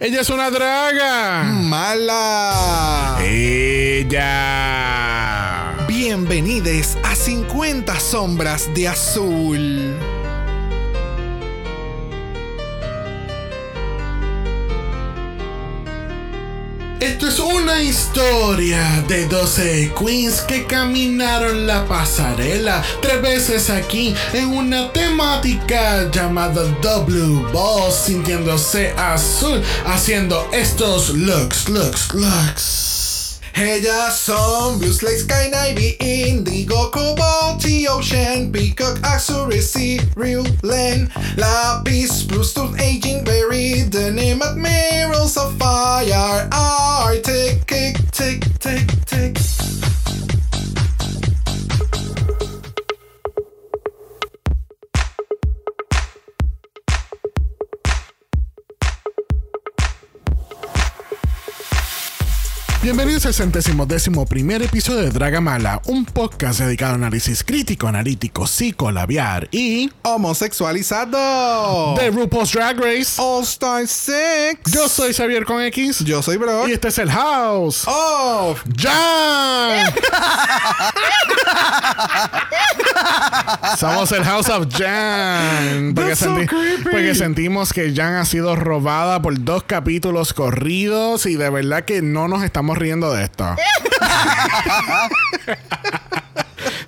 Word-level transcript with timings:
Ella 0.00 0.20
es 0.20 0.30
una 0.30 0.48
draga. 0.48 1.42
Mala. 1.42 3.18
Ella. 3.20 4.14
Bienvenidos 5.88 6.96
a 7.02 7.16
50 7.16 7.98
sombras 7.98 8.72
de 8.76 8.86
azul. 8.86 9.96
Esto 17.00 17.28
es 17.28 17.38
una 17.38 17.80
historia 17.80 19.04
de 19.06 19.26
12 19.26 19.92
queens 19.96 20.40
que 20.40 20.66
caminaron 20.66 21.64
la 21.64 21.86
pasarela 21.86 22.82
tres 23.00 23.22
veces 23.22 23.70
aquí 23.70 24.16
en 24.32 24.48
una 24.48 24.92
temática 24.92 26.10
llamada 26.10 26.64
W 26.82 27.52
Ball, 27.52 27.92
sintiéndose 27.92 28.90
azul, 28.96 29.62
haciendo 29.86 30.48
estos 30.52 31.10
looks, 31.10 31.68
looks, 31.68 32.12
looks. 32.14 32.97
Ellas 33.60 34.20
son 34.20 34.78
Blue 34.78 34.92
Slate, 34.92 35.18
Sky 35.18 35.50
Navy, 35.50 35.96
Indigo, 35.98 36.92
Cobalt, 36.92 37.64
Ocean, 37.90 38.52
Peacock, 38.52 39.00
Azure, 39.02 39.48
Real 40.14 40.44
Land, 40.62 41.10
Lapis, 41.36 42.22
Blue 42.22 42.44
Stone, 42.44 42.78
Aging 42.78 43.24
Berry, 43.24 43.82
Denim, 43.88 44.40
Admiral, 44.42 45.26
Sapphire, 45.26 46.48
Arctic, 46.52 47.66
tick, 47.66 47.96
tick, 48.12 48.44
tick, 48.60 48.86
tick. 49.06 49.36
Bienvenidos 62.88 63.26
al 63.26 63.34
centésimo 63.34 63.84
décimo 63.84 64.24
primer 64.24 64.62
episodio 64.62 65.02
de 65.02 65.10
Dragamala, 65.10 65.82
un 65.84 66.06
podcast 66.06 66.60
dedicado 66.60 66.92
a 66.92 66.94
análisis 66.94 67.44
crítico, 67.44 67.86
analítico, 67.86 68.46
psicolabiar 68.46 69.46
y 69.52 69.92
Homosexualizado. 70.00 71.94
de 71.96 72.10
RuPaul's 72.10 72.50
Drag 72.50 72.80
Race. 72.80 73.20
All 73.20 73.42
Star 73.42 73.86
6. 73.86 74.60
Yo 74.72 74.88
soy 74.88 75.12
Xavier 75.12 75.44
con 75.44 75.60
X 75.64 75.98
Yo 75.98 76.22
soy 76.22 76.38
Brock. 76.38 76.66
y 76.66 76.72
este 76.72 76.88
es 76.88 76.98
el 76.98 77.10
House. 77.10 77.82
Oh, 77.86 78.56
Jan. 78.74 79.92
Somos 83.78 84.10
el 84.12 84.24
House 84.24 84.48
of 84.48 84.66
Jan. 84.72 85.92
Porque, 85.94 86.16
That's 86.16 86.20
so 86.20 86.34
creepy. 86.34 86.84
porque 86.84 87.14
sentimos 87.14 87.74
que 87.74 87.94
Jan 87.94 88.14
ha 88.14 88.24
sido 88.24 88.56
robada 88.56 89.20
por 89.20 89.44
dos 89.44 89.64
capítulos 89.64 90.32
corridos 90.32 91.26
y 91.26 91.36
de 91.36 91.50
verdad 91.50 91.84
que 91.84 92.00
no 92.00 92.28
nos 92.28 92.42
estamos 92.42 92.77
riendo 92.78 93.12
de 93.12 93.24
esto. 93.24 93.44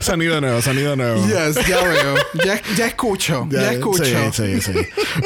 sonido 0.00 0.40
nuevo, 0.40 0.62
sonido 0.62 0.96
nuevo. 0.96 1.24
yes, 1.26 1.66
ya 1.66 1.82
veo. 1.82 2.14
Ya, 2.44 2.60
ya 2.76 2.86
escucho. 2.86 3.46
Ya, 3.50 3.72
escucho. 3.72 4.04
Sí, 4.32 4.60
sí, 4.60 4.60
sí. 4.60 4.72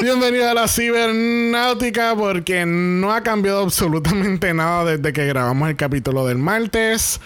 Bienvenido 0.01 0.49
a 0.49 0.53
la 0.53 0.67
cibernáutica 0.67 2.15
porque 2.15 2.65
no 2.65 3.13
ha 3.13 3.21
cambiado 3.23 3.63
absolutamente 3.63 4.53
nada 4.53 4.97
desde 4.97 5.13
que 5.13 5.25
grabamos 5.25 5.69
el 5.69 5.75
capítulo 5.75 6.25
del 6.27 6.37
martes. 6.37 7.19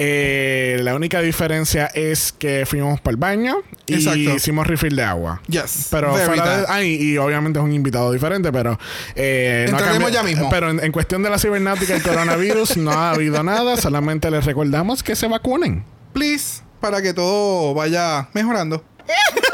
Eh, 0.00 0.78
la 0.82 0.94
única 0.94 1.20
diferencia 1.20 1.86
es 1.92 2.30
que 2.30 2.64
fuimos 2.66 3.00
para 3.00 3.10
el 3.12 3.16
baño 3.16 3.56
y 3.86 3.94
Exacto. 3.94 4.36
hicimos 4.36 4.64
refill 4.66 4.94
de 4.94 5.02
agua. 5.02 5.42
Yes. 5.48 5.88
Pero 5.90 6.14
fuera 6.14 6.58
de, 6.58 6.64
ah, 6.68 6.82
y, 6.84 6.94
y 6.94 7.18
obviamente 7.18 7.58
es 7.58 7.64
un 7.64 7.72
invitado 7.72 8.12
diferente, 8.12 8.52
pero 8.52 8.78
eh, 9.16 9.66
no 9.70 9.76
cambiado- 9.76 10.08
ya 10.10 10.22
mismo. 10.22 10.48
Pero 10.50 10.70
en, 10.70 10.78
en 10.84 10.92
cuestión 10.92 11.24
de 11.24 11.30
la 11.30 11.38
cibernáutica 11.38 11.94
y 11.94 11.96
el 11.96 12.02
coronavirus 12.04 12.76
no 12.76 12.92
ha 12.92 13.10
habido 13.10 13.42
nada. 13.42 13.76
Solamente 13.76 14.30
les 14.30 14.44
recordamos 14.44 15.02
que 15.02 15.16
se 15.16 15.26
vacunen. 15.26 15.84
Please, 16.12 16.62
para 16.80 17.02
que 17.02 17.12
todo 17.12 17.74
vaya 17.74 18.28
mejorando. 18.34 18.84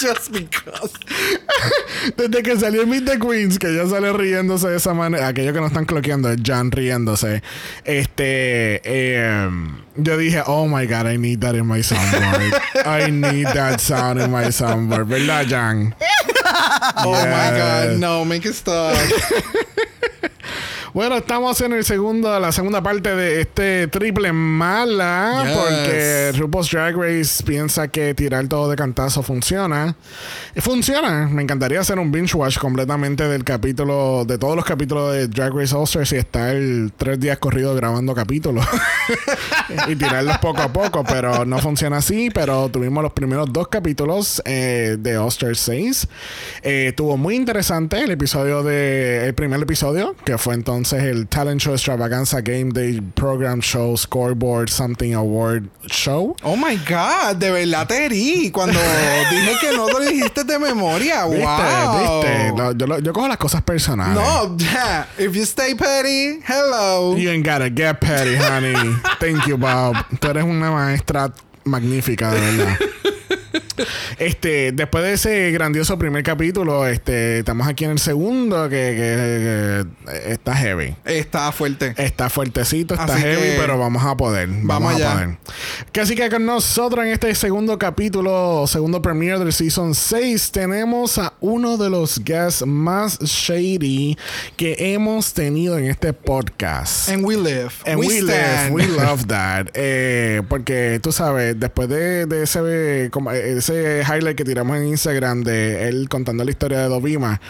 Just 0.00 0.32
because. 0.32 0.92
Desde 2.16 2.42
que 2.42 2.56
salió 2.56 2.86
Meet 2.86 3.04
the 3.04 3.18
Queens, 3.18 3.58
que 3.58 3.74
ya 3.74 3.86
sale 3.86 4.12
riéndose 4.12 4.68
de 4.68 4.76
esa 4.76 4.94
manera, 4.94 5.28
aquellos 5.28 5.52
que 5.52 5.60
no 5.60 5.66
están 5.66 5.84
cloqueando, 5.84 6.30
Jan 6.42 6.70
riéndose. 6.70 7.42
Este, 7.84 8.80
eh, 8.84 9.50
yo 9.96 10.16
dije, 10.16 10.42
oh 10.46 10.66
my 10.66 10.86
god, 10.86 11.06
I 11.06 11.18
need 11.18 11.40
that 11.40 11.54
in 11.54 11.66
my 11.66 11.80
soundboard. 11.82 12.60
I 12.86 13.10
need 13.10 13.46
that 13.48 13.80
sound 13.80 14.20
in 14.20 14.30
my 14.30 14.46
soundboard, 14.50 15.06
¿verdad, 15.06 15.46
Jan? 15.48 15.94
Oh 17.02 17.12
my 17.12 17.56
god, 17.56 17.98
no, 17.98 18.24
make 18.24 18.44
it 18.46 18.54
stop. 18.54 18.96
Bueno, 20.92 21.18
estamos 21.18 21.60
en 21.60 21.72
el 21.72 21.84
segundo, 21.84 22.40
la 22.40 22.50
segunda 22.50 22.82
parte 22.82 23.14
de 23.14 23.42
este 23.42 23.86
triple 23.86 24.32
mala, 24.32 25.44
Yes. 25.44 25.56
porque 25.56 26.32
RuPaul's 26.36 26.68
Drag 26.70 26.96
Race 26.96 27.44
piensa 27.44 27.86
que 27.86 28.12
tirar 28.14 28.48
todo 28.48 28.68
de 28.68 28.74
cantazo 28.74 29.22
funciona. 29.22 29.94
Funciona. 30.56 31.28
Me 31.28 31.42
encantaría 31.42 31.78
hacer 31.78 32.00
un 32.00 32.10
binge 32.10 32.34
watch 32.36 32.58
completamente 32.58 33.28
del 33.28 33.44
capítulo, 33.44 34.24
de 34.24 34.36
todos 34.36 34.56
los 34.56 34.64
capítulos 34.64 35.12
de 35.12 35.28
Drag 35.28 35.54
Race 35.54 35.74
All 35.76 35.84
Stars 35.84 36.12
y 36.12 36.16
estar 36.16 36.56
tres 36.96 37.20
días 37.20 37.38
corridos 37.38 37.76
grabando 37.76 38.12
capítulos 38.12 38.66
y 39.86 39.94
tirarlos 39.94 40.38
poco 40.38 40.60
a 40.62 40.72
poco, 40.72 41.04
pero 41.04 41.44
no 41.44 41.60
funciona 41.60 41.98
así. 41.98 42.30
Pero 42.34 42.68
tuvimos 42.68 43.04
los 43.04 43.12
primeros 43.12 43.52
dos 43.52 43.68
capítulos 43.68 44.42
eh, 44.44 44.96
de 44.98 45.16
All 45.18 45.28
Stars 45.28 45.60
6. 45.60 46.08
Eh, 46.64 46.86
estuvo 46.88 47.16
muy 47.16 47.36
interesante 47.36 48.02
el 48.02 48.10
episodio 48.10 48.64
de 48.64 49.26
el 49.26 49.34
primer 49.34 49.60
episodio, 49.62 50.16
que 50.24 50.36
fue 50.36 50.54
entonces 50.54 50.79
el 50.92 51.26
Talent 51.26 51.60
Show 51.60 51.74
Extravaganza 51.74 52.40
Game 52.40 52.72
Day 52.72 53.00
Program 53.14 53.60
Show 53.60 53.96
Scoreboard 53.96 54.68
Something 54.68 55.14
Award 55.14 55.68
Show. 55.86 56.34
Oh 56.42 56.56
my 56.56 56.76
god, 56.88 57.36
de 57.36 57.50
verdad 57.50 57.86
te 57.86 58.06
herí 58.06 58.50
cuando 58.50 58.78
dije 59.30 59.52
que 59.60 59.76
no 59.76 59.88
lo 59.88 60.00
dijiste 60.00 60.44
de 60.44 60.58
memoria. 60.58 61.26
¿Viste? 61.26 61.44
Wow. 61.44 62.22
¿Viste? 62.22 62.52
No, 62.56 62.72
yo, 62.72 62.86
lo- 62.86 62.98
yo 62.98 63.12
cojo 63.12 63.28
las 63.28 63.36
cosas 63.36 63.62
personales. 63.62 64.14
No, 64.14 64.56
yeah. 64.56 65.06
If 65.18 65.34
you 65.34 65.42
stay 65.44 65.74
petty, 65.74 66.40
hello. 66.46 67.16
You 67.16 67.30
ain't 67.30 67.46
gotta 67.46 67.68
get 67.68 68.00
petty, 68.00 68.36
honey. 68.36 68.74
Thank 69.20 69.46
you, 69.46 69.56
Bob. 69.56 69.96
Tú 70.20 70.28
eres 70.28 70.44
una 70.44 70.70
maestra 70.70 71.32
magnífica, 71.64 72.32
de 72.32 72.40
verdad. 72.40 72.76
Este, 74.18 74.72
después 74.72 75.04
de 75.04 75.12
ese 75.14 75.50
grandioso 75.52 75.98
primer 75.98 76.22
capítulo, 76.22 76.86
este, 76.86 77.38
estamos 77.40 77.66
aquí 77.68 77.84
en 77.84 77.92
el 77.92 77.98
segundo 77.98 78.68
que, 78.68 78.76
que- 78.96 79.86
que 80.06 80.32
está 80.32 80.54
heavy. 80.56 80.94
Está 81.04 81.50
fuerte. 81.52 81.94
Está 81.96 82.28
fuertecito, 82.28 82.94
está 82.94 83.14
Así 83.14 83.22
heavy, 83.22 83.40
que- 83.42 83.56
pero 83.58 83.78
vamos 83.78 84.04
a 84.04 84.16
poder. 84.16 84.48
Vamos, 84.48 84.66
Vamos 84.66 84.92
a 84.92 84.96
allá. 84.96 85.12
poder. 85.12 85.38
Que 85.92 86.00
así 86.00 86.14
que 86.14 86.28
con 86.30 86.44
nosotros 86.46 87.04
en 87.04 87.12
este 87.12 87.34
segundo 87.34 87.78
capítulo, 87.78 88.66
segundo 88.66 89.00
premiere 89.02 89.38
del 89.38 89.52
Season 89.52 89.94
6, 89.94 90.50
tenemos 90.52 91.18
a 91.18 91.32
uno 91.40 91.76
de 91.76 91.90
los 91.90 92.22
guests 92.24 92.64
más 92.66 93.18
shady 93.20 94.16
que 94.56 94.76
hemos 94.94 95.32
tenido 95.32 95.78
en 95.78 95.86
este 95.86 96.12
podcast. 96.12 97.08
And 97.08 97.24
we 97.24 97.36
live. 97.36 97.70
And 97.86 97.98
we, 97.98 98.20
live, 98.20 98.32
stand. 98.34 98.74
we 98.74 98.86
love 98.86 99.26
that. 99.26 99.66
Eh, 99.74 100.42
porque 100.48 101.00
tú 101.02 101.12
sabes, 101.12 101.58
después 101.58 101.88
de, 101.88 102.26
de 102.26 102.42
ese, 102.42 103.08
como, 103.10 103.30
eh, 103.32 103.60
ese 103.70 104.02
highlight 104.02 104.36
que 104.36 104.44
tiramos 104.44 104.76
en 104.76 104.88
Instagram 104.88 105.42
de 105.42 105.88
él 105.88 106.08
contando 106.08 106.44
la 106.44 106.50
historia 106.50 106.80
de 106.80 106.88
Dovima, 106.88 107.40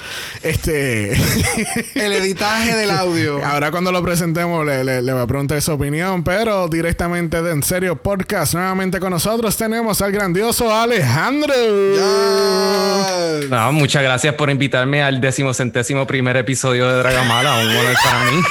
este. 0.43 1.13
El 1.95 2.13
editaje 2.13 2.75
del 2.75 2.91
audio. 2.91 3.45
Ahora 3.45 3.71
cuando 3.71 3.93
lo 3.93 4.03
presentemos 4.03 4.65
le, 4.67 4.85
le, 4.85 5.03
le 5.03 5.13
voy 5.13 5.23
a 5.23 5.27
preguntar 5.27 5.61
su 5.63 5.73
opinión, 5.73 6.23
pero 6.23 6.69
directamente 6.69 7.43
de 7.43 7.53
En 7.53 7.63
Serio 7.63 7.97
Podcast, 7.97 8.55
nuevamente 8.55 9.01
con 9.01 9.11
nosotros 9.11 9.57
tenemos 9.57 10.01
al 10.03 10.13
grandioso 10.13 10.75
Alejandro. 10.75 11.55
Yes. 11.95 13.51
No, 13.51 13.73
muchas 13.73 14.03
gracias 14.03 14.35
por 14.35 14.51
invitarme 14.51 15.03
al 15.03 15.21
decimocentésimo 15.21 16.07
primer 16.07 16.37
episodio 16.37 16.89
de 16.89 16.99
Dragamala, 16.99 17.55
un 17.61 17.69
honor 17.69 17.95
para 18.05 18.31
mí. 18.31 18.43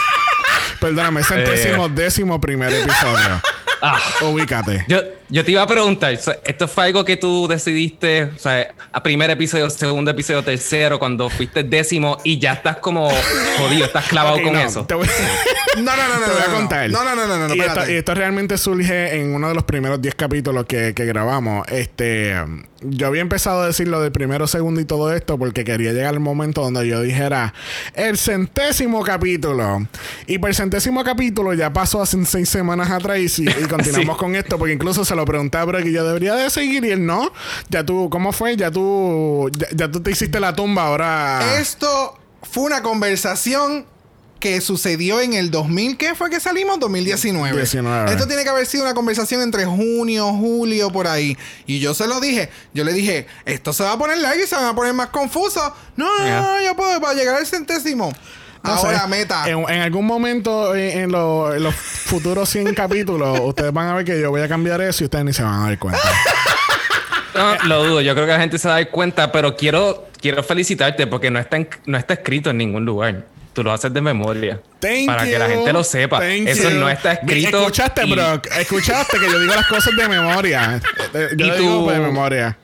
Perdóname, 0.80 1.24
centésimo 1.24 1.90
décimo 1.90 2.40
primer 2.40 2.74
episodio. 2.74 3.42
Ah, 3.82 4.00
Ubícate. 4.22 4.86
yo, 4.88 5.00
yo 5.30 5.46
te 5.46 5.52
iba 5.52 5.62
a 5.62 5.68
preguntar, 5.68 6.12
¿esto 6.14 6.68
fue 6.68 6.86
algo 6.86 7.06
que 7.06 7.18
tú 7.18 7.48
decidiste, 7.48 8.24
o 8.24 8.40
sea, 8.40 8.74
a 8.92 9.04
primer 9.04 9.30
episodio, 9.30 9.70
segundo 9.70 10.12
episodio, 10.12 10.44
tercero, 10.44 10.98
cuando 10.98 11.30
fuiste 11.30 11.64
décimo 11.64 12.18
y 12.24 12.40
ya 12.40 12.54
estás 12.54 12.78
como 12.78 13.10
jodido, 13.58 13.86
estás 13.86 14.08
clavado 14.08 14.42
con 14.42 14.54
no, 14.54 14.60
eso? 14.60 14.88
Voy, 14.90 15.08
No, 15.78 15.84
no, 15.84 16.08
no, 16.08 16.20
no. 16.20 16.26
te 16.26 16.32
voy 16.32 16.40
no, 16.40 16.46
a 16.46 16.56
contar. 16.56 16.90
No, 16.90 17.04
no, 17.04 17.16
no, 17.16 17.28
no, 17.28 17.38
no, 17.38 17.48
no, 17.48 17.56
y, 17.56 17.60
esto, 17.60 17.72
espérate. 17.72 17.94
y 17.94 17.96
esto 17.98 18.14
realmente 18.16 18.58
surge 18.58 19.20
en 19.20 19.34
uno 19.36 19.50
de 19.50 19.54
los 19.54 19.64
primeros 19.64 20.02
10 20.02 20.16
capítulos 20.16 20.66
que, 20.66 20.94
que 20.94 21.06
grabamos. 21.06 21.66
Este, 21.70 22.36
yo 22.82 23.08
había 23.08 23.22
empezado 23.22 23.62
a 23.62 23.68
decir 23.68 23.88
lo 23.88 24.02
del 24.02 24.12
primero, 24.12 24.48
segundo 24.48 24.80
y 24.82 24.86
todo 24.86 25.14
esto 25.14 25.38
porque 25.38 25.64
quería 25.64 25.92
llegar 25.92 26.14
al 26.14 26.20
momento 26.20 26.62
donde 26.62 26.88
yo 26.88 27.02
dijera 27.02 27.54
el 27.94 28.18
centésimo 28.18 29.04
capítulo. 29.04 29.88
Y 30.28 30.38
por 30.38 30.50
el 30.50 30.56
centésimo 30.56 31.04
capítulo 31.04 31.54
ya 31.54 31.74
pasó 31.74 32.02
hace 32.02 32.24
seis 32.26 32.50
semanas 32.50 32.90
atrás 32.90 33.18
y, 33.20 33.46
continuamos 33.70 34.18
con 34.18 34.36
esto 34.36 34.58
porque 34.58 34.74
incluso 34.74 35.04
se 35.06 35.16
lo 35.16 35.26
pregunté 35.26 35.58
a 35.58 35.66
Brock 35.66 35.86
y 35.86 35.92
yo 35.92 36.06
debería 36.06 36.36
de 36.36 36.50
seguir 36.50 36.86
y 36.86 36.92
él 36.92 37.06
no. 37.06 37.32
Ya 37.70 37.86
tú, 37.86 38.10
¿cómo 38.10 38.32
fue? 38.32 38.56
Ya 38.56 38.72
tú, 38.72 39.50
ya, 39.58 39.68
ya 39.74 39.92
tú 39.92 40.02
te 40.02 40.12
hiciste 40.12 40.40
la 40.40 40.56
tumba 40.56 40.88
ahora. 40.88 41.60
Esto 41.60 42.18
fue 42.44 42.64
una 42.64 42.82
conversación 42.82 43.86
que 44.40 44.62
sucedió 44.62 45.20
en 45.22 45.34
el 45.34 45.52
2000, 45.52 45.98
¿qué 45.98 46.16
fue 46.16 46.30
que 46.30 46.40
salimos? 46.40 46.80
2019. 46.80 47.56
19. 47.56 48.12
Esto 48.12 48.26
tiene 48.28 48.44
que 48.44 48.50
haber 48.50 48.66
sido 48.66 48.84
una 48.84 48.94
conversación 48.94 49.42
entre 49.42 49.66
junio, 49.66 50.28
julio, 50.34 50.90
por 50.92 51.08
ahí. 51.08 51.38
Y 51.68 51.80
yo 51.80 51.94
se 51.94 52.08
lo 52.08 52.20
dije. 52.20 52.50
Yo 52.74 52.84
le 52.84 52.94
dije, 52.94 53.28
esto 53.46 53.74
se 53.74 53.84
va 53.84 53.94
a 53.94 53.98
poner 53.98 54.18
largo 54.20 54.42
y 54.44 54.48
se 54.48 54.56
va 54.56 54.70
a 54.70 54.76
poner 54.76 54.94
más 54.94 55.08
confuso. 55.10 55.62
No, 55.96 56.06
no, 56.20 56.26
Yeah. 56.26 56.42
no, 56.42 56.62
yo 56.64 56.76
puedo 56.76 57.00
para 57.02 57.14
llegar 57.14 57.36
al 57.36 57.46
centésimo. 57.46 58.12
No 58.64 58.78
sé, 58.78 58.88
Ahora, 58.88 59.08
meta. 59.08 59.50
En, 59.50 59.60
en 59.70 59.82
algún 59.82 60.06
momento 60.06 60.76
en, 60.76 61.00
en 61.00 61.12
lo- 61.12 61.54
en 61.56 61.64
los 61.64 61.74
futuros 61.76 62.50
100 62.50 62.74
capítulos, 62.76 63.40
ustedes 63.42 63.72
van 63.72 63.88
a 63.88 63.96
ver 63.96 64.04
que 64.06 64.20
yo 64.20 64.30
voy 64.32 64.42
a 64.42 64.48
cambiar 64.50 64.82
eso 64.82 65.04
y 65.04 65.06
ustedes 65.06 65.24
ni 65.26 65.32
se 65.34 65.44
van 65.44 65.62
a 65.62 65.64
dar 65.66 65.80
cuenta. 65.80 66.02
No, 67.36 67.56
lo 67.68 67.84
dudo. 67.86 68.02
Yo 68.02 68.14
creo 68.16 68.26
que 68.26 68.34
la 68.34 68.40
gente 68.40 68.58
se 68.58 68.68
va 68.68 68.74
a 68.76 68.78
dar 68.80 68.90
cuenta, 68.90 69.32
pero 69.32 69.56
quiero, 69.56 70.08
quiero 70.20 70.44
felicitarte 70.44 71.08
porque 71.08 71.32
no 71.32 71.40
está, 71.40 71.56
en- 71.58 71.70
no 71.86 71.98
está 71.98 72.16
escrito 72.16 72.50
en 72.50 72.58
ningún 72.58 72.86
lugar. 72.86 73.26
Tú 73.60 73.64
lo 73.66 73.74
haces 73.74 73.94
de 73.94 74.00
memoria. 74.00 74.62
Thank 74.80 75.06
para 75.06 75.26
que 75.26 75.38
la 75.38 75.50
gente 75.50 75.74
lo 75.74 75.84
sepa. 75.84 76.20
Thank 76.22 76.48
Eso 76.48 76.70
you. 76.70 76.78
no 76.78 76.90
está 76.90 77.12
escrito. 77.12 77.58
Escuchaste, 77.60 78.06
y 78.06 78.12
Brock. 78.14 78.48
Escuchaste 78.58 79.20
que 79.20 79.30
yo 79.30 79.38
digo 79.38 79.54
las 79.54 79.68
cosas 79.68 79.94
de 79.98 80.08
memoria. 80.08 80.80
Yo 81.36 81.46
Y 81.46 81.52
digo 81.60 81.92
de 81.92 82.00
memoria. 82.00 82.58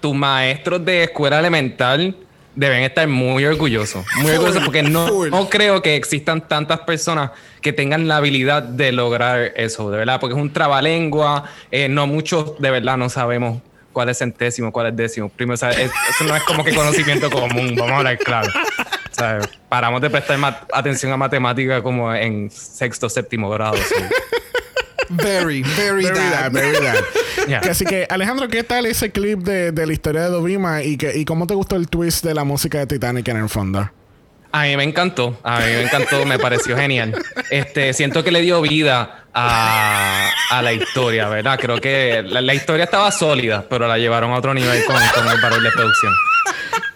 Tus 0.00 0.12
maestros 0.16 0.84
de 0.84 1.04
escuela 1.04 1.38
elemental 1.38 2.16
deben 2.56 2.82
estar 2.82 3.06
muy 3.06 3.44
orgullosos. 3.44 4.04
Muy 4.16 4.32
orgullosos 4.32 4.64
porque 4.64 4.82
no, 4.82 5.26
no 5.26 5.48
creo 5.48 5.80
que 5.80 5.94
existan 5.94 6.48
tantas 6.48 6.80
personas 6.80 7.30
que 7.60 7.72
tengan 7.72 8.08
la 8.08 8.16
habilidad 8.16 8.64
de 8.64 8.90
lograr 8.90 9.52
eso, 9.54 9.92
de 9.92 9.98
verdad. 9.98 10.18
Porque 10.18 10.34
es 10.34 10.42
un 10.42 10.52
trabalengua. 10.52 11.44
eh, 11.70 11.88
no 11.88 12.08
muchos 12.08 12.58
de 12.58 12.68
verdad 12.72 12.96
no 12.96 13.08
sabemos 13.10 13.62
cuál 13.92 14.08
es 14.08 14.18
centésimo, 14.18 14.72
cuál 14.72 14.88
es 14.88 14.96
décimo. 14.96 15.28
Primero, 15.28 15.54
o 15.54 15.58
sea, 15.58 15.70
es- 15.70 15.92
eso 16.10 16.24
no 16.24 16.34
es 16.34 16.42
como 16.42 16.64
que 16.64 16.74
conocimiento 16.74 17.30
común. 17.30 17.76
Vamos 17.76 17.92
a 17.92 17.96
hablar 17.98 18.18
claro. 18.18 18.50
Sea, 19.22 19.40
paramos 19.68 20.00
de 20.00 20.10
prestar 20.10 20.38
atención 20.72 21.12
a 21.12 21.16
matemática 21.16 21.82
como 21.82 22.12
en 22.14 22.50
sexto, 22.50 23.08
séptimo 23.08 23.48
grado. 23.50 23.76
so. 23.76 23.94
Very, 25.08 25.62
very, 25.62 26.04
Very 26.04 26.04
that. 26.04 26.30
that, 26.30 26.52
very 26.52 26.72
that. 26.78 27.04
Yeah. 27.46 27.60
Que 27.60 27.70
Así 27.70 27.84
que, 27.84 28.06
Alejandro, 28.08 28.48
¿qué 28.48 28.62
tal 28.62 28.86
ese 28.86 29.10
clip 29.10 29.40
de, 29.40 29.72
de 29.72 29.86
la 29.86 29.92
historia 29.92 30.22
de 30.22 30.28
Dovima 30.28 30.82
y, 30.82 30.96
que, 30.96 31.18
y 31.18 31.24
cómo 31.24 31.46
te 31.46 31.54
gustó 31.54 31.76
el 31.76 31.88
twist 31.88 32.24
de 32.24 32.34
la 32.34 32.44
música 32.44 32.78
de 32.78 32.86
Titanic 32.86 33.28
en 33.28 33.36
el 33.38 33.48
fondo? 33.48 33.90
A 34.52 34.62
mí 34.64 34.76
me 34.76 34.84
encantó, 34.84 35.38
a 35.42 35.60
mí 35.60 35.66
me 35.66 35.82
encantó, 35.82 36.24
me 36.26 36.38
pareció 36.38 36.76
genial. 36.76 37.14
Este, 37.50 37.92
siento 37.94 38.22
que 38.22 38.30
le 38.30 38.42
dio 38.42 38.60
vida 38.60 39.24
a, 39.32 40.30
a 40.50 40.62
la 40.62 40.72
historia, 40.74 41.28
¿verdad? 41.28 41.58
Creo 41.58 41.80
que 41.80 42.22
la, 42.22 42.42
la 42.42 42.54
historia 42.54 42.84
estaba 42.84 43.10
sólida, 43.10 43.64
pero 43.68 43.88
la 43.88 43.96
llevaron 43.96 44.30
a 44.30 44.36
otro 44.36 44.52
nivel 44.52 44.84
con, 44.84 44.96
con 45.14 45.26
el 45.28 45.40
valor 45.40 45.62
de 45.62 45.70
producción. 45.70 46.12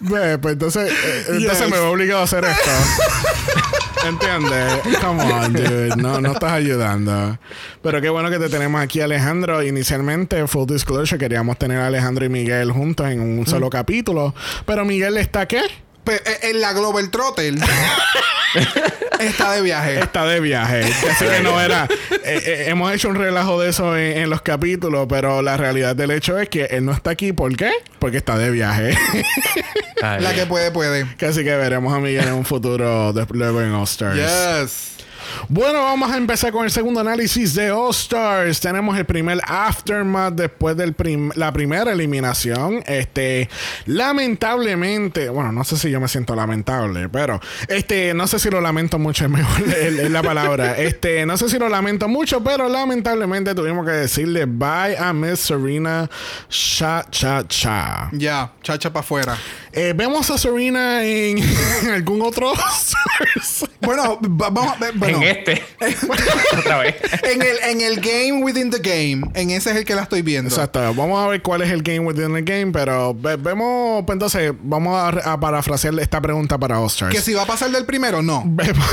Ve, 0.01 0.39
pues 0.39 0.53
entonces, 0.55 0.93
eh, 0.93 1.25
entonces 1.29 1.61
Yes. 1.61 1.71
me 1.71 1.79
veo 1.79 1.91
obligado 1.91 2.21
a 2.21 2.25
hacer 2.25 2.45
esto. 2.45 2.71
¿Entiendes? 4.07 4.99
Come 5.01 5.23
on, 5.33 5.53
dude. 5.53 5.97
No, 5.97 6.21
no 6.21 6.33
estás 6.33 6.53
ayudando. 6.53 7.39
Pero 7.83 8.01
qué 8.01 8.09
bueno 8.09 8.31
que 8.31 8.39
te 8.39 8.49
tenemos 8.49 8.81
aquí, 8.81 9.01
Alejandro. 9.01 9.63
Inicialmente, 9.65 10.47
full 10.47 10.67
disclosure, 10.67 11.19
queríamos 11.19 11.59
tener 11.59 11.79
a 11.79 11.89
Alejandro 11.89 12.25
y 12.25 12.29
Miguel 12.29 12.71
juntos 12.71 13.09
en 13.09 13.21
un 13.21 13.47
solo 13.47 13.69
capítulo. 13.69 14.33
Pero 14.65 14.85
Miguel 14.85 15.17
está 15.17 15.47
qué? 15.47 15.63
Eh, 16.07 16.39
en 16.51 16.61
la 16.61 16.73
Global 16.73 17.11
Trotter 17.11 17.55
está 19.21 19.53
de 19.53 19.63
viaje. 19.63 19.99
Está 20.01 20.25
de 20.27 20.41
viaje. 20.41 20.83
Así 21.11 21.25
que 21.27 21.41
no 21.41 21.61
era. 21.61 21.89
eh, 22.25 22.43
eh, 22.45 22.65
hemos 22.69 22.93
hecho 22.93 23.09
un 23.09 23.17
relajo 23.17 23.61
de 23.61 23.71
eso 23.71 23.97
en, 23.97 24.19
en 24.19 24.31
los 24.31 24.43
capítulos, 24.43 25.07
pero 25.09 25.43
la 25.43 25.57
realidad 25.57 25.97
del 25.97 26.11
hecho 26.11 26.39
es 26.39 26.49
que 26.49 26.65
él 26.67 26.85
no 26.85 26.93
está 26.93 27.11
aquí. 27.11 27.33
¿Por 27.33 27.57
qué? 27.57 27.71
Porque 27.99 28.19
está 28.19 28.37
de 28.39 28.51
viaje. 28.51 28.97
La 30.01 30.35
que 30.35 30.47
puede, 30.47 30.71
puede. 30.71 31.03
Así 31.27 31.43
que 31.45 31.57
veremos 31.57 31.93
a 31.95 31.99
Miguel 32.01 32.29
en 32.29 32.35
un 32.35 32.45
futuro 32.45 33.13
de- 33.13 33.27
luego 33.31 33.61
en 33.63 33.73
All 33.73 33.85
Stars. 33.85 34.17
Yes. 34.17 34.96
Bueno, 35.49 35.83
vamos 35.83 36.11
a 36.11 36.17
empezar 36.17 36.53
con 36.53 36.65
el 36.65 36.71
segundo 36.71 37.01
análisis 37.01 37.55
de 37.55 37.71
All 37.71 37.91
Stars. 37.91 38.61
Tenemos 38.61 38.97
el 38.99 39.05
primer 39.05 39.41
aftermath 39.47 40.35
después 40.35 40.77
de 40.77 40.93
la 41.35 41.53
primera 41.53 41.93
eliminación. 41.93 42.83
Este, 42.87 43.49
lamentablemente, 43.87 45.29
bueno, 45.29 45.53
no 45.53 45.65
sé 45.65 45.77
si 45.77 45.91
yo 45.91 46.01
me 46.01 46.09
siento 46.09 46.35
lamentable, 46.35 47.09
pero 47.09 47.41
este, 47.69 48.15
no 48.15 48.27
sé 48.27 48.39
si 48.39 48.51
lo 48.51 48.61
lamento 48.61 48.99
mucho, 48.99 49.25
es 49.25 49.31
mejor 49.31 49.63
la 50.11 50.23
palabra. 50.23 50.77
Este, 50.79 51.27
no 51.27 51.37
sé 51.37 51.49
si 51.49 51.59
lo 51.59 51.69
lamento 51.69 52.09
mucho, 52.09 52.43
pero 52.43 52.69
lamentablemente 52.69 53.55
tuvimos 53.55 53.87
que 53.87 53.93
decirle 53.93 54.47
bye 54.47 54.97
a 54.99 55.13
Miss 55.13 55.41
Serena 55.41 56.09
Cha 56.49 57.05
Cha 57.11 57.47
Cha. 57.47 58.09
Ya, 58.13 58.53
chacha 58.63 58.93
para 58.93 59.01
afuera. 59.01 59.37
Eh, 59.77 59.93
Vemos 59.95 60.31
a 60.31 60.39
Serena 60.39 61.05
en, 61.05 61.39
en 61.39 61.91
algún 61.93 62.23
otro. 62.23 62.53
Bueno, 63.83 64.19
va- 64.23 64.49
vamos 64.51 64.73
a 64.73 64.77
ver. 64.77 64.95
Bueno, 64.95 65.19
en 65.19 65.25
este. 65.25 65.63
Otra 66.59 66.79
vez. 66.79 66.95
en 67.23 67.43
el, 67.43 67.57
en 67.63 67.81
el 67.83 68.01
game 68.01 68.43
within 68.43 68.71
the 68.71 68.79
game. 68.79 69.31
En 69.35 69.51
ese 69.51 69.71
es 69.73 69.77
el 69.77 69.85
que 69.85 69.95
la 69.95 70.03
estoy 70.03 70.23
viendo. 70.23 70.49
Exacto. 70.49 70.81
Vamos 70.95 71.23
a 71.23 71.29
ver 71.29 71.43
cuál 71.43 71.61
es 71.63 71.71
el 71.71 71.83
game 71.83 72.01
within 72.01 72.33
the 72.33 72.41
game, 72.43 72.73
pero 72.73 73.13
ve- 73.15 73.37
vemos, 73.37 74.03
pues 74.07 74.15
entonces, 74.17 74.53
vamos 74.63 74.95
a, 74.97 75.33
a 75.33 75.39
parafrasear 75.39 75.93
esta 76.01 76.21
pregunta 76.23 76.57
para 76.59 76.81
All 76.81 76.87
Stars. 76.87 77.15
Que 77.15 77.21
si 77.21 77.35
va 77.35 77.43
a 77.43 77.47
pasar 77.47 77.71
del 77.71 77.85
primero, 77.85 78.23
no. 78.23 78.43
Vemos, 78.47 78.87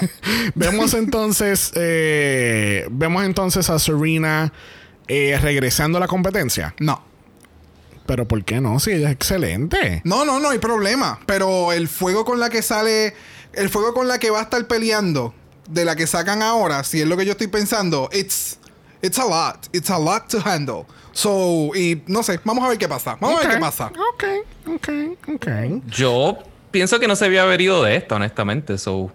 vemos 0.54 0.94
entonces, 0.94 1.70
eh, 1.74 2.86
vemos 2.90 3.24
entonces 3.24 3.68
a 3.68 3.78
Serena 3.78 4.52
eh, 5.06 5.38
regresando 5.42 5.98
a 5.98 6.00
la 6.00 6.08
competencia. 6.08 6.74
No. 6.78 7.09
Pero 8.10 8.26
¿por 8.26 8.42
qué 8.42 8.60
no? 8.60 8.80
Si 8.80 8.90
ella 8.90 9.06
es 9.06 9.12
excelente. 9.12 10.02
No, 10.02 10.24
no, 10.24 10.40
no 10.40 10.50
hay 10.50 10.58
problema. 10.58 11.20
Pero 11.26 11.70
el 11.70 11.86
fuego 11.86 12.24
con 12.24 12.40
la 12.40 12.50
que 12.50 12.60
sale, 12.60 13.14
el 13.52 13.68
fuego 13.68 13.94
con 13.94 14.08
la 14.08 14.18
que 14.18 14.30
va 14.30 14.40
a 14.40 14.42
estar 14.42 14.66
peleando, 14.66 15.32
de 15.68 15.84
la 15.84 15.94
que 15.94 16.08
sacan 16.08 16.42
ahora, 16.42 16.82
si 16.82 17.00
es 17.00 17.06
lo 17.06 17.16
que 17.16 17.24
yo 17.24 17.30
estoy 17.30 17.46
pensando, 17.46 18.10
it's, 18.12 18.58
it's 19.00 19.16
a 19.16 19.24
lot. 19.24 19.68
It's 19.72 19.90
a 19.90 19.98
lot 20.00 20.26
to 20.26 20.40
handle. 20.44 20.86
So, 21.12 21.70
y 21.76 22.02
no 22.08 22.24
sé, 22.24 22.40
vamos 22.42 22.64
a 22.64 22.70
ver 22.70 22.78
qué 22.78 22.88
pasa. 22.88 23.16
Vamos 23.20 23.44
a 23.44 23.46
ver 23.46 23.54
qué 23.54 23.60
pasa. 23.60 23.92
Ok, 24.12 24.24
ok, 24.66 24.88
ok. 25.36 25.46
Yo 25.86 26.36
pienso 26.72 26.98
que 26.98 27.06
no 27.06 27.14
se 27.14 27.26
había 27.26 27.44
haber 27.44 27.60
ido 27.60 27.80
de 27.84 27.94
esto, 27.94 28.16
honestamente. 28.16 28.76
So, 28.78 29.12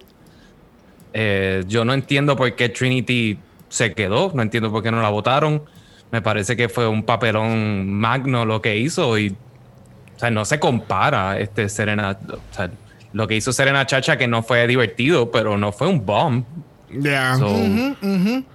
eh, 1.12 1.64
yo 1.68 1.84
no 1.84 1.92
entiendo 1.92 2.34
por 2.34 2.56
qué 2.56 2.70
Trinity 2.70 3.38
se 3.68 3.92
quedó. 3.92 4.32
No 4.34 4.40
entiendo 4.40 4.72
por 4.72 4.82
qué 4.82 4.90
no 4.90 5.02
la 5.02 5.10
votaron. 5.10 5.64
Me 6.12 6.22
parece 6.22 6.56
que 6.56 6.68
fue 6.68 6.86
un 6.88 7.02
papelón 7.04 7.92
magno 7.92 8.44
lo 8.44 8.62
que 8.62 8.76
hizo 8.76 9.18
y 9.18 9.30
o 9.30 10.18
sea, 10.18 10.30
no 10.30 10.44
se 10.44 10.58
compara 10.60 11.38
este 11.38 11.68
Serena. 11.68 12.18
O 12.30 12.54
sea, 12.54 12.70
lo 13.12 13.26
que 13.28 13.34
hizo 13.36 13.52
Serena 13.52 13.86
Chacha 13.86 14.16
que 14.16 14.26
no 14.28 14.42
fue 14.42 14.66
divertido, 14.66 15.30
pero 15.30 15.58
no 15.58 15.72
fue 15.72 15.88
un 15.88 16.04
bomb. 16.06 16.44
Ya. 16.90 17.36
So, 17.36 17.48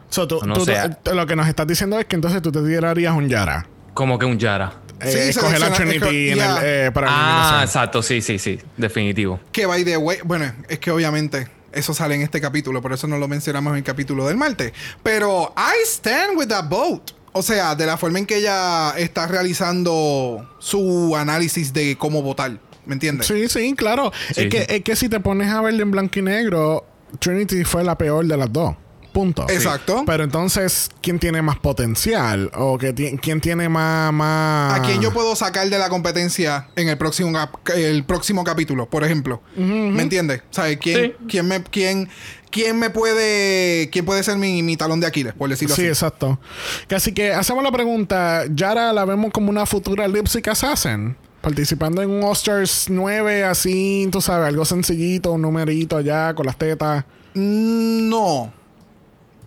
So, 0.09 0.27
tú- 0.27 0.39
no 0.45 0.55
tú- 0.55 0.65
tú- 1.03 1.13
lo 1.15 1.25
que 1.25 1.35
nos 1.35 1.47
estás 1.47 1.67
diciendo 1.67 1.97
es 1.99 2.05
que 2.05 2.15
entonces 2.15 2.41
tú 2.41 2.51
te 2.51 2.61
tirarías 2.61 3.15
un 3.15 3.29
Yara. 3.29 3.65
Como 3.93 4.17
que 4.19 4.25
un 4.25 4.37
Yara. 4.39 4.73
Eh, 5.01 5.11
Sí, 5.11 5.17
escoger 5.29 5.59
la 5.59 5.71
Trinity 5.71 5.97
esco- 5.99 6.07
en 6.09 6.31
el, 6.31 6.37
ya. 6.37 6.59
eh, 6.63 6.91
para 6.91 7.07
Ah, 7.09 7.61
exacto, 7.63 8.01
sí, 8.03 8.21
sí, 8.21 8.37
sí, 8.37 8.59
definitivo. 8.77 9.39
Que 9.51 9.65
by 9.65 9.83
the 9.83 9.97
way, 9.97 10.17
bueno, 10.23 10.51
es 10.69 10.79
que 10.79 10.91
obviamente 10.91 11.47
eso 11.71 11.93
sale 11.93 12.15
en 12.15 12.21
este 12.21 12.39
capítulo, 12.41 12.81
por 12.81 12.93
eso 12.93 13.07
no 13.07 13.17
lo 13.17 13.27
mencionamos 13.27 13.71
en 13.71 13.77
el 13.77 13.83
capítulo 13.83 14.27
del 14.27 14.37
martes. 14.37 14.73
Pero 15.01 15.53
I 15.57 15.83
stand 15.87 16.37
with 16.37 16.47
that 16.49 16.65
vote. 16.69 17.13
O 17.33 17.41
sea, 17.41 17.75
de 17.75 17.85
la 17.85 17.97
forma 17.97 18.19
en 18.19 18.25
que 18.25 18.37
ella 18.37 18.91
está 18.97 19.27
realizando 19.27 20.47
su 20.59 21.15
análisis 21.15 21.71
de 21.73 21.97
cómo 21.97 22.21
votar. 22.21 22.59
¿Me 22.85 22.93
entiendes? 22.93 23.27
Sí, 23.27 23.47
sí, 23.47 23.73
claro. 23.75 24.11
Sí, 24.33 24.41
es, 24.43 24.49
que, 24.49 24.59
sí. 24.61 24.65
es 24.69 24.83
que 24.83 24.95
si 24.95 25.07
te 25.07 25.19
pones 25.19 25.49
a 25.49 25.61
verlo 25.61 25.83
en 25.83 25.91
blanco 25.91 26.19
y 26.19 26.23
negro, 26.23 26.85
Trinity 27.19 27.63
fue 27.63 27.83
la 27.83 27.97
peor 27.97 28.25
de 28.25 28.35
las 28.37 28.51
dos. 28.51 28.75
Punto. 29.13 29.45
Exacto. 29.49 30.03
Pero 30.05 30.23
entonces, 30.23 30.89
¿quién 31.01 31.19
tiene 31.19 31.41
más 31.41 31.59
potencial? 31.59 32.49
¿O 32.55 32.77
que 32.77 32.93
ti- 32.93 33.17
quién 33.21 33.41
tiene 33.41 33.67
más, 33.67 34.11
más... 34.13 34.73
¿A 34.79 34.81
quién 34.81 35.01
yo 35.01 35.11
puedo 35.11 35.35
sacar 35.35 35.69
de 35.69 35.77
la 35.77 35.89
competencia 35.89 36.69
en 36.77 36.87
el 36.87 36.97
próximo, 36.97 37.33
cap- 37.33 37.69
el 37.75 38.05
próximo 38.05 38.45
capítulo, 38.45 38.89
por 38.89 39.03
ejemplo? 39.03 39.41
¿Me 39.57 40.01
entiendes? 40.01 40.43
¿Sabes? 40.49 40.77
¿Quién, 40.81 41.11
Sí. 41.19 41.25
quién, 41.27 41.47
me, 41.47 41.61
quién, 41.61 42.07
quién 42.51 42.77
me 42.77 42.89
puede. 42.89 43.89
¿Quién 43.89 44.05
puede 44.05 44.21
ser 44.23 44.37
mi, 44.37 44.61
mi 44.61 44.77
talón 44.77 44.99
de 44.99 45.07
Aquiles, 45.07 45.33
por 45.33 45.49
decirlo 45.49 45.75
Sí, 45.75 45.81
así? 45.83 45.89
exacto. 45.89 46.39
Que 46.87 46.95
Así 46.95 47.13
que 47.13 47.31
hacemos 47.33 47.63
la 47.63 47.71
pregunta. 47.71 48.43
Yara 48.53 48.93
la 48.93 49.05
vemos 49.05 49.31
como 49.31 49.49
una 49.49 49.65
futura 49.65 50.07
Lipstick 50.07 50.47
Assassin. 50.49 51.15
Participando 51.41 52.03
en 52.03 52.11
un 52.11 52.23
All-Stars 52.23 52.85
9, 52.89 53.43
así, 53.45 54.07
tú 54.11 54.21
sabes, 54.21 54.47
algo 54.49 54.63
sencillito, 54.63 55.31
un 55.31 55.41
numerito 55.41 55.97
allá 55.97 56.35
con 56.35 56.45
las 56.45 56.55
tetas. 56.57 57.03
Mm, 57.33 58.09
No. 58.09 58.53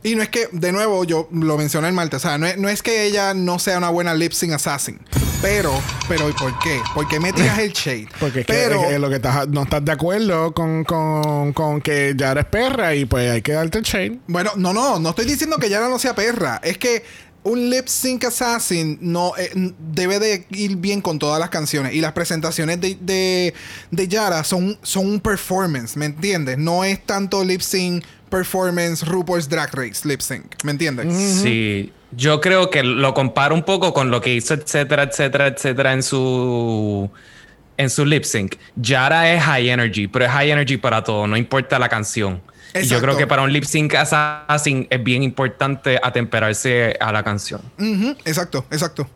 Y 0.05 0.17
no 0.17 0.23
es 0.23 0.29
que, 0.29 0.51
de 0.53 0.71
nuevo, 0.71 1.05
yo 1.05 1.31
lo 1.33 1.57
mencioné 1.57 1.89
el 1.89 1.95
martes. 1.95 2.19
O 2.19 2.29
sea, 2.29 2.37
no 2.37 2.47
es, 2.47 2.59
no 2.59 2.69
es 2.69 2.83
que 2.83 3.07
ella 3.07 3.33
no 3.33 3.59
sea 3.59 3.79
una 3.79 3.89
buena 3.89 4.13
lip 4.13 4.33
sync 4.33 4.53
assassin. 4.53 5.01
Pero, 5.41 5.73
pero 6.07 6.29
¿y 6.29 6.33
por 6.35 6.59
qué? 6.59 6.79
¿Por 6.95 7.09
qué 7.09 7.19
me 7.19 7.33
tiras 7.33 7.59
el 7.59 7.73
shade? 7.73 8.09
Porque 8.21 8.41
es 8.41 8.47
que, 8.47 8.53
pero, 8.53 8.83
es 8.83 8.89
que 8.89 8.99
lo 8.99 9.09
que 9.09 9.17
estás, 9.17 9.49
no 9.49 9.63
estás 9.63 9.83
de 9.83 9.93
acuerdo 9.93 10.53
con, 10.53 10.85
con, 10.85 11.55
con 11.55 11.81
que 11.81 12.13
Yara 12.15 12.43
es 12.43 12.47
perra 12.47 12.95
y 12.95 13.07
pues 13.07 13.31
hay 13.31 13.41
que 13.41 13.53
darte 13.53 13.79
el 13.79 13.85
shade. 13.85 14.19
Bueno, 14.27 14.51
no, 14.57 14.75
no, 14.75 14.99
no 14.99 15.09
estoy 15.09 15.25
diciendo 15.25 15.57
que 15.57 15.71
Yara 15.71 15.89
no 15.89 15.99
sea 15.99 16.15
perra. 16.15 16.61
Es 16.63 16.77
que 16.77 17.03
un 17.43 17.71
lip 17.71 17.87
sync 17.87 18.25
assassin 18.25 18.99
no 19.01 19.33
eh, 19.39 19.51
debe 19.79 20.19
de 20.19 20.47
ir 20.51 20.77
bien 20.77 21.01
con 21.01 21.19
todas 21.19 21.41
las 21.41 21.49
canciones. 21.49 21.95
Y 21.95 22.03
las 22.03 22.13
presentaciones 22.13 22.79
de, 22.79 22.99
de, 23.01 23.55
de 23.91 24.09
Yara 24.09 24.45
son, 24.45 24.79
son 24.83 25.07
un 25.07 25.21
performance, 25.21 25.97
¿me 25.97 26.05
entiendes? 26.05 26.59
No 26.59 26.85
es 26.85 27.05
tanto 27.07 27.43
lip 27.43 27.63
sync 27.63 28.05
performance 28.31 29.05
RuPaul's 29.05 29.49
Drag 29.49 29.75
Race 29.75 30.07
lip 30.07 30.21
sync, 30.21 30.63
¿me 30.65 30.73
entiendes? 30.73 31.15
Sí, 31.43 31.93
yo 32.13 32.41
creo 32.41 32.71
que 32.71 32.83
lo 32.83 33.15
comparo 33.15 33.55
un 33.55 33.63
poco 33.63 33.93
con 33.93 34.11
lo 34.11 34.21
que 34.21 34.35
hizo, 34.35 34.55
etcétera, 34.55 35.05
etcétera, 35.05 35.47
etcétera, 35.49 35.93
en 35.93 36.03
su 36.03 37.11
en 37.77 37.91
su 37.91 38.05
lip 38.05 38.25
sync. 38.25 38.57
Yara 38.77 39.33
es 39.33 39.43
high 39.43 39.69
energy, 39.69 40.07
pero 40.07 40.25
es 40.25 40.31
high 40.31 40.51
energy 40.51 40.77
para 40.77 41.03
todo, 41.03 41.27
no 41.27 41.37
importa 41.37 41.79
la 41.79 41.89
canción. 41.89 42.41
Y 42.75 42.87
yo 42.87 43.01
creo 43.01 43.17
que 43.17 43.27
para 43.27 43.43
un 43.43 43.53
lip 43.53 43.65
sync 43.65 43.95
assassin 43.95 44.87
es 44.91 45.03
bien 45.03 45.23
importante 45.23 46.01
atemperarse 46.03 46.97
a 46.99 47.13
la 47.13 47.23
canción. 47.23 47.61
Exacto, 48.25 48.67
exacto. 48.71 49.09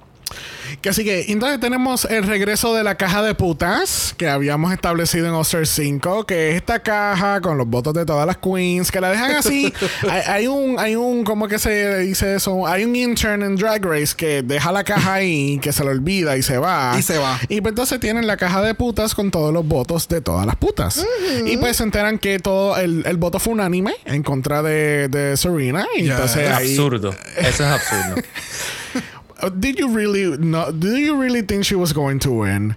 Que 0.83 0.91
así 0.91 1.05
que 1.05 1.27
entonces 1.33 1.59
tenemos 1.61 2.05
el 2.05 2.25
regreso 2.25 2.75
de 2.75 2.85
la 2.85 2.97
caja 2.97 3.23
de 3.23 3.35
putas 3.35 4.15
que 4.17 4.29
habíamos 4.29 4.73
establecido 4.73 5.27
en 5.27 5.33
All-Star 5.33 5.67
5, 5.67 6.25
que 6.27 6.51
es 6.51 6.57
esta 6.57 6.81
caja 6.83 7.41
con 7.41 7.59
los 7.59 7.67
votos 7.67 7.95
de 7.95 8.05
todas 8.05 8.27
las 8.27 8.37
queens, 8.39 8.91
que 8.93 9.01
la 9.01 9.11
dejan 9.11 9.33
así. 9.37 9.73
hay, 10.11 10.23
hay 10.27 10.47
un, 10.47 10.79
hay 10.79 10.95
un, 10.97 11.25
¿cómo 11.25 11.49
que 11.49 11.59
se 11.59 11.99
dice 12.01 12.35
eso? 12.37 12.67
Hay 12.67 12.85
un 12.85 12.95
intern 12.95 13.43
en 13.43 13.57
Drag 13.57 13.85
Race 13.85 14.15
que 14.17 14.43
deja 14.43 14.71
la 14.73 14.85
caja 14.85 15.15
ahí, 15.15 15.59
que 15.61 15.73
se 15.73 15.83
le 15.85 15.91
olvida 15.91 16.37
y 16.37 16.43
se 16.43 16.59
va. 16.59 16.95
Y 16.99 17.03
se 17.03 17.19
va. 17.19 17.39
Y 17.49 17.61
pues 17.61 17.73
entonces 17.73 17.99
tienen 18.01 18.27
la 18.27 18.37
caja 18.37 18.63
de 18.63 18.75
putas 18.75 19.15
con 19.15 19.31
todos 19.31 19.53
los 19.53 19.67
votos 19.67 20.09
de 20.09 20.21
todas 20.21 20.47
las 20.47 20.57
putas. 20.57 21.05
Y 21.47 21.57
pues 21.57 21.77
se 21.79 21.83
enteran 21.83 22.19
que 22.19 22.39
todo 22.39 22.77
el, 22.77 23.05
el 23.07 23.17
voto 23.17 23.39
fue 23.39 23.55
unánime 23.55 23.95
en 24.05 24.23
contra 24.23 24.63
de, 24.63 25.09
de 25.09 25.37
Serena. 25.37 25.87
Y 25.97 26.09
entonces 26.11 26.45
Es 26.49 26.51
ahí... 26.57 26.71
absurdo. 26.71 27.15
Eso 27.39 27.65
es 27.65 27.71
absurdo. 27.71 28.23
Uh, 29.43 29.51
Did 29.51 29.77
you 29.79 29.89
really 29.89 30.37
no? 30.39 30.71
Do 30.73 30.97
you 30.97 31.21
really 31.21 31.43
think 31.43 31.65
she 31.65 31.75
was 31.77 31.93
going 31.93 32.19
to 32.21 32.31
win? 32.31 32.77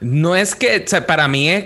No 0.00 0.34
es 0.34 0.54
que, 0.54 0.82
o 0.84 0.88
sea, 0.88 1.06
para 1.06 1.28
mí 1.28 1.48
es, 1.48 1.64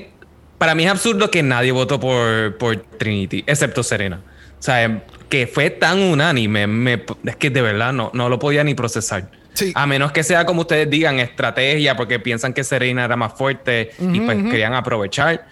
para 0.59 0.75
mí 0.75 0.85
es 0.85 0.91
absurdo 0.91 1.31
que 1.31 1.43
nadie 1.43 1.73
votó 1.73 1.99
por, 1.99 2.57
por 2.59 2.77
Trinity, 2.77 3.43
excepto 3.47 3.83
Serena. 3.83 4.21
O 4.59 4.63
sea, 4.63 5.03
que 5.29 5.47
fue 5.47 5.71
tan 5.71 5.99
unánime, 6.01 6.67
me- 6.67 7.05
es 7.25 7.37
que 7.37 7.51
de 7.51 7.63
verdad 7.63 7.93
no, 7.93 8.11
no 8.15 8.29
lo 8.29 8.39
podía 8.39 8.65
ni 8.65 8.75
procesar. 8.75 9.31
Sí. 9.55 9.73
A 9.75 9.87
menos 9.87 10.13
que 10.13 10.23
sea 10.23 10.45
como 10.47 10.61
ustedes 10.63 10.89
digan, 10.89 11.19
estrategia, 11.19 11.97
porque 11.97 12.21
piensan 12.21 12.53
que 12.53 12.63
Serena 12.63 13.05
era 13.05 13.17
más 13.17 13.33
fuerte 13.35 13.91
y 13.99 14.21
pues 14.21 14.37
querían 14.51 14.75
aprovechar. 14.75 15.47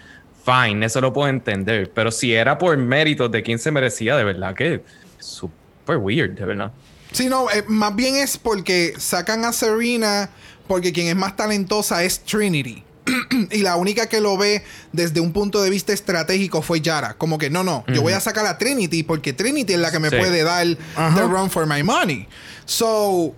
Fine, 0.45 0.85
eso 0.85 1.01
lo 1.01 1.11
puedo 1.11 1.27
entender. 1.27 1.91
Pero 1.93 2.09
si 2.11 2.33
era 2.33 2.57
por 2.57 2.77
méritos 2.77 3.29
de 3.31 3.43
quién 3.43 3.59
se 3.59 3.69
merecía, 3.69 4.15
de 4.15 4.23
verdad 4.23 4.55
que 4.55 4.75
es 4.75 4.81
súper 5.19 5.97
weird, 5.97 6.31
de 6.37 6.45
verdad. 6.45 6.71
Sí, 7.11 7.27
no, 7.27 7.49
eh, 7.49 7.63
más 7.67 7.95
bien 7.95 8.15
es 8.15 8.37
porque 8.37 8.93
sacan 8.97 9.45
a 9.45 9.53
Serena 9.53 10.29
porque 10.67 10.91
quien 10.91 11.07
es 11.07 11.15
más 11.15 11.35
talentosa 11.35 12.03
es 12.03 12.19
Trinity. 12.21 12.83
y 13.51 13.59
la 13.59 13.77
única 13.77 14.07
que 14.07 14.19
lo 14.19 14.37
ve 14.37 14.63
desde 14.91 15.21
un 15.21 15.31
punto 15.31 15.61
de 15.61 15.69
vista 15.69 15.93
estratégico 15.93 16.61
fue 16.61 16.81
Yara. 16.81 17.13
Como 17.13 17.37
que 17.37 17.49
no, 17.49 17.63
no, 17.63 17.85
yo 17.87 18.01
voy 18.01 18.11
a 18.13 18.19
sacar 18.19 18.45
a 18.45 18.57
Trinity 18.57 19.03
porque 19.03 19.31
Trinity 19.31 19.73
es 19.73 19.79
la 19.79 19.91
que 19.91 19.99
me 19.99 20.09
Sí. 20.09 20.17
puede 20.17 20.43
dar 20.43 20.67
Ajá. 20.95 21.15
the 21.15 21.21
run 21.25 21.49
for 21.49 21.65
my 21.65 21.81
money. 21.83 22.27
So, 22.65 23.33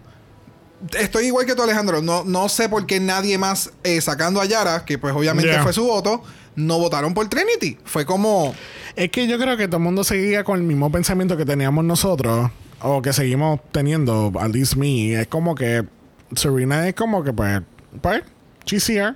estoy 0.97 1.27
igual 1.27 1.45
que 1.45 1.53
tú, 1.55 1.61
Alejandro. 1.61 2.01
No, 2.01 2.23
no 2.23 2.49
sé 2.49 2.67
por 2.67 2.87
qué 2.87 2.99
nadie 2.99 3.37
más, 3.37 3.71
eh, 3.83 4.01
sacando 4.01 4.41
a 4.41 4.45
Yara, 4.45 4.85
que 4.85 4.97
pues 4.97 5.13
obviamente 5.15 5.51
Yeah. 5.51 5.61
fue 5.63 5.73
su 5.73 5.83
voto, 5.85 6.23
no 6.55 6.79
votaron 6.79 7.13
por 7.13 7.29
Trinity. 7.29 7.77
Fue 7.85 8.05
como. 8.07 8.55
Es 8.95 9.11
que 9.11 9.27
yo 9.27 9.37
creo 9.37 9.55
que 9.55 9.67
todo 9.67 9.77
el 9.77 9.83
mundo 9.83 10.03
seguía 10.03 10.43
con 10.43 10.57
el 10.57 10.63
mismo 10.65 10.91
pensamiento 10.91 11.37
que 11.37 11.45
teníamos 11.45 11.85
nosotros, 11.85 12.49
o 12.81 13.01
que 13.01 13.13
seguimos 13.13 13.59
teniendo, 13.71 14.31
at 14.39 14.51
least 14.51 14.75
me. 14.75 15.19
Es 15.19 15.27
como 15.27 15.55
que 15.55 15.85
Serena 16.35 16.87
es 16.87 16.95
como 16.95 17.23
que, 17.23 17.33
pues, 17.33 17.61
pues, 18.01 18.23
she's 18.65 18.89
here. 18.89 19.15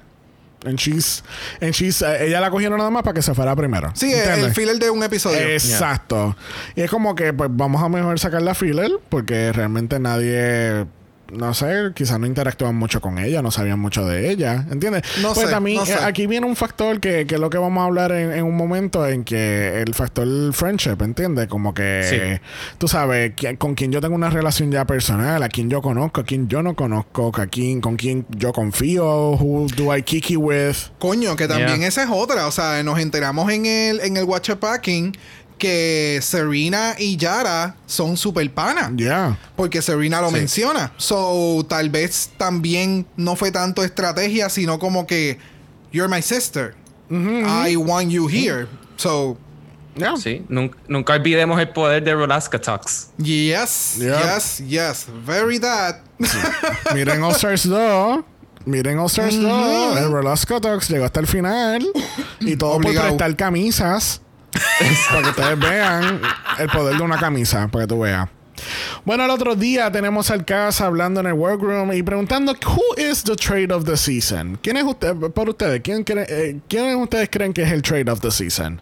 And 0.65 0.77
she's, 0.77 1.23
and 1.59 1.71
she's, 1.73 2.01
eh, 2.01 2.27
ella 2.27 2.39
la 2.39 2.49
cogieron 2.49 2.77
nada 2.77 2.89
más 2.89 3.03
para 3.03 3.15
que 3.15 3.21
se 3.21 3.33
fuera 3.33 3.53
primero. 3.53 3.91
Sí, 3.95 4.13
el, 4.13 4.19
¿Entiendes? 4.19 4.45
el 4.45 4.53
filler 4.53 4.79
de 4.79 4.89
un 4.89 5.03
episodio. 5.03 5.37
Exacto. 5.39 6.37
Y 6.75 6.81
es 6.81 6.89
como 6.89 7.15
que, 7.15 7.33
pues, 7.33 7.49
vamos 7.51 7.83
a 7.83 7.89
mejor 7.89 8.17
sacar 8.17 8.41
la 8.41 8.55
filler, 8.55 8.91
porque 9.09 9.51
realmente 9.51 9.99
nadie. 9.99 10.85
No 11.35 11.53
sé, 11.53 11.91
quizás 11.95 12.19
no 12.19 12.25
interactúan 12.27 12.75
mucho 12.75 13.01
con 13.01 13.17
ella, 13.19 13.41
no 13.41 13.51
sabían 13.51 13.79
mucho 13.79 14.05
de 14.05 14.29
ella, 14.31 14.65
¿entiendes? 14.71 15.03
No 15.21 15.33
pues 15.33 15.47
sé, 15.47 15.51
también 15.53 15.77
no 15.77 15.85
sé. 15.85 15.93
eh, 15.93 15.97
aquí 16.03 16.27
viene 16.27 16.45
un 16.45 16.55
factor 16.55 16.99
que, 16.99 17.25
que 17.27 17.35
es 17.35 17.41
lo 17.41 17.49
que 17.49 17.57
vamos 17.57 17.81
a 17.81 17.85
hablar 17.85 18.11
en, 18.11 18.31
en 18.31 18.43
un 18.43 18.55
momento, 18.55 19.07
en 19.07 19.23
que 19.23 19.81
el 19.81 19.93
factor 19.93 20.27
friendship, 20.53 20.97
¿entiendes? 21.01 21.47
Como 21.47 21.73
que, 21.73 22.03
Sí. 22.09 22.41
tú 22.77 22.87
sabes, 22.87 23.33
que- 23.35 23.57
con 23.57 23.75
quien 23.75 23.91
yo 23.91 24.01
tengo 24.01 24.15
una 24.15 24.29
relación 24.29 24.71
ya 24.71 24.85
personal, 24.85 25.41
a 25.43 25.49
quien 25.49 25.69
yo 25.69 25.81
conozco, 25.81 26.21
a 26.21 26.23
quien 26.23 26.47
yo 26.47 26.61
no 26.63 26.75
conozco, 26.75 27.31
a 27.35 27.47
quien, 27.47 27.81
con 27.81 27.95
quien 27.95 28.25
yo 28.29 28.53
confío, 28.53 29.31
who 29.31 29.67
do 29.75 29.95
I 29.95 30.03
kiki 30.03 30.37
with. 30.37 30.75
Coño, 30.99 31.35
que 31.35 31.47
también 31.47 31.79
Yeah. 31.79 31.87
esa 31.87 32.03
es 32.03 32.09
otra. 32.11 32.47
O 32.47 32.51
sea, 32.51 32.81
nos 32.83 32.99
enteramos 32.99 33.51
en 33.51 33.65
el, 33.65 33.99
en 34.01 34.17
el 34.17 34.23
Watcher 34.25 34.57
Packing 34.59 35.15
que 35.63 36.19
Serena 36.21 36.93
y 36.99 37.15
Yara 37.15 37.75
son 37.85 38.17
super 38.17 38.53
pana. 38.53 38.91
Yeah. 38.95 39.37
Porque 39.55 39.81
Serena 39.81 40.19
lo 40.21 40.27
Sí. 40.29 40.35
menciona. 40.35 40.91
So, 40.97 41.65
tal 41.69 41.89
vez 41.89 42.29
también 42.37 43.05
no 43.15 43.35
fue 43.37 43.49
tanto 43.51 43.81
estrategia, 43.83 44.49
sino 44.49 44.77
como 44.77 45.07
que 45.07 45.39
You're 45.93 46.09
my 46.13 46.21
sister. 46.21 46.75
I 47.09 47.75
want 47.77 48.09
you 48.11 48.27
here. 48.27 48.67
So, 48.97 49.37
Yeah. 49.95 50.15
Sí, 50.17 50.43
nunca, 50.49 50.75
nunca 50.87 51.13
olvidemos 51.13 51.59
el 51.59 51.69
poder 51.69 52.03
de 52.03 52.15
Rolaska 52.15 52.59
Talks. 52.59 53.09
yes, 53.19 53.97
yes, 53.99 54.57
yes. 54.67 55.05
Very 55.23 55.59
that. 55.59 55.97
Miren 56.95 57.21
All 57.23 57.31
Stars 57.35 57.63
2. 57.69 58.23
Miren 58.65 58.97
All 58.97 59.05
Stars 59.07 59.35
2. 59.39 59.97
El 59.99 60.09
Velasco 60.09 60.59
Talks 60.59 60.89
llegó 60.89 61.05
hasta 61.05 61.19
el 61.19 61.27
final. 61.27 61.85
Y 62.39 62.55
todo 62.55 62.71
Obligado. 62.71 63.09
por 63.09 63.17
prestar 63.17 63.35
camisas. 63.35 64.19
para 65.09 65.21
que 65.23 65.29
ustedes 65.29 65.59
vean 65.59 66.21
el 66.59 66.67
poder 66.69 66.97
de 66.97 67.01
una 67.03 67.17
camisa. 67.19 67.67
Para 67.67 67.85
que 67.85 67.87
tú 67.89 67.99
veas. 68.01 68.27
Bueno, 69.03 69.25
el 69.25 69.31
otro 69.31 69.55
día 69.55 69.91
tenemos 69.91 70.29
al 70.31 70.45
Casa 70.45 70.85
hablando 70.85 71.19
en 71.19 71.25
el 71.27 71.33
workroom 71.33 71.91
y 71.93 72.03
preguntando 72.03 72.53
who 72.65 72.81
is 72.97 73.23
the 73.23 73.35
trade 73.35 73.73
of 73.73 73.83
the 73.85 73.97
season. 73.97 74.57
¿Quién 74.61 74.77
es 74.77 74.83
usted 74.83 75.15
por 75.15 75.49
ustedes? 75.49 75.81
¿Quién 75.83 76.05
cree- 76.05 76.25
eh, 76.29 76.59
¿Quiénes 76.69 76.95
ustedes 76.95 77.29
creen 77.29 77.51
que 77.51 77.63
es 77.63 77.71
el 77.71 77.81
trade 77.81 78.09
of 78.09 78.21
the 78.21 78.31
season? 78.31 78.81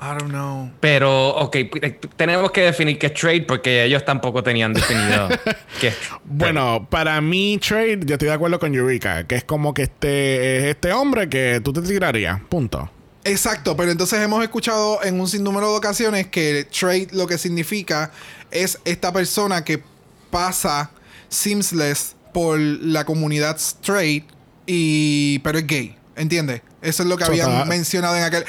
I 0.00 0.16
don't 0.16 0.28
know. 0.30 0.70
Pero, 0.78 1.30
ok, 1.30 1.56
eh, 1.56 1.98
tenemos 2.16 2.52
que 2.52 2.60
definir 2.60 2.98
qué 3.00 3.06
es 3.06 3.14
trade 3.14 3.42
porque 3.42 3.82
ellos 3.82 4.04
tampoco 4.04 4.44
tenían 4.44 4.72
definido 4.72 5.28
qué 5.80 5.88
es. 5.88 5.96
Bueno, 6.24 6.86
para 6.88 7.20
mí 7.20 7.58
trade, 7.58 8.00
yo 8.04 8.14
estoy 8.14 8.28
de 8.28 8.34
acuerdo 8.34 8.60
con 8.60 8.72
Eureka, 8.72 9.24
que 9.24 9.34
es 9.36 9.44
como 9.44 9.74
que 9.74 9.82
este 9.82 10.58
es 10.58 10.64
este 10.66 10.92
hombre 10.92 11.28
que 11.28 11.60
tú 11.64 11.72
te 11.72 11.80
tirarías. 11.82 12.38
Punto. 12.48 12.88
Exacto, 13.24 13.76
pero 13.76 13.90
entonces 13.90 14.20
hemos 14.20 14.42
escuchado 14.42 15.02
en 15.02 15.20
un 15.20 15.28
sinnúmero 15.28 15.70
de 15.72 15.76
ocasiones 15.76 16.28
que 16.28 16.66
trade 16.66 17.08
lo 17.12 17.26
que 17.26 17.36
significa 17.36 18.10
es 18.50 18.78
esta 18.84 19.12
persona 19.12 19.64
que 19.64 19.82
pasa 20.30 20.90
seamless 21.28 22.14
por 22.32 22.58
la 22.58 23.04
comunidad 23.04 23.56
straight 23.56 24.24
y 24.66 25.40
pero 25.40 25.58
es 25.58 25.66
gay, 25.66 25.96
¿entiendes? 26.16 26.62
Eso 26.80 27.02
es 27.02 27.08
lo 27.08 27.16
que 27.16 27.24
So, 27.24 27.32
habían 27.32 27.68
mencionado 27.68 28.16
en 28.16 28.22
aquel 28.22 28.44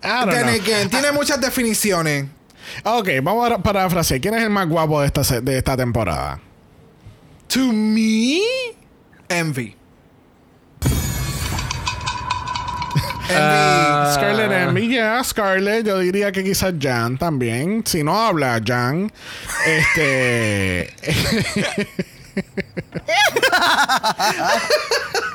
know. 0.00 0.34
again, 0.34 0.88
tiene 0.90 1.12
muchas 1.12 1.40
definiciones. 1.40 2.26
Ok, 2.84 3.08
vamos 3.22 3.50
a 3.50 3.58
parafrasear. 3.58 4.20
¿Quién 4.20 4.34
es 4.34 4.42
el 4.42 4.50
más 4.50 4.68
guapo 4.68 5.00
de 5.00 5.06
esta, 5.06 5.40
de 5.40 5.58
esta 5.58 5.76
temporada? 5.76 6.40
To 7.48 7.72
me, 7.72 8.40
Envy. 9.28 9.76
Envy. 13.28 13.40
Ah. 13.40 14.12
Scarlett 14.14 14.52
Envy, 14.52 14.88
ya. 14.94 15.22
Scarlett, 15.24 15.86
yo 15.86 15.98
diría 15.98 16.30
que 16.32 16.42
quizás 16.44 16.74
Jan 16.80 17.18
también. 17.18 17.82
Si 17.86 18.02
no 18.02 18.18
habla 18.26 18.60
Jan, 18.64 19.10
este. 19.66 20.90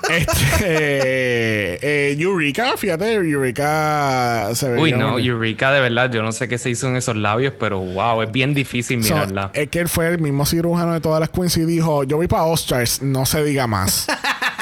este. 0.10 1.79
eh, 1.81 2.15
Eureka, 2.17 2.74
fíjate, 2.77 3.13
Eureka 3.13 4.50
se 4.53 4.69
ve 4.69 4.79
Uy, 4.81 4.91
no. 4.93 5.17
Eureka, 5.19 5.71
de 5.71 5.81
verdad, 5.81 6.12
yo 6.12 6.21
no 6.24 6.31
sé 6.31 6.48
qué 6.48 6.57
se 6.57 6.69
hizo 6.69 6.88
en 6.88 6.95
esos 6.95 7.15
labios, 7.15 7.53
pero 7.60 7.79
wow, 7.79 8.21
es 8.21 8.31
bien 8.31 8.53
difícil 8.53 9.03
So, 9.03 9.13
mirarla. 9.15 9.51
es 9.53 9.69
que 9.69 9.79
él 9.79 9.89
fue 9.89 10.07
el 10.10 10.19
mismo 10.19 10.45
cirujano 10.45 10.93
de 10.93 11.01
todas 11.01 11.19
las 11.19 11.29
queens 11.29 11.57
y 11.57 11.65
dijo: 11.65 12.03
Yo 12.03 12.17
voy 12.17 12.27
para 12.27 12.43
Ostars, 12.43 13.01
no 13.01 13.25
se 13.25 13.43
diga 13.43 13.67
más. 13.67 14.07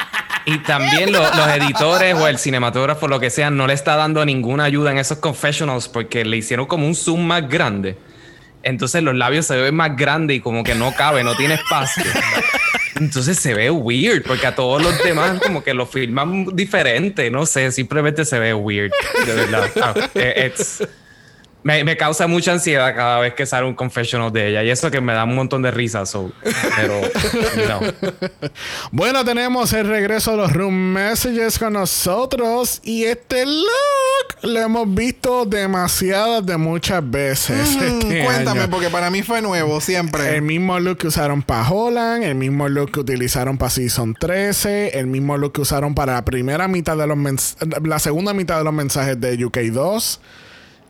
Y 0.53 0.57
también 0.63 1.11
lo- 1.11 1.21
los 1.21 1.47
editores 1.49 2.15
o 2.15 2.27
el 2.27 2.37
cinematógrafo, 2.39 3.07
lo 3.07 3.19
que 3.19 3.29
sea, 3.29 3.49
no 3.51 3.67
le 3.67 3.73
está 3.73 3.95
dando 3.95 4.25
ninguna 4.25 4.63
ayuda 4.63 4.91
en 4.91 4.97
esos 4.97 5.19
confessionals 5.19 5.87
porque 5.87 6.25
le 6.25 6.37
hicieron 6.37 6.65
como 6.65 6.87
un 6.87 6.95
zoom 6.95 7.21
más 7.25 7.47
grande. 7.47 7.97
Entonces 8.63 9.03
los 9.03 9.15
labios 9.15 9.45
se 9.45 9.55
ven 9.55 9.75
más 9.75 9.95
grandes 9.95 10.37
y 10.37 10.39
como 10.41 10.63
que 10.63 10.75
no 10.75 10.93
cabe, 10.93 11.23
no 11.23 11.35
tiene 11.35 11.53
espacio. 11.55 12.03
Entonces 12.95 13.39
se 13.39 13.53
ve 13.53 13.69
weird, 13.71 14.23
porque 14.23 14.47
a 14.47 14.55
todos 14.55 14.81
los 14.81 15.01
demás 15.03 15.39
como 15.41 15.63
que 15.63 15.73
lo 15.73 15.85
filman 15.85 16.47
diferente, 16.53 17.29
no 17.31 17.45
sé, 17.45 17.71
simplemente 17.71 18.25
se 18.25 18.39
ve 18.39 18.53
weird, 18.53 18.91
de 19.25 19.33
verdad. 19.33 19.69
Ah, 19.81 19.93
eh, 20.15 20.47
it's- 20.53 20.85
me, 21.63 21.83
me 21.83 21.97
causa 21.97 22.27
mucha 22.27 22.53
ansiedad 22.53 22.95
cada 22.95 23.19
vez 23.19 23.33
que 23.33 23.45
sale 23.45 23.67
un 23.67 23.75
confessional 23.75 24.31
de 24.31 24.49
ella 24.49 24.63
y 24.63 24.69
eso 24.69 24.89
que 24.89 25.01
me 25.01 25.13
da 25.13 25.25
un 25.25 25.35
montón 25.35 25.61
de 25.61 25.71
risas, 25.71 26.09
so, 26.09 26.31
pero 26.75 27.01
no. 27.67 27.79
Bueno, 28.91 29.23
tenemos 29.25 29.73
el 29.73 29.87
regreso 29.87 30.31
de 30.31 30.37
los 30.37 30.53
Room 30.53 30.73
Messages 30.73 31.59
con 31.59 31.73
nosotros. 31.73 32.79
Y 32.83 33.03
este 33.03 33.45
look 33.45 33.67
lo 34.43 34.59
hemos 34.59 34.93
visto 34.93 35.45
demasiadas 35.45 36.45
de 36.45 36.57
muchas 36.57 37.07
veces. 37.09 37.75
Mm, 37.75 37.83
este 37.83 38.23
cuéntame, 38.23 38.61
año. 38.61 38.69
porque 38.69 38.89
para 38.89 39.09
mí 39.09 39.21
fue 39.21 39.41
nuevo 39.41 39.81
siempre. 39.81 40.35
El 40.35 40.41
mismo 40.41 40.79
look 40.79 40.97
que 40.97 41.07
usaron 41.07 41.41
para 41.43 41.69
Holland, 41.69 42.23
el 42.23 42.35
mismo 42.35 42.69
look 42.69 42.91
que 42.91 42.99
utilizaron 43.01 43.57
para 43.57 43.69
Season 43.69 44.15
13, 44.19 44.97
el 44.99 45.07
mismo 45.07 45.37
look 45.37 45.53
que 45.53 45.61
usaron 45.61 45.93
para 45.93 46.13
la 46.13 46.25
primera 46.25 46.67
mitad 46.67 46.97
de 46.97 47.07
los 47.07 47.17
la 47.83 47.99
segunda 47.99 48.33
mitad 48.33 48.57
de 48.57 48.63
los 48.63 48.73
mensajes 48.73 49.19
de 49.19 49.37
UK2. 49.37 50.19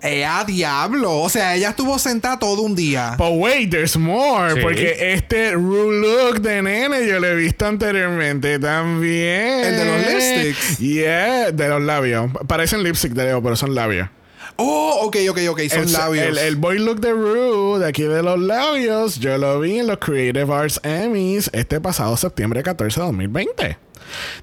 ¡Eh, 0.01 0.24
a 0.24 0.46
diablo! 0.46 1.20
O 1.20 1.29
sea, 1.29 1.56
ella 1.56 1.70
estuvo 1.70 2.00
sentada 2.00 2.39
todo 2.39 2.62
un 2.62 2.74
día. 2.74 3.15
But 3.18 3.34
wait, 3.34 3.70
there's 3.70 3.98
more. 3.98 4.53
Sí. 4.53 4.62
Porque 4.62 5.13
este 5.13 5.51
Rue 5.51 6.00
look 6.01 6.41
de 6.41 6.62
nene 6.62 7.06
yo 7.06 7.20
lo 7.20 7.27
he 7.27 7.36
visto 7.36 7.65
anteriormente 7.65 8.60
también. 8.60 9.65
¿El 9.65 9.75
de 9.75 9.86
los 9.86 10.08
lipsticks? 10.08 10.77
Yeah, 10.79 11.51
de 11.51 11.68
los 11.68 11.82
labios. 11.82 12.32
Parecen 12.48 12.82
lipstick 12.82 13.12
de 13.12 13.25
Leo, 13.25 13.44
pero 13.44 13.58
son 13.58 13.75
labios. 13.75 14.10
Oh, 14.56 15.00
ok, 15.03 15.18
ok, 15.29 15.39
ok. 15.50 15.62
Son 15.70 15.84
el, 15.84 15.91
labios. 15.94 16.25
El, 16.25 16.38
el 16.38 16.56
boy 16.56 16.79
look 16.79 17.01
de 17.01 17.12
Rue, 17.12 17.79
de 17.79 17.88
aquí 17.88 18.03
de 18.03 18.24
los 18.24 18.39
labios, 18.39 19.20
yo 19.20 19.38
lo 19.38 19.60
vi 19.60 19.79
en 19.79 19.88
los 19.88 19.98
Creative 20.00 20.53
Arts 20.53 20.79
Emmys 20.84 21.50
este 21.53 21.82
pasado 21.82 22.15
septiembre 22.15 22.63
14 22.63 23.00
de 23.00 23.06
2020. 23.06 23.77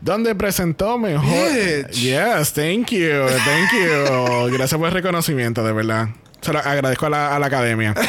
Donde 0.01 0.35
presentó 0.35 0.99
mejor. 0.99 1.25
Bitch. 1.25 1.93
Yes, 1.93 2.53
thank 2.53 2.91
you, 2.91 3.27
thank 3.45 3.73
you. 3.73 4.53
Gracias 4.57 4.79
por 4.79 4.89
el 4.89 4.95
reconocimiento, 4.95 5.65
de 5.65 5.73
verdad. 5.73 6.09
Se 6.41 6.53
lo 6.53 6.59
agradezco 6.61 7.07
a 7.07 7.11
la, 7.11 7.35
a 7.37 7.39
la 7.39 7.47
academia. 7.47 7.95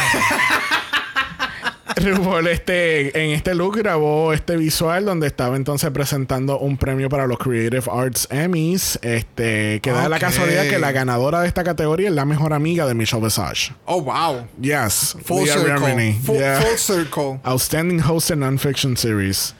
RuPaul 1.95 2.45
este, 2.47 3.23
en 3.23 3.31
este 3.31 3.55
look 3.55 3.77
grabó 3.77 4.31
este 4.31 4.55
visual 4.55 5.05
donde 5.05 5.25
estaba 5.25 5.55
entonces 5.55 5.89
presentando 5.89 6.59
un 6.59 6.77
premio 6.77 7.09
para 7.09 7.25
los 7.25 7.39
Creative 7.39 7.81
Arts 7.91 8.27
Emmys. 8.29 8.99
Este, 9.01 9.79
que 9.81 9.91
da 9.91 10.07
la 10.07 10.19
casualidad 10.19 10.67
que 10.67 10.77
la 10.77 10.91
ganadora 10.91 11.41
de 11.41 11.47
esta 11.47 11.63
categoría 11.63 12.09
es 12.09 12.13
la 12.13 12.25
mejor 12.25 12.53
amiga 12.53 12.85
de 12.85 12.93
Michelle 12.93 13.23
Visage. 13.23 13.73
Oh, 13.85 14.01
wow. 14.01 14.45
Yes. 14.61 15.17
Full 15.23 15.47
circle. 15.47 16.13
Full, 16.23 16.37
Yeah. 16.37 16.61
full 16.61 16.77
circle. 16.77 17.39
Outstanding 17.43 17.99
Host 18.07 18.29
in 18.29 18.39
Nonfiction 18.41 18.95
Series. 18.95 19.55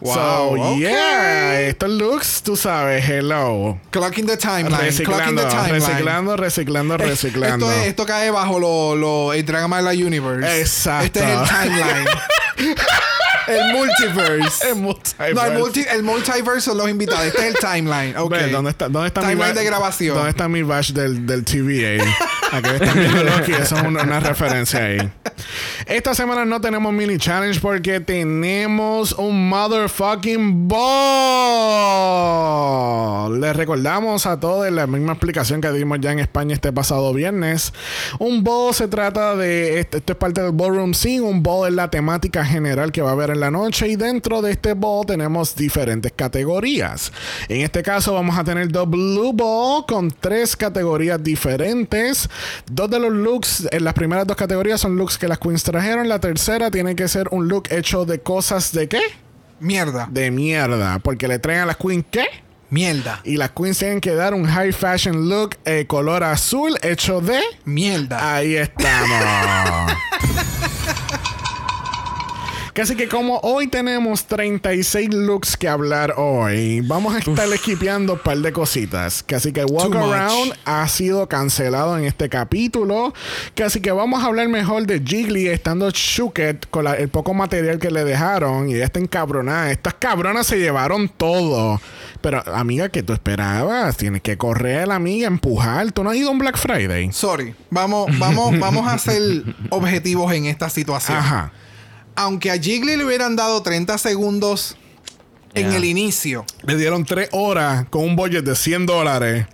Wow, 0.00 0.14
So, 0.14 0.50
ok. 0.72 0.78
yeah. 0.78 1.60
Estos 1.62 1.88
looks, 1.90 2.42
tú 2.42 2.54
sabes, 2.56 3.02
hello. 3.08 3.78
Clocking 3.90 4.26
the 4.26 4.36
timeline. 4.36 4.68
Clocking 4.68 5.36
Reciclando, 5.36 5.42
the 5.42 5.48
timeline. 5.48 5.70
reciclando, 5.72 6.36
reciclando, 6.36 6.96
reciclando. 6.98 7.70
Esto, 7.70 7.80
es- 7.82 7.86
esto 7.88 8.06
cae 8.06 8.30
bajo 8.30 8.58
lo, 8.60 8.94
lo, 8.94 9.32
el 9.32 9.44
Dragon 9.46 9.72
Universe. 9.88 10.60
Exacto. 10.60 11.04
Este 11.06 11.20
es 11.20 11.28
el 11.40 11.48
timeline. 11.48 12.06
el 13.48 13.72
multiverse. 13.72 14.68
El 14.70 14.76
multiverse. 14.76 15.34
No, 15.34 15.44
el, 15.44 15.58
multi, 15.58 15.84
el 15.88 16.02
multiverse 16.02 16.60
son 16.62 16.78
los 16.78 16.88
invitados. 16.88 17.24
Este 17.26 17.48
es 17.48 17.54
el 17.54 17.60
timeline. 17.60 18.16
Ok. 18.16 18.30
Ve, 18.30 18.48
¿dónde 18.48 18.70
está, 18.70 18.88
dónde 18.88 19.08
está 19.08 19.20
mi 19.22 19.28
Timeline 19.28 19.54
ba- 19.54 19.60
de 19.60 19.64
grabación. 19.66 20.14
¿Dónde 20.16 20.30
está 20.30 20.48
mi 20.48 20.62
badge 20.62 20.92
del, 20.92 21.26
del 21.26 21.44
TVA? 21.44 22.02
Aquí 22.52 22.68
están 22.70 22.94
viendo 22.98 23.24
Loki, 23.24 23.52
eso 23.52 23.76
es 23.76 23.82
una, 23.82 24.02
una 24.02 24.20
referencia 24.20 24.84
ahí. 24.84 25.12
Esta 25.86 26.14
semana 26.14 26.44
no 26.44 26.60
tenemos 26.60 26.92
mini 26.92 27.18
challenge 27.18 27.58
porque 27.60 27.98
tenemos 28.00 29.12
un 29.12 29.48
motherfucking 29.48 30.68
ball. 32.06 33.40
Les 33.40 33.54
recordamos 33.56 34.26
a 34.26 34.38
todos 34.40 34.70
la 34.70 34.86
misma 34.86 35.12
explicación 35.12 35.60
que 35.60 35.70
dimos 35.72 35.98
ya 36.00 36.12
en 36.12 36.20
España 36.20 36.54
este 36.54 36.72
pasado 36.72 37.12
viernes. 37.12 37.72
Un 38.18 38.42
ball 38.44 38.72
se 38.74 38.86
trata 38.88 39.34
de, 39.36 39.80
este- 39.80 39.98
esto 39.98 40.12
es 40.12 40.18
parte 40.18 40.40
del 40.42 40.52
ballroom 40.52 40.94
scene, 40.94 41.20
un 41.20 41.42
ball 41.42 41.68
es 41.68 41.74
la 41.74 41.90
temática 41.90 42.44
general 42.46 42.92
que 42.92 43.02
va 43.02 43.10
a 43.10 43.12
haber 43.12 43.30
en 43.30 43.40
la 43.40 43.50
noche 43.50 43.88
y 43.88 43.96
dentro 43.96 44.42
de 44.42 44.52
este 44.52 44.74
ball 44.74 45.06
tenemos 45.06 45.54
diferentes 45.54 46.12
categorías. 46.12 47.12
En 47.48 47.60
este 47.60 47.82
caso 47.82 48.14
vamos 48.14 48.38
a 48.38 48.44
tener 48.44 48.68
dos 48.68 48.88
blue 48.88 49.32
ball 49.32 49.84
con 49.86 50.10
tres 50.10 50.56
categorías 50.56 51.22
diferentes. 51.22 52.28
Dos 52.70 52.90
de 52.90 53.00
los 53.00 53.12
looks 53.12 53.68
en 53.70 53.84
las 53.84 53.94
primeras 53.94 54.26
dos 54.26 54.36
categorías 54.36 54.80
son 54.80 54.96
looks 54.96 55.18
que 55.18 55.28
las 55.28 55.38
queens 55.38 55.62
trajeron. 55.62 56.08
La 56.08 56.20
tercera 56.20 56.70
tiene 56.70 56.96
que 56.96 57.08
ser 57.08 57.28
un 57.30 57.48
look 57.48 57.64
hecho 57.70 58.04
de 58.04 58.20
cosas 58.20 58.72
de 58.72 58.88
qué? 58.88 59.00
Mierda. 59.60 60.08
De 60.10 60.30
mierda. 60.30 60.98
Porque 60.98 61.28
le 61.28 61.38
traen 61.38 61.60
a 61.60 61.66
las 61.66 61.76
queens 61.76 62.04
qué? 62.10 62.26
Mierda. 62.70 63.20
Y 63.24 63.36
las 63.36 63.50
queens 63.50 63.78
tienen 63.78 64.00
que 64.00 64.14
dar 64.14 64.34
un 64.34 64.44
high 64.44 64.72
fashion 64.72 65.28
look 65.28 65.56
eh, 65.64 65.86
color 65.86 66.24
azul 66.24 66.76
hecho 66.82 67.20
de... 67.20 67.40
Mierda. 67.64 68.36
Ahí 68.36 68.56
estamos. 68.56 69.92
Casi 72.76 72.94
que 72.94 73.08
como 73.08 73.38
hoy 73.38 73.68
tenemos 73.68 74.26
36 74.26 75.08
looks 75.14 75.56
que 75.56 75.66
hablar 75.66 76.12
hoy, 76.18 76.82
vamos 76.82 77.14
a 77.14 77.20
estar 77.20 77.50
esquipeando 77.50 78.12
un 78.12 78.18
par 78.18 78.36
de 78.36 78.52
cositas. 78.52 79.22
Casi 79.22 79.50
que 79.50 79.64
Walk 79.64 79.90
Too 79.92 79.98
much. 79.98 80.12
Around 80.12 80.52
ha 80.66 80.86
sido 80.86 81.26
cancelado 81.26 81.96
en 81.96 82.04
este 82.04 82.28
capítulo. 82.28 83.14
Casi 83.54 83.80
que 83.80 83.92
vamos 83.92 84.22
a 84.22 84.26
hablar 84.26 84.48
mejor 84.48 84.86
de 84.86 85.00
Jiggly 85.00 85.46
estando 85.48 85.88
Shuket 85.90 86.68
con 86.68 86.84
la- 86.84 86.92
el 86.96 87.08
poco 87.08 87.32
material 87.32 87.78
que 87.78 87.90
le 87.90 88.04
dejaron 88.04 88.68
y 88.68 88.74
ella 88.74 88.84
está 88.84 88.98
encabronada. 89.00 89.70
Estas 89.70 89.94
cabronas 89.94 90.46
se 90.46 90.58
llevaron 90.58 91.08
todo. 91.08 91.80
Pero 92.20 92.42
amiga, 92.54 92.90
¿qué 92.90 93.02
tú 93.02 93.14
esperabas? 93.14 93.96
Tienes 93.96 94.20
que 94.20 94.36
correr, 94.36 94.90
amiga, 94.92 95.28
empujar. 95.28 95.92
¿Tú 95.92 96.04
no 96.04 96.10
has 96.10 96.16
ido 96.16 96.28
a 96.28 96.32
un 96.32 96.38
Black 96.40 96.58
Friday? 96.58 97.10
Sorry. 97.10 97.54
Vamos, 97.70 98.06
vamos, 98.18 98.58
vamos 98.58 98.86
a 98.86 98.98
ser 98.98 99.22
objetivos 99.70 100.30
en 100.34 100.44
esta 100.44 100.68
situación. 100.68 101.16
Ajá. 101.16 101.52
Aunque 102.16 102.50
a 102.50 102.58
Jiggly 102.58 102.96
le 102.96 103.04
hubieran 103.04 103.36
dado 103.36 103.62
30 103.62 103.98
segundos 103.98 104.76
en 105.54 105.72
el 105.72 105.84
inicio, 105.84 106.44
Le 106.64 106.76
dieron 106.76 107.04
tres 107.06 107.28
horas 107.32 107.86
con 107.88 108.04
un 108.04 108.16
budget 108.16 108.44
de 108.44 108.54
100 108.54 108.86
dólares 108.86 109.46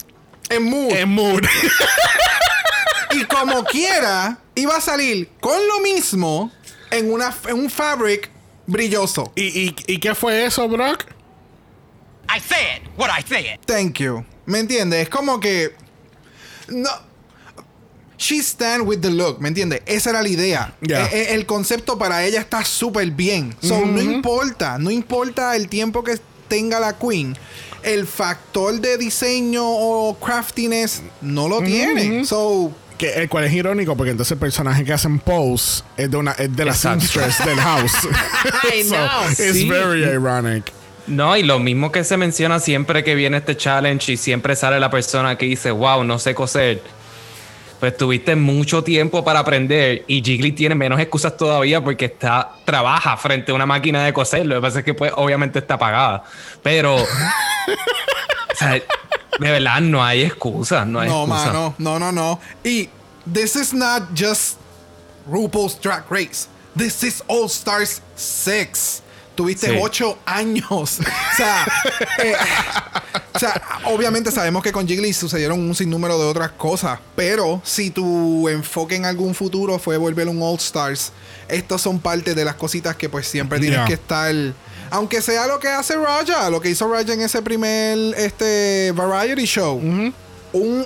en 0.49 0.65
mood, 0.65 0.93
en 0.93 1.09
mood. 1.09 1.43
y 3.13 3.25
como 3.25 3.65
quiera, 3.65 4.39
iba 4.55 4.77
a 4.77 4.81
salir 4.81 5.31
con 5.41 5.59
lo 5.69 5.81
mismo 5.81 6.51
en, 6.91 7.13
una, 7.13 7.35
en 7.49 7.55
un 7.59 7.71
fabric 7.71 8.31
brilloso. 8.67 9.33
¿Y, 9.37 9.69
y, 9.69 9.77
y 9.87 9.99
qué 9.99 10.15
fue 10.15 10.45
eso, 10.45 10.69
Brock? 10.69 11.05
I 12.29 12.41
said 12.41 12.83
what 12.97 13.11
I 13.11 13.23
said. 13.23 13.59
Thank 13.67 13.99
you. 13.99 14.25
¿Me 14.47 14.59
entiendes? 14.59 15.03
Es 15.03 15.09
como 15.09 15.39
que. 15.39 15.75
No. 16.69 16.91
She 18.23 18.39
stand 18.39 18.87
with 18.87 19.01
the 19.01 19.11
look, 19.11 19.41
¿me 19.41 19.49
entiendes? 19.49 19.83
Esa 19.85 20.11
era 20.11 20.23
la 20.23 20.29
idea. 20.29 20.75
E- 20.81 20.93
e- 20.93 21.35
el 21.35 21.45
concepto 21.45 21.99
para 21.99 22.25
ella 22.25 22.39
está 22.39 22.65
súper 22.65 23.11
bien. 23.11 23.53
So, 23.61 23.85
no 23.85 24.01
importa, 24.01 24.79
no 24.79 24.93
importa 24.93 25.57
el 25.57 25.69
tiempo 25.69 26.05
que 26.05 26.21
tenga 26.47 26.79
la 26.79 26.97
queen. 26.97 27.37
El 27.83 28.07
factor 28.07 28.81
de 28.81 28.97
diseño 28.97 29.65
o 29.65 30.17
craftiness 30.21 31.03
no 31.21 31.49
lo 31.49 31.63
tiene. 31.63 32.25
So, 32.25 32.71
Que, 32.97 33.15
el 33.15 33.29
cual 33.29 33.43
es 33.43 33.53
irónico 33.53 33.97
porque 33.97 34.13
entonces 34.13 34.31
el 34.33 34.39
personaje 34.39 34.85
que 34.85 34.93
hacen 34.93 35.19
pose 35.19 35.83
es 35.97 36.09
de, 36.09 36.17
una, 36.17 36.31
es 36.33 36.55
de 36.55 36.65
la 36.65 36.75
seamstress 36.75 37.45
del 37.45 37.59
house. 37.59 37.93
I 38.73 38.85
know, 38.85 39.09
it's 39.31 39.39
sí. 39.39 39.69
very 39.69 40.05
ironic. 40.05 40.71
No, 41.09 41.37
y 41.37 41.43
lo 41.43 41.59
mismo 41.59 41.91
que 41.91 42.05
se 42.05 42.17
menciona 42.17 42.61
siempre 42.61 43.03
que 43.03 43.17
viene 43.17 43.39
este 43.39 43.57
challenge 43.57 44.13
y 44.13 44.17
siempre 44.17 44.55
sale 44.55 44.79
la 44.79 44.91
persona 44.91 45.37
que 45.37 45.47
dice, 45.47 45.73
wow, 45.73 46.05
no 46.05 46.21
sé 46.21 46.37
coser. 46.37 46.81
Pues 47.83 47.97
tuviste 47.97 48.37
mucho 48.37 48.85
tiempo 48.85 49.25
para 49.25 49.41
aprender 49.41 50.05
y 50.07 50.23
Jiggly 50.23 50.53
tiene 50.53 50.77
menos 50.77 51.01
excusas 51.01 51.37
todavía 51.37 51.83
porque 51.83 52.05
está 52.05 52.53
trabaja 52.65 53.17
frente 53.17 53.51
a 53.51 53.57
una 53.57 53.67
máquina 53.67 54.05
de 54.05 54.13
coser. 54.13 54.47
Lo 54.47 54.55
que 54.55 54.61
pasa 54.61 54.79
es 54.79 54.85
que 54.85 54.95
pues 54.95 55.11
obviamente 55.17 55.59
está 55.59 55.75
apagada. 55.75 56.23
Pero 56.63 56.95
o 56.95 58.55
sea, 58.55 58.75
de 58.75 58.85
verdad 59.51 59.81
no 59.81 60.01
hay 60.05 60.23
excusas, 60.23 60.87
no 60.87 61.01
hay 61.01 61.09
no, 61.09 61.27
mano, 61.27 61.75
no, 61.79 61.99
no, 61.99 62.13
no. 62.13 62.39
Y 62.63 62.89
this 63.27 63.57
is 63.57 63.75
not 63.75 64.05
just 64.15 64.59
RuPaul's 65.29 65.77
Drag 65.81 66.05
Race. 66.09 66.47
This 66.77 67.03
is 67.03 67.21
All 67.27 67.47
Stars 67.47 68.01
6. 68.15 69.03
Tuviste 69.35 69.69
Sí. 69.69 69.79
ocho 69.81 70.19
años. 70.27 70.69
o, 70.73 71.37
sea, 71.37 71.67
eh, 72.23 72.35
o 73.35 73.39
sea, 73.39 73.63
obviamente 73.87 74.31
sabemos 74.31 74.63
que 74.63 74.73
con 74.73 74.87
Jiggly 74.87 75.13
sucedieron 75.13 75.59
un 75.61 75.75
sinnúmero 75.75 76.19
de 76.19 76.27
otras 76.27 76.51
cosas. 76.53 76.99
Pero 77.17 77.61
si 77.65 77.91
tu 77.91 78.49
enfoque 78.49 78.97
en 78.97 79.05
algún 79.07 79.35
futuro 79.35 79.79
fue 79.79 79.97
volver 79.97 80.29
un 80.29 80.43
All 80.43 80.57
Stars, 80.57 81.13
estos 81.49 81.81
son 81.81 81.99
parte 81.99 82.35
de 82.35 82.45
las 82.45 82.57
cositas 82.57 82.97
que 82.97 83.09
pues 83.09 83.27
siempre 83.27 83.59
tienes 83.59 83.79
Yeah. 83.79 83.87
que 83.87 83.95
estar. 83.95 84.35
Aunque 84.91 85.23
sea 85.23 85.47
lo 85.47 85.59
que 85.59 85.69
hace 85.69 85.97
Raja, 85.97 86.51
lo 86.51 86.61
que 86.61 86.69
hizo 86.69 86.87
Raja 86.93 87.15
en 87.15 87.23
ese 87.23 87.41
primer 87.41 87.97
este, 88.19 88.93
variety 88.95 89.45
show. 89.47 89.77
un, 89.79 90.15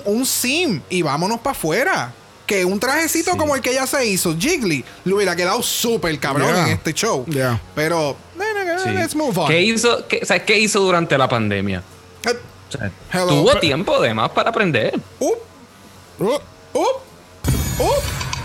un 0.05 0.25
sim 0.25 0.81
y 0.89 1.01
vámonos 1.01 1.39
para 1.41 1.51
afuera. 1.51 2.13
Que 2.47 2.65
un 2.65 2.79
trajecito 2.79 3.35
como 3.37 3.55
el 3.55 3.61
que 3.61 3.71
ella 3.71 3.85
se 3.85 4.05
hizo, 4.07 4.35
Jiggly, 4.35 4.83
le 5.03 5.13
hubiera 5.13 5.35
quedado 5.35 5.61
súper 5.61 6.17
cabrón 6.19 6.47
Yeah. 6.53 6.63
en 6.65 6.69
este 6.73 6.93
show. 6.93 7.25
Yeah. 7.27 7.61
Pero, 7.75 8.15
Sí. 8.83 8.89
let's 8.91 9.15
move 9.15 9.37
on. 9.37 9.47
¿Qué 9.47 9.61
hizo, 9.61 10.07
qué, 10.07 10.21
o 10.23 10.25
sea, 10.25 10.43
¿Qué 10.43 10.57
hizo 10.57 10.79
durante 10.79 11.17
la 11.17 11.27
pandemia? 11.27 11.83
Eh, 12.25 12.33
O 12.69 12.71
sea, 12.71 12.91
Hello. 13.13 13.27
tuvo 13.27 13.47
Pero- 13.47 13.59
tiempo 13.59 14.01
de 14.01 14.13
más 14.13 14.29
para 14.31 14.49
aprender. 14.49 14.99
uh, 15.19 15.33
Uh, 16.19 16.25
uh, 16.73 16.79
uh, 17.79 17.91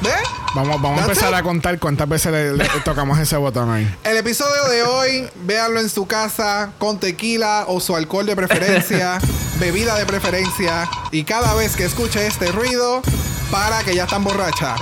¿Ve? 0.02 0.10
Vamos 0.54 0.80
vamos 0.82 1.00
a 1.00 1.02
empezar 1.04 1.30
it. 1.30 1.36
a 1.36 1.42
contar 1.42 1.78
cuántas 1.78 2.08
veces 2.08 2.32
le, 2.32 2.52
le 2.56 2.64
tocamos 2.84 3.18
ese 3.18 3.36
botón 3.36 3.70
ahí. 3.70 3.92
El 4.04 4.16
episodio 4.16 4.64
de 4.70 4.82
hoy, 4.82 5.28
véanlo 5.44 5.80
en 5.80 5.88
su 5.88 6.06
casa 6.06 6.70
con 6.78 6.98
tequila 7.00 7.64
o 7.68 7.80
su 7.80 7.96
alcohol 7.96 8.26
de 8.26 8.36
preferencia, 8.36 9.18
bebida 9.60 9.96
de 9.98 10.06
preferencia. 10.06 10.88
Y 11.10 11.24
cada 11.24 11.54
vez 11.54 11.76
que 11.76 11.84
escuche 11.84 12.26
este 12.26 12.50
ruido, 12.52 13.02
para 13.50 13.82
que 13.82 13.94
ya 13.94 14.04
están 14.04 14.24
borracha. 14.24 14.76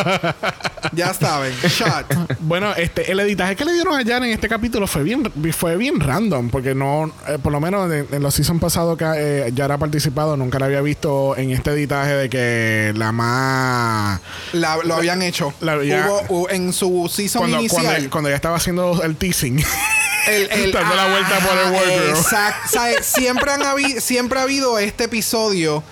ya 0.92 1.14
saben, 1.14 1.54
shot. 1.62 2.06
Bueno, 2.40 2.74
este, 2.76 3.10
el 3.10 3.18
editaje 3.20 3.56
que 3.56 3.64
le 3.64 3.72
dieron 3.72 3.94
a 3.98 4.04
Jan 4.04 4.22
en 4.24 4.32
este 4.32 4.48
capítulo 4.50 4.86
fue 4.86 5.02
bien, 5.02 5.32
fue 5.56 5.76
bien 5.76 5.98
random, 6.00 6.50
porque 6.50 6.74
no, 6.74 7.10
eh, 7.26 7.38
por 7.42 7.52
lo 7.52 7.60
menos 7.60 7.90
en, 7.90 8.06
en 8.12 8.22
los 8.22 8.34
seasons 8.34 8.60
pasados 8.60 8.98
que 8.98 9.04
eh, 9.16 9.50
Yara 9.54 9.76
ha 9.76 9.78
participado, 9.78 10.36
nunca 10.36 10.58
la 10.58 10.66
había 10.66 10.82
visto 10.82 11.34
en 11.38 11.50
este 11.52 11.70
editaje 11.70 12.12
de 12.12 12.28
que 12.28 12.92
la 12.96 13.12
más 13.12 14.20
La- 14.52 14.76
lo 14.86 14.94
habían 14.96 15.22
hecho. 15.22 15.52
La 15.60 15.72
había- 15.72 16.06
Hubo 16.06 16.46
hu- 16.46 16.50
en 16.50 16.72
su 16.72 17.10
season 17.12 17.40
cuando, 17.42 17.58
inicial. 17.60 17.84
cuando, 17.84 18.10
cuando 18.10 18.28
ella 18.30 18.36
estaba 18.36 18.56
haciendo 18.56 19.02
el 19.02 19.16
teasing. 19.16 19.58
el, 20.28 20.50
el- 20.50 20.72
dando 20.72 20.94
la 20.94 21.08
vuelta 21.08 21.38
por 21.40 21.58
el 21.58 21.72
workroom. 21.72 22.16
Exacto. 22.16 22.78
Siempre, 23.02 23.50
han 23.52 24.00
siempre 24.00 24.38
ha 24.38 24.42
habido 24.42 24.78
este 24.78 25.04
episodio 25.04 25.82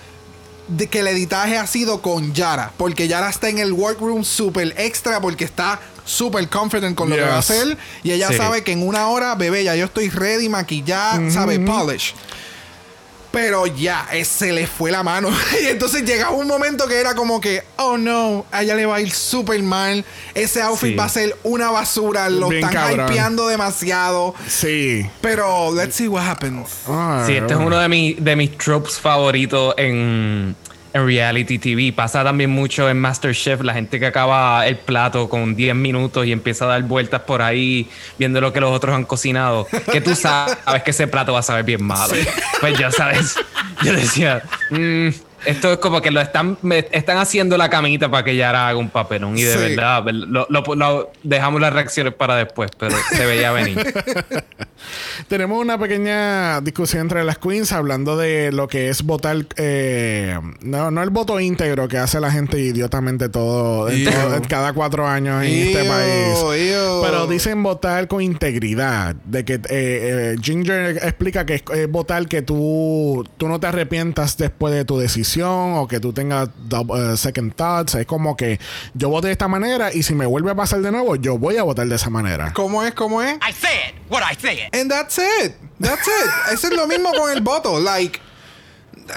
de 0.67 0.87
que 0.87 0.99
el 0.99 1.07
editaje 1.07 1.57
ha 1.57 1.67
sido 1.67 2.01
con 2.01 2.33
Yara. 2.33 2.71
Porque 2.77 3.07
Yara 3.07 3.29
está 3.29 3.49
en 3.49 3.59
el 3.59 3.71
workroom 3.73 4.23
super 4.23 4.73
extra 4.77 5.21
porque 5.21 5.43
está 5.45 5.79
super 6.05 6.47
confident 6.49 6.95
con 6.95 7.09
lo 7.09 7.15
que 7.15 7.21
va 7.21 7.35
a 7.35 7.39
hacer. 7.39 7.77
Y 8.03 8.11
ella 8.11 8.29
Sí. 8.29 8.37
sabe 8.37 8.63
que 8.63 8.71
en 8.71 8.87
una 8.87 9.07
hora, 9.09 9.35
bebé, 9.35 9.63
ya 9.63 9.75
yo 9.75 9.85
estoy 9.85 10.09
ready, 10.09 10.49
maquillada, 10.49 11.29
sabe, 11.31 11.59
polish. 11.59 12.13
Pero 13.35 13.67
ya, 13.67 14.07
eh, 14.13 14.23
se 14.23 14.53
le 14.53 14.65
fue 14.65 14.91
la 14.91 15.03
mano. 15.03 15.29
y 15.61 15.65
entonces 15.67 16.03
llegaba 16.05 16.31
un 16.31 16.47
momento 16.47 16.87
que 16.87 16.95
era 16.95 17.15
como 17.15 17.41
que, 17.41 17.63
oh 17.75 17.97
no, 17.97 18.45
a 18.49 18.63
ella 18.63 18.75
le 18.75 18.85
va 18.85 18.95
a 18.95 19.01
ir 19.01 19.11
súper 19.11 19.61
mal. 19.61 20.05
Ese 20.33 20.61
outfit 20.61 20.91
Sí. 20.91 20.95
va 20.95 21.03
a 21.03 21.09
ser 21.09 21.35
una 21.43 21.69
basura. 21.69 22.29
Lo 22.29 22.47
Bien 22.47 22.63
están 22.63 22.73
cabrón. 22.87 23.11
hypeando 23.11 23.47
demasiado. 23.47 24.33
sí. 24.47 25.05
Pero 25.19 25.73
let's 25.75 25.95
see 25.95 26.07
what 26.07 26.23
happens. 26.25 26.69
Ah, 26.87 27.23
Sí, 27.27 27.33
este 27.35 27.53
es 27.53 27.59
uno 27.59 27.77
de, 27.77 27.89
mis 27.89 28.23
de 28.23 28.35
mis 28.37 28.57
tropes 28.57 28.99
favoritos 28.99 29.73
en, 29.77 30.55
en 30.95 31.05
reality 31.05 31.59
TV. 31.59 31.91
Pasa 31.93 32.23
también 32.23 32.49
mucho 32.49 32.89
en 32.89 32.97
MasterChef, 33.01 33.61
la 33.61 33.73
gente 33.73 33.99
que 33.99 34.05
acaba 34.05 34.65
el 34.65 34.77
plato 34.77 35.27
con 35.27 35.53
10 35.53 35.75
minutos 35.75 36.25
y 36.25 36.31
empieza 36.31 36.63
a 36.63 36.69
dar 36.69 36.83
vueltas 36.83 37.21
por 37.23 37.41
ahí 37.41 37.89
viendo 38.17 38.39
lo 38.39 38.53
que 38.53 38.61
los 38.61 38.71
otros 38.71 38.95
han 38.95 39.03
cocinado. 39.03 39.67
Que 39.91 39.99
tú 39.99 40.15
sabes 40.15 40.55
que 40.85 40.91
ese 40.91 41.07
plato 41.07 41.33
va 41.33 41.39
a 41.39 41.43
saber 41.43 41.65
bien 41.65 41.83
malo. 41.83 42.13
Pues 42.61 42.79
ya 42.79 42.91
sabes, 42.91 43.35
yo 43.83 43.91
decía, 43.91 44.41
"Mm, 44.69 45.09
esto 45.45 45.71
es 45.73 45.77
como 45.79 46.01
que 46.01 46.11
lo 46.11 46.21
están, 46.21 46.57
me 46.61 46.87
están 46.91 47.17
haciendo 47.17 47.57
la 47.57 47.69
camita 47.69 48.09
para 48.09 48.23
que 48.23 48.35
Yara 48.35 48.67
haga 48.69 48.77
un 48.79 48.89
papelón. 48.89 49.37
Y 49.37 49.43
de 49.43 49.53
Sí. 49.53 49.57
verdad, 49.59 50.03
lo, 50.05 50.47
lo- 50.49 50.75
lo- 50.75 51.11
dejamos 51.23 51.61
las 51.61 51.73
reacciones 51.73 52.13
para 52.13 52.35
después, 52.35 52.71
pero 52.77 52.95
se 53.11 53.25
veía 53.25 53.51
venir. 53.51 53.75
Tenemos 55.27 55.59
una 55.61 55.77
pequeña 55.79 56.61
discusión 56.61 57.01
entre 57.03 57.23
las 57.23 57.37
queens 57.37 57.71
hablando 57.71 58.17
de 58.17 58.51
lo 58.51 58.67
que 58.67 58.89
es 58.89 59.01
votar, 59.03 59.37
eh, 59.57 60.37
no, 60.61 60.91
no 60.91 61.01
el 61.01 61.09
voto 61.09 61.39
íntegro 61.39 61.87
que 61.87 61.97
hace 61.97 62.19
la 62.19 62.31
gente 62.31 62.59
idiotamente 62.59 63.29
todo, 63.29 63.87
todo- 63.87 64.41
cada 64.47 64.73
cuatro 64.73 65.07
años 65.07 65.43
en 65.43 65.53
este 65.67 65.83
país. 65.85 66.37
Pero 67.03 67.27
dicen 67.27 67.63
votar 67.63 68.07
con 68.07 68.21
integridad, 68.21 69.15
de 69.25 69.45
que 69.45 69.53
eh, 69.55 69.61
eh, 69.69 70.35
Ginger 70.41 70.97
explica 71.03 71.45
que 71.45 71.55
es, 71.55 71.63
es 71.73 71.89
votar 71.89 72.27
que 72.27 72.41
tú, 72.41 73.25
tú 73.37 73.47
no 73.47 73.59
te 73.59 73.67
arrepientas 73.67 74.37
después 74.37 74.73
de 74.73 74.85
tu 74.85 74.97
decisión 74.99 75.34
o 75.43 75.87
que 75.87 75.99
tú 75.99 76.13
tengas 76.13 76.49
eh, 76.49 77.17
second 77.17 77.53
thoughts. 77.55 77.95
Es 77.95 78.05
como 78.05 78.35
que 78.35 78.59
yo 78.93 79.09
voté 79.09 79.27
de 79.27 79.33
esta 79.33 79.47
manera 79.47 79.93
y 79.93 80.03
si 80.03 80.15
me 80.15 80.25
vuelve 80.25 80.51
a 80.51 80.55
pasar 80.55 80.81
de 80.81 80.91
nuevo, 80.91 81.15
yo 81.15 81.37
voy 81.37 81.57
a 81.57 81.63
votar 81.63 81.87
de 81.87 81.95
esa 81.95 82.09
manera. 82.09 82.53
¿Cómo 82.53 82.83
es? 82.83 82.93
¿Cómo 82.93 83.21
es? 83.21 83.35
I 83.35 83.51
said 83.53 83.95
what 84.09 84.21
I 84.21 84.35
said. 84.35 84.69
And 84.73 84.89
that's 84.89 85.17
it. 85.17 85.53
That's 85.79 86.07
it. 86.07 86.31
Eso 86.53 86.67
es 86.67 86.73
lo 86.73 86.87
mismo 86.87 87.11
con 87.13 87.31
el 87.31 87.41
voto. 87.41 87.79
Like, 87.79 88.19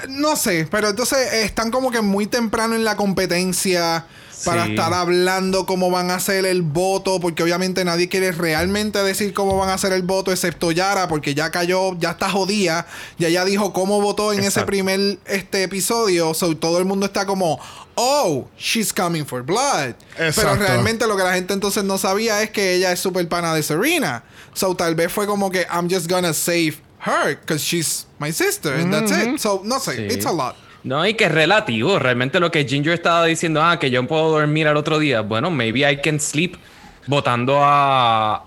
no 0.09 0.35
sé, 0.35 0.67
pero 0.69 0.89
entonces 0.89 1.33
están 1.33 1.71
como 1.71 1.91
que 1.91 2.01
muy 2.01 2.27
temprano 2.27 2.75
en 2.75 2.83
la 2.83 2.95
competencia 2.95 4.05
para 4.45 4.65
Sí. 4.65 4.71
estar 4.71 4.93
hablando 4.93 5.65
cómo 5.65 5.89
van 5.91 6.11
a 6.11 6.15
hacer 6.15 6.45
el 6.45 6.61
voto, 6.61 7.19
porque 7.19 7.43
obviamente 7.43 7.83
nadie 7.85 8.07
quiere 8.09 8.31
realmente 8.31 9.01
decir 9.03 9.33
cómo 9.33 9.57
van 9.57 9.69
a 9.69 9.73
hacer 9.73 9.91
el 9.93 10.03
voto, 10.03 10.31
excepto 10.31 10.71
Yara, 10.71 11.07
porque 11.07 11.33
ya 11.35 11.51
cayó, 11.51 11.97
ya 11.99 12.11
está 12.11 12.29
jodida, 12.29 12.87
ya 13.17 13.27
ella 13.27 13.45
dijo 13.45 13.73
cómo 13.73 14.01
votó 14.01 14.33
en 14.33 14.39
ese 14.43 14.63
primer 14.63 15.19
este 15.25 15.63
episodio, 15.63 16.33
so 16.33 16.55
todo 16.57 16.79
el 16.79 16.85
mundo 16.85 17.05
está 17.05 17.25
como, 17.25 17.59
oh, 17.95 18.47
she's 18.57 18.93
coming 18.93 19.25
for 19.25 19.43
blood. 19.43 19.93
Pero 20.17 20.55
realmente 20.55 21.05
lo 21.07 21.17
que 21.17 21.23
la 21.23 21.33
gente 21.33 21.53
entonces 21.53 21.83
no 21.83 21.97
sabía 21.97 22.41
es 22.41 22.49
que 22.51 22.75
ella 22.75 22.91
es 22.91 22.99
super 22.99 23.27
pana 23.27 23.53
de 23.53 23.63
Serena. 23.63 24.23
So 24.53 24.75
tal 24.75 24.95
vez 24.95 25.11
fue 25.11 25.25
como 25.27 25.49
que 25.51 25.65
I'm 25.71 25.89
just 25.89 26.09
gonna 26.09 26.33
save 26.33 26.75
her 27.05 27.37
because 27.39 27.63
she's 27.63 28.05
my 28.19 28.31
sister 28.31 28.73
and 28.73 28.91
that's 28.93 29.11
it. 29.11 29.39
So 29.39 29.61
no 29.63 29.79
sé, 29.79 29.95
Sí. 30.09 30.13
it's 30.15 30.25
a 30.25 30.31
lot. 30.31 30.55
No, 30.83 31.05
y 31.05 31.13
que 31.13 31.25
es 31.25 31.31
relativo. 31.31 31.99
Realmente 31.99 32.39
lo 32.39 32.51
que 32.51 32.65
Ginger 32.65 32.93
estaba 32.93 33.25
diciendo, 33.25 33.61
ah, 33.61 33.79
que 33.79 33.91
yo 33.91 34.05
puedo 34.07 34.31
dormir 34.31 34.67
al 34.67 34.77
otro 34.77 34.99
día. 34.99 35.21
Bueno, 35.21 35.51
maybe 35.51 35.89
I 35.89 35.97
can 35.97 36.19
sleep 36.19 36.55
votando 37.07 37.59
a, 37.61 38.45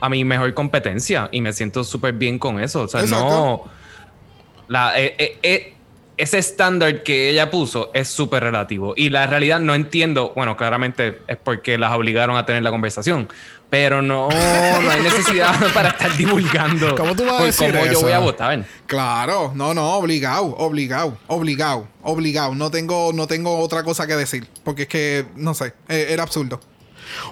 a 0.00 0.08
mi 0.08 0.24
mejor 0.24 0.52
competencia. 0.54 1.28
Y 1.32 1.40
me 1.40 1.52
siento 1.52 1.84
súper 1.84 2.14
bien 2.14 2.38
con 2.38 2.60
eso. 2.60 2.82
O 2.82 2.88
sea, 2.88 3.00
Exacto. 3.00 3.24
no. 3.24 3.64
La, 4.68 5.00
eh, 5.00 5.14
eh, 5.18 5.38
eh, 5.42 5.74
ese 6.16 6.38
estándar 6.38 7.02
que 7.02 7.30
ella 7.30 7.50
puso 7.50 7.90
es 7.94 8.08
súper 8.08 8.42
relativo. 8.42 8.92
Y 8.96 9.08
la 9.08 9.26
realidad 9.26 9.58
no 9.58 9.74
entiendo. 9.74 10.32
Bueno, 10.36 10.56
claramente 10.56 11.22
es 11.26 11.38
porque 11.38 11.78
las 11.78 11.92
obligaron 11.92 12.36
a 12.36 12.44
tener 12.44 12.62
la 12.62 12.70
conversación. 12.70 13.28
Pero 13.70 14.02
no, 14.02 14.28
no 14.28 14.90
hay 14.90 15.00
necesidad 15.00 15.54
para 15.74 15.90
estar 15.90 16.16
divulgando. 16.16 16.96
¿Cómo 16.96 17.14
tú 17.14 17.24
vas 17.24 17.40
a 17.40 17.44
decir 17.44 17.72
cómo 17.72 17.86
yo 17.86 18.00
voy 18.00 18.12
a 18.12 18.18
votar. 18.18 18.64
Claro, 18.86 19.52
no, 19.54 19.72
no, 19.74 19.94
obligado, 19.94 20.56
obligado, 20.56 21.16
obligado, 21.28 21.86
obligado. 22.02 22.54
No 22.56 22.70
tengo, 22.72 23.12
no 23.14 23.28
tengo 23.28 23.58
otra 23.58 23.84
cosa 23.84 24.08
que 24.08 24.16
decir. 24.16 24.48
Porque 24.64 24.82
es 24.82 24.88
que, 24.88 25.26
no 25.36 25.54
sé, 25.54 25.72
eh, 25.88 26.08
era 26.10 26.24
absurdo. 26.24 26.60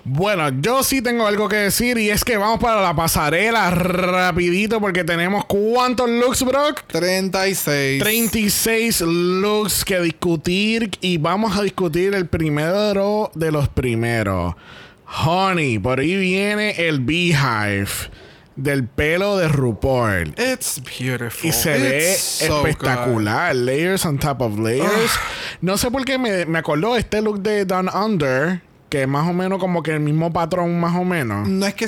Bueno, 0.04 0.48
yo 0.60 0.82
sí 0.82 1.02
tengo 1.02 1.26
algo 1.26 1.48
que 1.48 1.56
decir 1.56 1.98
y 1.98 2.10
es 2.10 2.24
que 2.24 2.36
vamos 2.36 2.60
para 2.60 2.82
la 2.82 2.94
pasarela 2.94 3.70
rapidito 3.70 4.80
porque 4.80 5.04
tenemos 5.04 5.44
cuántos 5.46 6.08
looks, 6.08 6.44
Brock? 6.44 6.82
36. 6.88 8.02
36 8.02 9.00
looks 9.02 9.84
que 9.84 10.00
discutir 10.00 10.90
y 11.00 11.18
vamos 11.18 11.56
a 11.56 11.62
discutir 11.62 12.14
el 12.14 12.26
primero 12.26 13.30
de 13.34 13.52
los 13.52 13.68
primeros. 13.68 14.54
Honey, 15.24 15.78
por 15.78 16.00
ahí 16.00 16.16
viene 16.16 16.88
el 16.88 17.00
Beehive 17.00 17.88
del 18.56 18.86
pelo 18.86 19.36
de 19.38 19.48
RuPaul. 19.48 20.34
It's 20.36 20.82
beautiful. 20.82 21.48
Y 21.48 21.52
se 21.52 21.78
ve 21.78 22.10
It's 22.12 22.20
so 22.20 22.66
espectacular. 22.66 23.54
Layers 23.54 24.04
on 24.04 24.18
top 24.18 24.42
of 24.42 24.58
layers. 24.58 25.12
No 25.60 25.78
sé 25.78 25.90
por 25.90 26.04
qué 26.04 26.18
me, 26.18 26.44
me 26.44 26.58
acordó 26.58 26.96
este 26.96 27.22
look 27.22 27.40
de 27.40 27.64
Down 27.64 27.88
Under. 27.88 28.60
Que 28.90 29.02
es 29.02 29.08
más 29.08 29.28
o 29.28 29.34
menos 29.34 29.58
como 29.58 29.82
que 29.82 29.92
el 29.92 30.00
mismo 30.00 30.32
patrón, 30.32 30.80
más 30.80 30.96
o 30.96 31.04
menos. 31.04 31.46
no 31.46 31.66
es 31.66 31.74
que 31.74 31.86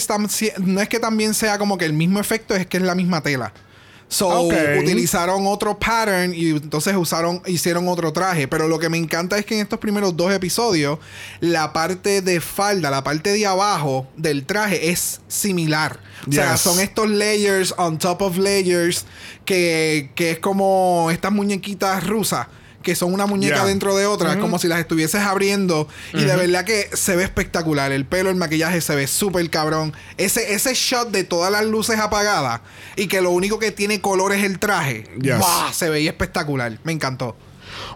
no 0.59 0.81
es 0.81 0.89
que 0.89 1.01
también 1.01 1.33
sea 1.33 1.57
como 1.57 1.79
que 1.79 1.87
el 1.87 1.95
mismo 1.95 2.21
efecto, 2.21 2.55
es 2.55 2.67
que 2.67 2.77
es 2.77 2.83
la 2.83 2.95
misma 2.95 3.23
tela. 3.23 3.55
So, 4.11 4.41
utilizaron 4.43 5.47
otro 5.47 5.79
pattern 5.79 6.35
y 6.35 6.51
entonces 6.51 6.97
usaron, 6.97 7.41
hicieron 7.47 7.87
otro 7.87 8.13
traje. 8.13 8.49
Pero 8.49 8.67
lo 8.67 8.81
que 8.81 8.89
me 8.89 8.99
encanta 8.99 9.39
es 9.39 9.47
que 9.47 9.55
en 9.55 9.61
estos 9.61 9.79
primeros 9.79 10.17
dos 10.17 10.33
episodios, 10.33 10.99
la 11.39 11.73
parte 11.73 12.21
de 12.21 12.41
falda, 12.41 12.91
la 12.91 13.05
parte 13.05 13.33
de 13.33 13.47
abajo 13.47 14.09
del 14.17 14.45
traje 14.45 14.91
es 14.91 15.21
similar. 15.29 16.01
O 16.29 16.33
sea, 16.33 16.57
son 16.57 16.81
estos 16.81 17.09
layers 17.09 17.73
on 17.79 17.99
top 17.99 18.23
of 18.23 18.37
layers 18.37 19.07
que, 19.45 20.11
que 20.17 20.33
es 20.33 20.39
como 20.41 21.09
estas 21.13 21.31
muñequitas 21.31 22.05
rusas. 22.05 22.49
Que 22.83 22.95
son 22.95 23.13
una 23.13 23.27
muñeca 23.27 23.57
Yeah. 23.57 23.65
dentro 23.67 23.95
de 23.97 24.07
otra, 24.07 24.39
como 24.39 24.59
si 24.59 24.67
las 24.67 24.79
estuvieses 24.81 25.21
abriendo. 25.21 25.87
Y 26.15 26.25
de 26.25 26.35
verdad 26.37 26.65
que 26.65 26.89
se 26.95 27.15
ve 27.15 27.25
espectacular. 27.25 27.93
El 27.93 28.07
pelo, 28.07 28.31
el 28.31 28.37
maquillaje 28.37 28.81
se 28.81 28.95
ve 28.95 29.07
súper 29.07 29.49
cabrón. 29.51 29.93
Ese, 30.17 30.55
ese 30.55 30.73
shot 30.75 31.11
de 31.11 31.25
todas 31.25 31.53
las 31.53 31.65
luces 31.67 31.99
apagadas 31.99 32.61
y 32.97 33.07
que 33.07 33.21
lo 33.21 33.31
único 33.33 33.59
que 33.59 33.71
tiene 33.71 34.01
color 34.01 34.33
es 34.33 34.45
el 34.45 34.59
traje. 34.59 35.05
Yes. 35.21 35.39
¡Bah! 35.39 35.73
Se 35.75 35.91
veía 35.91 36.11
espectacular. 36.11 36.79
Me 36.85 36.93
encantó. 36.93 37.37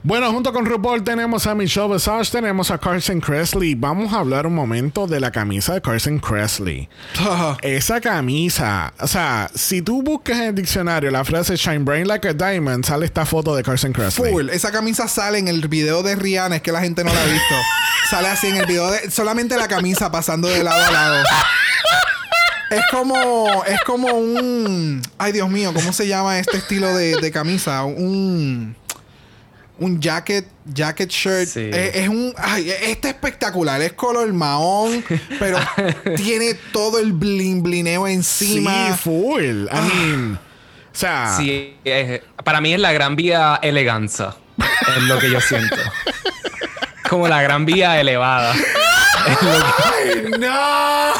Bueno, 0.02 0.30
junto 0.32 0.52
con 0.52 0.66
RuPaul 0.66 1.02
tenemos 1.02 1.46
a 1.46 1.54
Michelle 1.54 1.92
Visage, 1.94 2.30
tenemos 2.30 2.70
a 2.70 2.78
Carson 2.78 3.20
Kressley. 3.20 3.74
Vamos 3.74 4.12
a 4.12 4.18
hablar 4.18 4.46
un 4.46 4.54
momento 4.54 5.06
de 5.06 5.20
la 5.20 5.30
camisa 5.30 5.74
de 5.74 5.80
Carson 5.80 6.18
Kressley. 6.18 6.88
Esa 7.62 8.00
camisa, 8.00 8.92
o 9.00 9.06
sea, 9.06 9.50
si 9.54 9.82
tú 9.82 10.02
buscas 10.02 10.38
en 10.38 10.44
el 10.44 10.54
diccionario 10.54 11.10
la 11.10 11.24
frase 11.24 11.56
Shine 11.56 11.84
Brain 11.84 12.08
Like 12.08 12.28
a 12.28 12.32
Diamond, 12.32 12.84
sale 12.84 13.06
esta 13.06 13.24
foto 13.24 13.54
de 13.54 13.62
Carson 13.62 13.92
Kressley. 13.92 14.32
Full. 14.32 14.50
Esa 14.50 14.72
camisa 14.72 15.08
sale 15.08 15.38
en 15.38 15.48
el 15.48 15.66
video 15.68 16.02
de 16.02 16.16
Rihanna, 16.16 16.56
es 16.56 16.62
que 16.62 16.72
la 16.72 16.80
gente 16.80 17.04
no 17.04 17.12
la 17.12 17.22
ha 17.22 17.26
visto. 17.26 17.54
sale 18.10 18.28
así 18.28 18.48
en 18.48 18.56
el 18.56 18.66
video 18.66 18.90
de. 18.90 19.10
Solamente 19.10 19.56
la 19.56 19.68
camisa 19.68 20.10
pasando 20.10 20.48
de 20.48 20.62
lado 20.62 20.84
a 20.84 20.90
lado. 20.90 21.24
es 22.70 22.82
como, 22.90 23.64
es 23.64 23.80
como 23.82 24.08
un, 24.08 25.02
ay 25.18 25.32
Dios 25.32 25.48
mío, 25.48 25.72
¿cómo 25.74 25.92
se 25.92 26.06
llama 26.08 26.38
este 26.38 26.58
estilo 26.58 26.94
de, 26.94 27.16
de 27.20 27.30
camisa? 27.30 27.84
Un, 27.84 28.76
un 29.78 30.00
jacket, 30.00 30.46
jacket 30.66 31.10
shirt. 31.10 31.48
Sí. 31.48 31.68
Es, 31.72 31.96
es 31.96 32.08
un, 32.08 32.32
ay, 32.36 32.70
este 32.70 33.08
es 33.08 33.14
espectacular, 33.14 33.80
es 33.82 33.92
color 33.94 34.32
mahón, 34.32 35.04
pero 35.38 35.58
tiene 36.16 36.54
todo 36.72 36.98
el 36.98 37.12
blin 37.12 37.62
blineo 37.62 38.06
encima. 38.06 38.88
Sí, 38.88 38.92
full. 39.02 39.64
I 39.66 39.68
mean, 39.94 40.34
o 40.92 40.96
sea, 40.96 41.34
Sí, 41.36 41.76
es- 41.84 42.20
para 42.44 42.60
mí 42.60 42.72
es 42.72 42.80
la 42.80 42.92
gran 42.92 43.16
vía 43.16 43.58
eleganza. 43.62 44.36
Es 44.96 45.02
lo 45.04 45.18
que 45.18 45.30
yo 45.30 45.40
siento. 45.40 45.76
Como 47.08 47.26
la 47.28 47.42
gran 47.42 47.66
vía 47.66 48.00
elevada. 48.00 48.54
¡No! 50.38 51.10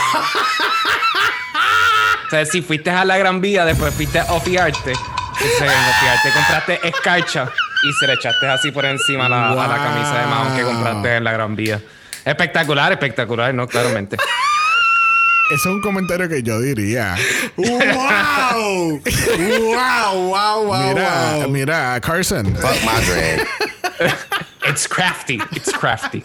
O 2.26 2.30
sea, 2.30 2.44
si 2.46 2.62
fuiste 2.62 2.90
a 2.90 3.04
la 3.04 3.16
gran 3.18 3.40
vía, 3.40 3.64
después 3.64 3.94
fuiste 3.94 4.18
a 4.18 4.24
ofiarte. 4.32 4.92
Entonces, 4.92 5.60
en 5.60 5.68
ofiarte 5.68 6.30
compraste 6.32 6.88
escarcha 6.88 7.52
y 7.84 7.92
se 7.92 8.06
le 8.06 8.14
echaste 8.14 8.46
así 8.48 8.70
por 8.70 8.84
encima 8.84 9.26
a 9.26 9.28
la, 9.28 9.50
a 9.50 9.68
la 9.68 9.76
camisa 9.76 10.18
de 10.18 10.26
Mahon 10.26 10.56
que 10.56 10.62
compraste 10.62 11.16
en 11.16 11.24
la 11.24 11.32
gran 11.32 11.54
vía. 11.54 11.80
Espectacular, 12.24 12.90
espectacular, 12.92 13.54
no, 13.54 13.66
claramente. 13.66 14.16
ese 15.46 15.54
es 15.54 15.66
un 15.66 15.82
comentario 15.82 16.28
que 16.28 16.42
yo 16.42 16.58
diría. 16.60 17.16
¡Wow! 17.56 17.68
¡Wow! 18.58 19.02
¡Wow! 20.28 20.64
¡Wow! 20.64 20.88
Mira, 20.88 21.32
wow. 21.36 21.48
mira, 21.50 22.00
Carson. 22.00 22.56
Fuck 22.56 22.82
my 22.84 23.04
dread. 23.04 23.46
It's 24.66 24.86
crafty, 24.86 25.40
it's 25.52 25.70
crafty. 25.70 26.24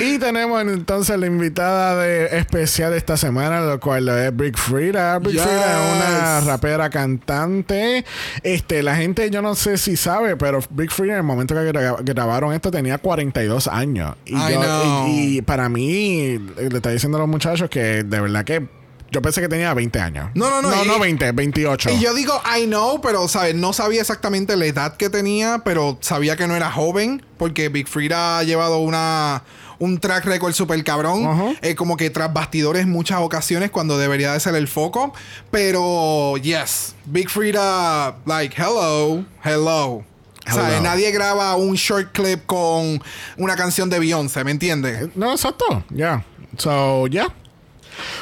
Y 0.00 0.18
tenemos 0.18 0.60
entonces 0.62 1.18
la 1.18 1.26
invitada 1.26 1.96
de 2.02 2.38
especial 2.38 2.92
de 2.92 2.98
esta 2.98 3.16
semana, 3.16 3.60
lo 3.60 3.78
cual 3.80 4.08
es 4.08 4.34
Brick 4.34 4.56
Frida. 4.56 5.18
Brick 5.18 5.34
Yes. 5.34 5.42
Frida 5.42 5.90
es 5.90 5.96
una 5.96 6.40
rapera 6.40 6.90
cantante. 6.90 8.04
Este, 8.42 8.82
la 8.82 8.96
gente, 8.96 9.30
yo 9.30 9.42
no 9.42 9.54
sé 9.54 9.78
si 9.78 9.96
sabe, 9.96 10.36
pero 10.36 10.60
Brick 10.70 10.90
Frida 10.90 11.12
en 11.12 11.18
el 11.18 11.24
momento 11.24 11.54
que 11.54 11.60
gra- 11.72 11.96
grabaron 12.02 12.52
esto 12.52 12.70
tenía 12.70 12.98
42 12.98 13.66
años. 13.68 14.14
Y, 14.24 14.32
yo- 14.34 15.06
y- 15.08 15.38
y 15.38 15.42
para 15.42 15.68
mí, 15.68 16.38
le 16.56 16.76
está 16.76 16.90
diciendo 16.90 17.18
a 17.18 17.20
los 17.20 17.28
muchachos 17.28 17.68
que 17.70 18.04
de 18.04 18.20
verdad 18.20 18.44
que 18.44 18.66
yo 19.10 19.22
pensé 19.22 19.40
que 19.40 19.48
tenía 19.48 19.72
20 19.72 20.00
años. 20.00 20.28
No, 20.34 20.50
no, 20.50 20.60
no, 20.60 20.70
No, 20.70 20.84
y- 20.84 20.86
no 20.86 20.98
20, 20.98 21.32
28. 21.32 21.90
Y 21.90 21.98
yo 22.00 22.12
digo, 22.12 22.38
I 22.58 22.66
know, 22.66 23.00
pero 23.00 23.26
¿sabes? 23.26 23.54
no 23.54 23.72
sabía 23.72 24.02
exactamente 24.02 24.54
la 24.56 24.66
edad 24.66 24.96
que 24.98 25.08
tenía, 25.08 25.62
pero 25.64 25.96
sabía 26.02 26.36
que 26.36 26.46
no 26.46 26.54
era 26.54 26.70
joven, 26.70 27.24
porque 27.38 27.70
Big 27.70 27.88
Frida 27.88 28.38
ha 28.38 28.42
llevado 28.42 28.80
una 28.80 29.44
un 29.78 29.98
track 29.98 30.24
record 30.24 30.52
super 30.52 30.82
cabrón, 30.84 31.26
Ajá. 31.26 31.44
eh, 31.62 31.74
como 31.74 31.96
que 31.96 32.10
tras 32.10 32.32
bastidores 32.32 32.86
muchas 32.86 33.20
ocasiones 33.20 33.70
cuando 33.70 33.96
debería 33.98 34.32
de 34.32 34.40
ser 34.40 34.54
el 34.54 34.68
foco, 34.68 35.12
pero 35.50 36.36
yes, 36.38 36.94
Big 37.04 37.28
Frida, 37.30 38.16
like, 38.26 38.54
hello, 38.60 39.24
hello. 39.44 40.04
¿Sabes? 40.46 40.74
Hello. 40.74 40.82
Nadie 40.82 41.10
graba 41.10 41.56
un 41.56 41.74
short 41.74 42.12
clip 42.12 42.46
con 42.46 43.02
una 43.36 43.54
canción 43.54 43.90
de 43.90 43.98
Beyoncé, 43.98 44.44
¿me 44.44 44.50
entiendes? 44.50 45.08
No, 45.14 45.32
exacto. 45.32 45.84
Ya. 45.90 46.24
So, 46.56 47.06
ya. 47.06 47.26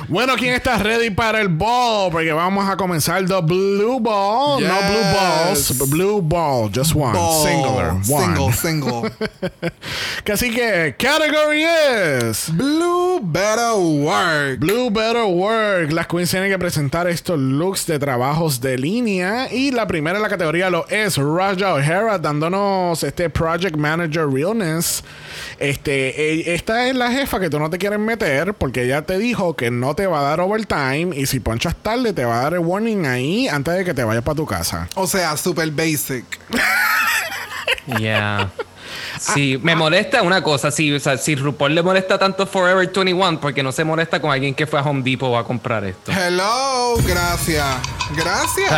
Bueno, 0.09 0.35
¿quién 0.37 0.55
está 0.55 0.79
ready 0.79 1.11
para 1.11 1.41
el 1.41 1.49
ball? 1.49 2.11
Porque 2.11 2.33
vamos 2.33 2.69
a 2.69 2.77
comenzar 2.77 3.25
the 3.27 3.41
blue 3.43 3.99
ball. 4.01 4.63
No 4.63 4.75
blue 4.75 5.15
balls. 5.15 5.91
Blue 5.91 6.21
ball. 6.23 6.71
Just 6.75 6.95
one. 6.95 7.13
Ball. 7.13 7.47
Singular. 7.47 7.91
One. 7.91 8.03
Single, 8.07 8.53
single. 8.53 9.13
Así 10.33 10.51
que, 10.51 10.95
category 10.99 11.65
es... 11.65 12.51
Blue 12.55 13.21
Better 13.23 13.75
Work. 13.75 14.59
Blue 14.59 14.91
Better 14.91 15.25
Work. 15.25 15.93
Las 15.93 16.07
queens 16.07 16.31
tienen 16.31 16.51
que 16.51 16.59
presentar 16.59 17.09
estos 17.09 17.39
looks 17.39 17.87
de 17.87 17.99
trabajos 17.99 18.61
de 18.61 18.77
línea. 18.77 19.53
Y 19.53 19.71
la 19.71 19.87
primera 19.87 20.17
en 20.17 20.23
la 20.23 20.29
categoría 20.29 20.69
lo 20.69 20.87
es 20.89 21.17
Raja 21.17 21.75
O'Hara 21.75 22.19
dándonos 22.19 23.03
este 23.03 23.31
Project 23.31 23.77
Manager 23.77 24.29
Realness. 24.29 25.03
Este, 25.59 26.33
e- 26.33 26.55
esta 26.55 26.89
es 26.89 26.95
la 26.95 27.11
jefa 27.11 27.41
que 27.41 27.51
tú 27.51 27.59
no 27.59 27.71
te 27.71 27.79
quieres 27.79 27.99
meter 27.99 28.55
porque 28.55 28.85
ella 28.85 29.03
te 29.03 29.19
dijo 29.19 29.57
que 29.57 29.71
no 29.71 29.95
te 29.95 30.07
va 30.07 30.21
a 30.21 30.23
dar 30.23 30.41
overtime. 30.41 31.11
Y 31.17 31.27
si 31.27 31.41
ponchas 31.41 31.75
tarde, 31.77 32.13
te 32.13 32.25
va 32.25 32.41
a 32.41 32.43
dar 32.45 32.55
el 32.55 32.61
warning 32.61 33.07
ahí 33.07 33.49
antes 33.49 33.75
de 33.75 33.85
que 33.85 33.95
te 33.95 34.05
vayas 34.05 34.23
para 34.25 34.37
tu 34.37 34.47
casa. 34.47 34.89
O 34.95 35.07
sea, 35.07 35.37
super 35.37 35.71
basic. 35.71 36.25
Yeah. 37.99 38.51
Sí, 39.19 39.59
me 39.63 39.75
molesta 39.77 40.23
una 40.23 40.43
cosa. 40.43 40.71
Si, 40.71 40.93
o 40.93 41.01
sea, 41.01 41.17
si 41.17 41.35
RuPaul 41.37 41.75
le 41.75 41.83
molesta 41.83 42.19
tanto 42.19 42.47
Forever 42.47 42.89
21, 42.93 43.41
porque 43.41 43.63
no 43.63 43.73
se 43.73 43.85
molesta 43.85 44.21
con 44.21 44.31
alguien 44.31 44.55
que 44.55 44.67
fue 44.67 44.79
a 44.79 44.83
Home 44.83 45.03
Depot 45.03 45.37
a 45.37 45.45
comprar 45.45 45.85
esto. 45.85 46.13
Hello, 46.13 46.97
gracias. 47.07 47.65
Gracias. 48.17 48.73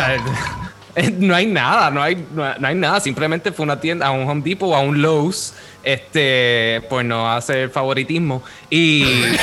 eh, 0.95 1.11
no 1.17 1.35
hay 1.35 1.47
nada, 1.47 1.89
no 1.91 2.01
hay, 2.01 2.15
no, 2.33 2.55
no 2.57 2.67
hay 2.67 2.75
nada. 2.75 2.99
Simplemente 2.99 3.51
fue 3.51 3.63
una 3.63 3.79
tienda, 3.79 4.07
a 4.07 4.11
un 4.11 4.27
Home 4.29 4.41
Depot 4.43 4.69
o 4.69 4.75
a 4.75 4.79
un 4.81 5.01
Lowe's, 5.01 5.53
este, 5.83 6.81
pues 6.89 7.05
no 7.05 7.31
hace 7.31 7.63
el 7.63 7.69
favoritismo 7.69 8.43
y, 8.69 9.03
y 9.03 9.37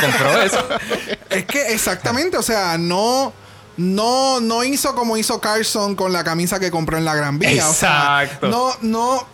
compró 0.00 0.40
eso. 0.42 0.68
Es 1.30 1.44
que 1.44 1.72
exactamente, 1.72 2.36
o 2.36 2.42
sea, 2.42 2.76
no. 2.78 3.32
No, 3.76 4.40
no 4.40 4.62
hizo 4.62 4.94
como 4.94 5.16
hizo 5.16 5.40
Carson 5.40 5.94
con 5.96 6.12
la 6.12 6.22
camisa 6.22 6.60
que 6.60 6.70
compró 6.70 6.98
en 6.98 7.04
la 7.06 7.14
Gran 7.14 7.38
Vía. 7.38 7.66
O 7.66 7.72
sea, 7.72 8.24
Exacto. 8.24 8.48
no, 8.48 8.74
no. 8.82 9.26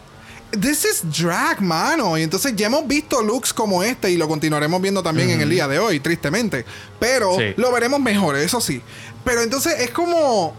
This 0.61 0.85
is 0.85 1.03
drag, 1.21 1.61
mano. 1.61 2.16
Y 2.16 2.23
entonces 2.23 2.55
ya 2.55 2.66
hemos 2.66 2.87
visto 2.87 3.23
looks 3.23 3.53
como 3.53 3.83
este 3.83 4.09
y 4.11 4.16
lo 4.16 4.29
continuaremos 4.29 4.81
viendo 4.81 5.03
también 5.03 5.31
en 5.31 5.40
el 5.40 5.51
día 5.51 5.66
de 5.66 5.81
hoy, 5.81 5.99
tristemente. 5.99 6.64
Pero 7.01 7.35
Sí. 7.37 7.55
lo 7.57 7.73
veremos 7.73 7.99
mejor, 7.99 8.37
eso 8.37 8.61
sí. 8.61 8.81
Pero 9.25 9.42
entonces 9.42 9.81
es 9.81 9.90
como. 9.90 10.55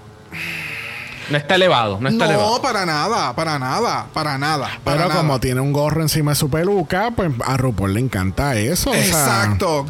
No 1.29 1.37
está 1.37 1.55
elevado, 1.55 1.97
no 1.99 2.07
está 2.09 2.25
No, 2.25 2.31
elevado. 2.31 2.61
para 2.61 2.85
nada, 2.85 3.33
para 3.35 3.59
nada, 3.59 4.05
para 4.13 4.37
nada. 4.37 4.69
Para 4.83 4.97
Pero 4.97 5.09
nada. 5.09 5.21
como 5.21 5.39
tiene 5.39 5.59
un 5.59 5.73
gorro 5.73 6.01
encima 6.01 6.31
de 6.31 6.35
su 6.35 6.49
peluca, 6.49 7.11
pues 7.15 7.31
a 7.45 7.57
RuPaul 7.57 7.93
le 7.93 7.99
encanta 7.99 8.55
eso. 8.55 8.91
o 8.91 8.93
sea, 8.93 9.03
Exacto, 9.05 9.85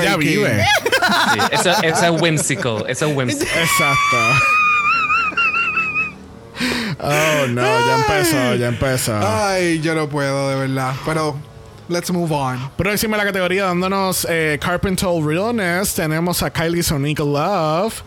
ella, 0.00 0.16
vive. 0.16 0.64
Sí, 1.32 1.40
eso, 1.52 1.70
eso 1.82 2.14
es 2.14 2.20
whimsical, 2.22 2.84
eso 2.86 3.06
es 3.06 3.16
whimsical. 3.16 3.48
Exacto. 3.48 4.16
Oh, 7.00 7.46
no, 7.48 7.62
ya 7.62 7.96
empezó, 7.96 8.54
ya 8.56 8.68
empezó. 8.68 9.18
Ay, 9.26 9.80
yo 9.80 9.94
no 9.94 10.08
puedo, 10.08 10.50
de 10.50 10.56
verdad. 10.56 10.92
Pero, 11.06 11.36
let's 11.88 12.10
move 12.10 12.30
on. 12.32 12.70
Próxima 12.76 13.16
a 13.16 13.18
la 13.18 13.24
categoría 13.24 13.64
dándonos 13.64 14.26
eh, 14.30 14.58
Carpenter 14.60 15.08
Realness, 15.22 15.94
tenemos 15.94 16.42
a 16.42 16.50
Kylie 16.50 16.82
Sonic 16.82 17.18
Love. 17.20 18.02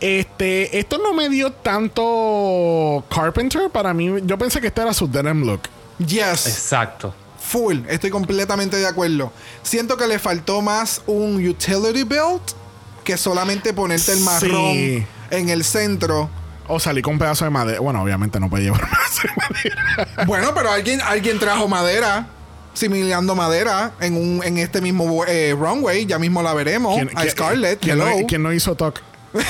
Este, 0.00 0.78
esto 0.78 0.98
no 0.98 1.12
me 1.14 1.28
dio 1.28 1.50
tanto 1.52 3.04
Carpenter 3.14 3.70
para 3.70 3.92
mí. 3.94 4.10
Yo 4.24 4.38
pensé 4.38 4.60
que 4.60 4.68
este 4.68 4.80
era 4.82 4.92
su 4.94 5.06
denim 5.08 5.44
look. 5.44 5.62
Yes, 5.98 6.46
Exacto. 6.46 7.14
full. 7.40 7.78
Estoy 7.88 8.10
completamente 8.10 8.76
de 8.76 8.86
acuerdo. 8.86 9.32
Siento 9.62 9.96
que 9.96 10.06
le 10.06 10.18
faltó 10.18 10.60
más 10.62 11.02
un 11.06 11.36
utility 11.46 12.02
belt 12.04 12.42
que 13.04 13.16
solamente 13.16 13.72
ponerte 13.72 14.12
el 14.12 14.20
marrón 14.20 14.72
Sí. 14.72 15.06
en 15.30 15.48
el 15.50 15.62
centro. 15.64 16.30
O 16.66 16.80
salí 16.80 17.02
con 17.02 17.12
un 17.14 17.18
pedazo 17.18 17.44
de 17.44 17.50
madera. 17.50 17.80
Bueno, 17.80 18.02
obviamente 18.02 18.40
no 18.40 18.48
puede 18.48 18.64
llevar 18.64 18.82
un 18.84 18.88
pedazo 18.90 19.22
de 19.28 19.34
madera. 19.36 20.24
Bueno, 20.26 20.52
pero 20.54 20.70
alguien, 20.70 21.00
alguien 21.02 21.38
trajo 21.38 21.68
madera. 21.68 22.26
Similando 22.74 23.34
madera 23.34 23.92
en 24.00 24.16
un 24.16 24.42
en 24.44 24.58
este 24.58 24.80
mismo 24.80 25.24
eh, 25.26 25.54
runway, 25.58 26.04
ya 26.06 26.18
mismo 26.18 26.42
la 26.42 26.52
veremos. 26.54 27.00
A 27.14 27.28
Scarlett, 27.28 27.80
¿quién 27.80 27.98
no, 27.98 28.06
hello. 28.08 28.26
quién 28.28 28.42
no 28.42 28.52
hizo 28.52 28.74
talk? 28.74 29.00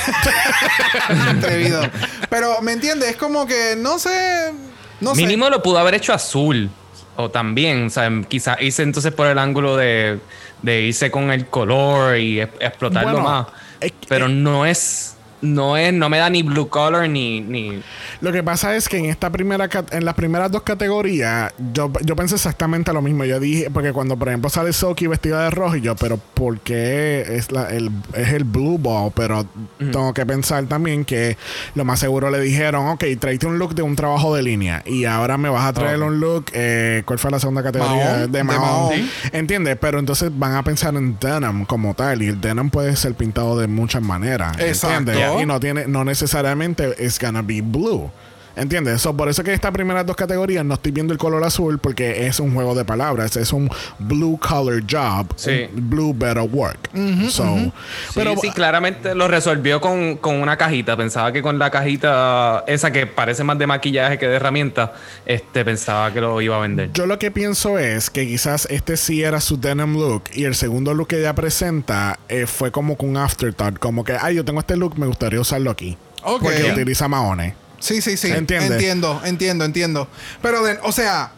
atrevido. 1.08 1.82
Pero, 2.30 2.60
¿me 2.62 2.72
entiendes? 2.72 3.10
Es 3.10 3.16
como 3.16 3.46
que 3.46 3.74
no 3.78 3.98
sé. 3.98 4.52
No 5.00 5.14
Mínimo 5.14 5.50
lo 5.50 5.62
pudo 5.62 5.78
haber 5.78 5.94
hecho 5.94 6.12
azul. 6.12 6.70
O 7.16 7.30
también, 7.30 7.86
o 7.86 7.90
sea, 7.90 8.10
quizás 8.28 8.60
hice 8.60 8.82
entonces 8.82 9.12
por 9.12 9.26
el 9.28 9.38
ángulo 9.38 9.76
de, 9.76 10.18
de 10.62 10.80
irse 10.82 11.10
con 11.12 11.30
el 11.30 11.46
color 11.46 12.16
y 12.18 12.40
es- 12.40 12.48
explotarlo 12.58 13.12
Bueno, 13.12 13.28
más. 13.28 13.46
es- 13.80 13.92
Pero 14.08 14.28
no 14.28 14.66
es, 14.66 15.13
no 15.44 15.76
es, 15.76 15.92
no 15.92 16.08
me 16.08 16.18
da 16.18 16.30
ni 16.30 16.42
blue 16.42 16.68
color 16.68 17.08
ni, 17.08 17.40
ni 17.40 17.82
Lo 18.20 18.32
que 18.32 18.42
pasa 18.42 18.74
es 18.76 18.88
que 18.88 18.98
en 18.98 19.06
esta 19.06 19.30
primera 19.30 19.68
en 19.90 20.04
las 20.04 20.14
primeras 20.14 20.50
dos 20.50 20.62
categorías, 20.62 21.52
yo, 21.72 21.90
yo 22.02 22.16
pensé 22.16 22.34
exactamente 22.34 22.92
lo 22.92 23.02
mismo. 23.02 23.24
Yo 23.24 23.40
dije, 23.40 23.70
porque 23.72 23.92
cuando 23.92 24.16
por 24.16 24.28
ejemplo 24.28 24.50
sale 24.50 24.72
Soki 24.72 25.06
vestida 25.06 25.44
de 25.44 25.50
rojo, 25.50 25.76
y 25.76 25.80
yo, 25.80 25.96
pero 25.96 26.18
¿por 26.18 26.60
qué 26.60 27.24
es, 27.36 27.50
la, 27.52 27.70
el, 27.70 27.90
es 28.14 28.28
el 28.32 28.44
blue 28.44 28.78
ball? 28.78 29.12
Pero 29.14 29.46
tengo 29.78 30.12
que 30.12 30.26
pensar 30.26 30.64
también 30.66 31.04
que 31.04 31.36
lo 31.74 31.84
más 31.84 32.00
seguro 32.00 32.30
le 32.30 32.40
dijeron, 32.40 32.88
ok, 32.88 33.04
tráete 33.18 33.46
un 33.46 33.58
look 33.58 33.74
de 33.74 33.82
un 33.82 33.96
trabajo 33.96 34.34
de 34.34 34.42
línea. 34.42 34.82
Y 34.86 35.04
ahora 35.04 35.38
me 35.38 35.48
vas 35.48 35.64
a 35.66 35.72
traer 35.72 36.02
un 36.02 36.20
look, 36.20 36.46
eh, 36.52 37.02
¿cuál 37.04 37.18
fue 37.18 37.30
la 37.30 37.38
segunda 37.38 37.62
categoría? 37.62 38.26
De 38.26 38.28
de. 38.28 38.44
Mahón. 38.44 38.94
Sí. 38.94 39.10
¿Entiendes? 39.32 39.76
Pero 39.80 39.98
entonces 39.98 40.30
van 40.32 40.54
a 40.54 40.62
pensar 40.62 40.94
en 40.94 41.18
denim 41.18 41.64
como 41.64 41.94
tal. 41.94 42.22
Y 42.22 42.28
el 42.28 42.40
denim 42.40 42.70
puede 42.70 42.94
ser 42.96 43.14
pintado 43.14 43.58
de 43.58 43.66
muchas 43.66 44.02
maneras. 44.02 44.58
Exacto. 44.58 45.12
¿Entiendes? 45.12 45.33
Y 45.40 45.46
no 45.46 45.60
tiene, 45.60 45.86
no 45.86 46.04
necesariamente 46.04 46.94
es 46.98 47.18
gonna 47.18 47.42
be 47.42 47.60
blue. 47.60 48.10
¿Entiendes? 48.56 49.02
So, 49.02 49.16
por 49.16 49.28
eso 49.28 49.42
que 49.42 49.52
estas 49.52 49.72
primeras 49.72 50.06
dos 50.06 50.16
categorías 50.16 50.64
no 50.64 50.74
estoy 50.74 50.92
viendo 50.92 51.12
el 51.12 51.18
color 51.18 51.42
azul 51.44 51.78
porque 51.78 52.26
es 52.26 52.38
un 52.38 52.54
juego 52.54 52.74
de 52.74 52.84
palabras. 52.84 53.36
Es 53.36 53.52
un 53.52 53.68
blue 53.98 54.38
collar 54.38 54.82
job. 54.88 55.26
Sí. 55.36 55.68
blue 55.72 56.14
better 56.14 56.48
work. 56.50 56.90
so, 57.28 57.72
pero 58.14 58.36
sí, 58.36 58.50
claramente 58.50 59.14
lo 59.14 59.28
resolvió 59.28 59.80
con, 59.80 60.16
con 60.16 60.36
una 60.36 60.56
cajita. 60.56 60.96
Pensaba 60.96 61.32
que 61.32 61.42
con 61.42 61.58
la 61.58 61.70
cajita 61.70 62.64
esa 62.66 62.92
que 62.92 63.06
parece 63.06 63.42
más 63.44 63.58
de 63.58 63.66
maquillaje 63.66 64.18
que 64.18 64.28
de 64.28 64.36
herramienta, 64.36 64.92
este, 65.26 65.64
pensaba 65.64 66.12
que 66.12 66.20
lo 66.20 66.40
iba 66.40 66.56
a 66.56 66.60
vender. 66.60 66.90
yo 66.92 67.06
lo 67.06 67.18
que 67.18 67.30
pienso 67.30 67.78
es 67.78 68.10
que 68.10 68.26
quizás 68.26 68.66
este 68.70 68.96
sí 68.96 69.22
era 69.22 69.40
su 69.40 69.58
denim 69.58 69.94
look 69.94 70.24
y 70.32 70.44
el 70.44 70.54
segundo 70.54 70.94
look 70.94 71.08
que 71.08 71.18
ella 71.18 71.34
presenta 71.34 72.18
eh, 72.28 72.46
fue 72.46 72.70
como 72.70 72.96
con 72.96 73.10
un 73.10 73.16
afterthought. 73.16 73.78
Como 73.78 74.04
que, 74.04 74.16
ay, 74.20 74.36
yo 74.36 74.44
tengo 74.44 74.60
este 74.60 74.76
look, 74.76 74.98
me 74.98 75.06
gustaría 75.06 75.40
usarlo 75.40 75.70
aquí. 75.70 75.96
Porque 76.22 76.72
utiliza 76.72 77.06
maones. 77.08 77.54
Sí, 77.84 78.00
sí, 78.00 78.16
sí. 78.16 78.28
¿Entiendes? 78.30 78.70
Entiendo, 78.72 79.20
entiendo, 79.26 79.64
entiendo. 79.66 80.08
Pero, 80.40 80.62
de- 80.64 80.78
o 80.82 80.90
sea, 80.90 81.32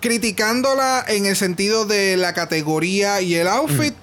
criticándola 0.00 1.04
en 1.08 1.24
el 1.24 1.36
sentido 1.36 1.86
de 1.86 2.16
la 2.18 2.34
categoría 2.34 3.20
y 3.22 3.34
el 3.34 3.48
outfit, 3.48 3.94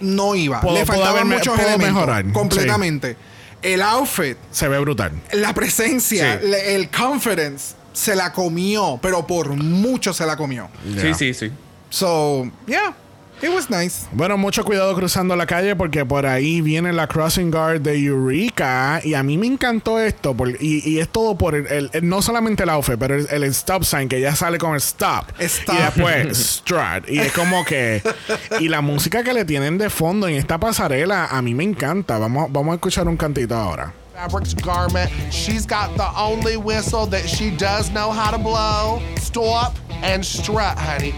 no 0.00 0.34
iba. 0.34 0.60
Puedo- 0.62 0.74
Le 0.78 0.86
faltaban 0.86 1.28
muchos 1.28 1.54
puedo 1.54 1.68
elementos. 1.68 1.94
mejorar, 1.94 2.32
Completamente. 2.32 3.16
El 3.60 3.82
outfit, 3.82 4.36
Se 4.50 4.66
ve 4.68 4.78
brutal. 4.80 5.12
la 5.32 5.54
presencia, 5.54 6.40
Sí. 6.40 6.46
le- 6.48 6.74
el 6.74 6.90
confidence, 6.90 7.74
se 7.92 8.16
la 8.16 8.32
comió, 8.32 8.98
pero 9.02 9.26
por 9.26 9.50
mucho 9.50 10.12
se 10.12 10.24
la 10.26 10.36
comió. 10.36 10.68
Sí, 11.00 11.14
sí, 11.14 11.34
sí. 11.34 11.52
So, 11.90 12.50
yeah, 12.66 12.96
it 13.42 13.50
was 13.50 13.68
nice. 13.70 14.06
Bueno, 14.12 14.36
mucho 14.38 14.64
cuidado 14.64 14.94
cruzando 14.94 15.34
la 15.36 15.46
calle 15.46 15.74
porque 15.76 16.04
por 16.04 16.26
ahí 16.26 16.60
viene 16.60 16.92
la 16.92 17.06
crossing 17.06 17.50
guard 17.50 17.80
de 17.80 17.96
Eureka 17.98 19.00
y 19.04 19.14
a 19.14 19.22
mí 19.22 19.36
me 19.38 19.46
encantó 19.46 19.98
esto 20.00 20.34
por- 20.34 20.50
y, 20.62 20.82
y 20.88 20.98
es 21.00 21.08
todo 21.08 21.36
por 21.36 21.54
el, 21.54 21.66
el- 21.66 21.90
el- 21.92 22.08
no 22.08 22.22
solamente 22.22 22.62
el 22.62 22.70
outfit, 22.70 22.96
pero 22.98 23.14
el, 23.16 23.26
el 23.30 23.44
stop 23.44 23.84
sign 23.84 24.08
que 24.08 24.20
ya 24.20 24.34
sale 24.36 24.58
con 24.58 24.72
el 24.72 24.78
stop, 24.78 25.24
Stop. 25.38 25.74
y 25.74 25.82
después 25.82 26.38
strut 26.38 27.08
y 27.08 27.18
es 27.18 27.32
como 27.32 27.64
que 27.64 28.02
y 28.60 28.68
la 28.68 28.80
música 28.80 29.22
que 29.22 29.32
le 29.32 29.44
tienen 29.44 29.78
de 29.78 29.90
fondo 29.90 30.28
en 30.28 30.34
esta 30.36 30.58
pasarela 30.58 31.26
a 31.26 31.42
mí 31.42 31.54
me 31.54 31.64
encanta. 31.64 32.18
Vamos 32.18 32.50
vamos 32.52 32.72
a 32.72 32.74
escuchar 32.76 33.08
un 33.08 33.16
cantito 33.16 33.54
ahora. 33.54 33.92
fabrics 34.14 34.54
garment. 34.54 35.10
She's 35.30 35.66
got 35.66 35.88
the 35.96 36.06
only 36.16 36.56
whistle 36.56 37.06
that 37.10 37.26
she 37.26 37.50
does 37.50 37.90
know 37.90 38.12
how 38.12 38.30
to 38.30 38.38
blow. 38.38 39.00
Stop 39.18 39.74
and 40.02 40.22
strut, 40.24 40.76
honey. 40.78 41.12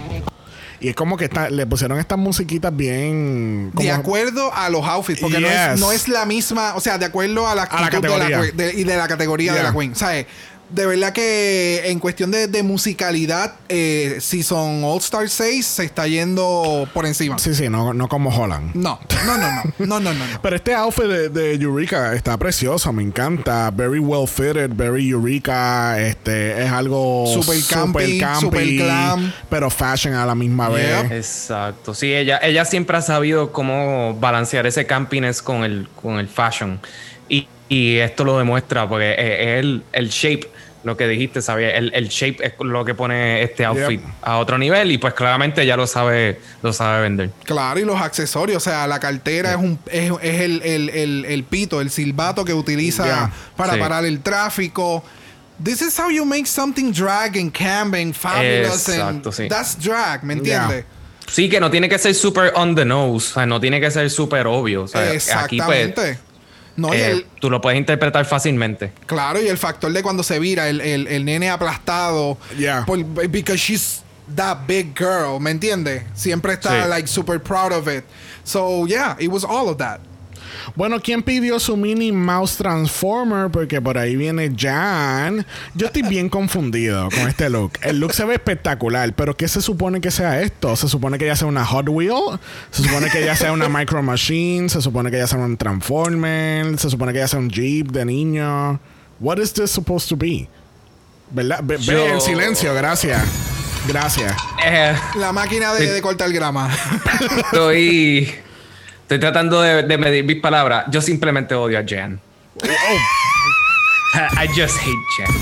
Y 0.85 0.91
es 0.91 0.95
como 0.95 1.17
que 1.17 1.25
está, 1.25 1.49
le 1.49 1.67
pusieron 1.67 1.99
estas 1.99 2.19
musiquitas 2.19 2.77
bien 2.77 3.71
como- 3.75 3.87
De 3.87 3.91
acuerdo 3.91 4.53
a 4.53 4.69
los 4.69 4.85
outfits, 4.87 5.19
porque 5.21 5.41
no, 5.41 5.49
es, 5.49 5.81
no 5.81 5.93
es 5.93 6.09
la 6.09 6.27
misma, 6.27 6.75
o 6.75 6.81
sea, 6.81 6.99
de 6.99 7.07
acuerdo 7.07 7.49
a 7.49 7.55
la 7.55 7.63
A 7.63 7.81
la 7.81 7.87
actitud 7.87 8.03
de 8.03 8.09
la 8.11 8.19
categoría. 8.29 8.53
de- 8.53 8.75
y 8.75 8.85
de 8.85 8.97
la 8.97 9.09
categoría 9.09 9.55
de 9.55 9.63
la 9.63 9.73
Queen. 9.73 9.97
¿Sabes? 9.97 10.27
De 10.75 10.87
verdad 10.87 11.13
que 11.13 11.83
en 11.87 12.01
cuestión 12.01 12.33
de, 12.33 12.49
de 12.49 12.63
musicalidad, 12.65 13.55
eh, 13.69 14.17
Season 14.21 14.83
All 14.83 14.99
Star 14.99 15.29
6 15.29 15.65
se 15.65 15.85
está 15.85 16.09
yendo 16.09 16.89
por 16.93 17.07
encima. 17.07 17.39
Sí, 17.39 17.55
sí, 17.55 17.69
no, 17.69 17.95
no 17.95 18.09
como 18.09 18.31
Holland. 18.31 18.75
No, 18.75 18.99
no, 19.25 19.39
no, 19.39 19.49
no, 19.49 19.63
no, 19.79 20.01
no, 20.01 20.15
no. 20.15 20.27
no. 20.27 20.39
Pero 20.43 20.57
este 20.57 20.75
outfit 20.75 21.05
de, 21.05 21.29
de 21.29 21.55
Eureka 21.55 22.13
está 22.15 22.37
precioso, 22.37 22.93
me 22.93 23.05
encanta. 23.05 23.71
Very 23.71 24.01
well 24.01 24.27
fitted, 24.27 24.71
very 24.75 25.09
Eureka. 25.11 26.01
Este 26.01 26.65
es 26.65 26.71
algo 26.73 27.25
Super 27.33 27.59
campy, 27.69 28.21
super 28.41 28.67
glam. 28.67 29.33
pero 29.49 29.71
fashion 29.71 30.15
a 30.15 30.27
la 30.27 30.35
misma 30.35 30.69
vez. 30.71 31.11
Exacto. 31.13 31.95
Sí, 31.95 32.13
ella, 32.13 32.41
ella 32.43 32.65
siempre 32.65 32.97
ha 32.97 33.03
sabido 33.03 33.53
cómo 33.53 34.15
balancear 34.19 34.67
ese 34.67 34.87
campiness 34.87 35.41
con 35.41 35.63
el, 35.63 35.87
con 36.03 36.19
el 36.19 36.27
fashion. 36.29 36.81
Y, 37.29 37.47
y 37.69 37.99
esto 37.99 38.25
lo 38.25 38.37
demuestra 38.39 38.89
porque 38.89 39.13
es 39.13 39.61
el, 39.61 39.85
el 39.93 40.09
shape, 40.09 40.49
lo 40.85 40.97
que 40.97 41.09
dijiste, 41.09 41.43
¿sabes? 41.43 41.73
El, 41.75 41.93
el 41.95 42.09
shape 42.09 42.47
es 42.47 42.53
lo 42.61 42.85
que 42.85 42.95
pone 42.95 43.43
este 43.43 43.65
outfit 43.65 44.01
Yep. 44.01 44.11
a 44.23 44.37
otro 44.39 44.59
nivel 44.59 44.93
y 44.93 44.99
pues 44.99 45.15
claramente 45.15 45.63
ella 45.63 45.77
lo 45.77 45.87
sabe, 45.87 46.41
lo 46.63 46.73
sabe 46.73 47.03
vender. 47.03 47.31
Claro, 47.45 47.81
y 47.81 47.85
los 47.85 48.01
accesorios, 48.01 48.59
o 48.59 48.71
sea, 48.71 48.87
la 48.87 49.01
cartera 49.01 49.51
es 49.53 49.57
un 49.57 49.79
es, 49.91 50.13
es 50.23 50.41
el, 50.43 50.63
el, 50.63 50.89
el, 50.91 51.25
el 51.25 51.45
pito, 51.45 51.81
el 51.81 51.91
silbato 51.91 52.45
que 52.45 52.55
utiliza 52.55 53.05
Yeah. 53.05 53.33
para 53.57 53.75
Sí. 53.75 53.81
parar 53.81 54.05
el 54.05 54.21
tráfico. 54.21 55.03
This 55.63 55.83
is 55.83 55.99
how 55.99 56.11
you 56.11 56.25
make 56.25 56.47
something 56.47 56.93
drag 56.93 57.37
and 57.39 57.53
camping 57.53 58.13
fabulous 58.13 58.89
Exacto, 58.89 59.29
and 59.31 59.37
sí. 59.37 59.49
that's 59.49 59.79
drag, 59.79 60.25
¿me 60.25 60.35
entiendes? 60.35 60.85
Sí, 61.31 61.49
que 61.49 61.59
no 61.61 61.71
tiene 61.71 61.89
que 61.89 61.99
ser 61.99 62.15
super 62.15 62.53
on 62.55 62.75
the 62.75 62.85
nose, 62.85 63.31
o 63.31 63.35
sea, 63.35 63.47
no 63.47 63.59
tiene 63.61 63.81
que 63.81 63.91
ser 63.91 64.11
súper 64.11 64.47
obvio. 64.47 64.83
O 64.83 64.89
sea, 64.89 65.01
aquí 65.03 65.11
pues 65.13 65.87
Exactamente. 65.87 66.19
No, 66.77 66.93
y 66.95 66.99
eh, 66.99 67.11
el- 67.11 67.27
tú 67.41 67.51
lo 67.51 67.61
puedes 67.61 67.79
interpretar 67.79 68.25
fácilmente. 68.25 68.93
claro, 69.07 69.41
y 69.41 69.49
el 69.49 69.59
factor 69.59 69.93
de 69.93 70.03
cuando 70.03 70.23
se 70.23 70.39
vira 70.39 70.69
el, 70.69 70.81
el, 70.81 71.07
el 71.07 71.25
nene 71.25 71.51
aplastado 71.51 72.37
Yeah. 72.57 72.85
por- 72.87 73.05
because 73.29 73.59
she's 73.59 74.03
that 74.35 74.59
big 74.67 74.95
girl, 74.99 75.39
¿me 75.41 75.51
entiendes? 75.51 76.03
Siempre 76.15 76.55
está 76.55 76.85
Sí. 76.85 76.89
like 76.89 77.07
super 77.07 77.39
proud 77.41 77.73
of 77.73 77.87
it. 77.89 78.05
So 78.43 78.87
yeah, 78.87 79.17
it 79.19 79.29
was 79.31 79.45
all 79.45 79.69
of 79.69 79.77
that. 79.79 80.01
Bueno, 80.75 81.01
¿quién 81.01 81.23
pidió 81.23 81.59
su 81.61 81.77
Minnie 81.77 82.13
Mouse 82.13 82.57
Transformer? 82.57 83.51
Porque 83.51 83.81
por 83.81 83.99
ahí 83.99 84.17
viene 84.17 84.53
Jan. 84.57 85.47
Yo 85.75 85.87
estoy 85.87 86.03
bien 86.03 86.29
confundido 86.29 87.09
con 87.11 87.29
este 87.29 87.49
look. 87.51 87.73
El 87.83 88.01
look 88.01 88.13
se 88.13 88.25
ve 88.25 88.35
espectacular, 88.35 89.13
pero 89.15 89.37
¿qué 89.37 89.49
se 89.49 89.61
supone 89.63 90.01
que 90.01 90.11
sea 90.11 90.41
esto? 90.41 90.75
¿Se 90.77 90.89
supone 90.89 91.19
que 91.19 91.25
ella 91.27 91.37
sea 91.37 91.49
una 91.49 91.65
Hot 91.65 91.89
Wheel? 91.89 92.39
¿Se 92.71 92.83
supone 92.83 93.09
que 93.11 93.23
ella 93.23 93.37
sea 93.37 93.53
una 93.53 93.69
Micro 93.69 94.03
Machine? 94.03 94.69
¿Se 94.69 94.81
supone 94.83 95.11
que 95.11 95.17
ella 95.17 95.27
sea 95.27 95.39
un 95.39 95.57
Transformer? 95.57 96.79
¿Se 96.79 96.91
supone 96.91 97.13
que 97.13 97.19
ella 97.19 97.29
sea 97.29 97.39
un 97.39 97.51
Jeep 97.51 97.91
de 97.91 98.05
niño? 98.05 98.79
What 99.21 99.39
is 99.39 99.53
this 99.53 99.71
supposed 99.71 100.09
to 100.09 100.17
be? 100.17 100.49
¿Verdad? 101.31 101.61
Ve, 101.63 101.77
ve 101.79 101.83
Yo- 101.85 102.07
en 102.09 102.21
silencio, 102.21 102.75
gracias. 102.75 103.23
Gracias. 103.87 104.35
Eh, 104.65 104.95
La 105.17 105.33
máquina 105.33 105.75
de, 105.75 105.87
Sí. 105.87 105.93
de 105.93 106.01
cortar 106.03 106.33
grama. 106.33 106.71
estoy, 107.45 108.35
estoy 109.05 109.19
tratando 109.21 109.63
de, 109.63 109.85
de 109.85 109.99
medir 109.99 110.25
mis 110.25 110.41
palabras. 110.41 110.87
Yo 110.91 111.01
simplemente 111.01 111.55
odio 111.55 111.79
a 111.79 111.85
Jan. 111.87 112.21
I 114.15 114.47
just 114.49 114.77
hate 114.79 115.07
Jan. 115.19 115.35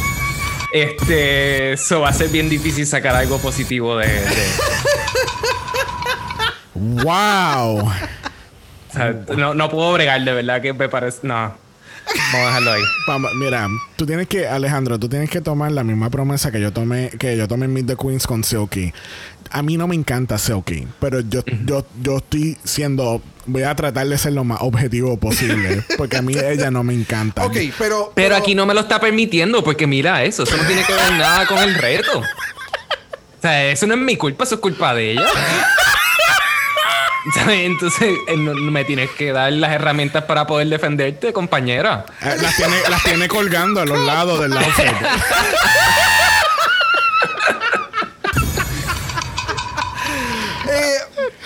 Este, 0.72 1.72
eso 1.72 2.00
va 2.00 2.08
a 2.08 2.12
ser 2.12 2.28
bien 2.28 2.48
difícil 2.48 2.86
sacar 2.86 3.14
algo 3.14 3.38
positivo 3.38 3.96
de, 3.98 4.06
de- 4.08 4.28
¡Wow! 6.74 7.78
o 7.88 7.92
sea, 8.92 9.14
no, 9.36 9.54
no 9.54 9.68
puedo 9.70 9.92
bregar, 9.92 10.22
de 10.22 10.32
verdad 10.32 10.60
que 10.62 10.72
me 10.72 10.88
parece. 10.88 11.18
No. 11.22 11.54
Vamos 12.32 12.34
a 12.34 12.46
dejarlo 12.46 12.72
ahí. 12.72 12.82
Vamos, 13.06 13.34
mira, 13.34 13.68
tú 13.96 14.06
tienes 14.06 14.26
que, 14.26 14.46
Alejandro, 14.46 14.98
tú 14.98 15.08
tienes 15.08 15.30
que 15.30 15.40
tomar 15.40 15.72
la 15.72 15.84
misma 15.84 16.10
promesa 16.10 16.50
que 16.50 16.60
yo 16.60 16.72
tomé, 16.72 17.10
que 17.18 17.36
yo 17.36 17.48
tomé 17.48 17.66
en 17.66 17.72
Meet 17.74 17.86
the 17.86 17.96
Queens 17.96 18.26
con 18.26 18.44
Silky. 18.44 18.92
A 19.50 19.62
mí 19.62 19.76
no 19.76 19.86
me 19.86 19.94
encanta 19.94 20.38
Silky, 20.38 20.86
pero 20.98 21.20
yo, 21.20 21.42
yo, 21.64 21.84
yo 22.02 22.16
estoy 22.18 22.56
siendo, 22.64 23.20
voy 23.46 23.62
a 23.64 23.74
tratar 23.74 24.06
de 24.06 24.16
ser 24.16 24.32
lo 24.32 24.44
más 24.44 24.58
objetivo 24.62 25.16
posible, 25.18 25.84
porque 25.98 26.16
a 26.16 26.22
mí 26.22 26.34
ella 26.34 26.70
no 26.70 26.82
me 26.82 26.94
encanta. 26.94 27.44
ok, 27.44 27.56
pero. 27.78 28.12
Pero 28.14 28.36
aquí 28.36 28.54
no 28.54 28.64
me 28.66 28.74
lo 28.74 28.80
está 28.80 28.98
permitiendo, 29.00 29.62
porque 29.62 29.86
mira 29.86 30.24
eso, 30.24 30.44
eso 30.44 30.56
no 30.56 30.64
tiene 30.64 30.84
que 30.84 30.92
ver 30.94 31.12
nada 31.12 31.46
con 31.46 31.58
el 31.58 31.74
reto. 31.74 32.18
O 32.18 33.42
sea, 33.42 33.70
eso 33.70 33.86
no 33.86 33.94
es 33.94 34.00
mi 34.00 34.16
culpa, 34.16 34.44
eso 34.44 34.54
es 34.54 34.60
culpa 34.60 34.94
de 34.94 35.12
ella. 35.12 35.26
¿Sabes? 37.34 37.60
Entonces, 37.66 38.16
eh, 38.26 38.36
me 38.36 38.84
tienes 38.84 39.10
que 39.10 39.32
dar 39.32 39.52
las 39.52 39.72
herramientas 39.72 40.24
para 40.24 40.46
poder 40.46 40.68
defenderte, 40.68 41.32
compañera. 41.32 42.04
Eh, 42.20 42.36
Las 42.40 42.56
tiene, 42.56 42.76
las 42.90 43.02
tiene 43.04 43.28
colgando 43.28 43.80
a 43.80 43.84
los 43.86 43.98
lados 44.04 44.40
del 44.40 44.52
outfit. 44.56 44.86
Eh, 50.68 50.96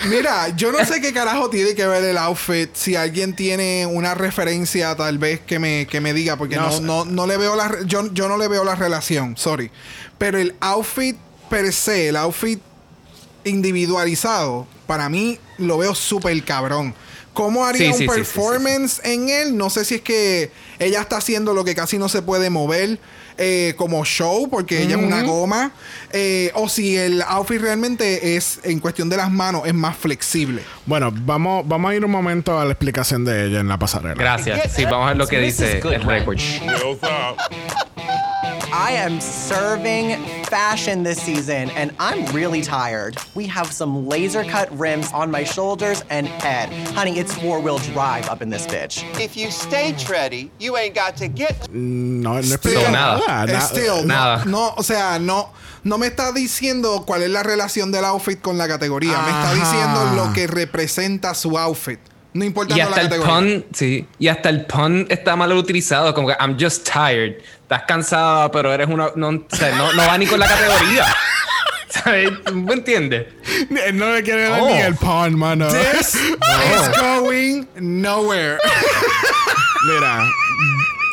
mira, 0.09 0.49
yo 0.55 0.71
no 0.71 0.83
sé 0.85 1.01
qué 1.01 1.11
carajo 1.11 1.49
tiene 1.49 1.75
que 1.75 1.85
ver 1.85 2.03
el 2.03 2.17
outfit. 2.17 2.69
Si 2.73 2.95
alguien 2.95 3.35
tiene 3.35 3.85
una 3.85 4.13
referencia, 4.13 4.95
tal 4.95 5.17
vez 5.17 5.41
que 5.41 5.59
me, 5.59 5.87
que 5.87 5.99
me 6.01 6.13
diga, 6.13 6.37
porque 6.37 6.55
No 6.55 6.69
no, 6.69 6.79
no, 6.79 7.05
no 7.05 7.27
le 7.27 7.37
veo 7.37 7.55
la 7.55 7.67
re- 7.67 7.79
yo, 7.85 8.11
yo 8.13 8.27
no 8.29 8.37
le 8.37 8.47
veo 8.47 8.63
la 8.63 8.75
relación, 8.75 9.35
sorry. 9.37 9.71
Pero 10.17 10.37
el 10.37 10.55
outfit 10.61 11.17
per 11.49 11.71
se, 11.73 12.09
el 12.09 12.15
outfit 12.15 12.61
individualizado, 13.43 14.67
para 14.87 15.09
mí 15.09 15.39
lo 15.57 15.77
veo 15.77 15.93
súper 15.93 16.41
cabrón. 16.43 16.95
¿Cómo 17.33 17.65
haría 17.65 17.79
Sí, 17.79 17.85
sí, 17.85 17.91
un 17.91 17.97
sí, 17.97 18.03
sí, 18.05 18.09
sí, 18.09 18.15
performance 18.15 19.01
en 19.03 19.29
él? 19.29 19.55
No 19.55 19.69
sé 19.69 19.85
si 19.85 19.95
es 19.95 20.01
que 20.01 20.51
ella 20.79 21.01
está 21.01 21.17
haciendo 21.17 21.53
lo 21.53 21.63
que 21.63 21.75
casi 21.75 21.99
no 21.99 22.09
se 22.09 22.23
puede 22.23 22.49
mover 22.49 22.97
eh, 23.37 23.75
como 23.77 24.03
show, 24.03 24.49
porque 24.49 24.81
ella 24.81 24.95
es 24.95 25.03
una 25.03 25.21
goma, 25.21 25.71
eh, 26.11 26.51
o 26.55 26.67
si 26.67 26.97
el 26.97 27.21
outfit 27.21 27.61
realmente 27.61 28.35
es, 28.35 28.59
en 28.63 28.79
cuestión 28.79 29.09
de 29.09 29.17
las 29.17 29.29
manos, 29.29 29.67
es 29.67 29.75
más 29.75 29.95
flexible. 29.95 30.63
Bueno, 30.87 31.11
vamos, 31.13 31.67
vamos 31.67 31.91
a 31.91 31.95
ir 31.95 32.03
un 32.03 32.09
momento 32.09 32.59
a 32.59 32.65
la 32.65 32.71
explicación 32.71 33.23
de 33.23 33.45
ella 33.45 33.59
en 33.59 33.67
la 33.67 33.77
pasarela. 33.77 34.15
Gracias. 34.15 34.73
Sí, 34.73 34.85
vamos 34.85 35.05
a 35.05 35.09
ver 35.09 35.17
lo 35.17 35.27
que 35.27 35.39
dice 35.39 35.77
el 35.77 36.01
récord. 36.01 36.39
I 38.73 38.91
am 38.91 39.21
serving 39.21 40.17
fashion 40.45 41.03
this 41.03 41.21
season, 41.21 41.69
and 41.71 41.91
I'm 41.99 42.25
really 42.35 42.61
tired. 42.61 43.17
We 43.33 43.47
have 43.47 43.71
some 43.71 44.07
laser 44.07 44.43
cut 44.43 44.69
rims 44.77 45.11
on 45.13 45.31
my 45.31 45.43
shoulders 45.43 46.03
and 46.09 46.27
head. 46.27 46.69
Honey, 46.93 47.17
it's 47.17 47.33
four 47.35 47.59
wheel 47.61 47.77
drive 47.79 48.27
up 48.29 48.41
in 48.41 48.49
this 48.49 48.67
bitch. 48.67 49.03
If 49.19 49.37
you 49.37 49.51
stay 49.51 49.93
tready, 49.97 50.51
you 50.59 50.75
ain't 50.77 50.95
got 50.95 51.15
to 51.17 51.27
get 51.27 51.55
mm, 51.69 52.21
No, 52.21 52.33
no 52.33 52.39
explica 52.39 52.79
Still, 52.79 52.91
nada. 52.91 53.23
Ah, 53.27 53.45
nada. 53.45 53.53
na- 53.53 53.59
Still, 53.59 53.95
no- 54.03 54.07
nada. 54.07 54.45
No, 54.45 54.73
o 54.77 54.83
sea, 54.83 55.17
no, 55.19 55.49
no 55.83 55.97
me 55.97 56.07
está 56.07 56.31
diciendo 56.33 57.03
cuál 57.05 57.23
es 57.23 57.29
la 57.29 57.43
relación 57.43 57.91
del 57.91 58.03
outfit 58.05 58.41
con 58.41 58.57
la 58.57 58.67
categoría. 58.67 59.17
Me 59.21 59.29
está 59.31 59.53
diciendo 59.53 60.05
lo 60.15 60.33
que 60.33 60.45
representa 60.47 61.33
su 61.33 61.57
outfit. 61.57 61.99
No 62.37 62.45
importa 62.45 62.75
Y 62.75 62.77
la 62.77 62.83
hasta 62.85 63.01
el 63.01 63.21
pun, 63.21 63.65
sí, 63.73 64.05
y 64.19 64.27
hasta 64.27 64.49
el 64.49 64.65
pun 64.67 65.07
está 65.09 65.35
mal 65.35 65.51
utilizado, 65.53 66.13
como 66.13 66.27
que 66.27 66.35
I'm 66.39 66.55
just 66.59 66.87
tired. 66.87 67.37
Estás 67.63 67.81
cansada, 67.87 68.51
pero 68.51 68.71
eres 68.71 68.87
una 68.87 69.09
no, 69.15 69.29
o 69.29 69.55
sea, 69.55 69.75
no, 69.75 69.91
no 69.93 70.05
va 70.07 70.17
ni 70.19 70.27
con 70.27 70.39
la 70.39 70.47
categoría. 70.47 71.05
¿Sabes? 71.89 72.29
¿Me 72.53 72.73
entiendes? 72.73 73.25
Él 73.85 73.97
no 73.97 74.13
le 74.13 74.21
quiere 74.21 74.49
dar 74.49 74.61
Oh. 74.61 74.67
ni 74.67 74.77
el 74.77 74.93
pawn, 74.95 75.35
mano. 75.35 75.67
This 75.71 76.13
is 76.15 76.89
going 76.99 77.65
nowhere. 77.79 78.59
Mira, 79.87 80.29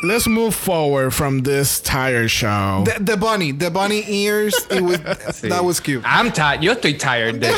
let's 0.03 0.27
move 0.27 0.55
forward 0.55 1.13
from 1.15 1.41
this 1.43 1.81
tire 1.81 2.29
show. 2.29 2.85
The, 2.85 3.03
the 3.03 3.17
bunny, 3.17 3.53
the 3.53 3.71
bunny 3.71 4.05
ears, 4.09 4.55
it 4.71 4.83
was, 4.83 4.99
Sí. 5.33 5.49
that 5.49 5.65
was 5.65 5.81
cute. 5.81 6.03
I'm 6.05 6.33
tired. 6.33 6.63
Yo 6.63 6.75
estoy 6.75 6.99
tired 6.99 7.41
de 7.41 7.49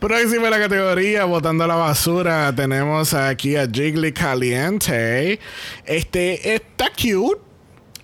Próxima 0.00 0.50
la 0.50 0.58
categoría, 0.58 1.24
botando 1.24 1.66
la 1.66 1.74
basura, 1.74 2.52
tenemos 2.54 3.14
aquí 3.14 3.56
a 3.56 3.66
Jiggly 3.66 4.12
Caliente. 4.12 5.40
Este 5.86 6.54
está 6.54 6.90
cute. 6.90 7.40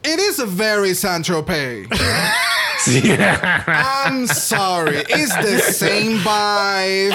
It 0.05 0.19
is 0.19 0.41
a 0.41 0.47
very 0.47 0.95
Saint-Tropez. 0.95 1.89
Sí. 2.85 3.01
I'm 3.17 4.27
sorry. 4.27 5.05
It's 5.09 5.33
the 5.37 5.61
same 5.73 6.19
vibe. 6.19 7.15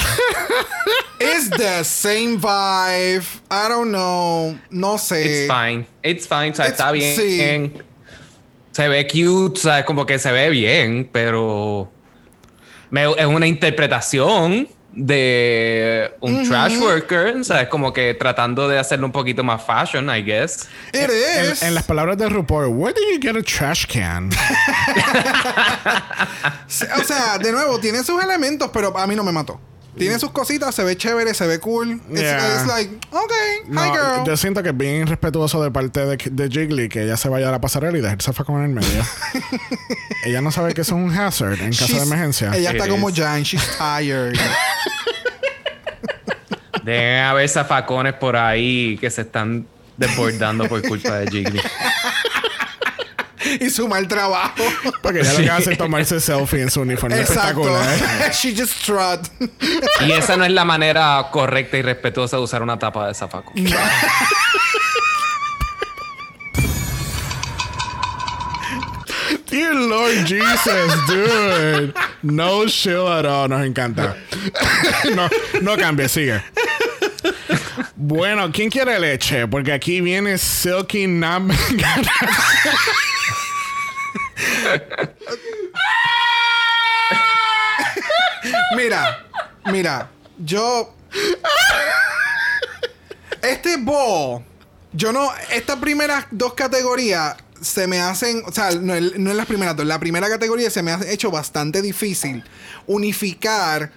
It's 1.20 1.50
the 1.50 1.84
same 1.84 2.40
vibe. 2.40 3.26
I 3.52 3.68
don't 3.68 3.92
know. 3.92 4.58
No 4.72 4.96
sé. 4.96 5.26
It's 5.26 5.48
fine. 5.52 5.86
It's 6.04 6.26
fine. 6.26 6.52
O 6.52 6.56
sea, 6.56 6.68
It's- 6.68 6.80
está 6.80 6.94
bien. 6.94 7.18
sí. 7.18 7.82
Se 8.72 8.88
ve 8.88 9.08
cute, 9.10 9.58
o 9.58 9.62
sea, 9.62 9.84
como 9.84 10.06
que 10.06 10.18
se 10.20 10.32
ve 10.32 10.50
bien, 10.52 11.10
pero 11.12 11.92
me- 12.90 13.12
es 13.18 13.26
una 13.26 13.48
interpretación 13.48 14.68
de 14.94 16.12
un 16.22 16.48
trash 16.48 16.78
worker, 16.80 17.36
o 17.38 17.44
sea, 17.44 17.62
es 17.62 17.68
como 17.68 17.94
que 17.94 18.16
tratando 18.16 18.68
de 18.68 18.80
hacerlo 18.80 19.06
un 19.06 19.12
poquito 19.12 19.44
más 19.44 19.62
fashion, 19.64 20.10
I 20.10 20.24
guess. 20.24 20.68
It 20.92 21.02
En, 21.10 21.52
is. 21.52 21.62
en 21.62 21.76
las 21.76 21.84
palabras 21.84 22.18
de 22.18 22.28
RuPaul, 22.28 22.68
where 22.70 22.94
did 23.00 23.04
you 23.14 23.20
get 23.22 23.36
a 23.38 23.44
trash 23.44 23.86
can? 23.86 24.30
O 27.00 27.04
sea, 27.04 27.38
de 27.38 27.52
nuevo, 27.52 27.80
tiene 27.80 28.04
sus 28.04 28.22
elementos, 28.24 28.70
pero 28.74 28.98
a 28.98 29.08
mí 29.08 29.16
no 29.16 29.24
me 29.24 29.32
mató. 29.32 29.60
Tiene 29.98 30.20
sus 30.20 30.32
cositas, 30.32 30.74
se 30.76 30.84
ve 30.84 30.96
chévere, 30.96 31.34
se 31.34 31.48
ve 31.48 31.60
cool. 31.60 32.00
It's, 32.10 32.22
Yeah. 32.22 32.56
it's 32.56 32.68
like, 32.68 32.90
okay, 33.12 33.64
hi 33.66 33.70
No, 33.70 33.82
girl. 33.94 34.26
yo 34.26 34.38
siento 34.38 34.62
que 34.64 34.70
es 34.70 34.78
bien 34.78 34.96
irrespetuoso 35.02 35.62
de 35.64 35.72
parte 35.72 36.06
de, 36.06 36.18
de 36.18 36.50
Jiggly 36.50 36.90
que 36.90 37.04
ella 37.04 37.18
se 37.18 37.30
vaya 37.30 37.50
a 37.50 37.52
la 37.52 37.60
pasarela 37.62 37.98
y 37.98 38.02
dejarse 38.02 38.32
con 38.44 38.58
en 38.58 38.64
el 38.66 38.70
medio. 38.70 39.04
ella 40.26 40.42
no 40.42 40.52
sabe 40.52 40.74
que 40.74 40.82
eso 40.82 40.96
es 40.98 41.02
un 41.04 41.18
hazard 41.18 41.60
en 41.62 41.72
caso 41.72 41.96
de 41.96 42.04
emergencia. 42.04 42.52
Ella 42.56 42.72
It 42.72 42.76
está 42.78 42.90
como 42.90 43.10
is. 43.10 43.16
Jan, 43.16 43.44
she's 43.44 43.62
tired. 43.78 44.38
Deben 46.84 47.24
haber 47.24 47.50
zafacones 47.50 48.14
por 48.14 48.36
ahí 48.38 48.98
que 49.00 49.10
se 49.10 49.22
están 49.22 49.68
desbordando 49.98 50.68
por 50.68 50.82
culpa 50.88 51.18
de 51.20 51.28
Jiggly. 51.32 51.60
y 53.60 53.70
su 53.70 53.88
mal 53.88 54.08
trabajo. 54.08 54.64
Porque 55.02 55.22
ella 55.22 55.34
lo 55.34 55.40
que 55.40 55.50
hace 55.50 55.72
es 55.74 55.78
tomarse 55.78 56.20
selfie 56.20 56.62
en 56.62 56.72
su 56.72 56.82
uniforme 56.82 57.20
Exacto. 57.20 57.62
espectacular. 57.68 58.32
She 58.34 58.56
just 58.56 58.74
strut. 58.82 59.28
Y 60.06 60.12
esa 60.12 60.38
no 60.38 60.46
es 60.46 60.52
la 60.52 60.66
manera 60.66 61.28
correcta 61.32 61.78
y 61.78 61.82
respetuosa 61.82 62.38
de 62.38 62.44
usar 62.44 62.62
una 62.62 62.78
tapa 62.78 63.08
de 63.08 63.14
zafaco. 63.14 63.54
Dear 69.50 69.74
Lord 69.76 70.26
Jesus, 70.28 71.08
dude. 71.08 71.94
No 72.24 72.66
chill 72.68 73.08
at 73.08 73.26
all. 73.26 73.48
Nos 73.48 73.66
encanta. 73.66 74.16
no, 75.16 75.30
no 75.62 75.78
cambie, 75.78 76.08
sigue. 76.10 76.42
Bueno, 77.96 78.52
¿quién 78.52 78.70
quiere 78.70 79.00
leche? 79.00 79.48
Porque 79.48 79.72
aquí 79.72 80.02
viene 80.02 80.38
Silky 80.38 81.08
Nam. 81.08 81.50
Mira, 88.76 89.26
mira, 89.66 90.10
yo. 90.38 90.94
Este 93.42 93.78
ball, 93.78 94.44
yo 94.94 95.12
no. 95.12 95.30
Estas 95.52 95.78
primeras 95.78 96.26
dos 96.32 96.54
categorías 96.54 97.36
se 97.62 97.88
me 97.88 98.00
hacen. 98.00 98.44
O 98.46 98.52
sea, 98.52 98.72
no, 98.72 98.94
es- 98.94 99.18
no 99.18 99.30
es 99.32 99.36
las 99.36 99.46
primeras 99.46 99.76
dos. 99.76 99.86
La 99.86 100.00
primera 100.00 100.30
categoría 100.30 100.70
se 100.70 100.84
me 100.84 100.92
ha 100.92 101.00
hecho 101.10 101.32
bastante 101.32 101.82
difícil 101.82 102.44
unificar 102.86 103.92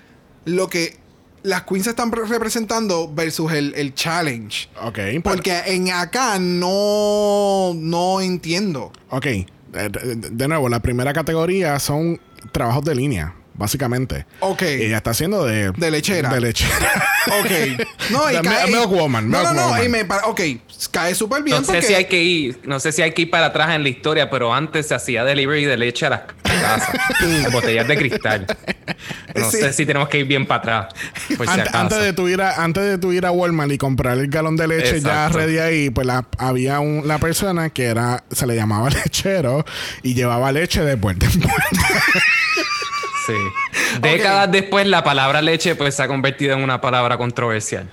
lo 0.44 0.68
que 0.68 0.98
las 1.42 1.62
queens 1.62 1.86
están 1.86 2.10
pre- 2.10 2.24
representando 2.26 3.12
versus 3.12 3.52
el, 3.52 3.72
el 3.76 3.94
challenge. 3.94 4.68
ok, 4.82 4.98
Porque 5.22 5.56
en 5.66 5.90
acá 5.90 6.38
no. 6.38 7.72
No 7.76 8.20
entiendo. 8.20 8.92
Ok, 9.10 9.26
de, 9.72 9.88
de 10.30 10.48
nuevo, 10.48 10.68
la 10.68 10.80
primera 10.80 11.12
categoría 11.12 11.78
son 11.78 12.20
trabajos 12.52 12.84
de 12.84 12.94
línea, 12.94 13.34
básicamente. 13.54 14.26
Ok. 14.40 14.62
Ella 14.62 14.96
está 14.98 15.10
haciendo 15.10 15.44
de... 15.44 15.70
De 15.72 15.90
lechera. 15.90 16.28
De 16.32 16.40
lechera. 16.40 16.76
Ok. 17.26 17.50
No, 18.10 18.30
y 18.32 18.36
The 18.36 18.40
cae. 18.42 18.66
Milk 18.68 18.88
Woman, 18.90 19.30
No, 19.30 19.38
Milk 19.40 19.52
no, 19.52 19.60
no. 19.60 19.66
Woman. 19.68 19.84
Y 19.84 19.88
me, 19.90 20.02
ok, 20.24 20.40
cae 20.90 21.14
súper 21.14 21.42
bien 21.42 21.58
No 21.58 21.62
sé 21.64 21.72
porque. 21.74 21.86
si 21.86 21.94
hay 21.94 22.04
que 22.06 22.22
ir, 22.22 22.60
no 22.64 22.80
sé 22.80 22.92
si 22.92 23.02
hay 23.02 23.12
que 23.12 23.22
ir 23.22 23.30
para 23.30 23.46
atrás 23.46 23.74
en 23.76 23.82
la 23.82 23.90
historia, 23.90 24.30
pero 24.30 24.54
antes 24.54 24.88
se 24.88 24.94
hacía 24.94 25.22
delivery 25.22 25.66
de 25.66 25.76
leche 25.76 26.06
a 26.06 26.10
las 26.10 26.20
botellas 27.52 27.86
de 27.88 27.96
cristal. 27.96 28.46
No 29.34 29.50
Sí. 29.50 29.58
sé 29.58 29.72
si 29.72 29.86
tenemos 29.86 30.08
que 30.08 30.18
ir 30.18 30.26
bien 30.26 30.46
para 30.46 30.58
atrás, 30.88 30.94
por 31.36 31.46
si 31.46 31.52
Ant- 31.52 31.60
acaso. 31.62 31.78
antes, 31.78 31.98
de 32.02 32.12
tu 32.12 32.28
ir 32.28 32.42
a, 32.42 32.62
antes 32.62 32.82
de 32.84 32.98
tu 32.98 33.12
ir 33.12 33.24
a 33.26 33.30
Walmart 33.30 33.70
y 33.72 33.78
comprar 33.78 34.18
el 34.18 34.28
galón 34.28 34.56
de 34.56 34.66
leche 34.68 35.00
ya 35.00 35.28
ready 35.28 35.58
ahí, 35.58 35.90
pues 35.90 36.06
la- 36.06 36.26
había 36.38 36.80
un, 36.80 37.06
la 37.06 37.18
persona 37.18 37.70
que 37.70 37.84
era, 37.86 38.24
se 38.30 38.46
le 38.46 38.54
llamaba 38.56 38.90
lechero 39.04 39.64
y 40.02 40.14
llevaba 40.14 40.52
leche 40.52 40.82
de 40.84 40.96
puerta 40.96 41.26
en 41.26 41.40
puerta. 41.40 41.60
Sí. 43.26 43.34
Décadas 44.00 44.50
después, 44.50 44.86
la 44.88 45.04
palabra 45.04 45.40
leche 45.42 45.74
pues 45.76 45.94
se 45.94 46.02
ha 46.02 46.08
convertido 46.08 46.56
en 46.56 46.64
una 46.64 46.80
palabra 46.80 47.16
controversial. 47.16 47.88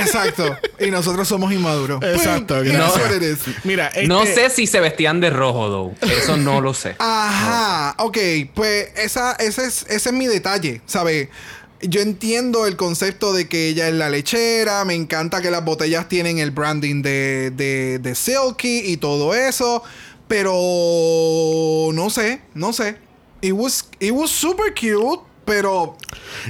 Exacto. 0.00 0.56
Y 0.78 0.90
nosotros 0.90 1.26
somos 1.28 1.52
inmaduros. 1.52 2.02
Exacto. 2.02 2.56
Pues, 2.58 2.72
No. 2.72 3.14
it 3.16 3.22
is. 3.22 3.38
Mira, 3.64 3.90
No 4.06 4.22
este- 4.22 4.48
sé 4.48 4.54
si 4.54 4.66
se 4.66 4.80
vestían 4.80 5.20
de 5.20 5.30
rojo, 5.30 5.68
though. 5.68 6.10
Eso 6.10 6.36
no 6.36 6.60
lo 6.60 6.74
sé. 6.74 6.96
Ajá. 6.98 7.94
Ok, 7.98 8.18
pues 8.54 8.88
esa, 8.96 9.32
ese, 9.32 9.66
es, 9.66 9.84
ese 9.88 10.08
es 10.10 10.12
mi 10.14 10.26
detalle, 10.26 10.80
¿sabes? 10.86 11.28
Yo 11.82 12.00
entiendo 12.00 12.66
el 12.66 12.76
concepto 12.76 13.32
de 13.32 13.48
que 13.48 13.68
ella 13.68 13.88
es 13.88 13.94
la 13.94 14.08
lechera. 14.08 14.84
Me 14.84 14.94
encanta 14.94 15.40
que 15.42 15.50
las 15.50 15.64
botellas 15.64 16.08
tienen 16.08 16.38
el 16.38 16.52
branding 16.52 17.02
de, 17.02 17.50
de, 17.50 17.98
de 17.98 18.14
Silky 18.14 18.82
y 18.86 18.96
todo 18.98 19.34
eso. 19.34 19.82
Pero 20.28 21.90
no 21.92 22.08
sé, 22.10 22.40
no 22.54 22.72
sé. 22.72 22.96
It 23.40 23.52
was, 23.52 23.84
it 23.98 24.12
was 24.12 24.30
super 24.30 24.72
cute, 24.72 25.20
pero 25.44 25.96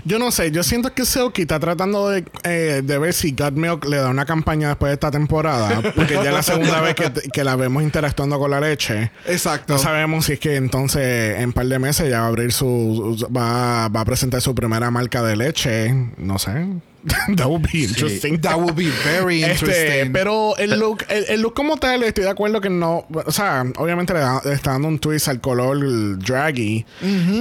Yo 0.04 0.18
no 0.18 0.30
sé, 0.30 0.50
yo 0.50 0.62
siento 0.62 0.92
que 0.94 1.04
Silky 1.04 1.42
está 1.42 1.58
tratando 1.60 2.08
de, 2.08 2.24
eh, 2.44 2.82
de 2.84 2.98
ver 2.98 3.12
si 3.14 3.32
God 3.32 3.52
Milk 3.52 3.84
le 3.86 3.96
da 3.98 4.08
una 4.08 4.24
campaña 4.24 4.68
después 4.68 4.90
de 4.90 4.94
esta 4.94 5.10
temporada, 5.10 5.80
porque 5.94 6.14
ya 6.14 6.24
es 6.28 6.32
la 6.32 6.42
segunda 6.42 6.80
vez 6.80 6.94
que, 6.94 7.10
que 7.32 7.44
la 7.44 7.56
vemos 7.56 7.82
interactuando 7.82 8.38
con 8.38 8.50
la 8.50 8.60
leche. 8.60 9.10
exacto. 9.26 9.72
No 9.74 9.78
sabemos 9.78 10.26
si 10.26 10.34
es 10.34 10.38
que 10.40 10.56
entonces 10.56 11.38
en 11.38 11.46
un 11.46 11.52
par 11.52 11.66
de 11.66 11.78
meses 11.78 12.08
ya 12.08 12.20
va 12.20 12.26
a 12.26 12.28
abrir 12.28 12.52
su. 12.52 13.16
su- 13.18 13.32
va, 13.32 13.88
va 13.88 14.00
a 14.00 14.04
presentar 14.04 14.40
su 14.40 14.54
primera 14.54 14.90
marca 14.90 15.22
de 15.22 15.36
leche. 15.36 15.92
No 16.18 16.38
sé. 16.38 16.66
That 17.36 17.46
would 17.48 17.62
be 17.72 17.84
interesting. 17.84 18.40
That 18.42 18.56
would 18.58 18.76
be 18.76 18.88
very 19.04 19.42
Este, 19.42 19.66
interesting. 19.66 20.12
pero 20.12 20.56
el 20.56 20.78
look, 20.78 21.04
el, 21.08 21.24
el 21.28 21.40
look 21.42 21.54
como 21.54 21.76
tal, 21.76 22.02
estoy 22.04 22.24
de 22.24 22.30
acuerdo 22.30 22.60
que 22.60 22.70
no. 22.70 23.06
O 23.26 23.32
sea, 23.32 23.64
obviamente 23.76 24.12
le, 24.12 24.20
da- 24.20 24.40
le 24.44 24.52
está 24.52 24.72
dando 24.72 24.86
un 24.88 24.98
twist 25.00 25.26
al 25.28 25.40
color 25.40 25.78
draggy. 26.18 26.84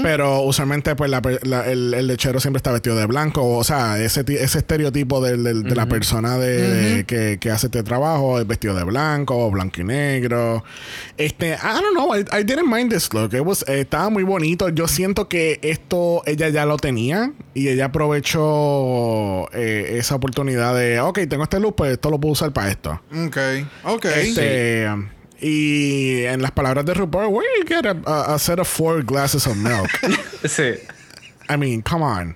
Pero 0.02 0.42
usualmente, 0.42 0.96
pues, 0.96 1.12
la 1.12 1.22
per- 1.22 1.46
la- 1.46 1.66
el, 1.70 1.94
el 1.94 2.08
lechero 2.08 2.40
siempre 2.40 2.58
está 2.58 2.72
vestido 2.72 2.96
de 2.96 3.06
blanco. 3.06 3.46
O 3.58 3.64
sea, 3.64 4.02
ese, 4.02 4.24
ese 4.28 4.58
estereotipo 4.60 5.22
de 5.22 5.38
la 5.38 5.86
persona 5.86 6.38
de, 6.38 7.04
que, 7.06 7.38
que 7.40 7.52
hace 7.52 7.68
este 7.68 7.84
trabajo 7.84 8.40
es 8.40 8.48
vestido 8.48 8.74
de 8.76 8.84
blanco, 8.84 9.50
blanco 9.52 9.82
y 9.82 9.84
negro. 9.84 10.64
Este, 11.18 11.50
I 11.52 11.82
don't 11.82 11.94
know. 11.94 12.16
I, 12.16 12.22
I 12.40 12.44
didn't 12.44 12.68
mind 12.68 12.92
this 12.92 13.14
look. 13.14 13.34
It 13.34 13.42
was- 13.42 13.64
eh, 13.68 13.82
estaba 13.82 14.10
muy 14.10 14.24
bonito. 14.24 14.70
Yo 14.70 14.88
siento 14.88 15.28
que 15.30 15.60
esto 15.62 16.24
ella 16.26 16.50
ya 16.50 16.66
lo 16.66 16.78
tenía 16.78 17.32
y 17.54 17.68
ella 17.68 17.86
aprovechó 17.86 19.51
eh, 19.54 19.98
esa 19.98 20.16
oportunidad 20.16 20.76
de, 20.76 21.00
ok, 21.00 21.20
tengo 21.30 21.44
este 21.44 21.60
look, 21.60 21.76
pues 21.76 21.92
esto 21.94 22.10
lo 22.10 22.20
puedo 22.20 22.34
usar 22.34 22.52
para 22.52 22.70
esto. 22.70 23.02
Ok, 23.26 23.38
ok. 23.84 24.06
Este, 24.06 24.88
Y 25.40 26.24
en 26.26 26.42
las 26.42 26.52
palabras 26.52 26.86
de 26.86 26.94
RuPaul, 26.94 27.28
where 27.34 27.50
you 27.60 27.66
get 27.68 27.86
a, 27.86 27.96
a- 28.06 28.36
a 28.36 28.40
set 28.40 28.60
of 28.60 28.68
four 28.68 29.04
glasses 29.04 29.48
of 29.48 29.56
milk? 29.56 29.90
Sí. 30.48 30.74
I 31.50 31.58
mean, 31.58 31.82
come 31.82 32.04
on. 32.04 32.36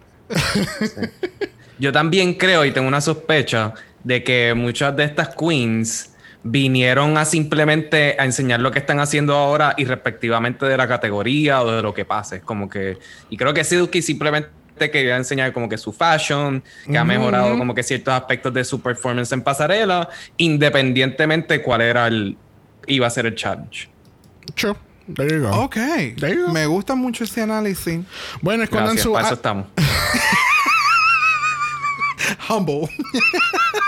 Yo 1.79 1.91
también 1.91 2.33
creo 2.35 2.65
y 2.65 2.71
tengo 2.71 2.87
una 2.87 3.01
sospecha 3.01 3.73
de 4.03 4.23
que 4.23 4.53
muchas 4.55 4.95
de 4.95 5.03
estas 5.05 5.29
queens 5.35 6.11
vinieron 6.43 7.17
a 7.17 7.25
simplemente 7.25 8.15
a 8.19 8.25
enseñar 8.25 8.59
lo 8.59 8.71
que 8.71 8.79
están 8.79 8.99
haciendo 8.99 9.35
ahora 9.35 9.73
y 9.77 9.85
respectivamente 9.85 10.65
de 10.65 10.77
la 10.77 10.87
categoría 10.87 11.61
o 11.63 11.71
de 11.71 11.81
lo 11.81 11.93
que 11.93 12.05
pase. 12.05 12.41
Como 12.41 12.69
que, 12.69 12.97
y 13.29 13.37
creo 13.37 13.53
que 13.53 13.63
Silky 13.63 14.01
simplemente 14.01 14.49
quería 14.77 15.17
enseñar 15.17 15.53
como 15.53 15.67
que 15.69 15.77
su 15.77 15.91
fashion, 15.91 16.63
que 16.85 16.97
ha 16.97 17.03
mejorado 17.03 17.57
como 17.57 17.73
que 17.73 17.83
ciertos 17.83 18.13
aspectos 18.13 18.53
de 18.53 18.63
su 18.63 18.81
performance 18.81 19.31
en 19.31 19.41
pasarela, 19.41 20.09
independientemente 20.37 21.61
cuál 21.61 21.81
era 21.81 22.07
el, 22.07 22.37
iba 22.87 23.07
a 23.07 23.09
ser 23.09 23.25
el 23.25 23.35
challenge. 23.35 23.89
Sure. 24.55 24.75
There 25.15 25.29
you 25.29 25.43
go. 25.43 25.63
Ok. 25.63 25.75
There 26.19 26.35
you 26.35 26.47
go. 26.47 26.51
Me 26.51 26.65
gusta 26.65 26.95
mucho 26.95 27.23
ese 27.23 27.41
análisis. 27.41 27.99
Bueno, 28.41 28.63
escondan 28.63 28.95
Gracias, 28.95 29.03
su. 29.03 29.13
para 29.13 29.25
eso 29.27 29.35
estamos. 29.35 29.67
Humble. 32.49 32.89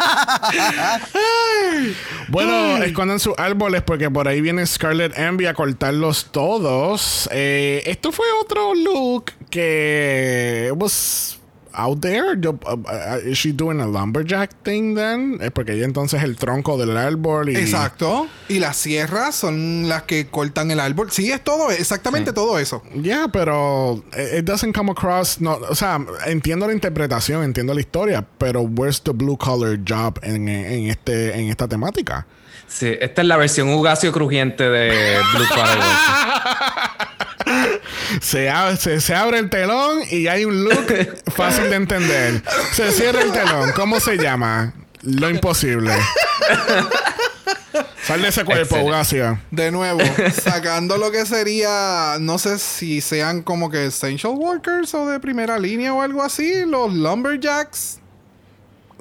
Bueno, 2.28 2.82
escondan 2.82 3.18
sus 3.18 3.36
árboles 3.38 3.82
porque 3.82 4.10
por 4.10 4.28
ahí 4.28 4.40
viene 4.40 4.64
Scarlet 4.64 5.18
Envy 5.18 5.46
a 5.46 5.54
cortarlos 5.54 6.26
todos. 6.30 7.28
Eh, 7.32 7.82
esto 7.86 8.12
fue 8.12 8.26
otro 8.40 8.74
look 8.74 9.32
que 9.50 10.72
was 10.76 11.39
out 11.72 12.00
there. 12.00 12.36
Yo, 12.36 12.58
uh, 12.66 12.76
uh, 12.76 13.20
is 13.24 13.38
she 13.38 13.52
doing 13.52 13.80
a 13.80 13.86
lumberjack 13.86 14.62
thing 14.62 14.94
then? 14.94 15.38
Es 15.40 15.50
porque 15.50 15.74
ella 15.74 15.84
entonces 15.84 16.22
el 16.22 16.36
tronco 16.36 16.76
del 16.76 16.96
árbol 16.96 17.50
y 17.50 17.56
Exacto. 17.56 18.26
Y 18.48 18.58
las 18.58 18.76
sierras 18.76 19.34
son 19.34 19.88
las 19.88 20.02
que 20.02 20.26
cortan 20.26 20.70
el 20.70 20.80
árbol. 20.80 21.10
Sí, 21.10 21.30
es 21.30 21.42
todo, 21.42 21.70
exactamente 21.70 22.32
todo 22.32 22.58
eso. 22.58 22.82
Yeah, 22.94 23.28
pero 23.32 24.02
it 24.12 24.40
it 24.40 24.44
doesn't 24.44 24.74
come 24.74 24.90
across. 24.90 25.40
No, 25.40 25.58
o 25.68 25.74
sea, 25.74 25.98
entiendo 26.26 26.66
la 26.66 26.72
interpretación, 26.72 27.44
entiendo 27.44 27.74
la 27.74 27.80
historia, 27.80 28.26
pero 28.38 28.62
where's 28.62 29.00
the 29.02 29.12
blue 29.12 29.36
collar 29.36 29.78
job 29.86 30.18
en, 30.22 30.48
en 30.48 30.88
este 30.88 31.38
en 31.38 31.48
esta 31.48 31.68
temática? 31.68 32.26
Sí, 32.72 32.96
esta 33.00 33.22
es 33.22 33.26
la 33.28 33.36
versión 33.36 33.68
Ugacio 33.70 34.12
crujiente 34.12 34.68
de 34.70 35.18
Blue 35.34 35.44
Worker. 35.56 35.80
Se, 38.20 38.48
ab- 38.50 38.76
se, 38.76 39.00
se 39.00 39.14
abre 39.14 39.38
el 39.38 39.50
telón 39.50 40.00
y 40.10 40.26
hay 40.28 40.44
un 40.44 40.64
look 40.64 40.86
fácil 41.34 41.70
de 41.70 41.76
entender. 41.76 42.42
Se 42.72 42.90
cierra 42.92 43.22
el 43.22 43.32
telón. 43.32 43.72
¿Cómo 43.72 44.00
se 44.00 44.16
llama? 44.16 44.72
Lo 45.02 45.30
imposible. 45.30 45.92
Sal 48.04 48.22
de 48.22 48.28
ese 48.28 48.44
cuerpo. 48.44 48.78
Ugacia. 48.80 49.40
De 49.50 49.70
nuevo, 49.70 50.00
sacando 50.42 50.96
lo 50.96 51.10
que 51.12 51.24
sería, 51.26 52.16
no 52.20 52.38
sé 52.38 52.58
si 52.58 53.00
sean 53.00 53.42
como 53.42 53.70
que 53.70 53.86
essential 53.86 54.32
workers 54.34 54.92
o 54.94 55.06
de 55.06 55.20
primera 55.20 55.58
línea 55.58 55.94
o 55.94 56.02
algo 56.02 56.22
así, 56.22 56.64
los 56.66 56.92
lumberjacks. 56.92 57.99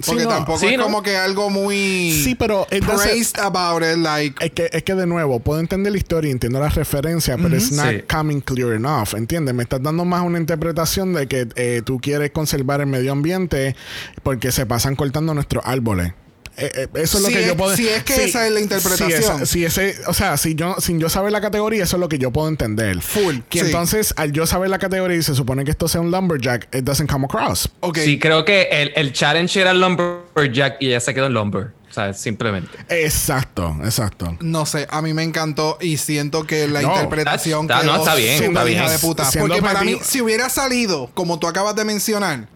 Porque 0.06 0.22
Sí, 0.22 0.28
no. 0.28 0.34
tampoco 0.34 0.60
Sí, 0.60 0.68
es 0.68 0.78
¿no? 0.78 0.84
como 0.84 1.04
que 1.04 1.18
algo 1.18 1.50
muy 1.50 2.12
Sí, 2.24 2.36
pero 2.36 2.66
praised 2.70 3.40
about 3.40 3.82
it, 3.84 3.98
like 3.98 4.44
Es 4.46 4.52
que, 4.52 4.70
es 4.72 4.84
que 4.84 4.96
de 4.96 5.06
nuevo, 5.06 5.40
puedo 5.40 5.60
entender 5.60 5.92
la 5.92 5.98
historia, 5.98 6.32
entiendo 6.32 6.60
la 6.60 6.70
referencia, 6.70 7.38
pero 7.38 7.56
it's 7.56 7.72
not 7.72 7.90
Sí. 7.90 8.02
coming 8.10 8.40
clear 8.42 8.74
enough. 8.74 9.14
¿Entiendes? 9.16 9.54
Me 9.54 9.64
estás 9.64 9.82
dando 9.84 10.06
más 10.06 10.24
una 10.24 10.38
interpretación 10.40 11.14
de 11.14 11.28
que 11.28 11.48
eh, 11.56 11.82
tú 11.86 12.00
quieres 12.00 12.32
conservar 12.32 12.82
el 12.82 12.88
medio 12.88 13.12
ambiente 13.12 13.76
porque 14.24 14.52
se 14.52 14.66
pasan 14.66 14.96
cortando 14.96 15.34
nuestros 15.34 15.64
árboles. 15.66 16.14
Eh, 16.60 16.72
eh, 16.76 16.88
eso 16.96 17.18
es 17.18 17.24
lo 17.24 17.30
que 17.30 17.42
es- 17.42 17.48
yo 17.48 17.56
puedo 17.58 17.76
si 17.76 17.88
es 17.88 18.04
que 18.04 18.26
esa 18.26 18.46
es 18.46 18.52
la 18.54 18.60
interpretación. 18.60 19.10
Si, 19.12 19.16
esa- 19.16 19.46
si 19.46 19.66
ese, 19.66 19.96
o 20.08 20.14
sea, 20.14 20.38
si 20.38 20.56
yo, 20.56 20.76
sin 20.80 21.00
yo 21.00 21.10
saber 21.10 21.32
la 21.32 21.42
categoría, 21.42 21.84
eso 21.84 21.96
es 21.98 22.00
lo 22.02 22.10
que 22.10 22.20
yo 22.20 22.32
puedo 22.32 22.48
entender. 22.50 23.02
Full, 23.02 23.38
Que 23.50 23.60
sí. 23.62 23.66
entonces, 23.68 24.14
al 24.18 24.32
yo 24.32 24.46
saber 24.46 24.70
la 24.70 24.80
categoría 24.80 25.18
y 25.18 25.24
se 25.24 25.36
supone 25.36 25.64
que 25.66 25.72
esto 25.72 25.88
sea 25.88 26.02
un 26.02 26.12
lumberjack, 26.12 26.74
it 26.76 26.84
doesn't 26.84 27.10
come 27.10 27.26
across. 27.26 27.70
ok. 27.80 27.98
Sí, 28.00 28.20
creo 28.20 28.44
que 28.46 28.64
el, 28.72 28.92
el 28.96 29.14
challenge 29.14 29.60
era 29.62 29.72
el 29.72 29.80
Lumberjack 29.82 30.78
y 30.82 30.88
ella 30.88 31.00
se 31.00 31.14
quedó 31.14 31.28
en 31.28 31.34
Lumber. 31.34 31.72
O 31.90 31.92
sea, 31.94 32.14
simplemente. 32.14 32.78
Exacto, 32.90 33.76
exacto. 33.84 34.38
No 34.42 34.68
sé, 34.68 34.86
a 34.92 35.02
mí 35.02 35.14
me 35.16 35.24
encantó 35.24 35.78
y 35.82 35.98
siento 35.98 36.46
que 36.46 36.68
la 36.68 36.84
No, 36.84 36.94
interpretación 36.94 37.62
está- 37.66 37.82
quedó 37.82 37.94
no, 37.94 37.98
está 38.00 38.14
bien, 38.14 38.36
súper 38.38 38.50
está 38.52 38.64
bien. 38.64 38.88
de 38.88 39.00
puta. 39.00 39.26
Siendo 39.26 39.48
Porque 39.56 39.62
para 39.64 39.82
mí, 39.82 39.98
si 40.04 40.22
hubiera 40.22 40.50
salido, 40.50 41.10
como 41.16 41.40
tú 41.40 41.48
acabas 41.48 41.76
de 41.76 41.86
mencionar, 41.86 42.48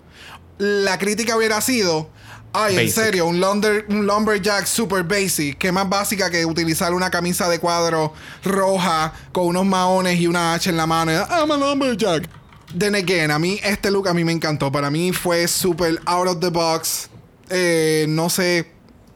la 0.60 1.00
crítica 1.00 1.36
hubiera 1.36 1.60
sido, 1.62 2.10
ay, 2.54 2.78
en 2.78 2.92
serio, 2.92 3.26
un, 3.26 3.40
lumber, 3.40 3.86
un 3.90 4.06
lumberjack 4.06 4.66
super 4.66 5.04
basic, 5.04 5.58
que 5.58 5.72
más 5.72 5.90
básica 5.90 6.30
que 6.30 6.46
utilizar 6.46 6.94
una 6.94 7.10
camisa 7.10 7.50
de 7.50 7.60
cuadro 7.60 8.14
roja 8.44 9.14
con 9.32 9.48
unos 9.48 9.66
maones 9.66 10.20
y 10.20 10.28
una 10.28 10.54
hacha 10.54 10.70
en 10.70 10.78
la 10.78 10.88
mano. 10.88 11.12
I'm 11.12 11.52
a 11.52 11.58
lumberjack. 11.58 12.30
Then 12.78 12.96
again, 12.96 13.30
a 13.32 13.38
mí 13.40 13.60
este 13.64 13.92
look 13.92 14.08
a 14.08 14.14
mí 14.14 14.24
me 14.24 14.32
encantó. 14.32 14.72
Para 14.72 14.90
mí 14.90 15.12
fue 15.12 15.48
súper 15.48 16.00
out 16.06 16.28
of 16.28 16.40
the 16.40 16.50
box. 16.50 17.10
Eh, 17.50 18.06
no 18.10 18.30
sé. 18.30 18.72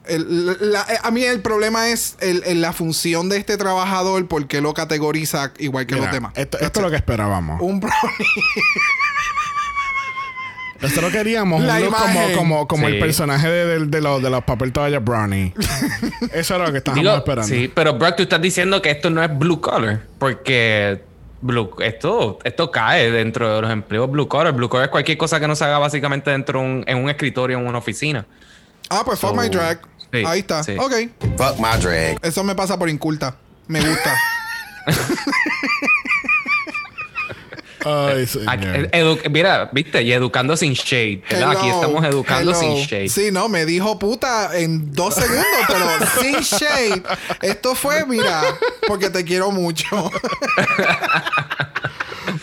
el- 0.06 0.56
la- 0.72 0.86
eh, 0.88 0.98
a 1.02 1.10
mí 1.10 1.22
el 1.22 1.42
problema 1.42 1.88
es 1.90 2.16
el- 2.20 2.42
el- 2.46 2.62
la 2.62 2.72
función 2.72 3.28
de 3.28 3.36
este 3.36 3.58
trabajador 3.58 4.26
porque 4.26 4.62
lo 4.62 4.72
categoriza 4.72 5.52
igual 5.58 5.86
que 5.86 5.96
Mira, 5.96 6.06
los 6.06 6.14
demás. 6.14 6.32
Esto, 6.34 6.58
esto 6.60 6.80
es 6.80 6.84
lo 6.84 6.88
que 6.90 6.96
esperábamos. 6.96 7.60
Un 7.60 7.78
pro- 7.80 7.90
Nosotros 10.80 11.10
queríamos 11.12 11.62
La 11.62 11.76
un 11.76 11.84
look 11.86 11.94
como, 11.96 12.32
como, 12.36 12.68
como 12.68 12.88
el 12.88 12.98
personaje 13.00 13.48
de, 13.48 13.66
de- 13.80 13.86
de 13.86 14.00
los, 14.00 14.22
de 14.22 14.30
los 14.30 14.44
papel 14.44 14.72
toalla 14.72 15.00
Brownie. 15.00 15.52
Eso 16.32 16.54
era 16.54 16.66
lo 16.66 16.72
que 16.72 16.78
estábamos 16.78 17.02
Digo, 17.04 17.16
esperando. 17.16 17.48
sí, 17.48 17.70
pero 17.74 17.94
Brock, 17.94 18.16
tú 18.16 18.22
estás 18.22 18.40
diciendo 18.40 18.80
que 18.80 18.90
esto 18.90 19.10
no 19.10 19.22
es 19.22 19.36
blue 19.38 19.60
collar, 19.60 20.02
porque 20.20 21.02
blue, 21.40 21.70
esto, 21.80 22.38
esto 22.44 22.70
cae 22.70 23.10
dentro 23.10 23.52
de 23.56 23.62
los 23.62 23.70
empleos 23.72 24.08
blue 24.10 24.28
collar. 24.28 24.52
Blue 24.52 24.68
collar 24.68 24.84
es 24.86 24.90
cualquier 24.90 25.18
cosa 25.18 25.40
que 25.40 25.48
no 25.48 25.56
se 25.56 25.64
haga 25.64 25.78
básicamente 25.78 26.30
dentro 26.30 26.60
de 26.60 26.66
un- 26.66 26.84
en 26.86 26.98
un 26.98 27.10
escritorio 27.10 27.58
en 27.58 27.66
una 27.66 27.78
oficina. 27.78 28.24
ah, 28.90 29.02
pues 29.04 29.18
fuck 29.18 29.30
So, 29.34 29.36
my 29.40 29.48
drag. 29.48 29.80
sí, 30.12 30.22
Ahí 30.24 30.40
está. 30.40 30.62
sí. 30.62 30.76
Ok. 30.78 30.92
Fuck 31.36 31.58
my 31.58 31.80
drag. 31.82 32.18
Eso 32.22 32.44
me 32.44 32.54
pasa 32.54 32.78
por 32.78 32.88
inculta. 32.88 33.34
Me 33.66 33.80
gusta. 33.80 34.14
Ay, 37.84 38.26
señor. 38.26 38.48
Aquí- 38.48 38.66
edu- 38.92 39.30
mira, 39.30 39.68
viste, 39.72 40.02
y 40.02 40.12
educando 40.12 40.56
sin 40.56 40.72
shade. 40.74 41.22
Aquí 41.46 41.68
estamos 41.68 42.04
educando 42.04 42.50
hello. 42.50 42.60
sin 42.60 42.74
shade. 42.86 43.08
Sí, 43.08 43.30
no, 43.30 43.48
me 43.48 43.64
dijo 43.64 43.98
puta 43.98 44.58
en 44.58 44.92
dos 44.92 45.14
segundos, 45.14 45.44
pero 45.66 45.86
sin 46.20 46.36
shade. 46.40 47.02
Esto 47.42 47.74
fue, 47.74 48.04
mira, 48.06 48.42
porque 48.86 49.10
te 49.10 49.24
quiero 49.24 49.50
mucho. 49.50 50.10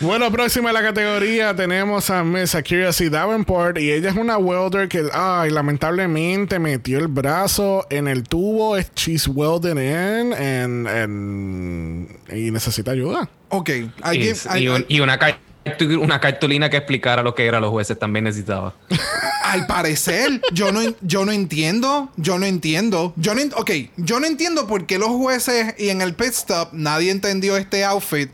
Bueno, 0.00 0.30
próxima 0.32 0.70
a 0.70 0.72
la 0.72 0.82
categoría 0.82 1.54
tenemos 1.54 2.10
a 2.10 2.22
Miss 2.24 2.54
Akira 2.54 2.92
C. 2.92 3.08
Davenport 3.10 3.78
y 3.78 3.90
ella 3.92 4.10
es 4.10 4.16
una 4.16 4.36
welder 4.38 4.88
que, 4.88 5.04
ay, 5.12 5.50
lamentablemente 5.50 6.58
metió 6.58 6.98
el 6.98 7.08
brazo 7.08 7.86
en 7.90 8.08
el 8.08 8.24
tubo. 8.24 8.76
es- 8.76 8.90
She's 8.94 9.28
welding 9.28 9.78
in 9.78 10.32
and, 10.34 10.88
and- 10.88 12.08
y 12.32 12.50
necesita 12.50 12.90
ayuda. 12.92 13.28
ok, 13.48 13.68
Y, 13.70 13.90
alguien. 14.02 14.36
y 14.56 14.66
al, 14.66 14.68
un- 14.68 14.84
y 14.88 15.00
una, 15.00 15.18
una 16.00 16.20
cartulina 16.20 16.68
que 16.70 16.76
explicara 16.78 17.22
lo 17.22 17.34
que 17.34 17.46
eran 17.46 17.60
los 17.62 17.70
jueces 17.70 17.98
también 17.98 18.24
necesitaba. 18.24 18.74
al 19.44 19.66
parecer, 19.66 20.40
yo 20.52 20.72
no, 20.72 20.80
yo 21.02 21.24
no 21.24 21.32
entiendo. 21.32 22.10
Yo 22.16 22.38
no 22.38 22.46
entiendo. 22.46 23.12
Yo 23.16 23.34
no, 23.34 23.42
ok, 23.56 23.70
yo 23.96 24.18
no 24.20 24.26
entiendo 24.26 24.66
por 24.66 24.86
qué 24.86 24.98
los 24.98 25.10
jueces 25.10 25.74
y 25.78 25.88
en 25.90 26.02
el 26.02 26.14
pit 26.14 26.28
stop 26.32 26.70
nadie 26.72 27.10
entendió 27.10 27.56
este 27.56 27.84
outfit 27.84 28.30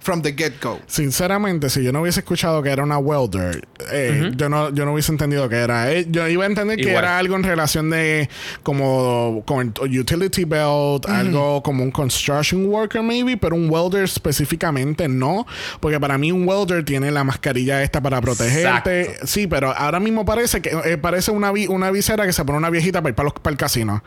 from 0.00 0.22
the 0.22 0.32
get-go. 0.32 0.80
Sinceramente, 0.86 1.68
si 1.70 1.82
yo 1.82 1.92
no 1.92 2.00
hubiese 2.02 2.20
escuchado 2.20 2.62
que 2.62 2.70
era 2.70 2.82
una 2.82 2.98
welder, 2.98 3.66
eh, 3.92 4.30
yo, 4.36 4.48
no, 4.48 4.70
yo 4.72 4.84
no 4.84 4.92
hubiese 4.92 5.12
entendido 5.12 5.48
que 5.48 5.56
era. 5.56 5.92
eh, 5.92 6.06
yo 6.08 6.26
iba 6.28 6.44
a 6.44 6.46
entender 6.46 6.76
que 6.78 6.92
era 6.92 7.18
algo 7.18 7.36
en 7.36 7.42
relación 7.42 7.90
de 7.90 8.28
como 8.62 9.42
con 9.46 9.74
utility 9.80 10.44
belt, 10.44 11.06
algo 11.08 11.62
como 11.62 11.82
un 11.82 11.90
construction 11.90 12.66
worker 12.66 13.02
maybe, 13.02 13.36
pero 13.36 13.56
un 13.56 13.68
welder 13.70 14.04
específicamente 14.04 15.08
no, 15.08 15.46
porque 15.80 15.98
para 16.00 16.16
mí 16.18 16.30
un 16.32 16.46
welder 16.48 16.84
tiene 16.84 17.10
la 17.10 17.24
mascarilla 17.24 17.82
esta 17.82 18.00
para 18.00 18.20
protegerte. 18.20 19.00
Exacto. 19.02 19.26
Sí, 19.26 19.46
pero 19.46 19.72
ahora 19.76 20.00
mismo 20.00 20.24
parece 20.24 20.62
que 20.62 20.70
eh, 20.84 20.96
parece 20.98 21.30
una, 21.32 21.50
vi- 21.52 21.66
una 21.66 21.90
visera 21.90 22.24
que 22.24 22.32
se 22.32 22.44
pone 22.44 22.58
una 22.58 22.70
viejita 22.70 23.00
para 23.02 23.10
ir 23.10 23.14
para, 23.14 23.24
los- 23.30 23.34
para 23.40 23.52
el 23.52 23.58
casino. 23.58 24.02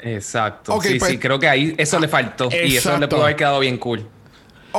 Exacto. 0.00 0.74
Ok, 0.74 0.84
sí, 0.84 0.98
pues- 0.98 1.10
sí, 1.12 1.18
creo 1.18 1.38
que 1.38 1.48
ahí 1.48 1.74
eso 1.78 1.98
le 1.98 2.08
faltó. 2.08 2.48
Y 2.52 2.76
eso 2.76 2.98
le 2.98 3.08
pudo 3.08 3.22
haber 3.24 3.36
quedado 3.36 3.60
bien 3.60 3.78
cool. 3.78 4.06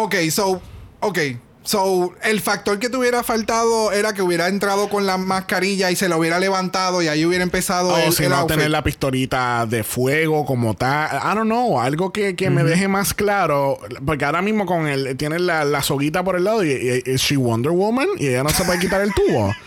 Ok, 0.04 0.16
so, 0.32 0.62
ok. 1.02 1.20
So, 1.64 2.14
el 2.24 2.40
factor 2.40 2.80
que 2.80 2.88
te 2.90 2.96
hubiera 2.96 3.24
faltado 3.24 3.92
era 3.92 4.14
que 4.14 4.22
hubiera 4.22 4.48
entrado 4.48 4.88
con 4.88 5.06
la 5.06 5.18
mascarilla 5.18 5.92
y 5.92 5.98
se 5.98 6.08
la 6.08 6.16
hubiera 6.16 6.40
levantado 6.40 7.02
y 7.02 7.10
ahí 7.10 7.26
hubiera 7.26 7.44
empezado 7.44 7.90
O 7.90 7.98
el, 7.98 8.14
si 8.14 8.24
el 8.24 8.30
no, 8.30 8.38
outfit. 8.38 8.56
tener 8.56 8.72
la 8.72 8.82
pistolita 8.84 9.66
de 9.66 9.84
fuego 9.84 10.46
como 10.46 10.76
tal. 10.76 11.18
I 11.18 11.36
don't 11.36 11.42
know. 11.48 11.82
Algo 11.82 12.14
que, 12.14 12.38
que 12.38 12.50
me 12.50 12.64
deje 12.64 12.88
más 12.88 13.14
claro. 13.14 13.80
Porque 14.06 14.24
ahora 14.24 14.42
mismo 14.42 14.66
con 14.66 14.88
el 14.88 15.18
tiene 15.18 15.40
la, 15.40 15.66
la 15.66 15.82
soguita 15.84 16.24
por 16.24 16.38
el 16.38 16.46
lado 16.46 16.64
y, 16.64 16.70
y- 16.72 17.04
y- 17.06 17.12
¿is 17.16 17.20
she 17.22 17.36
Wonder 17.36 17.74
Woman? 17.74 18.08
Y 18.18 18.28
ella 18.28 18.44
no 18.44 18.50
se 18.50 18.64
puede 18.64 18.80
quitar 18.80 19.02
el 19.02 19.14
tubo. 19.14 19.54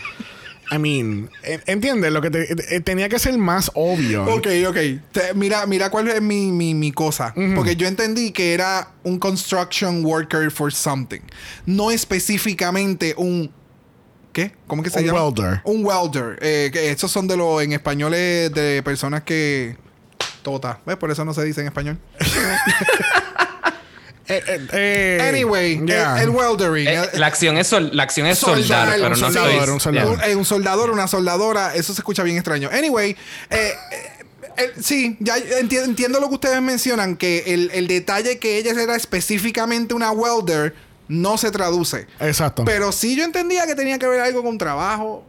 I 0.73 0.77
mean, 0.79 1.29
en- 1.43 1.61
entiendes 1.65 2.11
lo 2.13 2.21
que 2.21 2.29
te- 2.31 2.75
eh, 2.75 2.79
tenía 2.79 3.09
que 3.09 3.19
ser 3.19 3.37
más 3.37 3.69
obvio. 3.75 4.23
Ok, 4.25 4.47
ok. 4.69 4.77
Te- 5.11 5.33
mira, 5.35 5.65
mira 5.65 5.89
cuál 5.89 6.07
es 6.07 6.21
mi, 6.21 6.51
mi, 6.51 6.73
mi 6.73 6.91
cosa. 6.93 7.33
Porque 7.55 7.75
yo 7.75 7.87
entendí 7.87 8.31
que 8.31 8.53
era 8.53 8.87
un 9.03 9.19
construction 9.19 10.05
worker 10.05 10.49
for 10.49 10.71
something. 10.71 11.19
No 11.65 11.91
específicamente 11.91 13.13
un. 13.17 13.51
¿Qué? 14.31 14.53
¿Cómo 14.65 14.81
que 14.81 14.89
se 14.89 14.99
Un 14.99 15.05
llama? 15.07 15.25
welder. 15.27 15.61
Un 15.65 15.83
welder. 15.85 16.39
Eh, 16.41 16.69
que 16.71 16.89
esos 16.89 17.11
son 17.11 17.27
de 17.27 17.35
los. 17.35 17.61
En 17.61 17.73
español 17.73 18.13
es 18.13 18.53
de 18.53 18.81
personas 18.81 19.23
que. 19.23 19.75
Tota. 20.41 20.79
¿Ves? 20.85 20.95
Por 20.95 21.11
eso 21.11 21.25
no 21.25 21.33
se 21.33 21.43
dice 21.43 21.59
en 21.61 21.67
español. 21.67 21.99
Eh, 24.31 24.43
eh, 24.47 24.67
eh, 24.73 25.29
Anyway, 25.29 25.81
yeah. 25.85 26.15
el, 26.17 26.23
el 26.23 26.29
weldering. 26.29 26.87
Eh, 26.87 27.01
el- 27.13 27.19
la 27.19 27.27
acción 27.27 27.57
es, 27.57 27.67
sol- 27.67 27.89
la 27.93 28.03
acción 28.03 28.27
es 28.27 28.37
soldar, 28.39 28.61
Soldar, 28.61 28.89
pero 28.95 29.05
un 29.05 29.11
no 29.11 29.15
soldador, 29.31 29.69
un 29.71 29.79
soldador. 29.79 30.17
Yeah. 30.19 30.29
Un, 30.31 30.37
un 30.37 30.45
soldador, 30.45 30.89
una 30.91 31.07
soldadora, 31.07 31.75
eso 31.75 31.93
se 31.93 32.01
escucha 32.01 32.23
bien 32.23 32.37
extraño. 32.37 32.69
Anyway, 32.71 33.11
eh, 33.11 33.15
eh, 33.49 33.73
eh, 34.57 34.71
sí, 34.81 35.17
ya 35.19 35.37
enti- 35.37 35.83
entiendo 35.83 36.19
lo 36.19 36.29
que 36.29 36.35
ustedes 36.35 36.61
mencionan, 36.61 37.15
que 37.17 37.43
el, 37.47 37.69
el 37.73 37.87
detalle 37.87 38.37
que 38.39 38.57
ella 38.57 38.71
era 38.71 38.95
específicamente 38.95 39.93
una 39.93 40.11
welder 40.11 40.75
no 41.07 41.37
se 41.37 41.51
traduce. 41.51 42.07
Exacto. 42.19 42.63
Pero 42.65 42.91
sí 42.91 43.15
yo 43.15 43.23
entendía 43.23 43.65
que 43.67 43.75
tenía 43.75 43.99
que 43.99 44.07
ver 44.07 44.21
algo 44.21 44.43
con 44.43 44.57
trabajo, 44.57 45.25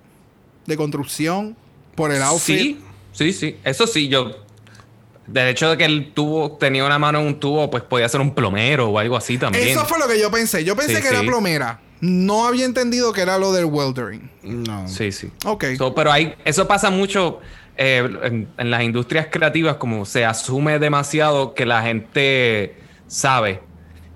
de 0.67 0.77
construcción, 0.77 1.57
por 1.97 2.13
el 2.13 2.23
outfit. 2.23 2.57
Sí, 2.59 2.81
sí, 3.13 3.33
sí. 3.33 3.57
Eso 3.65 3.87
sí, 3.87 4.09
yo. 4.09 4.42
Del 5.27 5.49
hecho 5.49 5.71
de 5.71 5.77
que 5.77 5.85
el 5.85 6.13
tubo 6.13 6.57
tenía 6.59 6.85
una 6.85 6.99
mano 6.99 7.21
en 7.21 7.27
un 7.27 7.39
tubo, 7.41 7.71
pues 7.71 7.83
podía 7.85 8.09
ser 8.09 8.21
un 8.21 8.35
plomero 8.35 8.89
o 8.89 8.99
algo 8.99 9.17
así 9.17 9.39
también. 9.39 9.69
Eso 9.69 9.85
fue 9.87 9.99
lo 9.99 10.09
que 10.09 10.21
yo 10.21 10.31
pensé. 10.31 10.65
Yo 10.65 10.75
pensé 10.77 10.97
Sí, 10.97 11.03
que 11.03 11.09
era 11.09 11.21
plomera. 11.21 11.81
No 12.01 12.47
había 12.47 12.65
entendido 12.65 13.13
que 13.13 13.21
era 13.21 13.39
lo 13.39 13.53
del 13.53 13.67
weldering. 13.67 14.29
no. 14.43 14.89
Sí, 14.89 15.13
sí. 15.13 15.31
Ok. 15.45 15.65
So, 15.79 15.95
pero 15.95 16.11
hay, 16.11 16.35
eso 16.45 16.67
pasa 16.67 16.91
mucho 16.91 17.39
eh, 17.77 18.03
en, 18.25 18.49
en 18.59 18.71
las 18.71 18.83
industrias 18.83 19.29
creativas, 19.31 19.77
como 19.77 20.05
se 20.05 20.25
asume 20.25 20.81
demasiado 20.81 21.55
que 21.55 21.65
la 21.67 21.83
gente 21.83 22.77
sabe. 23.07 23.63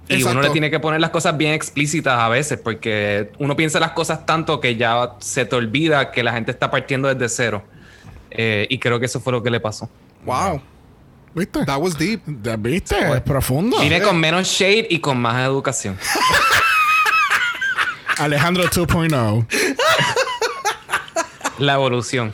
Y 0.08 0.14
Exacto. 0.14 0.38
uno 0.38 0.42
le 0.48 0.50
tiene 0.50 0.70
que 0.70 0.80
poner 0.80 1.00
las 1.00 1.10
cosas 1.10 1.36
bien 1.36 1.52
explícitas 1.52 2.18
a 2.18 2.28
veces, 2.28 2.58
porque 2.62 3.30
uno 3.38 3.54
piensa 3.56 3.78
las 3.80 3.92
cosas 3.92 4.26
tanto 4.26 4.60
que 4.60 4.74
ya 4.76 5.14
se 5.20 5.44
te 5.46 5.54
olvida 5.56 6.10
que 6.10 6.22
la 6.24 6.32
gente 6.32 6.50
está 6.50 6.70
partiendo 6.70 7.12
desde 7.12 7.28
cero. 7.28 7.62
Eh, 8.30 8.66
y 8.68 8.78
creo 8.78 8.98
que 9.00 9.06
eso 9.06 9.20
fue 9.20 9.32
lo 9.32 9.42
que 9.42 9.50
le 9.50 9.60
pasó. 9.60 9.88
Wow. 10.24 10.60
¿Viste? 11.36 11.66
That 11.66 11.78
was 11.78 11.98
deep. 11.98 12.22
¿Viste? 12.26 12.96
Es 13.14 13.20
profundo. 13.20 13.78
Vine 13.78 14.00
con 14.00 14.18
menos 14.18 14.48
shade 14.48 14.86
y 14.88 15.00
con 15.00 15.20
más 15.20 15.46
educación. 15.46 15.98
Alejandro 18.16 18.64
2.0. 18.64 19.46
La 21.58 21.74
evolución. 21.74 22.32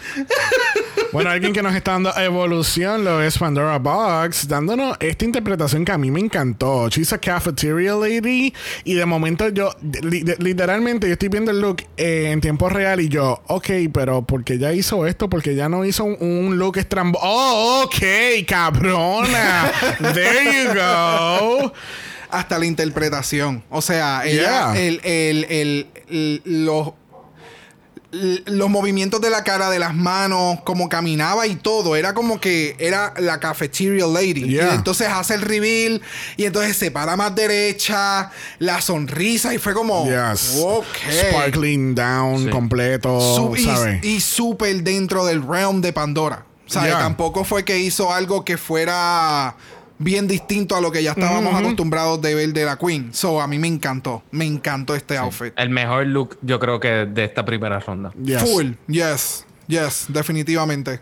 Bueno, 1.12 1.30
alguien 1.34 1.52
que 1.52 1.62
nos 1.62 1.74
está 1.74 1.92
dando 1.92 2.12
evolución 2.16 3.04
lo 3.04 3.22
es 3.22 3.36
Pandora 3.38 3.78
Box, 3.78 4.48
dándonos 4.48 4.96
esta 5.00 5.24
interpretación 5.24 5.84
que 5.84 5.92
a 5.92 5.98
mí 5.98 6.10
me 6.10 6.20
encantó. 6.20 6.88
She's 6.88 7.12
a 7.12 7.18
cafeteria 7.18 7.94
lady. 7.94 8.52
Y 8.84 8.94
de 8.94 9.04
momento 9.06 9.48
yo, 9.50 9.70
li- 10.02 10.24
literalmente, 10.38 11.06
yo 11.06 11.12
estoy 11.12 11.28
viendo 11.28 11.50
el 11.50 11.60
look 11.60 11.82
eh, 11.96 12.30
en 12.32 12.40
tiempo 12.40 12.68
real 12.68 13.00
y 13.00 13.08
yo, 13.08 13.42
ok, 13.46 13.68
pero 13.92 14.22
porque 14.22 14.58
ya 14.58 14.72
hizo 14.72 15.06
esto, 15.06 15.28
porque 15.28 15.54
ya 15.54 15.68
no 15.68 15.84
hizo 15.84 16.04
un, 16.04 16.16
un 16.20 16.58
look 16.58 16.78
estrambo. 16.78 17.18
Oh, 17.22 17.84
ok, 17.84 18.46
cabrona. 18.46 19.70
There 20.14 20.64
you 20.64 20.74
go. 20.74 21.72
hasta 22.30 22.58
la 22.58 22.64
interpretación. 22.66 23.62
O 23.68 23.82
sea, 23.82 24.22
ella, 24.24 24.72
Yeah. 24.72 24.80
el, 24.80 25.00
el, 25.04 25.44
el, 25.50 25.86
el- 26.08 26.42
los, 26.64 26.92
los 28.12 28.68
movimientos 28.68 29.22
de 29.22 29.30
la 29.30 29.42
cara, 29.42 29.70
de 29.70 29.78
las 29.78 29.94
manos, 29.94 30.58
como 30.64 30.88
caminaba 30.90 31.46
y 31.46 31.56
todo, 31.56 31.96
era 31.96 32.12
como 32.12 32.38
que 32.40 32.76
era 32.78 33.14
la 33.18 33.40
cafeteria 33.40 34.06
lady. 34.06 34.46
Yeah. 34.48 34.72
Y 34.72 34.74
entonces 34.74 35.08
hace 35.08 35.34
el 35.34 35.40
reveal 35.40 36.02
y 36.36 36.44
entonces 36.44 36.76
se 36.76 36.90
para 36.90 37.16
más 37.16 37.34
derecha, 37.34 38.30
la 38.58 38.80
sonrisa 38.82 39.54
y 39.54 39.58
fue 39.58 39.72
como, 39.72 40.04
Yes. 40.04 40.60
ok. 40.62 40.84
Sparkling 41.30 41.94
down 41.94 42.44
Sí. 42.44 42.50
completo, 42.50 43.50
y- 43.56 44.06
y 44.06 44.20
súper 44.20 44.82
dentro 44.82 45.24
del 45.24 45.42
realm 45.46 45.80
de 45.80 45.92
Pandora. 45.94 46.44
O 46.66 46.70
sea, 46.72 46.84
Yeah. 46.86 46.98
tampoco 46.98 47.44
fue 47.44 47.64
que 47.64 47.78
hizo 47.78 48.12
algo 48.12 48.44
que 48.44 48.56
fuera 48.56 49.56
bien 50.02 50.26
distinto 50.28 50.76
a 50.76 50.80
lo 50.80 50.90
que 50.90 51.02
ya 51.02 51.12
estábamos 51.12 51.54
acostumbrados 51.54 52.20
de 52.20 52.34
ver 52.34 52.52
de 52.52 52.64
la 52.64 52.76
Queen. 52.76 53.12
So, 53.14 53.40
a 53.40 53.46
mí 53.46 53.58
me 53.58 53.68
encantó. 53.68 54.22
Me 54.30 54.44
encantó 54.44 54.94
este 54.94 55.16
outfit. 55.16 55.52
El 55.56 55.70
mejor 55.70 56.06
look, 56.06 56.38
yo 56.42 56.58
creo 56.58 56.80
que 56.80 56.88
de 57.06 57.24
esta 57.24 57.44
primera 57.44 57.78
ronda. 57.80 58.12
Yes. 58.22 58.42
Full. 58.42 58.72
Yes. 58.88 59.44
Yes. 59.68 60.06
Definitivamente. 60.08 61.00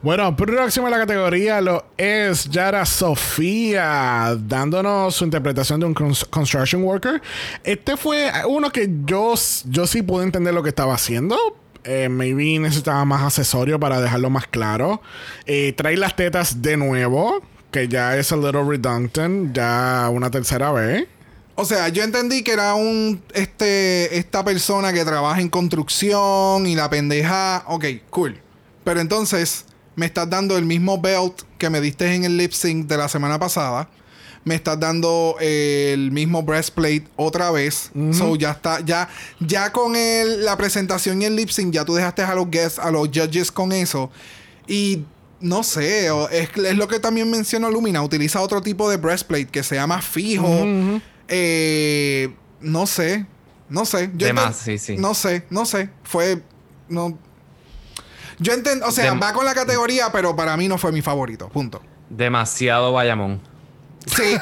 Bueno, 0.00 0.34
próximo 0.34 0.86
en 0.86 0.92
la 0.92 0.98
categoría 0.98 1.60
lo 1.60 1.84
es 1.98 2.48
Yara 2.48 2.86
Sofía, 2.86 4.34
dándonos 4.40 5.14
su 5.14 5.24
interpretación 5.24 5.80
de 5.80 5.86
un 5.86 5.94
cons- 5.94 6.26
construction 6.30 6.82
worker. 6.82 7.20
Este 7.62 7.96
fue 7.96 8.30
uno 8.48 8.70
que 8.70 8.88
yo, 9.04 9.34
yo 9.66 9.86
sí 9.86 10.02
pude 10.02 10.24
entender 10.24 10.54
lo 10.54 10.62
que 10.62 10.70
estaba 10.70 10.94
haciendo. 10.94 11.36
Eh, 11.84 12.08
maybe 12.08 12.58
necesitaba 12.58 13.04
más 13.04 13.22
accesorio 13.22 13.78
para 13.78 14.00
dejarlo 14.00 14.30
más 14.30 14.46
claro. 14.46 15.02
Eh, 15.44 15.72
trae 15.76 15.96
las 15.96 16.16
tetas 16.16 16.60
de 16.62 16.76
nuevo, 16.76 17.42
que 17.76 17.88
ya 17.88 18.16
es 18.16 18.32
a 18.32 18.36
little 18.36 18.64
redundant, 18.64 19.54
ya 19.54 20.08
una 20.10 20.30
tercera 20.30 20.72
vez. 20.72 21.06
O 21.56 21.64
sea, 21.66 21.88
yo 21.90 22.02
entendí 22.04 22.42
que 22.42 22.52
era 22.52 22.74
un 22.74 23.22
este 23.34 24.16
esta 24.18 24.42
persona 24.44 24.92
que 24.94 25.04
trabaja 25.04 25.40
en 25.42 25.48
construcción 25.50 26.66
y 26.66 26.74
la 26.74 26.88
pendeja. 26.88 27.64
Ok, 27.66 27.84
cool. 28.10 28.40
Pero 28.84 29.00
entonces 29.00 29.64
me 29.94 30.06
estás 30.06 30.28
dando 30.30 30.56
el 30.56 30.64
mismo 30.64 31.00
belt 31.00 31.42
que 31.58 31.68
me 31.70 31.80
diste 31.82 32.14
en 32.14 32.24
el 32.24 32.36
lip 32.38 32.52
sync 32.52 32.86
de 32.86 32.96
la 32.96 33.08
semana 33.08 33.38
pasada. 33.38 33.88
Me 34.44 34.54
estás 34.54 34.78
dando 34.78 35.36
eh, 35.40 35.90
el 35.92 36.12
mismo 36.12 36.42
breastplate 36.42 37.04
otra 37.16 37.50
vez. 37.50 37.90
So 38.12 38.36
ya 38.36 38.52
está, 38.52 38.80
ya, 38.80 39.08
ya 39.40 39.72
con 39.72 39.96
el- 39.96 40.44
la 40.44 40.56
presentación 40.56 41.20
y 41.20 41.24
el 41.24 41.34
lip 41.36 41.50
sync, 41.50 41.72
ya 41.74 41.84
tú 41.84 41.94
dejaste 41.94 42.22
a 42.22 42.34
los 42.34 42.48
guests, 42.50 42.78
a 42.78 42.90
los 42.90 43.08
judges 43.08 43.50
con 43.50 43.72
eso. 43.72 44.10
Y 44.68 45.04
no 45.40 45.62
sé, 45.62 46.08
es, 46.30 46.50
es 46.56 46.76
lo 46.76 46.88
que 46.88 46.98
también 47.00 47.30
mencionó 47.30 47.70
Lumina. 47.70 48.02
Utiliza 48.02 48.40
otro 48.40 48.62
tipo 48.62 48.88
de 48.90 48.96
breastplate 48.96 49.46
que 49.46 49.62
sea 49.62 49.86
más 49.86 50.04
fijo. 50.04 50.48
Eh, 51.28 52.34
no 52.60 52.86
sé. 52.86 53.26
No 53.68 53.84
sé. 53.84 54.08
De 54.08 54.30
enten- 54.30 54.34
más, 54.34 54.56
sí, 54.56 54.78
sí. 54.78 54.96
No 54.96 55.14
sé, 55.14 55.44
no 55.50 55.66
sé. 55.66 55.90
Fue. 56.04 56.42
No. 56.88 57.18
Yo 58.38 58.52
entiendo. 58.52 58.86
O 58.86 58.90
sea, 58.92 59.14
va 59.14 59.32
con 59.32 59.44
la 59.44 59.54
categoría, 59.54 60.10
pero 60.12 60.36
para 60.36 60.56
mí 60.56 60.68
no 60.68 60.78
fue 60.78 60.92
mi 60.92 61.02
favorito. 61.02 61.48
Punto. 61.48 61.82
Demasiado 62.10 62.92
Bayamón. 62.92 63.40
Sí. 64.06 64.36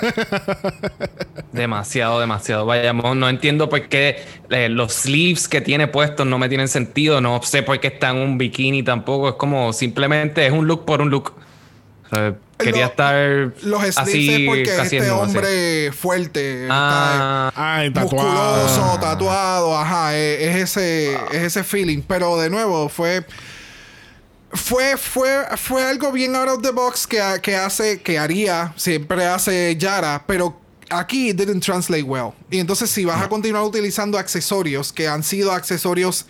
Demasiado, 1.53 2.21
demasiado 2.21 2.67
Bayamón. 2.67 3.19
No 3.19 3.29
entiendo 3.29 3.69
por 3.69 3.89
qué 3.89 4.23
eh, 4.51 4.69
los 4.69 4.93
sleeves 4.93 5.49
que 5.49 5.61
tiene 5.61 5.89
puestos 5.89 6.27
no 6.27 6.39
me 6.39 6.49
tienen 6.49 6.69
sentido. 6.69 7.21
No 7.21 7.41
sé 7.43 7.63
por 7.63 7.81
qué 7.81 7.89
está 7.89 8.11
en 8.11 8.17
un 8.17 8.39
bikini 8.39 8.83
tampoco. 8.83 9.31
Es 9.31 9.35
como 9.37 9.73
simplemente 9.73 10.47
es 10.47 10.53
un 10.53 10.67
look 10.67 10.85
por 10.85 11.01
un 11.01 11.11
look. 11.11 11.33
O 12.05 12.09
sea, 12.15 12.35
quería 12.59 12.87
estar 12.87 13.53
Los 13.63 13.81
sleeves 13.81 13.99
así 13.99 14.35
es 14.35 14.47
porque 14.47 14.63
es 14.63 14.79
este 14.79 14.99
así. 15.01 15.11
hombre 15.11 15.93
fuerte. 15.93 16.69
Ah, 16.71 17.83
está, 17.85 18.03
tatuado. 18.03 18.67
musculoso, 18.67 18.99
tatuado, 19.01 19.79
ajá, 19.79 20.17
es, 20.17 20.41
es 20.43 20.57
ese, 20.57 21.15
es 21.33 21.43
ese 21.43 21.65
feeling. 21.65 22.03
Pero 22.07 22.37
de 22.37 22.51
nuevo, 22.51 22.89
fue. 22.89 23.25
Fue, 24.55 24.97
fue, 24.97 25.45
fue 25.57 25.83
algo 25.83 26.13
bien 26.13 26.37
out 26.37 26.49
of 26.49 26.63
the 26.63 26.71
box 26.71 27.07
que, 27.07 27.21
que 27.43 27.57
hace, 27.57 28.01
que 28.01 28.19
haría, 28.19 28.73
siempre 28.77 29.27
hace 29.27 29.77
Yara, 29.77 30.25
pero 30.27 30.57
aquí 30.91 31.31
it 31.31 31.37
didn't 31.37 31.63
translate 31.63 32.05
well. 32.05 32.33
Y 32.51 32.59
entonces 32.59 32.91
si 32.91 33.05
vas 33.05 33.21
a 33.23 33.29
continuar 33.29 33.65
utilizando 33.65 34.19
accesorios 34.19 34.93
que 34.93 35.09
han 35.09 35.23
sido 35.23 35.53
accesorios 35.53 36.27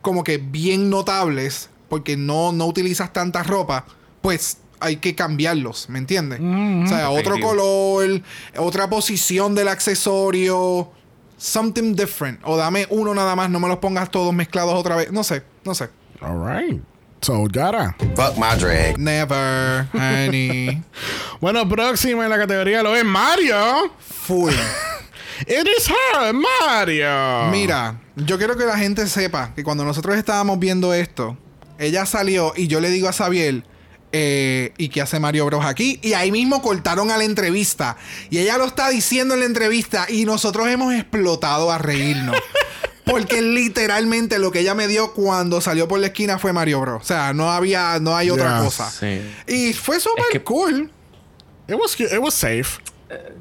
como 0.00 0.22
que 0.22 0.38
bien 0.38 0.88
notables, 0.88 1.68
porque 1.88 2.16
no, 2.16 2.52
no 2.52 2.66
utilizas 2.66 3.12
tanta 3.12 3.42
ropa, 3.42 3.84
pues 4.22 4.58
hay 4.78 4.96
que 4.96 5.14
cambiarlos, 5.14 5.88
¿me 5.88 5.98
entiendes? 5.98 6.38
O 6.40 6.86
sea, 6.86 7.10
otro 7.10 7.40
color, 7.40 8.22
otra 8.56 8.88
posición 8.88 9.54
del 9.54 9.68
accesorio, 9.68 10.90
something 11.36 11.94
different. 11.94 12.40
O 12.44 12.56
dame 12.56 12.86
uno 12.90 13.14
nada 13.14 13.34
más, 13.34 13.50
no 13.50 13.58
me 13.58 13.68
los 13.68 13.78
pongas 13.78 14.10
todos 14.10 14.32
mezclados 14.32 14.74
otra 14.74 14.96
vez. 14.96 15.10
No 15.10 15.24
sé, 15.24 15.42
no 15.64 15.74
sé. 15.74 15.88
All 16.20 16.38
right. 16.38 16.82
So, 17.20 17.48
Yara. 17.48 17.96
Fuck 18.14 18.36
my 18.38 18.54
drag. 18.58 18.98
Never, 18.98 19.88
honey. 19.92 20.82
Bueno, 21.40 21.68
próximo 21.68 22.24
en 22.24 22.30
la 22.30 22.38
categoría 22.38 22.82
lo 22.82 22.96
es 22.96 23.04
Mario. 23.04 23.92
Full. 24.00 24.54
It 25.46 25.68
is 25.78 25.88
her, 25.88 26.32
Mario. 26.32 27.50
Mira, 27.50 28.00
yo 28.16 28.38
quiero 28.38 28.56
que 28.56 28.64
la 28.64 28.78
gente 28.78 29.06
sepa 29.06 29.52
que 29.54 29.62
cuando 29.62 29.84
nosotros 29.84 30.16
estábamos 30.16 30.58
viendo 30.58 30.94
esto, 30.94 31.36
ella 31.78 32.06
salió 32.06 32.54
y 32.56 32.68
yo 32.68 32.80
le 32.80 32.88
digo 32.88 33.08
a 33.08 33.12
Xavier, 33.12 33.64
eh, 34.12 34.72
¿y 34.78 34.88
qué 34.88 35.02
hace 35.02 35.20
Mario 35.20 35.44
Bros 35.44 35.64
aquí? 35.64 36.00
Y 36.02 36.14
ahí 36.14 36.32
mismo 36.32 36.62
cortaron 36.62 37.10
a 37.10 37.18
la 37.18 37.24
entrevista. 37.24 37.98
Y 38.30 38.38
ella 38.38 38.56
lo 38.56 38.64
está 38.64 38.88
diciendo 38.88 39.34
en 39.34 39.40
la 39.40 39.46
entrevista 39.46 40.06
y 40.08 40.24
nosotros 40.24 40.68
hemos 40.68 40.94
explotado 40.94 41.70
a 41.70 41.76
reírnos. 41.76 42.36
Porque 43.06 43.40
literalmente 43.40 44.38
lo 44.38 44.50
que 44.50 44.60
ella 44.60 44.74
me 44.74 44.88
dio 44.88 45.12
cuando 45.14 45.60
salió 45.60 45.86
por 45.88 46.00
la 46.00 46.08
esquina 46.08 46.38
fue 46.38 46.52
Mario 46.52 46.80
Bros. 46.80 47.02
O 47.02 47.06
sea, 47.06 47.32
no 47.32 47.50
había, 47.52 47.98
no 48.00 48.16
hay 48.16 48.30
otra 48.30 48.56
Yeah, 48.56 48.64
cosa. 48.64 48.90
sí. 48.90 49.20
Y 49.46 49.72
fue 49.72 50.00
súper 50.00 50.24
que- 50.32 50.42
cool. 50.42 50.90
It 51.68 51.74
was, 51.76 51.98
it 52.00 52.18
was 52.20 52.34
safe. 52.34 52.80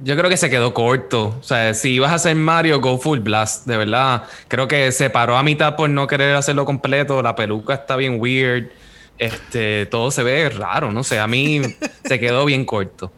Yo 0.04 0.16
creo 0.16 0.30
que 0.30 0.38
se 0.38 0.50
quedó 0.52 0.74
corto. 0.76 1.36
O 1.40 1.44
sea, 1.44 1.74
si 1.74 1.94
ibas 1.94 2.12
a 2.12 2.16
hacer 2.16 2.36
Mario, 2.36 2.80
go 2.80 3.00
full 3.00 3.20
blast. 3.20 3.66
De 3.66 3.76
verdad. 3.78 4.24
Creo 4.48 4.68
que 4.68 4.92
se 4.92 5.10
paró 5.10 5.36
a 5.38 5.42
mitad 5.44 5.76
por 5.76 5.90
no 5.90 6.06
querer 6.06 6.36
hacerlo 6.36 6.66
completo. 6.66 7.22
La 7.24 7.36
peluca 7.36 7.74
está 7.74 7.96
bien 7.96 8.20
weird. 8.22 8.70
Este, 9.18 9.88
todo 9.88 10.12
se 10.12 10.22
ve 10.22 10.50
raro. 10.50 10.92
No 10.92 11.04
sé, 11.04 11.18
a 11.20 11.26
mí 11.26 11.62
se 12.06 12.20
quedó 12.20 12.46
bien 12.46 12.66
corto. 12.66 13.12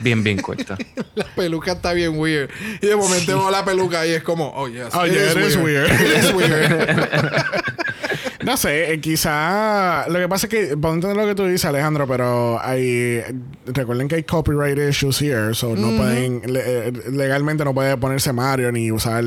Bien, 0.00 0.22
bien 0.22 0.38
corto. 0.38 0.76
La 1.14 1.24
peluca 1.24 1.72
está 1.72 1.92
bien 1.92 2.18
weird. 2.18 2.50
Y 2.80 2.86
de 2.86 2.96
momento 2.96 3.38
veo 3.38 3.50
la 3.50 3.64
peluca 3.64 4.06
y 4.06 4.10
es 4.10 4.22
como, 4.22 4.52
oh, 4.54 4.68
yes. 4.68 4.88
Oh, 4.94 5.06
yeah, 5.06 5.32
it 5.32 5.36
is 5.38 5.56
weird. 5.56 5.90
It 5.90 6.24
is 6.24 6.32
weird. 6.32 7.44
No 8.44 8.56
sé, 8.56 8.92
eh, 8.92 9.00
quizá 9.00 10.06
lo 10.08 10.18
que 10.18 10.28
pasa 10.28 10.46
es 10.46 10.50
que 10.50 10.76
puedo 10.76 10.94
entender 10.94 11.16
lo 11.16 11.26
que 11.26 11.34
tú 11.34 11.44
dices, 11.46 11.64
Alejandro, 11.64 12.06
pero 12.06 12.60
hay 12.62 13.20
recuerden 13.66 14.08
que 14.08 14.16
hay 14.16 14.22
copyright 14.24 14.78
issues 14.78 15.20
here, 15.22 15.54
so 15.54 15.74
no 15.76 15.96
pueden 15.96 16.42
le- 16.52 16.88
eh, 16.88 16.92
legalmente 17.12 17.64
no 17.64 17.72
puede 17.74 17.96
ponerse 17.96 18.32
Mario 18.32 18.72
ni 18.72 18.90
usar 18.90 19.24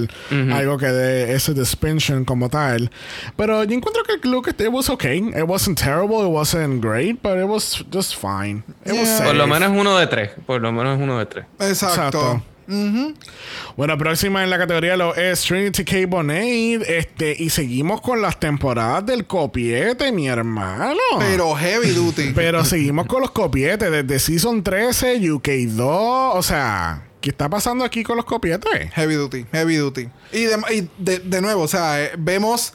algo 0.51 0.77
que 0.77 0.87
dé 0.87 1.33
ese 1.33 1.53
distinction 1.53 2.25
como 2.25 2.49
tal. 2.49 2.91
Pero 3.37 3.63
yo 3.63 3.75
encuentro 3.75 4.03
que 4.03 4.13
el 4.23 4.31
look 4.31 4.47
it 4.49 4.67
was 4.71 4.89
okay. 4.89 5.17
It 5.19 5.43
wasn't 5.47 5.79
terrible, 5.79 6.17
it 6.25 6.31
wasn't 6.33 6.83
great, 6.83 7.21
but 7.21 7.37
it 7.37 7.45
was 7.47 7.83
just 7.93 8.15
fine. 8.15 8.63
It 8.85 8.91
was 8.91 9.05
Yeah. 9.07 9.17
safe. 9.17 9.25
Por 9.27 9.35
lo 9.35 9.47
menos 9.47 9.71
uno 9.71 9.97
de 9.97 10.07
tres. 10.07 10.31
Por 10.45 10.61
lo 10.61 10.71
menos 10.71 10.99
uno 10.99 11.17
de 11.19 11.25
tres. 11.25 11.45
Exacto. 11.59 11.95
Exacto. 12.19 12.43
Bueno, 12.67 13.97
próxima 13.97 14.43
en 14.43 14.49
la 14.49 14.57
categoría 14.57 14.97
lo 14.97 15.15
es 15.15 15.41
Trinity 15.43 15.83
K. 15.83 16.07
Bonet. 16.07 16.81
Este, 16.87 17.35
y 17.37 17.49
seguimos 17.49 18.01
con 18.01 18.21
las 18.21 18.39
temporadas 18.39 19.05
del 19.05 19.25
copiete, 19.25 20.11
mi 20.11 20.27
hermano. 20.27 20.99
Pero 21.19 21.53
heavy 21.55 21.91
duty. 21.91 22.31
Pero 22.35 22.63
seguimos 22.65 23.05
con 23.07 23.21
los 23.21 23.31
copietes 23.31 23.91
desde 23.91 24.19
Season 24.19 24.63
13, 24.63 25.19
UK2. 25.21 26.31
O 26.33 26.41
sea, 26.43 27.07
¿qué 27.21 27.29
está 27.29 27.49
pasando 27.49 27.83
aquí 27.83 28.03
con 28.03 28.15
los 28.17 28.25
copietes? 28.25 28.91
Heavy 28.93 29.15
duty, 29.15 29.45
heavy 29.51 29.75
duty. 29.77 30.09
Y 30.31 30.43
de, 30.43 30.57
y 30.73 30.89
de- 30.97 31.19
de 31.19 31.41
nuevo, 31.41 31.63
o 31.63 31.67
sea, 31.67 32.03
eh, 32.03 32.11
vemos 32.17 32.73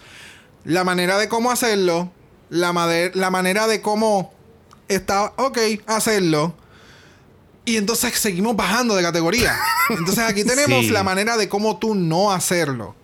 la 0.64 0.84
manera 0.84 1.18
de 1.18 1.28
cómo 1.28 1.50
hacerlo, 1.50 2.12
la, 2.50 2.72
la 3.14 3.30
manera 3.30 3.66
de 3.66 3.80
cómo 3.80 4.32
está, 4.88 5.32
ok, 5.36 5.58
hacerlo. 5.86 6.54
Y 7.64 7.76
entonces 7.76 8.18
seguimos 8.18 8.56
bajando 8.56 8.96
de 8.96 9.02
categoría. 9.02 9.56
Entonces 9.90 10.24
aquí 10.24 10.44
tenemos 10.44 10.80
Sí. 10.86 10.90
la 10.90 11.02
manera 11.02 11.36
de 11.36 11.48
cómo 11.48 11.78
tú 11.78 11.94
no 11.94 12.32
hacerlo. 12.32 12.94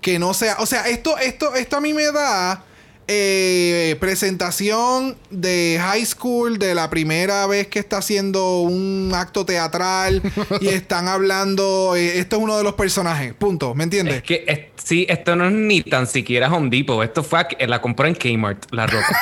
Que 0.00 0.18
no 0.18 0.34
sea, 0.34 0.56
o 0.60 0.66
sea, 0.66 0.86
esto, 0.88 1.18
esto, 1.18 1.54
esto 1.54 1.76
a 1.76 1.80
mí 1.80 1.92
me 1.94 2.04
da 2.12 2.62
eh, 3.08 3.96
presentación 4.00 5.16
de 5.30 5.78
high 5.80 6.04
school 6.04 6.58
de 6.58 6.74
la 6.74 6.90
primera 6.90 7.46
vez 7.46 7.68
que 7.68 7.78
está 7.78 7.98
haciendo 7.98 8.60
un 8.62 9.12
acto 9.14 9.44
teatral 9.46 10.22
y 10.60 10.68
están 10.68 11.06
hablando. 11.08 11.94
eh, 11.96 12.18
esto 12.18 12.36
es 12.36 12.42
uno 12.42 12.56
de 12.58 12.64
los 12.64 12.74
personajes. 12.74 13.32
Punto. 13.34 13.74
¿Me 13.74 13.84
entiendes? 13.84 14.16
Es 14.16 14.22
que 14.22 14.44
es- 14.46 14.60
sí, 14.82 15.06
esto 15.08 15.36
no 15.36 15.46
es 15.46 15.52
ni 15.52 15.82
tan 15.82 16.06
siquiera 16.06 16.52
Home 16.52 16.68
Depot. 16.70 17.02
Esto 17.04 17.22
fue 17.22 17.40
a- 17.40 17.48
la 17.66 17.80
compró 17.80 18.06
en 18.08 18.14
Kmart, 18.14 18.66
la 18.72 18.86
ropa. 18.86 19.06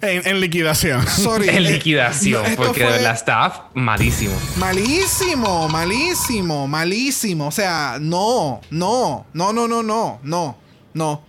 En, 0.00 0.26
en 0.26 0.40
liquidación. 0.40 1.06
Sorry. 1.06 1.48
en 1.48 1.62
liquidación. 1.62 2.42
no, 2.50 2.56
porque 2.56 2.84
fue 2.84 3.00
la 3.00 3.12
staff, 3.12 3.58
malísimo. 3.74 4.34
Malísimo, 4.56 5.68
malísimo, 5.68 6.66
malísimo. 6.66 7.46
O 7.46 7.52
sea, 7.52 7.98
no, 8.00 8.60
no, 8.70 9.26
no, 9.32 9.52
no, 9.52 9.68
no, 9.68 9.82
no, 9.82 10.18
no, 10.24 10.58
no. 10.92 11.22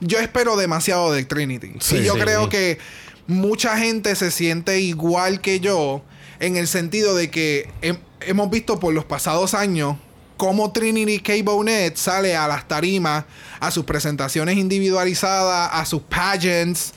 Yo 0.00 0.18
espero 0.18 0.56
demasiado 0.56 1.12
de 1.12 1.24
Trinity. 1.24 1.72
Sí. 1.80 1.96
y 1.98 2.04
yo 2.04 2.14
Sí. 2.14 2.20
creo 2.20 2.48
que 2.48 2.78
mucha 3.26 3.76
gente 3.78 4.14
se 4.16 4.30
siente 4.30 4.80
igual 4.80 5.40
que 5.40 5.60
yo 5.60 6.02
en 6.40 6.56
el 6.56 6.66
sentido 6.66 7.14
de 7.14 7.30
que 7.30 7.70
hem- 7.82 7.98
hemos 8.22 8.50
visto 8.50 8.80
por 8.80 8.92
los 8.92 9.04
pasados 9.04 9.54
años 9.54 9.96
cómo 10.36 10.72
Trinity 10.72 11.20
K. 11.20 11.34
Bonet 11.44 11.96
sale 11.96 12.34
a 12.36 12.48
las 12.48 12.66
tarimas, 12.66 13.24
a 13.60 13.70
sus 13.70 13.84
presentaciones 13.84 14.56
individualizadas, 14.56 15.70
a 15.72 15.84
sus 15.86 16.02
pageants. 16.02 16.94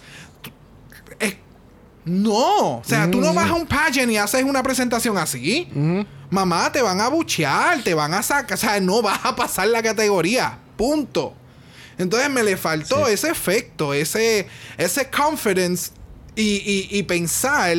Es- 1.20 1.36
no, 2.06 2.78
o 2.78 2.84
sea, 2.84 3.10
tú 3.10 3.22
no 3.22 3.34
vas 3.34 3.50
a 3.50 3.54
un 3.54 3.68
pageant 3.68 4.12
y 4.12 4.18
haces 4.18 4.44
una 4.44 4.64
presentación 4.64 5.18
así. 5.18 5.68
Mamá, 6.32 6.72
te 6.72 6.82
van 6.82 7.00
a 7.02 7.08
buchear, 7.08 7.84
te 7.84 7.94
van 7.94 8.14
a 8.16 8.24
sacar, 8.24 8.58
o 8.58 8.60
sea, 8.60 8.80
no 8.80 9.02
vas 9.04 9.20
a 9.24 9.36
pasar 9.36 9.68
la 9.68 9.84
categoría. 9.84 10.58
Punto. 10.76 11.36
Entonces 11.98 12.30
me 12.30 12.44
le 12.44 12.58
faltó 12.58 13.08
ese 13.08 13.30
efecto, 13.30 13.94
ese, 13.94 14.48
ese 14.78 15.10
confidence 15.10 15.92
y, 16.36 16.62
y- 16.66 16.88
y 17.00 17.04
pensar, 17.04 17.76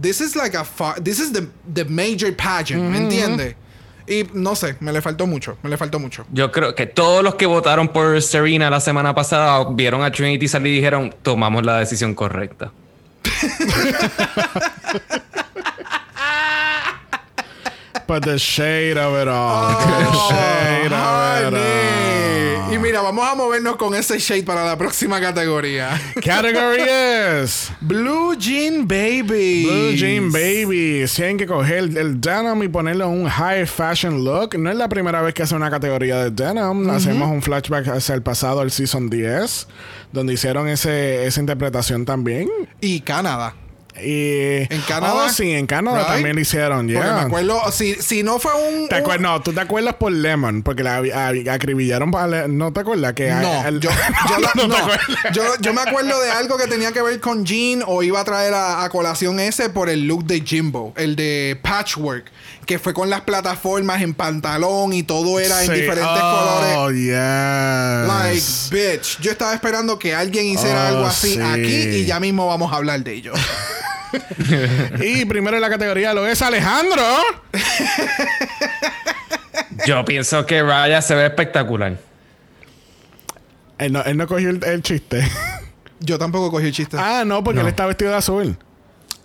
this 0.00 0.20
is 0.20 0.34
like 0.36 0.56
a, 0.56 0.64
this 1.02 1.18
is 1.20 1.32
the, 1.32 1.46
the 1.72 1.84
major 1.84 2.34
pageant, 2.34 2.82
¿me 2.90 2.98
entiendes? 2.98 3.54
Y 4.08 4.24
no 4.34 4.54
sé, 4.54 4.76
me 4.80 4.92
le 4.92 5.02
faltó 5.02 5.26
mucho, 5.26 5.58
me 5.62 5.70
le 5.70 5.76
faltó 5.76 5.98
mucho. 5.98 6.24
Yo 6.32 6.52
creo 6.52 6.74
que 6.74 6.86
todos 6.86 7.24
los 7.24 7.34
que 7.34 7.46
votaron 7.46 7.88
por 7.88 8.20
Serena 8.22 8.70
la 8.70 8.80
semana 8.80 9.14
pasada 9.14 9.64
vieron 9.70 10.02
a 10.04 10.12
Trinity 10.12 10.46
salir 10.46 10.72
y 10.72 10.76
dijeron, 10.76 11.14
tomamos 11.22 11.64
la 11.64 11.78
decisión 11.78 12.14
correcta. 12.14 12.72
But 18.06 18.22
the 18.22 18.38
shade 18.38 18.96
of 18.98 19.14
it 19.20 19.26
all. 19.26 19.66
Oh, 19.68 19.78
the 19.98 20.34
shade 20.34 20.92
of 20.92 21.52
it 21.52 21.58
all. 21.58 22.72
Y 22.72 22.78
mira, 22.78 23.00
vamos 23.00 23.26
a 23.26 23.34
movernos 23.34 23.76
con 23.76 23.94
ese 23.94 24.18
shade 24.18 24.44
para 24.44 24.64
la 24.64 24.76
próxima 24.76 25.20
categoría. 25.20 25.98
Category 26.22 26.82
is 27.42 27.70
Blue 27.80 28.36
Jean 28.36 28.86
Baby. 28.86 29.64
Blue 29.64 29.92
Jean 29.96 30.30
Baby. 30.30 31.06
Si 31.08 31.16
tienen 31.16 31.36
que 31.36 31.46
coger 31.46 31.78
el, 31.78 31.96
el 31.96 32.20
denim 32.20 32.62
y 32.62 32.68
ponerle 32.68 33.04
un 33.04 33.28
high 33.28 33.66
fashion 33.66 34.24
look. 34.24 34.56
No 34.58 34.70
es 34.70 34.76
la 34.76 34.88
primera 34.88 35.20
vez 35.22 35.34
que 35.34 35.42
hace 35.42 35.54
una 35.54 35.70
categoría 35.70 36.24
de 36.24 36.30
denim. 36.30 36.88
Hacemos 36.90 37.28
un 37.30 37.42
flashback 37.42 37.88
hacia 37.88 38.14
el 38.14 38.22
pasado, 38.22 38.62
el 38.62 38.70
Season 38.70 39.10
10, 39.10 39.66
donde 40.12 40.32
hicieron 40.32 40.68
ese, 40.68 41.26
esa 41.26 41.40
interpretación 41.40 42.04
también. 42.04 42.48
Y 42.80 43.00
Canadá. 43.00 43.54
Y, 44.02 44.72
¿En 44.72 44.80
Canadá? 44.86 45.24
Oh, 45.26 45.28
sí, 45.30 45.52
en 45.52 45.66
Canadá 45.66 45.98
Right? 46.00 46.08
también 46.08 46.34
lo 46.36 46.40
hicieron. 46.42 46.86
Porque 46.86 46.98
me 46.98 47.04
Yeah. 47.04 47.20
acuerdo, 47.22 47.72
si, 47.72 47.94
si 47.94 48.22
no 48.22 48.38
fue 48.38 48.52
un. 48.54 48.88
¿Te 48.88 49.00
un- 49.02 49.22
no, 49.22 49.40
tú 49.42 49.52
te 49.52 49.60
acuerdas 49.60 49.94
por 49.94 50.12
Lemon, 50.12 50.62
porque 50.62 50.82
la 50.82 50.96
a- 50.96 51.54
acribillaron 51.54 52.10
para 52.10 52.46
¿No 52.48 52.72
te 52.72 52.80
acuerdas? 52.80 53.14
Que 53.14 53.30
No, 53.30 53.66
el- 53.66 53.80
yo, 53.80 53.90
yo, 54.28 54.38
la- 54.38 54.50
No 54.54 54.62
te 54.62 54.68
no. 54.68 54.76
acuerdas. 54.76 55.06
yo, 55.32 55.42
yo 55.60 55.72
me 55.72 55.80
acuerdo 55.80 56.20
de 56.20 56.30
algo 56.30 56.58
que 56.58 56.66
tenía 56.66 56.92
que 56.92 57.00
ver 57.02 57.20
con 57.20 57.44
Jean 57.46 57.82
o 57.86 58.02
iba 58.02 58.20
a 58.20 58.24
traer 58.24 58.52
a 58.54 58.88
colación 58.90 59.40
ese 59.40 59.70
por 59.70 59.88
el 59.88 60.06
look 60.06 60.24
de 60.24 60.40
Jimbo, 60.40 60.92
el 60.96 61.16
de 61.16 61.58
Patchwork, 61.62 62.26
que 62.66 62.78
fue 62.80 62.92
con 62.92 63.08
las 63.08 63.20
plataformas 63.22 64.02
en 64.02 64.12
pantalón 64.12 64.92
y 64.92 65.04
todo 65.04 65.38
era 65.38 65.62
en 65.64 65.72
diferentes 65.72 66.04
oh, 66.12 66.78
colores. 66.80 67.06
Like, 68.08 68.34
yes. 68.34 68.68
bitch. 68.70 69.20
Yo 69.20 69.30
estaba 69.30 69.54
esperando 69.54 69.98
que 69.98 70.14
alguien 70.14 70.46
hiciera 70.46 70.84
Oh, 70.84 70.88
algo 70.88 71.06
así 71.06 71.34
sí. 71.34 71.40
aquí 71.40 71.74
y 71.74 72.04
ya 72.04 72.18
mismo 72.18 72.48
vamos 72.48 72.72
a 72.72 72.76
hablar 72.76 73.02
de 73.04 73.14
ello. 73.14 73.32
y 75.00 75.24
primero 75.26 75.56
en 75.56 75.62
la 75.62 75.70
categoría 75.70 76.12
lo 76.12 76.26
es 76.26 76.42
Alejandro. 76.42 77.02
Yo 79.86 80.04
pienso 80.04 80.44
que 80.44 80.62
Raya 80.62 81.00
se 81.00 81.14
ve 81.14 81.26
espectacular. 81.26 81.96
Él 83.78 83.92
no, 83.92 84.02
él 84.02 84.16
no 84.16 84.26
cogió 84.26 84.50
el, 84.50 84.62
el 84.64 84.82
chiste. 84.82 85.26
Yo 86.00 86.18
tampoco 86.18 86.50
cogí 86.50 86.66
el 86.66 86.72
chiste. 86.72 86.96
ah, 86.98 87.22
no, 87.24 87.44
porque 87.44 87.60
él 87.60 87.68
está 87.68 87.86
vestido 87.86 88.10
de 88.10 88.16
azul. 88.16 88.58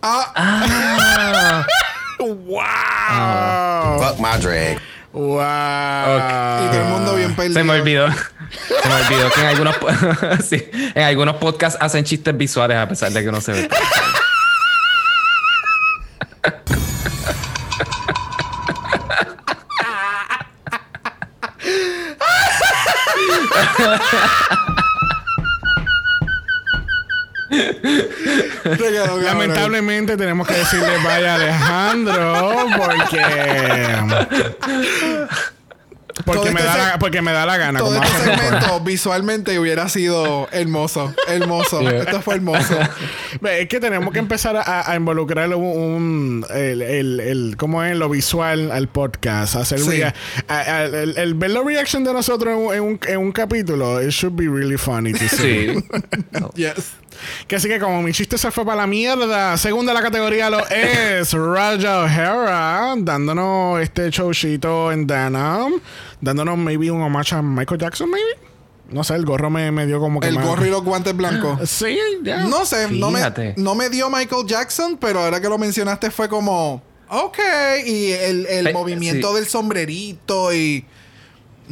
Ah, 0.03 1.65
¡Wow! 2.25 3.99
Fuck 3.99 4.19
my 4.19 4.37
drag. 4.41 4.79
¡Wow! 5.13 5.39
y 5.41 6.69
todo 6.71 6.81
el 6.81 6.87
mundo 6.87 7.15
bien 7.15 7.35
perdido. 7.35 7.53
Se 7.59 7.63
me 7.63 7.73
olvidó. 7.73 8.07
Se 8.11 8.89
me 8.89 8.95
olvidó 8.95 9.31
que 9.31 9.41
en 9.41 9.47
algunos, 9.47 9.77
po- 9.77 9.87
sí, 10.43 10.69
en 10.73 11.03
algunos 11.03 11.35
podcasts 11.37 11.77
hacen 11.81 12.03
chistes 12.05 12.35
visuales 12.37 12.77
a 12.77 12.87
pesar 12.87 13.11
de 13.11 13.23
que 13.23 13.31
no 13.31 13.41
se 13.41 13.51
ve. 13.53 13.69
Quedó. 28.63 29.17
Lamentablemente 29.21 30.17
tenemos 30.17 30.47
que 30.47 30.53
decirle 30.55 30.97
vaya 31.03 31.35
Alejandro 31.35 32.55
porque 32.77 33.21
Porque, 36.25 36.41
Todo 36.41 36.51
me, 36.51 36.59
este 36.59 36.63
da 36.77 36.77
la, 36.91 36.99
porque 36.99 37.21
me 37.21 37.31
da 37.31 37.45
la 37.45 37.57
gana. 37.57 37.79
Todo 37.79 37.93
como 37.95 38.03
este 38.03 38.35
segmento 38.35 38.79
visualmente 38.81 39.57
hubiera 39.57 39.87
sido 39.89 40.47
hermoso. 40.51 41.15
Hermoso. 41.27 41.79
Esto 41.89 42.21
fue 42.21 42.35
hermoso. 42.35 42.77
Es 43.43 43.67
que 43.69 43.79
tenemos 43.79 44.11
que 44.13 44.19
empezar 44.19 44.57
a, 44.57 44.91
a 44.91 44.95
involucrar 44.95 45.55
un, 45.55 45.63
un- 45.63 46.45
el, 46.53 46.81
el, 46.81 47.19
el- 47.21 47.55
¿cómo 47.57 47.81
es? 47.83 47.95
Lo 47.95 48.09
visual 48.09 48.71
al 48.71 48.87
podcast. 48.89 49.55
Hacer 49.55 49.79
Sí. 49.79 49.89
rea- 49.89 50.13
a- 50.49 50.57
a- 50.59 50.83
el, 50.83 51.17
el 51.17 51.33
ver 51.33 51.51
la 51.51 51.63
reaction 51.63 52.03
de 52.03 52.11
nosotros 52.13 52.53
en, 52.55 52.59
un- 52.59 52.73
en 52.75 52.81
un, 52.83 52.99
en 53.07 53.17
un 53.17 53.31
capítulo, 53.31 54.01
it 54.03 54.09
should 54.09 54.35
be 54.35 54.47
really 54.49 54.77
funny 54.77 55.13
to 55.13 55.27
see. 55.29 55.73
Sí. 55.73 55.85
Yes. 56.55 56.91
Que 57.47 57.55
así 57.55 57.67
que 57.67 57.79
como 57.79 58.01
mi 58.01 58.11
chiste 58.11 58.37
se 58.37 58.51
fue 58.51 58.65
para 58.65 58.77
la 58.81 58.87
mierda, 58.87 59.57
segunda 59.57 59.93
la 59.93 60.01
categoría 60.01 60.49
lo 60.49 60.59
es 60.69 61.33
Raja 61.33 62.01
O'Hara, 62.01 62.95
dándonos 62.97 63.79
este 63.81 64.09
showcito 64.09 64.91
en 64.91 65.05
Denim, 65.07 65.79
dándonos 66.19 66.57
maybe 66.57 66.89
un 66.91 67.01
homage 67.01 67.35
a 67.35 67.41
Michael 67.41 67.79
Jackson, 67.79 68.09
maybe. 68.09 68.51
No 68.89 69.03
sé, 69.05 69.15
el 69.15 69.25
gorro 69.25 69.49
me, 69.49 69.71
me 69.71 69.85
dio 69.85 69.99
como 69.99 70.19
que 70.19 70.27
El 70.27 70.35
más- 70.35 70.45
gorro 70.45 70.65
y 70.65 70.69
los 70.69 70.83
guantes 70.83 71.15
blancos. 71.15 71.59
Sí, 71.69 71.97
ya. 72.23 72.43
No 72.43 72.65
sé, 72.65 72.89
no 72.89 73.09
me, 73.09 73.21
no 73.55 73.75
me 73.75 73.89
dio 73.89 74.09
Michael 74.09 74.45
Jackson, 74.45 74.97
pero 74.97 75.21
ahora 75.21 75.39
que 75.39 75.47
lo 75.47 75.57
mencionaste 75.57 76.11
fue 76.11 76.27
como, 76.27 76.81
ok, 77.09 77.39
y 77.85 78.11
el, 78.11 78.45
el 78.47 78.73
movimiento 78.73 79.29
sí. 79.29 79.35
del 79.35 79.45
sombrerito 79.47 80.53
y... 80.53 80.85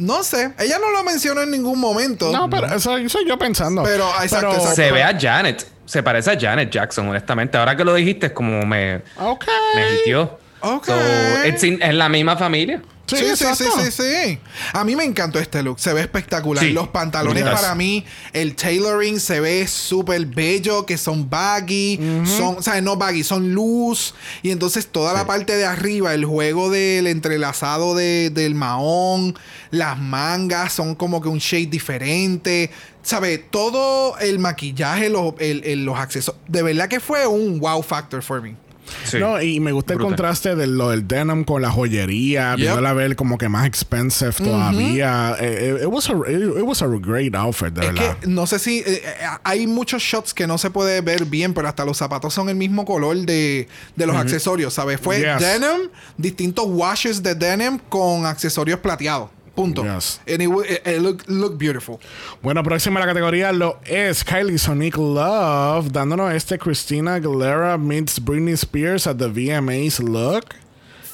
No 0.00 0.22
sé, 0.22 0.52
ella 0.58 0.78
no 0.80 0.90
lo 0.90 1.02
mencionó 1.04 1.42
en 1.42 1.50
ningún 1.50 1.78
momento. 1.78 2.32
No, 2.32 2.48
pero 2.48 2.66
eso 2.68 2.96
soy 3.08 3.26
yo 3.28 3.38
pensando. 3.38 3.82
Pero, 3.82 4.08
exacto, 4.22 4.52
exacto. 4.54 4.74
Se 4.74 4.90
ve 4.90 5.02
a 5.02 5.16
Janet. 5.18 5.66
Se 5.84 6.02
parece 6.02 6.30
a 6.30 6.38
Janet 6.40 6.70
Jackson, 6.70 7.08
honestamente. 7.08 7.58
Ahora 7.58 7.76
que 7.76 7.84
lo 7.84 7.94
dijiste, 7.94 8.26
es 8.26 8.32
como 8.32 8.64
me, 8.64 9.02
Ok. 9.18 9.44
me 9.74 9.94
hitió. 9.96 10.38
Ok. 10.60 10.86
So, 10.86 10.94
es 10.96 11.94
la 11.94 12.08
misma 12.08 12.36
familia. 12.36 12.80
Sí, 13.16 13.24
Sí, 13.24 13.30
sí, 13.30 13.36
sí, 13.36 13.44
exacto. 13.64 13.80
sí, 13.84 13.90
sí. 13.92 14.38
A 14.72 14.84
mí 14.84 14.96
me 14.96 15.04
encantó 15.04 15.38
este 15.38 15.62
look. 15.62 15.78
Se 15.80 15.92
ve 15.92 16.00
espectacular. 16.02 16.64
Sí. 16.64 16.72
Los 16.72 16.88
pantalones 16.88 17.42
para 17.44 17.74
mí, 17.74 18.04
el 18.32 18.54
tailoring 18.54 19.20
se 19.20 19.40
ve 19.40 19.66
súper 19.66 20.26
bello, 20.26 20.86
que 20.86 20.96
son 20.98 21.28
baggy, 21.28 21.98
son, 22.24 22.56
o 22.58 22.62
sea, 22.62 22.80
no 22.80 22.96
baggy, 22.96 23.22
son 23.24 23.54
loose. 23.54 24.14
Y 24.42 24.50
entonces 24.50 24.86
toda 24.86 25.12
la 25.12 25.26
parte 25.26 25.56
de 25.56 25.64
arriba, 25.66 26.14
el 26.14 26.24
juego 26.24 26.70
del 26.70 27.06
entrelazado 27.06 27.94
de- 27.94 28.30
del 28.30 28.54
mahón, 28.54 29.36
las 29.70 29.98
mangas 29.98 30.72
son 30.72 30.94
como 30.94 31.20
que 31.20 31.28
un 31.28 31.38
shade 31.38 31.66
diferente. 31.66 32.70
¿Sabe? 33.02 33.38
Todo 33.38 34.18
el 34.18 34.38
maquillaje, 34.38 35.08
los, 35.08 35.32
el- 35.38 35.64
el- 35.64 35.84
los 35.86 35.98
accesorios. 35.98 36.42
De 36.48 36.62
verdad 36.62 36.86
que 36.88 37.00
fue 37.00 37.26
un 37.26 37.58
wow 37.58 37.82
factor 37.82 38.22
for 38.22 38.42
me. 38.42 38.56
Sí. 39.04 39.18
No, 39.18 39.40
y 39.40 39.60
me 39.60 39.72
gusta 39.72 39.92
el 39.94 39.98
contraste 40.00 40.54
de 40.56 40.66
lo 40.66 40.90
del 40.90 41.06
denim 41.06 41.44
con 41.44 41.62
la 41.62 41.70
joyería, 41.70 42.56
viéndola 42.56 42.92
ver 42.92 43.16
como 43.16 43.38
que 43.38 43.48
más 43.48 43.66
expensive 43.66 44.32
todavía. 44.32 45.36
Eh, 45.40 45.76
eh, 45.80 45.84
it, 45.84 45.88
was 45.88 46.08
a, 46.10 46.12
it, 46.30 46.42
it 46.58 46.62
was 46.64 46.82
a 46.82 46.86
great 46.86 47.34
outfit, 47.34 47.68
de 47.72 47.86
Es 47.86 47.94
verdad. 47.94 48.18
que 48.18 48.26
no 48.26 48.46
sé 48.46 48.58
si 48.58 48.78
eh, 48.80 48.84
eh, 48.86 49.02
hay 49.44 49.66
muchos 49.66 50.02
shots 50.02 50.34
que 50.34 50.46
no 50.46 50.58
se 50.58 50.70
puede 50.70 51.00
ver 51.00 51.24
bien, 51.24 51.54
pero 51.54 51.68
hasta 51.68 51.84
los 51.84 51.96
zapatos 51.96 52.32
son 52.34 52.48
el 52.48 52.56
mismo 52.56 52.84
color 52.84 53.16
de, 53.16 53.68
de 53.96 54.06
los 54.06 54.16
accesorios, 54.16 54.74
¿sabes? 54.74 55.00
Fue 55.00 55.18
Yes. 55.20 55.40
denim, 55.40 55.88
distintos 56.16 56.64
washes 56.68 57.22
de 57.22 57.34
denim 57.34 57.78
con 57.88 58.26
accesorios 58.26 58.80
plateados. 58.80 59.30
Punto. 59.54 59.82
Yes. 59.84 60.20
And 60.26 60.40
it, 60.42 60.48
it- 60.70 60.86
it 60.86 61.00
look, 61.02 61.24
look 61.28 61.58
beautiful. 61.58 61.98
Bueno, 62.42 62.62
próxima 62.62 63.00
a 63.00 63.06
la 63.06 63.06
categoría 63.12 63.52
lo 63.52 63.78
es 63.84 64.24
Kylie 64.24 64.58
Sonic 64.58 64.96
Love, 64.96 65.90
dándonos 65.92 66.32
este 66.32 66.58
Christina 66.58 67.14
Aguilera 67.14 67.76
meets 67.78 68.18
Britney 68.24 68.54
Spears 68.54 69.06
at 69.06 69.16
the 69.16 69.28
VMAs 69.28 70.00
look. 70.00 70.54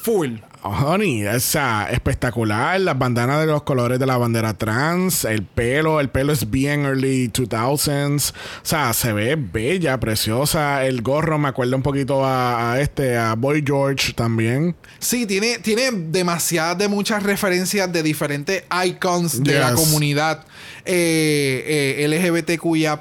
Full. 0.03 0.39
Honey, 0.69 1.27
o 1.27 1.41
sea, 1.41 1.89
espectacular. 1.91 2.81
Las 2.81 2.99
bandanas 2.99 3.41
de 3.41 3.47
los 3.47 3.63
colores 3.63 3.99
de 3.99 4.07
la 4.07 4.17
bandera 4.17 4.55
trans, 4.55 5.25
el 5.25 5.43
pelo, 5.43 6.01
el 6.01 6.09
pelo 6.09 6.33
es 6.33 6.51
bien 6.51 6.85
early 6.85 7.29
2000s. 7.29 8.31
O 8.31 8.35
sea, 8.63 8.93
se 8.93 9.13
ve 9.13 9.37
bella, 9.37 9.99
preciosa. 9.99 10.85
El 10.85 11.03
gorro 11.03 11.39
me 11.39 11.49
acuerda 11.49 11.77
un 11.77 11.83
poquito 11.83 12.25
a, 12.25 12.73
a 12.73 12.81
este, 12.81 13.17
a 13.17 13.35
Boy 13.35 13.63
George 13.67 14.13
también. 14.13 14.77
Sí, 14.99 15.27
tiene, 15.27 15.59
tiene 15.59 15.91
demasiadas 15.93 16.79
de 16.79 16.89
muchas 16.89 17.23
referencias 17.23 17.93
de 17.93 18.03
diferentes 18.03 18.65
icons 18.85 19.43
de 19.43 19.59
la 19.59 19.75
comunidad 19.75 20.45
eh, 20.85 21.97
eh, 21.99 22.09
LGBTQIA. 22.09 23.01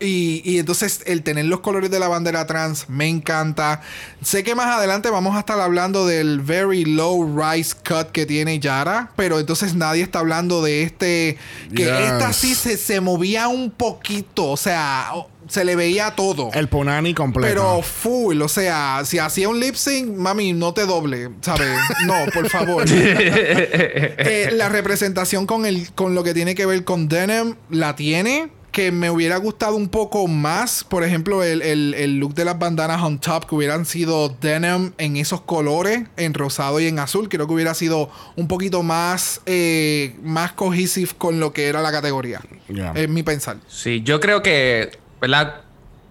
Y, 0.00 0.40
y 0.44 0.58
entonces 0.58 1.02
el 1.04 1.22
tener 1.22 1.44
los 1.44 1.60
colores 1.60 1.90
de 1.90 1.98
la 2.00 2.08
bandera 2.08 2.46
trans 2.46 2.88
me 2.88 3.06
encanta. 3.06 3.82
Sé 4.24 4.42
que 4.42 4.54
más 4.54 4.66
adelante 4.66 5.10
vamos 5.10 5.36
a 5.36 5.40
estar 5.40 5.60
hablando 5.60 6.06
del 6.06 6.40
very 6.40 6.84
low 6.86 7.38
rise 7.38 7.74
cut 7.86 8.10
que 8.10 8.24
tiene 8.26 8.58
Yara, 8.58 9.12
pero 9.16 9.38
entonces 9.38 9.74
nadie 9.74 10.02
está 10.02 10.20
hablando 10.20 10.62
de 10.62 10.82
este. 10.84 11.36
Que 11.74 11.84
Yes. 11.84 11.90
esta 12.12 12.32
sí 12.32 12.54
se, 12.54 12.76
se 12.78 13.00
movía 13.00 13.48
un 13.48 13.70
poquito, 13.70 14.50
o 14.50 14.56
sea, 14.56 15.10
se 15.48 15.64
le 15.64 15.76
veía 15.76 16.12
todo. 16.12 16.50
El 16.54 16.68
punani 16.68 17.12
completo. 17.12 17.48
Pero 17.48 17.82
full, 17.82 18.40
o 18.40 18.48
sea, 18.48 19.02
si 19.04 19.18
hacía 19.18 19.48
un 19.48 19.60
lip 19.60 19.74
sync, 19.74 20.16
mami, 20.16 20.52
no 20.52 20.72
te 20.72 20.86
doble, 20.86 21.30
¿sabes? 21.42 21.78
No, 22.06 22.14
por 22.32 22.48
favor. 22.48 22.84
Eh, 23.42 24.50
la 24.52 24.68
representación 24.68 25.46
con 25.46 25.66
el 25.66 25.92
con 25.92 26.14
lo 26.14 26.22
que 26.22 26.34
tiene 26.34 26.54
que 26.54 26.66
ver 26.66 26.84
con 26.84 27.08
denim 27.08 27.54
la 27.70 27.96
tiene. 27.96 28.50
Que 28.72 28.92
me 28.92 29.10
hubiera 29.10 29.36
gustado 29.38 29.74
un 29.74 29.88
poco 29.88 30.28
más, 30.28 30.84
por 30.84 31.02
ejemplo, 31.02 31.42
el, 31.42 31.60
el- 31.62 31.94
el 31.94 32.18
look 32.18 32.34
de 32.34 32.44
las 32.44 32.56
bandanas 32.58 33.02
on 33.02 33.18
top, 33.18 33.46
que 33.48 33.54
hubieran 33.56 33.84
sido 33.84 34.28
denim 34.40 34.92
en 34.98 35.16
esos 35.16 35.40
colores, 35.40 36.02
en 36.16 36.34
rosado 36.34 36.78
y 36.78 36.86
en 36.86 37.00
azul. 37.00 37.28
Creo 37.28 37.48
que 37.48 37.52
hubiera 37.54 37.74
sido 37.74 38.10
un 38.36 38.46
poquito 38.46 38.82
más, 38.84 39.40
eh, 39.46 40.14
más 40.22 40.52
cohesive 40.52 41.10
con 41.18 41.40
lo 41.40 41.52
que 41.52 41.66
era 41.66 41.82
la 41.82 41.90
categoría. 41.90 42.40
Yeah. 42.68 42.92
Es 42.94 43.08
mi 43.08 43.24
pensar. 43.24 43.56
Sí, 43.66 44.02
yo 44.04 44.20
creo 44.20 44.40
que, 44.42 44.90
¿verdad? 45.20 45.62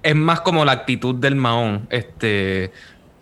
Es 0.04 0.16
más 0.16 0.42
como 0.42 0.66
la 0.66 0.74
actitud 0.74 1.16
del 1.16 1.36
Mahón. 1.36 1.88
Este. 1.90 2.72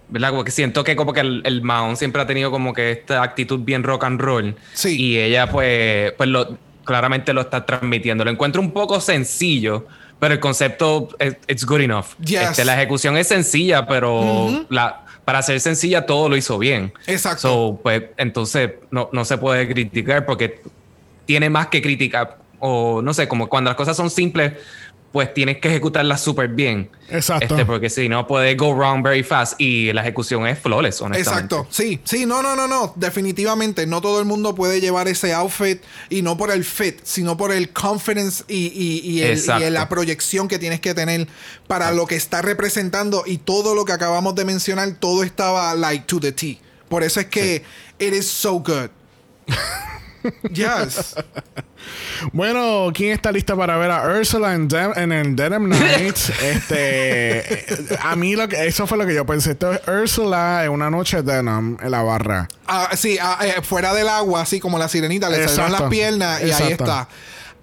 ¿Verdad? 0.10 0.30
Como 0.30 0.46
que 0.46 0.52
siento 0.52 0.84
que 0.86 0.96
como 0.96 1.12
que 1.12 1.20
el, 1.20 1.42
el 1.44 1.62
Mahón 1.62 1.98
siempre 1.98 2.22
ha 2.22 2.26
tenido 2.26 2.50
como 2.50 2.74
que 2.74 2.92
esta 2.92 3.22
actitud 3.22 3.60
bien 3.60 3.84
rock 3.84 4.06
and 4.06 4.22
roll. 4.22 4.56
Sí. 4.74 4.96
Y 5.00 5.18
ella, 5.20 5.50
pues, 5.52 6.14
pues 6.14 6.30
lo, 6.30 6.58
claramente 6.88 7.34
lo 7.34 7.42
está 7.42 7.64
transmitiendo. 7.66 8.26
Lo 8.26 8.32
encuentro 8.32 8.60
un 8.62 8.72
poco 8.72 9.00
sencillo, 9.00 9.86
pero 10.20 10.34
el 10.34 10.40
concepto 10.40 11.10
es 11.20 11.38
it's 11.48 11.64
good 11.64 11.82
enough. 11.82 12.16
Yes. 12.24 12.50
Este, 12.50 12.66
la 12.66 12.74
ejecución 12.74 13.16
es 13.18 13.28
sencilla, 13.28 13.86
pero 13.86 14.66
la, 14.70 15.06
para 15.24 15.44
ser 15.44 15.60
sencilla 15.60 16.08
todo 16.08 16.30
lo 16.30 16.38
hizo 16.38 16.58
bien. 16.58 16.94
Exacto. 17.06 17.42
So, 17.42 17.80
pues, 17.84 18.06
entonces 18.18 18.72
no, 18.90 19.10
no 19.12 19.26
se 19.26 19.38
puede 19.38 19.68
criticar 19.68 20.26
porque 20.26 20.62
tiene 21.26 21.52
más 21.52 21.68
que 21.68 21.82
criticar. 21.82 22.40
O 22.60 23.04
no 23.04 23.14
sé, 23.14 23.28
como 23.28 23.48
cuando 23.48 23.70
las 23.70 23.76
cosas 23.78 23.96
son 23.96 24.10
simples, 24.10 24.54
pues 25.12 25.34
tienes 25.34 25.58
que 25.60 25.70
ejecutarlas 25.70 26.22
súper 26.22 26.50
bien. 26.50 26.90
Exacto. 27.10 27.46
Este, 27.56 27.66
porque 27.66 27.90
si 27.90 28.10
no, 28.10 28.28
puede 28.28 28.56
go 28.56 28.74
wrong 28.76 29.02
very 29.02 29.24
fast 29.24 29.60
y 29.60 29.92
la 29.94 30.02
ejecución 30.02 30.46
es 30.46 30.60
flawless, 30.60 31.02
honestamente. 31.02 31.56
Exacto, 31.56 31.68
sí, 31.72 32.00
sí, 32.04 32.26
no, 32.26 32.44
no, 32.44 32.56
no, 32.56 32.68
no, 32.68 32.94
definitivamente, 32.98 33.88
no 33.88 34.02
todo 34.02 34.20
el 34.20 34.26
mundo 34.26 34.54
puede 34.54 34.82
llevar 34.82 35.08
ese 35.08 35.34
outfit 35.34 35.82
y 36.10 36.22
no 36.22 36.38
por 36.38 36.52
el 36.52 36.64
fit, 36.66 37.00
sino 37.04 37.38
por 37.38 37.52
el 37.54 37.70
confidence 37.70 38.44
y, 38.48 38.68
y- 38.68 39.00
y 39.10 39.22
el- 39.22 39.40
y 39.40 39.70
la 39.70 39.88
proyección 39.90 40.48
que 40.48 40.60
tienes 40.60 40.82
que 40.82 40.94
tener 40.94 41.28
para 41.68 41.92
lo 41.92 42.06
que 42.06 42.16
está 42.16 42.42
representando 42.42 43.24
y 43.26 43.38
todo 43.38 43.74
lo 43.76 43.86
que 43.86 43.94
acabamos 43.94 44.36
de 44.36 44.44
mencionar, 44.46 44.92
todo 45.00 45.24
estaba 45.24 45.74
like 45.76 46.06
to 46.06 46.20
the 46.20 46.32
T. 46.34 46.60
Por 46.90 47.04
eso 47.04 47.20
es 47.22 47.28
que 47.28 47.64
it 48.00 48.14
is 48.14 48.28
so 48.28 48.60
good. 48.60 48.90
yes. 50.52 51.16
Bueno, 52.34 52.92
¿quién 52.94 53.12
está 53.12 53.32
lista 53.32 53.56
para 53.56 53.78
ver 53.78 53.92
a 53.92 54.04
Ursula 54.18 54.54
en, 54.54 54.70
Dem- 54.70 54.98
en 54.98 55.12
el 55.12 55.36
Denim 55.36 55.70
Night? 55.70 56.18
este, 56.42 57.66
a 58.02 58.16
mí 58.16 58.36
lo 58.36 58.48
que, 58.48 58.66
eso 58.68 58.88
fue 58.88 58.98
lo 58.98 59.06
que 59.06 59.14
yo 59.14 59.26
pensé. 59.26 59.52
Esto 59.52 59.72
es 59.74 59.82
Ursula 59.88 60.66
en 60.66 60.72
una 60.72 60.90
noche 60.90 61.22
Denim 61.22 61.78
en 61.82 61.92
la 61.92 62.02
barra. 62.02 62.48
Ah, 62.68 62.90
sí, 62.96 63.18
ah, 63.22 63.38
eh, 63.46 63.62
fuera 63.62 63.94
del 63.94 64.10
agua, 64.10 64.42
así 64.42 64.60
como 64.60 64.78
la 64.78 64.88
sirenita, 64.90 65.30
le 65.30 65.48
salieron 65.48 65.72
las 65.72 65.84
piernas 65.84 66.42
y 66.44 66.52
ahí 66.52 66.72
está. 66.74 67.08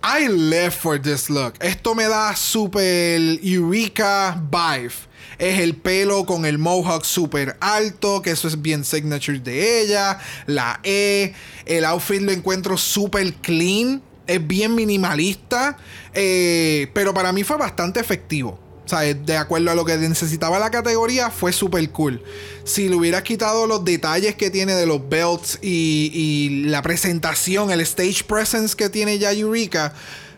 I 0.07 0.28
live 0.28 0.74
for 0.74 1.00
this 1.00 1.30
look. 1.30 1.55
Esto 1.61 1.94
me 1.94 2.05
da 2.05 2.36
super 2.36 3.18
Eureka 3.42 4.38
vibe. 4.50 4.92
Es 5.38 5.61
el 5.61 5.76
pelo 5.76 6.26
con 6.26 6.44
el 6.44 6.59
mohawk 6.59 7.05
súper 7.05 7.57
alto, 7.59 8.20
que 8.20 8.32
eso 8.32 8.46
es 8.46 8.61
bien 8.61 8.84
signature 8.84 9.38
de 9.38 9.80
ella. 9.80 10.18
La 10.44 10.78
E. 10.84 11.32
El 11.64 11.86
outfit 11.86 12.20
lo 12.20 12.32
encuentro 12.32 12.76
súper 12.76 13.32
clean. 13.36 14.02
Es 14.26 14.46
bien 14.46 14.74
minimalista. 14.74 15.78
eh, 16.12 16.90
pero 16.92 17.14
para 17.14 17.32
mí 17.32 17.42
fue 17.42 17.57
bastante 17.57 17.98
efectivo. 17.98 18.64
O 18.85 18.89
sea, 18.89 19.01
de 19.01 19.37
acuerdo 19.37 19.70
a 19.70 19.74
lo 19.74 19.85
que 19.85 19.97
necesitaba 19.97 20.59
la 20.59 20.70
categoría, 20.70 21.30
fue 21.30 21.53
súper 21.53 21.89
cool. 21.91 22.22
Si 22.64 22.89
le 22.89 22.97
hubieras 22.97 23.22
quitado 23.22 23.66
los 23.66 23.85
detalles 23.85 24.35
que 24.35 24.51
tiene 24.51 24.74
de 24.74 24.85
los 24.87 25.09
belts 25.09 25.59
y, 25.62 26.11
y 26.12 26.64
la 26.66 26.82
presentación, 26.82 27.70
el 27.70 27.80
stage 27.80 28.24
presence 28.24 28.76
que 28.76 28.91
tiene 28.91 29.18
ya 29.18 29.32
Eureka, 29.32 29.95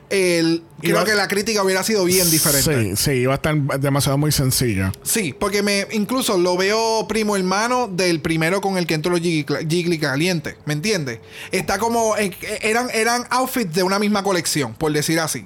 el, 0.08 0.62
creo 0.80 0.98
Iba- 0.98 1.04
que 1.04 1.14
la 1.14 1.26
crítica 1.26 1.64
hubiera 1.64 1.82
sido 1.82 2.04
bien 2.04 2.30
diferente. 2.30 2.94
Sí, 2.94 2.96
sí, 2.96 3.10
iba 3.22 3.32
a 3.32 3.34
estar 3.36 3.56
demasiado 3.80 4.16
muy 4.16 4.30
sencillo. 4.30 4.92
Sí, 5.02 5.34
porque 5.36 5.64
me 5.64 5.88
incluso 5.90 6.38
lo 6.38 6.56
veo 6.56 7.08
primo 7.08 7.34
hermano 7.36 7.88
del 7.88 8.20
primero 8.20 8.60
con 8.60 8.78
el 8.78 8.86
que 8.86 8.94
entró 8.94 9.16
Jiggly 9.16 9.98
caliente, 9.98 10.56
¿me 10.64 10.74
entiendes? 10.74 11.18
Está 11.50 11.78
como 11.80 12.16
eh, 12.16 12.30
eran 12.62 12.88
eran 12.94 13.24
outfits 13.30 13.74
de 13.74 13.82
una 13.82 13.98
misma 13.98 14.22
colección, 14.22 14.74
por 14.74 14.92
decir 14.92 15.18
así. 15.18 15.44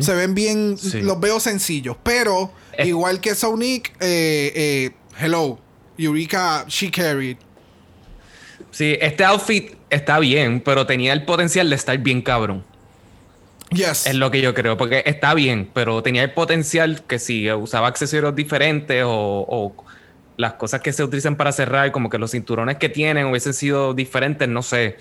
Se 0.00 0.14
ven 0.14 0.34
bien, 0.34 0.76
Sí. 0.78 1.02
los 1.02 1.20
veo 1.20 1.40
sencillos, 1.40 1.96
pero 2.02 2.52
Eh. 2.76 2.86
igual 2.88 3.20
que 3.20 3.34
Sonic, 3.34 3.92
eh, 4.00 4.52
eh, 4.54 4.90
hello, 5.20 5.58
Eureka, 5.98 6.64
she 6.68 6.90
carried. 6.90 7.36
Sí, 8.70 8.96
este 9.00 9.24
outfit 9.24 9.74
está 9.90 10.18
bien, 10.18 10.60
pero 10.60 10.86
tenía 10.86 11.12
el 11.12 11.24
potencial 11.24 11.68
de 11.70 11.76
estar 11.76 11.98
bien 11.98 12.22
cabrón. 12.22 12.64
Yes. 13.70 14.06
Es 14.06 14.14
lo 14.14 14.30
que 14.30 14.40
yo 14.40 14.54
creo, 14.54 14.76
porque 14.78 15.02
está 15.04 15.34
bien, 15.34 15.70
pero 15.74 16.02
tenía 16.02 16.22
el 16.22 16.32
potencial 16.32 17.02
que 17.06 17.18
si 17.18 17.50
usaba 17.52 17.88
accesorios 17.88 18.34
diferentes 18.34 19.02
o, 19.04 19.10
o 19.46 19.74
las 20.38 20.54
cosas 20.54 20.80
que 20.80 20.92
se 20.92 21.02
utilizan 21.04 21.36
para 21.36 21.52
cerrar, 21.52 21.90
como 21.92 22.08
que 22.08 22.16
los 22.16 22.30
cinturones 22.30 22.76
que 22.78 22.88
tienen 22.88 23.26
hubiesen 23.26 23.52
sido 23.52 23.92
diferentes, 23.92 24.48
no 24.48 24.62
sé. 24.62 24.96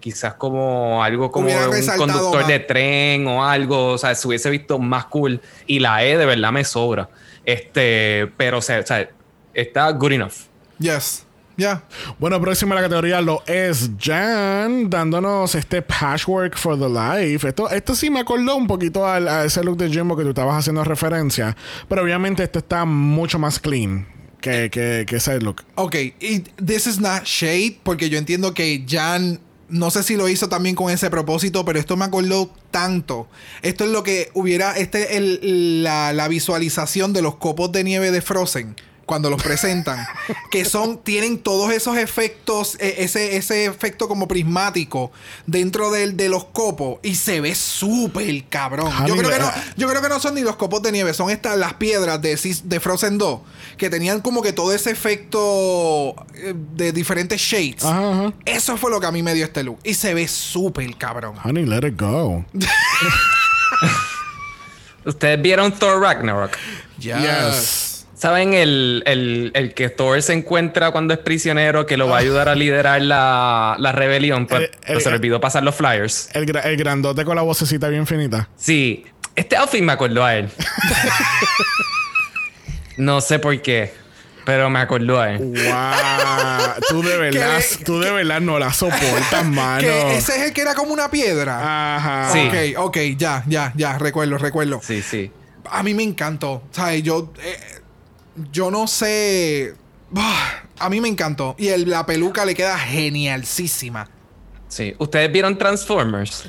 Quizás 0.00 0.34
como 0.34 1.04
algo 1.04 1.30
como 1.30 1.44
Hubiera 1.46 1.68
un 1.68 1.86
conductor 1.98 2.40
más. 2.40 2.48
de 2.48 2.58
tren 2.60 3.26
o 3.28 3.44
algo, 3.44 3.88
o 3.92 3.98
sea, 3.98 4.14
se 4.14 4.26
hubiese 4.26 4.48
visto 4.50 4.78
más 4.78 5.04
cool. 5.06 5.40
Y 5.66 5.78
la 5.78 6.02
E 6.04 6.16
de 6.16 6.24
verdad 6.26 6.50
me 6.52 6.64
sobra. 6.64 7.08
Este, 7.44 8.30
pero 8.36 8.58
o 8.58 8.62
sea, 8.62 8.80
o 8.80 8.86
sea, 8.86 9.08
está 9.54 9.90
good 9.92 10.12
enough. 10.12 10.32
Yes. 10.78 11.26
Yeah. 11.56 11.82
Bueno, 12.18 12.40
próxima 12.40 12.72
a 12.74 12.76
la 12.76 12.82
categoría 12.82 13.20
lo 13.20 13.42
es 13.46 13.90
Jan, 14.00 14.88
dándonos 14.88 15.54
este 15.54 15.82
patchwork 15.82 16.56
for 16.56 16.78
the 16.78 16.88
life. 16.88 17.46
Esto, 17.46 17.68
esto 17.68 17.94
sí 17.94 18.08
me 18.08 18.20
acordó 18.20 18.56
un 18.56 18.66
poquito 18.66 19.06
al- 19.06 19.28
a, 19.28 19.44
ese 19.44 19.62
look 19.62 19.76
de 19.76 19.90
Jimbo 19.90 20.16
que 20.16 20.22
tú 20.22 20.30
estabas 20.30 20.56
haciendo 20.56 20.82
referencia, 20.84 21.54
pero 21.86 22.02
obviamente 22.02 22.42
este 22.44 22.60
está 22.60 22.86
mucho 22.86 23.38
más 23.38 23.58
clean 23.58 24.06
que, 24.40 24.70
que, 24.70 25.04
que 25.06 25.16
ese 25.16 25.38
look. 25.40 25.62
Ok, 25.74 25.96
y 26.18 26.38
this 26.64 26.86
is 26.86 26.98
not 26.98 27.24
shade, 27.24 27.78
porque 27.82 28.08
yo 28.08 28.16
entiendo 28.16 28.54
que 28.54 28.82
Jan, 28.88 29.38
no 29.70 29.90
sé 29.90 30.02
si 30.02 30.16
lo 30.16 30.28
hizo 30.28 30.48
también 30.48 30.74
con 30.74 30.90
ese 30.90 31.10
propósito, 31.10 31.64
pero 31.64 31.78
esto 31.78 31.96
me 31.96 32.04
acordó 32.04 32.50
tanto. 32.70 33.28
Esto 33.62 33.84
es 33.84 33.90
lo 33.90 34.02
que 34.02 34.30
hubiera, 34.34 34.76
este 34.76 35.16
el, 35.16 35.82
la, 35.82 36.12
la 36.12 36.28
visualización 36.28 37.12
de 37.12 37.22
los 37.22 37.36
copos 37.36 37.72
de 37.72 37.84
nieve 37.84 38.10
de 38.10 38.20
Frozen. 38.20 38.76
Cuando 39.10 39.28
los 39.28 39.42
presentan, 39.42 40.06
que 40.52 40.64
son, 40.64 40.98
tienen 41.02 41.40
todos 41.40 41.72
esos 41.72 41.96
efectos, 41.96 42.76
eh, 42.78 42.94
ese, 42.98 43.36
ese 43.36 43.64
efecto 43.64 44.06
como 44.06 44.28
prismático 44.28 45.10
dentro 45.46 45.90
del- 45.90 46.16
de 46.16 46.28
los 46.28 46.44
copos 46.44 47.00
y 47.02 47.16
se 47.16 47.40
ve 47.40 47.56
súper 47.56 48.44
cabrón. 48.48 48.88
Yo 49.08 49.16
creo, 49.16 49.30
que 49.30 49.38
no, 49.40 49.48
eh, 49.48 49.52
yo 49.76 49.88
creo 49.88 50.00
que 50.00 50.08
no 50.08 50.20
son 50.20 50.36
ni 50.36 50.42
los 50.42 50.54
copos 50.54 50.80
de 50.82 50.92
nieve, 50.92 51.12
son 51.12 51.28
estas 51.28 51.58
las 51.58 51.74
piedras 51.74 52.22
de, 52.22 52.38
de 52.62 52.78
Frozen 52.78 53.18
2 53.18 53.40
que 53.76 53.90
tenían 53.90 54.20
como 54.20 54.42
que 54.42 54.52
todo 54.52 54.72
ese 54.72 54.92
efecto 54.92 56.14
eh, 56.34 56.54
de 56.76 56.92
diferentes 56.92 57.40
shades. 57.40 57.84
Ajá, 57.84 58.12
ajá. 58.12 58.32
Eso 58.44 58.76
fue 58.76 58.92
lo 58.92 59.00
que 59.00 59.06
a 59.08 59.10
mí 59.10 59.24
me 59.24 59.34
dio 59.34 59.44
este 59.44 59.64
look 59.64 59.80
y 59.82 59.94
se 59.94 60.14
ve 60.14 60.28
súper 60.28 60.96
cabrón. 60.96 61.34
Honey, 61.42 61.66
let 61.66 61.84
it 61.84 62.00
go. 62.00 62.44
¿Ustedes 65.04 65.42
vieron 65.42 65.72
Thor 65.72 66.00
Ragnarok? 66.00 66.52
Yes. 66.98 67.89
¿Saben 68.20 68.52
el, 68.52 69.02
el- 69.06 69.50
el 69.54 69.72
que 69.72 69.88
Thor 69.88 70.20
se 70.20 70.34
encuentra 70.34 70.90
cuando 70.90 71.14
es 71.14 71.20
prisionero 71.20 71.86
que 71.86 71.96
lo 71.96 72.06
va 72.06 72.16
a 72.16 72.20
ayudar 72.20 72.50
a 72.50 72.54
liderar 72.54 73.00
la, 73.00 73.76
la 73.78 73.92
rebelión? 73.92 74.46
Pero, 74.46 74.60
El- 74.66 74.70
pero 74.86 75.00
se 75.00 75.08
el- 75.08 75.12
le 75.14 75.18
olvidó 75.20 75.40
pasar 75.40 75.62
los 75.62 75.74
flyers. 75.74 76.28
El, 76.34 76.44
gra- 76.44 76.66
el 76.66 76.76
grandote 76.76 77.24
con 77.24 77.34
la 77.34 77.40
vocecita 77.40 77.88
bien 77.88 78.06
finita. 78.06 78.50
Sí, 78.58 79.06
este 79.34 79.56
outfit 79.56 79.82
me 79.82 79.92
acordó 79.92 80.22
a 80.22 80.36
él. 80.36 80.50
no 82.98 83.20
sé 83.22 83.38
por 83.38 83.60
qué, 83.62 83.92
pero 84.44 84.68
me 84.68 84.80
acordó 84.80 85.20
a 85.20 85.32
él. 85.32 85.38
Wow. 85.38 86.82
tú 86.90 87.02
de 87.02 87.16
verdad, 87.16 87.58
Que- 87.78 87.84
tú 87.84 88.00
de 88.00 88.10
verdad 88.10 88.40
no 88.40 88.58
la 88.58 88.72
soportas, 88.72 89.44
mano. 89.46 89.80
Que 89.80 90.16
ese 90.16 90.36
es 90.36 90.42
el 90.48 90.52
que 90.52 90.60
era 90.60 90.74
como 90.74 90.92
una 90.92 91.10
piedra. 91.10 91.96
Ajá. 91.96 92.32
Sí. 92.32 92.74
Ok, 92.76 92.86
ok, 92.88 92.98
ya, 93.16 93.42
ya, 93.46 93.72
ya, 93.76 93.98
recuerdo, 93.98 94.38
recuerdo. 94.38 94.80
Sí, 94.82 95.02
sí. 95.02 95.30
A 95.70 95.82
mí 95.82 95.94
me 95.94 96.02
encantó. 96.02 96.62
¿Sabes? 96.70 97.02
Yo, 97.02 97.32
eh, 97.42 97.58
yo 98.52 98.70
no 98.70 98.86
sé. 98.86 99.74
A 100.78 100.88
mí 100.90 101.00
me 101.00 101.08
encantó. 101.08 101.54
Y 101.58 101.68
el- 101.68 101.88
la 101.90 102.04
peluca 102.06 102.44
le 102.44 102.54
queda 102.54 102.78
genialísima. 102.78 104.08
Sí. 104.68 104.94
¿Ustedes 104.98 105.30
vieron 105.32 105.58
Transformers? 105.58 106.48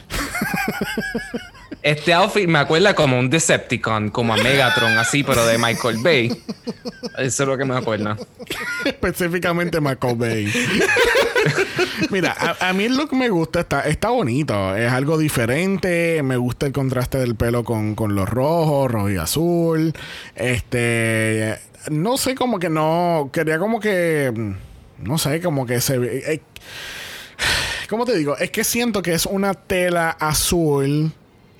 Este 1.81 2.13
outfit 2.13 2.47
me 2.47 2.59
acuerda 2.59 2.93
como 2.93 3.17
un 3.17 3.29
Decepticon, 3.31 4.09
como 4.11 4.35
a 4.35 4.37
Megatron, 4.37 4.95
así, 4.99 5.23
pero 5.23 5.43
de 5.47 5.57
Michael 5.57 5.97
Bay. 6.03 6.43
Eso 7.17 7.43
es 7.43 7.49
lo 7.49 7.57
que 7.57 7.65
me 7.65 7.75
acuerda. 7.75 8.15
Específicamente 8.85 9.81
Michael 9.81 10.15
Bay. 10.15 10.53
Mira, 12.11 12.35
a, 12.37 12.69
a 12.69 12.73
mí 12.73 12.83
el 12.83 12.95
look 12.95 13.13
me 13.15 13.29
gusta, 13.29 13.61
está, 13.61 13.81
está 13.81 14.09
bonito. 14.09 14.75
Es 14.75 14.91
algo 14.91 15.17
diferente. 15.17 16.21
Me 16.21 16.37
gusta 16.37 16.67
el 16.67 16.71
contraste 16.71 17.17
del 17.17 17.33
pelo 17.35 17.63
con, 17.63 17.95
con 17.95 18.13
los 18.13 18.29
rojos, 18.29 18.91
rojo 18.91 19.09
y 19.09 19.17
azul. 19.17 19.93
Este. 20.35 21.59
No 21.89 22.17
sé, 22.17 22.35
como 22.35 22.59
que 22.59 22.69
no. 22.69 23.29
Quería 23.33 23.59
como 23.59 23.79
que. 23.79 24.55
No 24.99 25.17
sé, 25.17 25.41
como 25.41 25.65
que 25.65 25.81
se 25.81 25.97
ve. 25.97 26.23
eh, 26.33 26.41
¿Cómo 27.89 28.05
te 28.05 28.15
digo? 28.17 28.37
Es 28.37 28.51
que 28.51 28.63
siento 28.63 29.01
que 29.01 29.13
es 29.13 29.25
una 29.25 29.53
tela 29.53 30.11
azul 30.11 31.11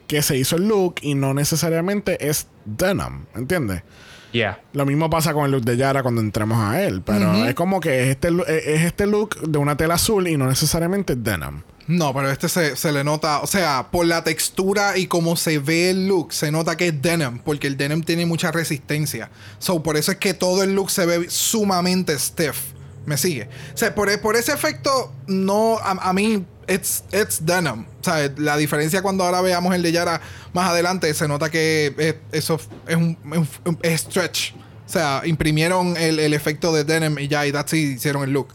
que 0.07 0.22
se 0.22 0.38
hizo 0.38 0.55
el 0.57 0.67
look 0.67 0.95
y 1.01 1.15
no 1.15 1.34
necesariamente 1.34 2.28
es 2.30 2.47
denim. 2.65 3.26
¿Entiendes? 3.36 3.84
Yeah. 4.32 4.61
Lo 4.74 4.86
mismo 4.86 5.09
pasa 5.09 5.34
con 5.34 5.45
el 5.45 5.51
look 5.51 5.63
de 5.65 5.76
Yara 5.76 6.03
cuando 6.03 6.22
entremos 6.22 6.57
a 6.57 6.82
él. 6.84 7.01
Pero 7.01 7.45
es 7.45 7.53
como 7.53 7.80
que 7.82 8.03
es 8.03 8.07
este, 8.09 8.30
es 8.30 8.67
es 8.67 8.82
este 8.84 9.07
look 9.07 9.41
de 9.41 9.57
una 9.57 9.76
tela 9.76 9.95
azul 9.95 10.28
y 10.28 10.38
no 10.38 10.47
necesariamente 10.47 11.15
denim. 11.15 11.63
No, 11.91 12.13
pero 12.13 12.31
este 12.31 12.47
se, 12.47 12.75
se 12.77 12.91
le 12.93 13.03
nota, 13.03 13.39
o 13.41 13.47
sea, 13.47 13.87
por 13.91 14.05
la 14.05 14.23
textura 14.23 14.97
y 14.97 15.07
cómo 15.07 15.35
se 15.35 15.59
ve 15.59 15.89
el 15.89 16.07
look, 16.07 16.31
se 16.31 16.49
nota 16.49 16.77
que 16.77 16.87
es 16.87 17.01
denim, 17.01 17.39
porque 17.39 17.67
el 17.67 17.75
denim 17.75 18.01
tiene 18.01 18.25
mucha 18.25 18.49
resistencia. 18.51 19.29
So, 19.59 19.83
por 19.83 19.97
eso 19.97 20.11
es 20.13 20.17
que 20.17 20.33
todo 20.33 20.63
el 20.63 20.73
look 20.73 20.89
se 20.89 21.05
ve 21.05 21.29
sumamente 21.29 22.17
stiff. 22.17 22.57
¿Me 23.05 23.17
sigue? 23.17 23.49
O 23.73 23.77
sea, 23.77 23.93
por, 23.93 24.09
e- 24.09 24.19
por 24.19 24.35
ese 24.35 24.53
efecto, 24.53 25.11
no, 25.27 25.79
a, 25.79 25.91
a 26.09 26.13
mí, 26.13 26.45
it's, 26.69 27.03
it's 27.11 27.43
denim. 27.45 27.85
O 27.99 28.03
sea, 28.03 28.31
la 28.37 28.55
diferencia 28.57 29.01
cuando 29.01 29.23
ahora 29.25 29.41
veamos 29.41 29.73
el 29.75 29.81
de 29.81 29.91
Yara 29.91 30.21
más 30.53 30.69
adelante, 30.69 31.11
se 31.13 31.27
nota 31.27 31.49
que 31.49 31.93
es- 31.97 32.15
eso 32.31 32.59
es 32.87 32.95
un, 32.95 33.17
un- 33.65 33.79
es 33.81 34.01
stretch. 34.01 34.53
O 34.87 34.89
sea, 34.89 35.23
imprimieron 35.25 35.97
el, 35.97 36.19
el 36.19 36.33
efecto 36.33 36.71
de 36.73 36.83
denim 36.83 37.17
y 37.19 37.27
ya, 37.27 37.45
y 37.47 37.51
that's 37.51 37.73
it, 37.73 37.97
hicieron 37.97 38.23
el 38.23 38.31
look. 38.31 38.49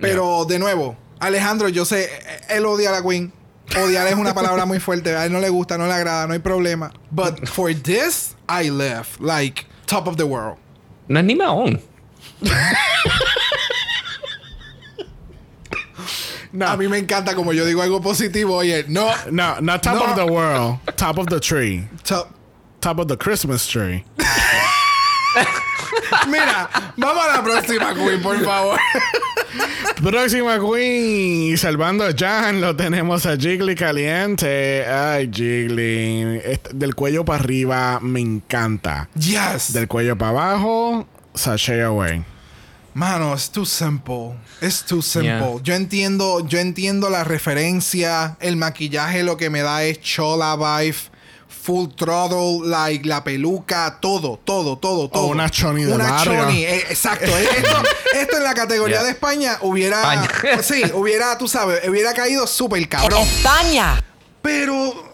Pero 0.00 0.44
de 0.46 0.58
nuevo, 0.58 0.96
Alejandro, 1.20 1.68
yo 1.68 1.84
sé, 1.84 2.08
él 2.48 2.64
odia 2.66 2.90
a 2.90 2.92
la 2.92 3.02
Queen. 3.02 3.32
Odiar 3.82 4.06
es 4.06 4.14
una 4.14 4.32
palabra 4.32 4.64
muy 4.64 4.78
fuerte. 4.78 5.16
A 5.16 5.24
él 5.26 5.32
no 5.32 5.40
le 5.40 5.48
gusta, 5.48 5.76
no 5.76 5.86
le 5.86 5.92
agrada, 5.92 6.26
no 6.26 6.32
hay 6.34 6.38
problema. 6.38 6.92
But 7.10 7.48
for 7.48 7.72
this, 7.74 8.36
I 8.48 8.70
left. 8.70 9.20
Like, 9.20 9.66
top 9.86 10.06
of 10.06 10.16
the 10.16 10.24
world. 10.24 10.58
No 11.08 11.18
es 11.20 11.24
ni 11.26 11.34
Mahón. 11.34 11.80
No, 16.52 16.66
A 16.68 16.76
mí 16.76 16.88
me 16.88 16.98
encanta 16.98 17.34
como 17.34 17.52
yo 17.52 17.66
digo 17.66 17.82
algo 17.82 18.00
positivo. 18.00 18.56
Oye, 18.56 18.84
no. 18.88 19.10
no, 19.30 19.60
not 19.60 19.82
top 19.82 19.96
No. 19.96 20.04
of 20.04 20.16
the 20.16 20.24
world. 20.26 20.78
Top 20.96 21.18
of 21.18 21.26
the 21.26 21.40
tree. 21.40 21.86
Top. 22.04 22.30
Top 22.80 22.98
of 22.98 23.08
the 23.08 23.16
Christmas 23.16 23.66
tree. 23.66 24.04
Mira, 26.28 26.68
vamos 26.96 27.24
a 27.24 27.36
la 27.36 27.42
próxima 27.42 27.94
Queen, 27.94 28.22
por 28.22 28.42
favor. 28.44 28.78
Próxima 30.02 30.58
Queen. 30.58 31.52
Y 31.52 31.56
salvando 31.56 32.04
a 32.04 32.12
Jan, 32.16 32.60
lo 32.60 32.76
tenemos 32.76 33.26
a 33.26 33.36
Jiggly 33.36 33.74
caliente. 33.74 34.84
Ay, 34.86 35.30
Jiggly. 35.32 36.42
Del 36.72 36.94
cuello 36.94 37.24
para 37.24 37.42
arriba 37.42 37.98
me 38.00 38.20
encanta. 38.20 39.08
Yes. 39.14 39.72
Del 39.72 39.88
cuello 39.88 40.16
para 40.16 40.30
abajo, 40.30 41.06
sashay 41.34 41.80
away. 41.80 42.24
Mano, 42.94 43.34
es 43.34 43.50
too 43.50 43.66
simple. 43.66 44.36
Es 44.62 44.82
too 44.82 45.02
simple. 45.02 45.30
Yeah. 45.32 45.62
Yo 45.62 45.74
entiendo, 45.74 46.46
yo 46.46 46.58
entiendo 46.58 47.10
la 47.10 47.24
referencia. 47.24 48.38
El 48.40 48.56
maquillaje 48.56 49.22
lo 49.22 49.36
que 49.36 49.50
me 49.50 49.60
da 49.60 49.84
es 49.84 50.00
chola 50.00 50.56
vibe. 50.56 50.96
Full 51.66 51.88
throttle, 51.96 52.60
like 52.68 53.04
la 53.08 53.24
peluca, 53.24 53.98
todo, 54.00 54.38
todo, 54.44 54.78
todo, 54.78 55.08
todo. 55.08 55.26
una 55.26 55.50
choni 55.50 55.82
de 55.82 55.92
Una 55.94 56.22
choni, 56.22 56.62
eh, 56.64 56.84
exacto. 56.88 57.26
Eh, 57.26 57.44
Esto, 57.56 57.82
esto 58.14 58.36
en 58.36 58.44
la 58.44 58.54
categoría 58.54 58.98
Yeah. 58.98 59.04
de 59.04 59.10
España 59.10 59.58
hubiera. 59.62 60.00
España. 60.24 60.62
sí, 60.62 60.82
hubiera, 60.94 61.36
tú 61.36 61.48
sabes, 61.48 61.80
hubiera 61.88 62.14
caído 62.14 62.46
súper 62.46 62.88
cabrón. 62.88 63.20
España. 63.20 64.00
Pero. 64.42 65.10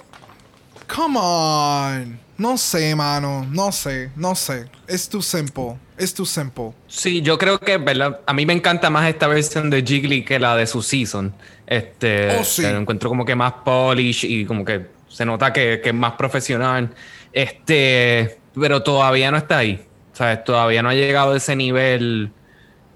Come 0.94 1.18
on. 1.18 2.20
No 2.36 2.58
sé, 2.58 2.94
mano. 2.94 3.46
No 3.50 3.72
sé, 3.72 4.10
no 4.16 4.34
sé. 4.34 4.66
Es 4.86 5.08
too 5.08 5.22
simple. 5.22 5.76
Es 5.96 6.12
too 6.12 6.26
simple. 6.26 6.72
Sí, 6.86 7.22
yo 7.22 7.38
creo 7.38 7.58
que, 7.58 7.78
¿verdad? 7.78 8.20
A 8.26 8.32
mí 8.34 8.44
me 8.44 8.52
encanta 8.52 8.90
más 8.90 9.08
esta 9.08 9.26
versión 9.26 9.70
de 9.70 9.82
Jiggly 9.82 10.22
que 10.24 10.38
la 10.38 10.54
de 10.56 10.66
su 10.66 10.82
season. 10.82 11.32
Este, 11.66 12.36
Oh, 12.38 12.44
sí. 12.44 12.62
encuentro 12.66 13.08
como 13.08 13.24
que 13.24 13.34
más 13.34 13.54
polish 13.64 14.24
y 14.24 14.44
como 14.44 14.64
que 14.64 14.86
Se 15.12 15.24
nota 15.26 15.52
que, 15.52 15.80
que 15.82 15.90
es 15.90 15.94
más 15.94 16.12
profesional. 16.12 16.94
Este, 17.32 18.38
pero 18.54 18.82
todavía 18.82 19.30
no 19.30 19.36
está 19.36 19.58
ahí. 19.58 19.84
¿Sabes? 20.12 20.44
Todavía 20.44 20.82
no 20.82 20.90
ha 20.90 20.94
llegado 20.94 21.32
a 21.32 21.36
ese 21.36 21.56
nivel, 21.56 22.32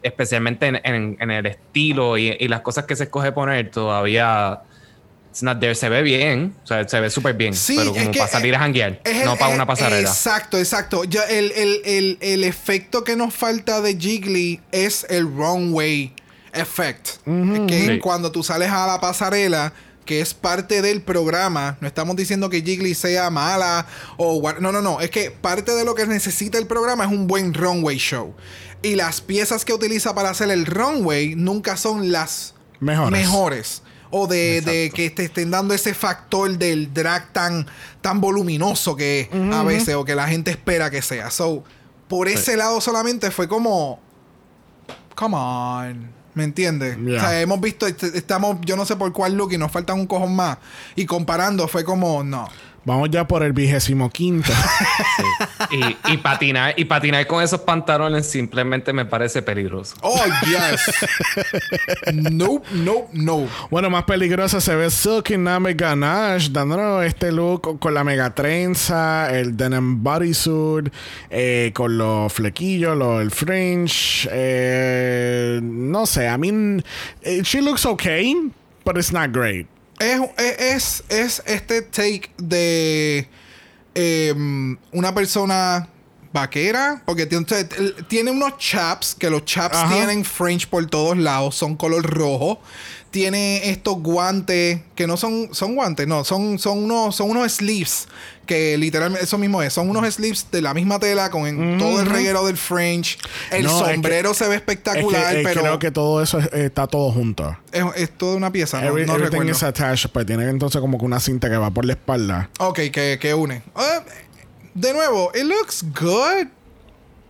especialmente 0.02 0.66
en, 0.66 0.80
en- 0.84 1.16
en 1.20 1.30
el 1.30 1.46
estilo 1.46 2.18
y, 2.18 2.36
y 2.38 2.48
las 2.48 2.60
cosas 2.60 2.84
que 2.84 2.94
se 2.96 3.04
escoge 3.04 3.32
poner. 3.32 3.70
Todavía. 3.70 4.60
Se 5.32 5.88
ve 5.90 6.00
bien. 6.02 6.54
O 6.64 6.66
sea, 6.66 6.88
se 6.88 6.98
ve 6.98 7.10
súper 7.10 7.34
bien. 7.34 7.52
Sí, 7.54 7.74
pero 7.76 7.94
es 7.94 8.02
como 8.04 8.12
para 8.12 8.26
salir 8.28 8.54
a 8.54 8.58
janguear. 8.60 9.00
No 9.24 9.32
el- 9.34 9.38
para 9.38 9.54
una 9.54 9.66
pasarela. 9.66 10.08
Exacto, 10.08 10.58
exacto. 10.58 11.04
Ya 11.04 11.22
el, 11.24 11.52
el- 11.52 11.80
el- 11.84 12.18
el 12.22 12.44
efecto 12.44 13.04
que 13.04 13.16
nos 13.16 13.34
falta 13.34 13.82
de 13.82 13.96
Jiggly 13.98 14.60
es 14.72 15.06
el 15.10 15.24
runway 15.24 16.14
effect. 16.54 17.08
Que 17.66 17.86
Sí. 17.86 17.98
cuando 17.98 18.32
tú 18.32 18.42
sales 18.42 18.70
a 18.70 18.86
la 18.86 18.98
pasarela, 18.98 19.74
que 20.06 20.20
es 20.22 20.32
parte 20.32 20.80
del 20.80 21.02
programa, 21.02 21.76
no 21.80 21.86
estamos 21.88 22.16
diciendo 22.16 22.48
que 22.48 22.62
Jiggly 22.62 22.94
sea 22.94 23.28
mala 23.28 23.86
o... 24.16 24.40
No, 24.60 24.72
no, 24.72 24.80
no. 24.80 25.00
Es 25.00 25.10
que 25.10 25.30
parte 25.30 25.72
de 25.72 25.84
lo 25.84 25.94
que 25.94 26.06
necesita 26.06 26.56
el 26.56 26.66
programa 26.66 27.04
es 27.04 27.10
un 27.10 27.26
buen 27.26 27.52
runway 27.52 27.98
show. 27.98 28.34
Y 28.82 28.94
las 28.94 29.20
piezas 29.20 29.64
que 29.64 29.74
utiliza 29.74 30.14
para 30.14 30.30
hacer 30.30 30.50
el 30.50 30.64
runway 30.64 31.34
nunca 31.34 31.76
son 31.76 32.12
las 32.12 32.54
Mejores. 32.80 33.10
mejores. 33.10 33.82
O 34.10 34.26
de, 34.28 34.60
de 34.60 34.90
que 34.94 35.10
te 35.10 35.24
estén 35.24 35.50
dando 35.50 35.74
ese 35.74 35.92
factor 35.92 36.56
del 36.56 36.94
drag 36.94 37.32
tan, 37.32 37.66
tan 38.00 38.20
voluminoso 38.20 38.94
que 38.94 39.28
a 39.52 39.64
veces 39.64 39.96
o 39.96 40.04
que 40.04 40.14
la 40.14 40.28
gente 40.28 40.52
espera 40.52 40.90
que 40.90 41.02
sea. 41.02 41.30
So, 41.30 41.64
por 42.08 42.28
ese 42.28 42.56
lado 42.56 42.80
solamente 42.80 43.30
fue 43.32 43.48
como. 43.48 44.00
Come 45.16 45.36
on. 45.36 46.10
¿Me 46.36 46.44
entiendes? 46.44 46.98
Yeah. 46.98 47.16
O 47.16 47.20
sea, 47.20 47.40
hemos 47.40 47.60
visto, 47.62 47.86
est- 47.86 48.02
estamos, 48.14 48.58
yo 48.60 48.76
no 48.76 48.84
sé 48.84 48.94
por 48.94 49.10
cuál 49.12 49.34
look 49.34 49.52
y 49.54 49.58
nos 49.58 49.72
faltan 49.72 49.98
un 49.98 50.06
cojón 50.06 50.36
más. 50.36 50.58
Y 50.94 51.06
comparando 51.06 51.66
fue 51.66 51.82
como, 51.82 52.22
no. 52.22 52.46
Vamos 52.86 53.10
ya 53.10 53.26
por 53.26 53.42
el 53.42 53.52
vigésimo 53.52 54.08
quinto. 54.10 54.52
Y, 55.72 56.12
y 56.12 56.16
patinar, 56.18 56.72
y 56.76 56.84
patinar 56.84 57.26
con 57.26 57.42
esos 57.42 57.60
pantalones 57.62 58.26
simplemente 58.30 58.92
me 58.92 59.04
parece 59.04 59.42
peligroso. 59.42 59.96
Oh, 60.02 60.16
yes. 60.46 62.14
nope, 62.14 62.64
nope, 62.72 63.08
no. 63.12 63.48
bueno, 63.70 63.90
más 63.90 64.04
peligrosa 64.04 64.60
se 64.60 64.76
ve 64.76 64.88
Silky 64.90 65.36
Name 65.36 65.74
Ganache 65.74 66.48
dándonos 66.52 67.04
este 67.04 67.32
look 67.32 67.80
con 67.80 67.92
la 67.92 68.04
mega 68.04 68.32
trenza, 68.34 69.36
el 69.36 69.56
denim 69.56 70.02
bodysuit, 70.04 70.88
eh, 71.30 71.72
con 71.74 71.98
los 71.98 72.32
flequillos, 72.32 72.96
lo- 72.96 73.20
el 73.20 73.32
fringe. 73.32 74.28
eh, 74.30 75.58
no 75.60 76.06
sé, 76.06 76.26
I 76.32 76.38
mean, 76.38 76.84
eh, 77.22 77.42
she 77.42 77.60
looks 77.60 77.84
okay, 77.84 78.32
but 78.84 78.96
it's 78.96 79.12
not 79.12 79.32
great. 79.32 79.66
Es, 79.98 80.20
es, 80.58 81.04
es 81.08 81.42
este 81.46 81.82
take 81.82 82.30
de 82.38 83.28
em, 83.94 84.76
una 84.92 85.14
persona 85.14 85.88
vaquera, 86.32 87.02
porque 87.06 87.24
tiene, 87.24 87.46
tiene 88.08 88.30
unos 88.30 88.58
chaps, 88.58 89.14
que 89.14 89.30
los 89.30 89.44
chaps 89.44 89.76
Ajá. 89.76 89.94
tienen 89.94 90.24
fringe 90.24 90.66
por 90.66 90.84
todos 90.86 91.16
lados, 91.16 91.54
son 91.54 91.76
color 91.76 92.04
rojo. 92.04 92.60
Tiene 93.10 93.70
estos 93.70 94.02
guantes, 94.02 94.80
que 94.94 95.06
no 95.06 95.16
son, 95.16 95.48
son 95.52 95.74
guantes, 95.74 96.06
no, 96.06 96.24
son, 96.24 96.58
son, 96.58 96.84
unos, 96.84 97.16
son 97.16 97.30
unos 97.30 97.50
sleeves, 97.50 98.08
que 98.46 98.78
literalmente 98.78 99.24
eso 99.24 99.36
mismo 99.38 99.60
es, 99.62 99.72
son 99.72 99.90
unos 99.90 100.14
sleeves 100.14 100.46
de 100.50 100.62
la 100.62 100.72
misma 100.72 100.98
tela 100.98 101.30
con 101.30 101.46
en- 101.46 101.78
todo 101.78 102.00
el 102.00 102.06
reguero 102.06 102.46
del 102.46 102.56
fringe. 102.56 103.18
El 103.50 103.64
No, 103.64 103.78
es 103.80 103.84
que- 103.88 103.92
sombrero 103.94 104.34
se 104.34 104.44
ve 104.48 104.54
Es 104.56 104.62
que, 104.62 104.72
espectacular, 104.72 105.36
eh, 105.36 105.42
pero 105.44 105.60
creo 105.62 105.78
que 105.78 105.90
todo 105.90 106.22
eso 106.22 106.38
es- 106.38 106.52
está 106.52 106.86
todo 106.86 107.10
junto. 107.12 107.56
es, 107.72 107.84
es 107.96 108.10
toda 108.16 108.36
una 108.36 108.50
pieza, 108.52 108.80
no, 108.80 108.86
Every- 108.88 109.04
no 109.06 109.14
everything 109.14 109.32
recuerdo. 109.40 109.50
is 109.52 109.62
attached, 109.62 110.10
pues 110.10 110.24
tiene 110.26 110.48
entonces 110.48 110.80
como 110.80 110.98
que 110.98 111.04
una 111.04 111.20
cinta 111.20 111.50
que 111.50 111.56
va 111.56 111.70
por 111.70 111.84
la 111.84 111.92
espalda. 111.94 112.48
Ok, 112.60 112.76
que, 112.92 113.18
que 113.20 113.34
une. 113.34 113.56
Eh, 113.56 113.62
de 114.74 114.92
nuevo, 114.92 115.32
it 115.34 115.42
looks 115.44 115.84
good. 116.00 116.46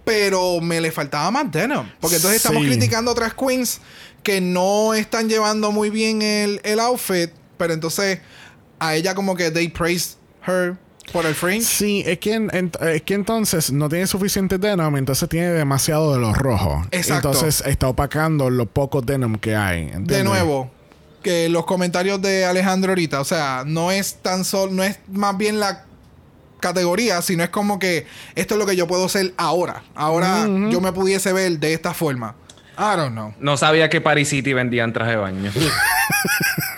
Pero 0.04 0.60
me 0.60 0.80
le 0.80 0.92
faltaba 0.92 1.30
más 1.32 1.50
denim. 1.50 1.82
Porque 2.00 2.16
entonces 2.16 2.36
estamos 2.36 2.62
criticando 2.64 3.10
a 3.10 3.12
otras 3.12 3.34
queens 3.34 3.80
que 4.22 4.40
no 4.40 4.94
están 4.94 5.28
llevando 5.28 5.72
muy 5.72 5.90
bien 5.90 6.22
el, 6.22 6.60
el 6.62 6.78
outfit. 6.78 7.30
Pero 7.58 7.74
entonces 7.74 8.20
a 8.78 8.94
ella 8.94 9.14
como 9.16 9.34
que 9.34 9.50
they 9.50 9.66
praise 9.68 10.16
her 10.46 10.76
por 11.12 11.24
el 11.26 11.34
fringe. 11.34 11.64
Sí, 11.64 12.02
es 12.06 12.18
que, 12.18 12.34
en- 12.34 12.50
en- 12.54 12.72
es 12.88 13.02
que 13.02 13.14
entonces 13.14 13.72
no 13.72 13.88
tiene 13.88 14.06
suficiente 14.06 14.58
denim, 14.58 14.96
entonces 14.96 15.28
tiene 15.28 15.48
demasiado 15.50 16.12
de 16.14 16.20
los 16.20 16.36
rojos. 16.36 16.86
Exacto. 16.90 17.28
Entonces 17.32 17.62
está 17.66 17.88
opacando 17.88 18.50
los 18.50 18.68
pocos 18.68 19.04
denim 19.06 19.36
que 19.38 19.54
hay. 19.56 19.90
De 20.00 20.22
nuevo, 20.24 20.70
que 21.22 21.48
los 21.48 21.64
comentarios 21.66 22.20
de 22.22 22.44
Alejandro 22.44 22.92
ahorita, 22.92 23.20
o 23.20 23.24
sea, 23.24 23.64
no 23.66 23.90
es 23.90 24.16
tan 24.22 24.44
solo, 24.44 24.72
no 24.72 24.82
es 24.82 24.98
más 25.10 25.36
bien 25.36 25.58
la 25.60 25.84
categoría, 26.60 27.20
sino 27.22 27.42
es 27.44 27.50
como 27.50 27.78
que 27.78 28.06
esto 28.34 28.54
es 28.54 28.58
lo 28.58 28.66
que 28.66 28.76
yo 28.76 28.86
puedo 28.86 29.04
hacer 29.06 29.34
ahora. 29.36 29.82
Ahora 29.94 30.46
yo 30.70 30.80
me 30.80 30.92
pudiese 30.92 31.32
ver 31.32 31.58
de 31.58 31.74
esta 31.74 31.94
forma. 31.94 32.34
I 32.78 32.96
don't 32.96 33.12
know. 33.12 33.32
No 33.40 33.56
sabía 33.56 33.88
que 33.88 34.00
Paris 34.02 34.28
City 34.28 34.52
vendían 34.52 34.92
traje 34.92 35.12
de 35.12 35.16
baño. 35.16 35.50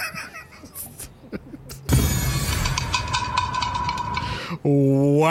¡Wow! 4.68 5.28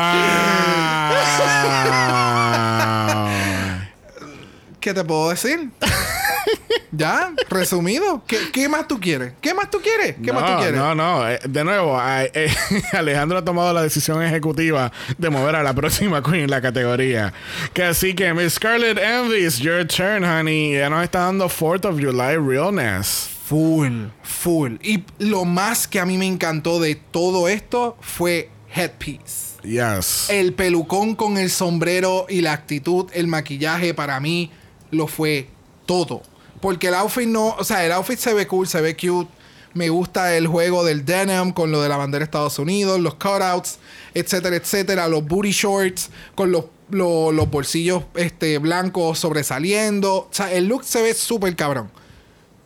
¿Qué 4.79 4.93
te 4.93 5.03
puedo 5.03 5.29
decir? 5.29 5.69
¿Ya? 6.91 7.33
Resumido. 7.49 8.23
¿Qué, 8.25 8.37
qué 8.51 8.69
más 8.69 8.87
tú 8.87 8.99
quieres? 8.99 9.33
¿Qué 9.41 9.53
más 9.53 9.69
tú 9.69 9.79
quieres? 9.81 10.15
¿Qué 10.23 10.31
más 10.31 10.45
tú 10.45 10.51
no, 10.53 10.57
quieres? 10.59 10.79
no, 10.79 10.95
no. 10.95 11.29
Eh, 11.29 11.39
De 11.43 11.63
nuevo, 11.63 11.99
eh, 12.01 12.31
eh, 12.33 12.49
Alejandro 12.93 13.37
ha 13.37 13.45
tomado 13.45 13.73
la 13.73 13.83
decisión 13.83 14.23
ejecutiva 14.23 14.91
de 15.17 15.29
mover 15.29 15.55
a 15.57 15.63
la 15.63 15.73
próxima 15.73 16.23
queen 16.23 16.45
en 16.45 16.49
la 16.49 16.61
categoría. 16.61 17.33
Que 17.73 17.83
así 17.83 18.15
que, 18.15 18.33
Miss 18.33 18.53
Scarlett 18.53 18.97
Envy, 18.97 19.45
it's 19.45 19.59
your 19.59 19.85
turn, 19.85 20.23
honey. 20.23 20.77
Ya 20.77 20.89
nos 20.89 21.03
está 21.03 21.19
dando 21.19 21.47
4th 21.49 21.85
of 21.85 21.99
July 21.99 22.37
realness. 22.37 23.29
Full, 23.45 24.07
full. 24.23 24.75
Y 24.81 25.03
lo 25.19 25.45
más 25.45 25.87
que 25.87 25.99
a 25.99 26.05
mí 26.05 26.17
me 26.17 26.25
encantó 26.25 26.79
de 26.79 26.95
todo 26.95 27.47
esto 27.47 27.97
fue 28.01 28.49
headpiece. 28.73 29.57
Yes. 29.63 30.29
El 30.29 30.53
pelucón 30.53 31.15
con 31.15 31.37
el 31.37 31.49
sombrero 31.49 32.25
y 32.29 32.41
la 32.41 32.53
actitud, 32.53 33.07
el 33.13 33.27
maquillaje 33.27 33.93
para 33.93 34.19
mí 34.19 34.51
lo 34.91 35.07
fue 35.07 35.49
todo. 35.85 36.21
Porque 36.61 36.87
el 36.87 36.95
outfit 36.95 37.27
no, 37.27 37.49
o 37.57 37.63
sea, 37.63 37.85
el 37.85 37.91
outfit 37.91 38.17
se 38.19 38.33
ve 38.33 38.47
cool, 38.47 38.67
se 38.67 38.81
ve 38.81 38.95
cute. 38.95 39.29
Me 39.73 39.89
gusta 39.89 40.35
el 40.35 40.47
juego 40.47 40.83
del 40.83 41.05
denim 41.05 41.51
con 41.51 41.71
lo 41.71 41.81
de 41.81 41.89
la 41.89 41.97
bandera 41.97 42.19
de 42.19 42.25
Estados 42.25 42.57
Unidos, 42.57 42.99
los 42.99 43.13
cutouts, 43.15 43.77
etcétera, 44.13 44.55
etcétera. 44.55 45.07
Los 45.07 45.25
booty 45.27 45.51
shorts 45.51 46.09
con 46.33 46.51
los, 46.51 46.65
lo- 46.89 47.31
los 47.31 47.49
bolsillos 47.51 48.03
este, 48.15 48.57
blancos 48.57 49.19
sobresaliendo. 49.19 50.13
O 50.15 50.29
sea, 50.31 50.51
el 50.51 50.67
look 50.67 50.83
se 50.83 51.01
ve 51.03 51.13
súper 51.13 51.55
cabrón. 51.55 51.91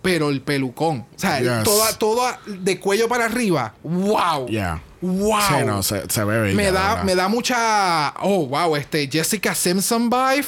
Pero 0.02 0.30
el 0.30 0.42
pelucón, 0.42 1.06
o 1.16 1.20
sea, 1.20 1.40
Yes. 1.40 1.64
toda, 1.64 1.98
toda 2.00 2.40
de 2.48 2.80
cuello 2.80 3.08
para 3.08 3.26
arriba, 3.26 3.76
wow. 3.84 4.48
Yeah. 4.48 4.82
Wow. 5.02 5.40
Sí, 5.48 5.54
no, 5.66 5.82
se, 5.84 6.10
se 6.10 6.24
ve 6.24 6.54
me 6.54 6.72
da, 6.72 7.04
me 7.04 7.16
da 7.16 7.28
mucha. 7.28 8.14
Oh, 8.22 8.46
wow, 8.48 8.76
este 8.76 9.10
Jessica 9.12 9.56
Simpson 9.56 10.10
vibe 10.10 10.46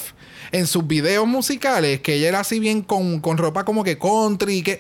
en 0.52 0.68
sus 0.68 0.86
videos 0.86 1.26
musicales, 1.28 2.00
que 2.02 2.14
ella 2.16 2.28
era 2.30 2.40
así 2.42 2.60
bien 2.60 2.82
con, 2.84 3.20
con 3.20 3.38
ropa 3.38 3.64
como 3.66 3.84
que 3.84 3.98
country, 3.98 4.62
que. 4.62 4.80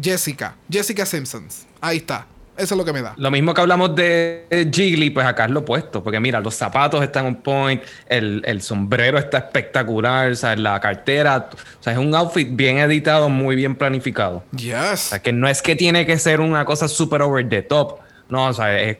Jessica, 0.00 0.56
Jessica 0.70 1.04
Simpsons. 1.04 1.66
Ahí 1.80 1.98
está. 1.98 2.26
Eso 2.56 2.74
es 2.74 2.78
lo 2.78 2.84
que 2.84 2.92
me 2.92 3.00
da. 3.02 3.14
Lo 3.16 3.30
mismo 3.30 3.54
que 3.54 3.60
hablamos 3.62 3.94
de 3.94 4.46
Jiggly, 4.72 5.10
pues 5.10 5.26
acá 5.26 5.44
es 5.46 5.50
lo 5.50 5.60
opuesto. 5.60 6.02
Porque 6.02 6.18
mira, 6.20 6.40
los 6.40 6.54
zapatos 6.54 7.02
están 7.02 7.26
on 7.26 7.36
point, 7.36 7.82
el, 8.08 8.42
el 8.46 8.60
sombrero 8.62 9.18
está 9.18 9.38
espectacular, 9.38 10.30
o 10.32 10.34
sea, 10.34 10.54
la 10.56 10.78
cartera. 10.80 11.48
O 11.80 11.82
sea, 11.82 11.92
es 11.94 11.98
un 11.98 12.14
outfit 12.14 12.48
bien 12.50 12.78
editado, 12.78 13.28
muy 13.28 13.54
bien 13.56 13.74
planificado. 13.74 14.44
O 14.52 14.56
Yes. 14.56 15.00
sea, 15.00 15.22
que 15.22 15.32
no 15.32 15.48
es 15.48 15.62
que 15.62 15.76
tiene 15.76 16.04
que 16.06 16.18
ser 16.18 16.40
una 16.40 16.64
cosa 16.64 16.88
super 16.88 17.22
over 17.22 17.48
the 17.48 17.62
top. 17.62 18.00
No, 18.28 18.46
o 18.48 18.52
sea, 18.52 18.78
es 18.80 18.98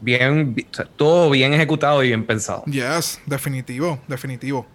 bien, 0.00 0.54
o 0.70 0.74
sea, 0.74 0.86
todo 0.96 1.30
bien 1.30 1.54
ejecutado 1.54 2.02
y 2.02 2.08
bien 2.08 2.24
pensado. 2.26 2.64
Yes, 2.66 3.20
definitivo, 3.26 3.98
definitivo. 4.08 4.66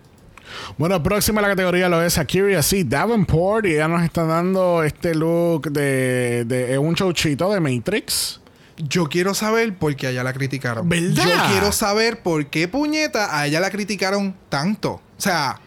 Bueno, 0.77 1.01
próxima 1.01 1.39
a 1.39 1.43
la 1.43 1.47
categoría 1.49 1.89
lo 1.89 2.01
es 2.03 2.17
Akira 2.17 2.61
C. 2.61 2.83
Davenport 2.83 3.65
y 3.65 3.73
ella 3.73 3.87
nos 3.87 4.03
está 4.03 4.23
dando 4.25 4.83
este 4.83 5.15
look 5.15 5.71
de, 5.71 6.45
de 6.45 6.77
un 6.77 6.93
chauchito 6.95 7.51
de 7.51 7.59
Matrix. 7.59 8.39
Yo 8.77 9.07
quiero 9.07 9.33
saber 9.33 9.75
por 9.77 9.95
qué 9.95 10.07
a 10.07 10.09
ella 10.11 10.23
la 10.23 10.33
criticaron. 10.33 10.87
¿Verdad? 10.87 11.23
Yo 11.25 11.51
quiero 11.51 11.71
saber 11.71 12.21
por 12.21 12.45
qué 12.47 12.67
puñeta 12.67 13.37
a 13.39 13.47
ella 13.47 13.59
la 13.59 13.71
criticaron 13.71 14.35
tanto. 14.49 14.91
O 15.17 15.21
sea, 15.21 15.59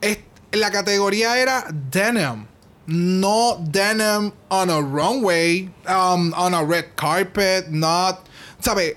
es- 0.00 0.20
la 0.52 0.70
categoría 0.70 1.38
era 1.38 1.64
denim. 1.90 2.46
No 2.86 3.58
denim 3.60 4.32
on 4.48 4.70
a 4.70 4.80
runway, 4.80 5.70
um, 5.88 6.32
on 6.36 6.54
a 6.54 6.62
red 6.64 6.86
carpet, 6.96 7.68
not. 7.68 8.18
¿Sabe? 8.62 8.96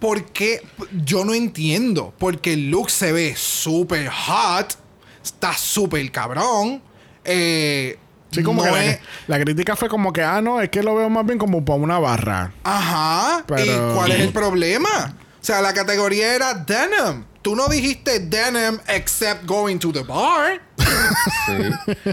¿Por 0.00 0.24
qué? 0.32 0.60
Yo 1.04 1.24
no 1.24 1.32
entiendo. 1.34 2.12
Porque 2.18 2.54
el 2.54 2.70
look 2.70 2.90
se 2.90 3.12
ve 3.12 3.34
súper 3.36 4.08
hot. 4.08 4.76
Está 5.22 5.52
súper 5.56 6.10
cabrón. 6.10 6.82
Eh, 7.24 7.98
Sí, 8.30 8.42
como 8.42 8.64
no 8.64 8.72
que 8.72 8.76
la, 8.76 8.84
es- 8.84 9.00
la 9.28 9.38
crítica 9.38 9.76
fue 9.76 9.88
como 9.88 10.12
que, 10.12 10.20
ah, 10.20 10.42
no, 10.42 10.60
es 10.60 10.68
que 10.68 10.82
lo 10.82 10.96
veo 10.96 11.08
más 11.08 11.24
bien 11.24 11.38
como 11.38 11.64
para 11.64 11.78
una 11.78 12.00
barra. 12.00 12.52
Ajá. 12.64 13.44
Pero- 13.46 13.92
¿Y 13.92 13.94
cuál 13.94 14.10
es 14.10 14.20
el 14.22 14.32
problema? 14.32 15.14
O 15.40 15.44
sea, 15.44 15.62
la 15.62 15.72
categoría 15.72 16.34
era 16.34 16.52
denim. 16.52 17.24
Tú 17.42 17.54
no 17.54 17.68
dijiste 17.68 18.18
denim 18.18 18.80
except 18.88 19.46
going 19.46 19.78
to 19.78 19.92
the 19.92 20.02
bar. 20.02 20.60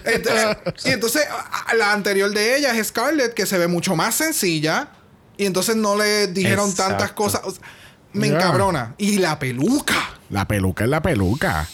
Entonces- 0.05 0.57
y 0.85 0.89
entonces 0.91 1.23
la 1.77 1.91
anterior 1.91 2.29
de 2.31 2.57
ella 2.57 2.75
es 2.77 2.87
Scarlett, 2.87 3.33
que 3.33 3.45
se 3.45 3.57
ve 3.57 3.67
mucho 3.67 3.95
más 3.95 4.15
sencilla. 4.15 4.89
Y 5.41 5.47
entonces 5.47 5.75
no 5.75 5.95
le 5.97 6.27
dijeron 6.27 6.69
Exacto. 6.69 6.91
tantas 6.91 7.11
cosas. 7.13 7.41
O 7.45 7.49
sea, 7.49 7.63
me 8.13 8.27
encabrona. 8.27 8.93
Y 8.99 9.17
la 9.17 9.39
peluca. 9.39 10.11
La 10.29 10.47
peluca 10.47 10.83
es 10.83 10.89
la 10.91 11.01
peluca. 11.01 11.67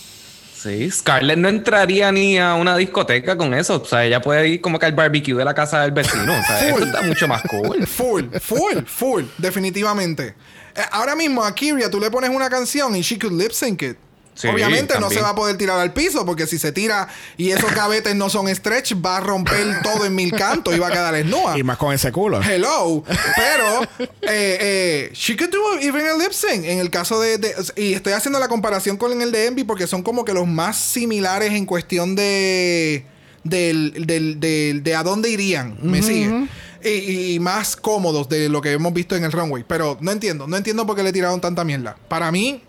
Sí, 0.55 0.89
Scarlett 0.89 1.37
no 1.37 1.49
entraría 1.49 2.09
ni 2.13 2.39
a 2.39 2.53
una 2.53 2.77
discoteca 2.77 3.35
con 3.35 3.53
eso. 3.53 3.81
O 3.81 3.85
sea, 3.85 4.05
ella 4.05 4.21
puede 4.21 4.47
ir 4.47 4.61
como 4.61 4.79
que 4.79 4.85
al 4.85 4.93
barbecue 4.93 5.33
de 5.35 5.43
la 5.43 5.53
casa 5.53 5.81
del 5.81 5.91
vecino. 5.91 6.31
O 6.31 6.43
sea, 6.43 6.73
Full. 6.73 6.83
está 6.83 7.01
mucho 7.01 7.27
más 7.27 7.41
cool. 7.41 7.85
Full, 7.87 8.23
full, 8.39 8.85
full. 8.85 9.25
Definitivamente. 9.37 10.35
Eh, 10.73 10.81
ahora 10.91 11.17
mismo 11.17 11.43
a 11.43 11.53
Kyria 11.53 11.91
tú 11.91 11.99
le 11.99 12.09
pones 12.09 12.29
una 12.29 12.49
canción 12.49 12.95
y 12.95 13.01
she 13.01 13.19
could 13.19 13.33
lip 13.33 13.51
sync 13.51 13.81
it. 13.81 13.97
Sí, 14.37 14.47
Obviamente 14.47 14.99
no 14.99 15.09
se 15.09 15.19
va 15.19 15.29
a 15.29 15.35
poder 15.35 15.57
tirar 15.57 15.79
al 15.79 15.93
piso 15.93 16.23
porque 16.25 16.45
si 16.45 16.59
se 16.59 16.71
tira 16.71 17.07
y 17.37 17.49
esos 17.51 17.71
cabetes 17.71 18.15
no 18.15 18.29
son 18.29 18.47
stretch, 18.55 18.93
va 19.03 19.17
a 19.17 19.19
romper 19.19 19.81
todo 19.81 20.05
en 20.05 20.13
mil 20.13 20.31
cantos 20.31 20.75
y 20.75 20.79
va 20.79 20.89
a 20.89 20.91
quedar 20.91 21.15
esnúa. 21.15 21.57
Y 21.57 21.63
más 21.63 21.77
con 21.77 21.91
ese 21.93 22.11
culo. 22.11 22.39
Hello, 22.43 23.03
pero 23.35 23.81
eh, 24.21 24.57
eh, 24.61 25.09
she 25.13 25.35
could 25.35 25.49
do 25.51 25.79
even 25.81 26.05
a 26.07 26.13
lip 26.13 26.31
sync. 26.31 26.65
En 26.65 26.77
el 26.77 26.91
caso 26.91 27.19
de, 27.19 27.39
de- 27.39 27.55
y 27.75 27.93
estoy 27.93 28.13
haciendo 28.13 28.39
la 28.39 28.47
comparación 28.47 28.95
con 28.97 29.19
el 29.21 29.31
de 29.31 29.47
Envy 29.47 29.63
porque 29.63 29.87
son 29.87 30.03
como 30.03 30.23
que 30.23 30.33
los 30.33 30.45
más 30.47 30.77
similares 30.77 31.51
en 31.53 31.65
cuestión 31.65 32.15
de 32.15 33.05
del, 33.43 34.05
del- 34.05 34.39
del- 34.39 34.83
de 34.83 34.95
a 34.95 35.01
dónde 35.03 35.29
irían. 35.31 35.77
¿Me 35.81 36.03
sigue? 36.03 36.47
Y, 36.83 37.33
y 37.33 37.39
más 37.39 37.75
cómodos 37.75 38.29
de 38.29 38.49
lo 38.49 38.61
que 38.61 38.71
hemos 38.73 38.93
visto 38.93 39.15
en 39.15 39.23
el 39.23 39.31
runway. 39.31 39.65
Pero 39.67 39.97
no 39.99 40.11
entiendo, 40.11 40.47
no 40.47 40.57
entiendo 40.57 40.85
por 40.85 40.95
qué 40.95 41.01
le 41.03 41.11
tiraron 41.11 41.41
tanta 41.41 41.63
mierda. 41.63 41.97
Para 42.07 42.31
mí, 42.31 42.61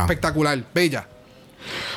Espectacular, 0.00 0.62
bella. 0.74 1.08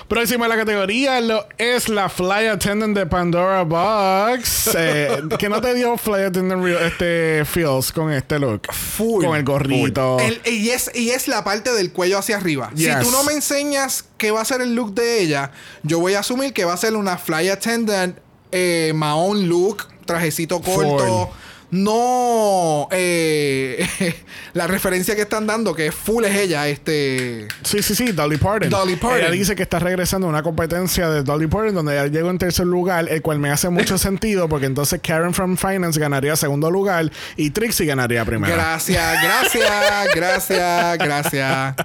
Próxima 0.07 0.48
la 0.48 0.56
categoría 0.56 1.19
lo 1.19 1.45
es 1.57 1.90
la 1.90 2.07
Fly 2.07 2.48
Attendant 2.48 2.95
de 2.95 3.06
Pandora 3.06 3.64
Box. 3.64 4.69
Eh, 4.80 5.22
que 5.40 5.49
no 5.49 5.60
te 5.60 5.74
dio 5.74 5.98
Fly 5.98 6.24
Attendant 6.24 6.65
este 6.65 7.44
feels 7.45 7.91
con 7.91 8.11
este 8.11 8.40
look. 8.40 8.72
Full. 8.72 9.26
Con 9.26 9.36
el 9.36 9.44
gorrito. 9.44 10.18
El- 10.19 10.41
y, 10.45 10.69
es, 10.69 10.91
y 10.94 11.10
es 11.10 11.28
la 11.28 11.44
parte 11.44 11.74
del 11.74 11.91
cuello 11.91 12.18
hacia 12.19 12.38
arriba. 12.38 12.69
Yes. 12.76 12.95
Si 12.99 13.06
tú 13.06 13.11
no 13.11 13.24
me 13.24 13.34
enseñas 13.34 14.06
qué 14.18 14.32
va 14.32 14.41
a 14.41 14.45
ser 14.45 14.61
el 14.61 14.76
look 14.76 14.94
de 14.94 15.22
ella, 15.22 15.52
yo 15.84 15.99
voy 15.99 16.14
a 16.14 16.19
asumir 16.19 16.53
que 16.53 16.64
va 16.64 16.74
a 16.74 16.78
ser 16.78 16.95
una 16.95 17.18
fly 17.18 17.49
attendant 17.49 18.18
eh, 18.52 18.94
Mahon 18.95 19.49
look, 19.49 19.88
trajecito 20.06 20.61
corto. 20.61 21.32
No 21.69 22.88
eh, 22.91 23.85
la 24.53 24.68
referencia 24.68 25.15
que 25.15 25.23
están 25.23 25.45
dando, 25.48 25.76
que 25.76 25.91
full 25.91 26.23
es 26.23 26.35
ella, 26.35 26.68
este. 26.68 27.48
Sí, 27.64 27.84
sí, 27.84 27.94
sí, 27.94 28.11
Dolly 28.14 28.38
Parton. 28.38 28.69
Dolly 28.69 28.95
Parton. 28.95 29.19
Ella 29.19 29.31
dice 29.31 29.56
que 29.56 29.64
está 29.64 29.80
regresando 29.80 30.27
a 30.27 30.30
una 30.30 30.44
competencia 30.44 31.10
de 31.10 31.23
Dolly 31.23 31.48
Parton 31.48 31.76
donde 31.76 31.94
ella 31.94 32.07
llegó 32.07 32.30
en 32.30 32.38
tercer 32.38 32.65
lugar, 32.65 33.07
el 33.10 33.22
cual 33.22 33.39
me 33.39 33.49
hace 33.52 33.69
mucho 33.69 33.98
sentido 33.98 34.48
porque 34.48 34.65
entonces 34.65 35.02
Karen 35.03 35.34
from 35.34 35.57
Finance 35.57 35.99
ganaría 35.99 36.35
segundo 36.38 36.72
lugar 36.72 37.11
y 37.35 37.49
Trixie 37.49 37.85
ganaría 37.85 38.23
primero. 38.23 38.53
Gracias, 38.53 39.22
gracias, 39.22 40.07
gracias, 40.15 40.98
gracias. 40.98 41.76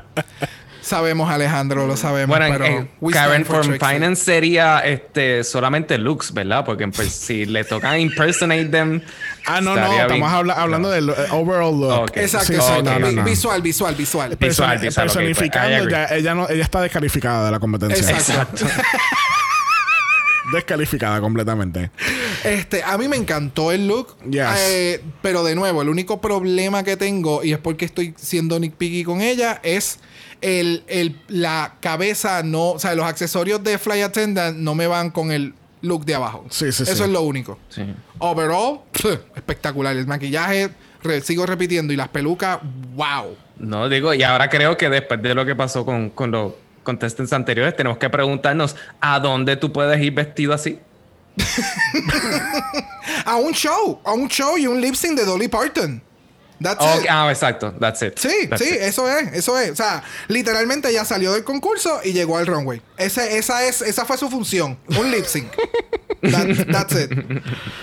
Sabemos, 0.80 1.30
Alejandro, 1.30 1.86
lo 1.86 1.96
sabemos. 1.96 2.36
Bueno, 2.36 2.46
en- 2.46 2.52
pero 2.52 2.66
en 2.66 3.10
Karen 3.12 3.44
from 3.46 3.62
Trixie. 3.68 3.88
Finance 3.94 4.24
sería 4.24 4.80
este, 4.80 5.44
solamente 5.44 5.96
looks, 5.96 6.34
¿verdad? 6.34 6.64
Porque 6.64 6.88
pues, 6.88 7.12
si 7.12 7.46
le 7.46 7.62
tocan 7.64 8.00
impersonate 8.00 8.64
them. 8.66 9.00
Ah, 9.46 9.60
no, 9.60 9.74
no, 9.74 9.92
estamos 10.00 10.32
habla- 10.32 10.54
hablando 10.54 10.88
del 10.90 11.08
eh, 11.10 11.14
overall 11.30 11.78
look. 11.78 11.92
Ok. 12.04 12.16
Exacto, 12.16 12.46
Sí, 12.46 12.52
sí, 12.54 12.58
exacto. 12.60 12.82
no, 12.84 12.98
no, 13.00 13.08
Vi- 13.08 13.14
no. 13.16 13.24
Visual, 13.24 13.60
visual, 13.62 13.94
visual. 13.94 14.36
Visual, 14.36 14.78
visual, 14.78 14.78
pues, 14.80 14.94
personificando, 14.94 15.76
agree. 15.76 15.90
ya, 15.92 16.04
ella, 16.14 16.34
no, 16.34 16.48
ella 16.48 16.62
está 16.62 16.80
descalificada 16.80 17.46
de 17.46 17.50
la 17.50 17.58
competencia. 17.60 18.10
Exacto. 18.10 18.64
Descalificada 20.52 21.20
completamente. 21.20 21.90
Este, 22.44 22.82
a 22.82 22.98
mí 22.98 23.08
me 23.08 23.16
encantó 23.16 23.72
el 23.72 23.86
look. 23.86 24.16
Yes. 24.28 24.44
Eh, 24.58 25.02
pero 25.22 25.44
de 25.44 25.54
nuevo, 25.54 25.80
el 25.82 25.88
único 25.88 26.20
problema 26.20 26.82
que 26.82 26.96
tengo, 26.96 27.42
y 27.44 27.52
es 27.52 27.58
porque 27.58 27.84
estoy 27.84 28.12
siendo 28.18 28.58
nitpicky 28.58 29.04
con 29.04 29.22
ella, 29.22 29.60
es 29.62 29.98
el, 30.40 30.82
el- 30.88 31.20
la 31.28 31.76
cabeza 31.80 32.42
no. 32.42 32.70
O 32.72 32.78
sea, 32.78 32.94
los 32.94 33.06
accesorios 33.06 33.62
de 33.62 33.78
Fly 33.78 34.02
Attendant 34.02 34.58
no 34.58 34.74
me 34.74 34.86
van 34.88 35.10
con 35.10 35.30
el 35.30 35.54
look 35.82 36.04
de 36.04 36.14
abajo. 36.14 36.46
Sí, 36.50 36.72
sí, 36.72 36.82
Eso 36.84 36.96
sí. 36.96 37.02
es 37.02 37.08
lo 37.08 37.22
único. 37.22 37.58
Sí. 37.68 37.82
Overall, 38.18 38.80
espectacular. 39.36 39.96
El 39.96 40.06
maquillaje, 40.06 40.70
re- 41.02 41.20
sigo 41.20 41.44
repitiendo, 41.46 41.92
y 41.92 41.96
las 41.96 42.08
pelucas, 42.08 42.58
wow. 42.94 43.36
No, 43.58 43.88
digo, 43.88 44.14
y 44.14 44.22
ahora 44.22 44.48
creo 44.48 44.76
que 44.76 44.88
después 44.88 45.20
de 45.22 45.34
lo 45.34 45.44
que 45.44 45.54
pasó 45.54 45.84
con, 45.84 46.10
con 46.10 46.30
los 46.30 46.52
contestants 46.82 47.32
anteriores, 47.32 47.76
tenemos 47.76 47.98
que 47.98 48.08
preguntarnos 48.10 48.74
a 49.00 49.20
dónde 49.20 49.56
tú 49.56 49.72
puedes 49.72 50.00
ir 50.00 50.12
vestido 50.14 50.52
así. 50.54 50.78
A 53.24 53.36
un 53.36 53.52
show, 53.52 54.00
a 54.04 54.12
un 54.12 54.28
show 54.28 54.56
y 54.58 54.66
un 54.66 54.80
lip 54.80 54.94
sync 54.94 55.16
de 55.18 55.24
Dolly 55.24 55.48
Parton. 55.48 56.02
That's 56.62 56.80
Ok, 56.84 57.02
it. 57.04 57.08
Ah, 57.10 57.28
exacto. 57.30 57.72
That's 57.80 58.02
it. 58.02 58.18
Sí, 58.18 58.46
That's 58.48 58.62
sí, 58.62 58.68
it. 58.70 58.80
eso 58.82 59.08
es, 59.08 59.32
eso 59.34 59.58
es. 59.58 59.70
O 59.70 59.76
sea, 59.76 60.02
literalmente 60.28 60.88
ella 60.90 61.04
salió 61.04 61.32
del 61.32 61.44
concurso 61.44 62.00
y 62.04 62.12
llegó 62.12 62.38
al 62.38 62.46
runway. 62.46 62.80
Ese, 62.96 63.36
esa, 63.38 63.64
es, 63.66 63.82
esa 63.82 64.04
fue 64.04 64.16
su 64.18 64.30
función, 64.30 64.78
un 64.98 65.10
lip 65.10 65.24
sync. 65.24 65.50
That- 66.22 66.70
that's 66.70 66.94
it. 66.94 67.10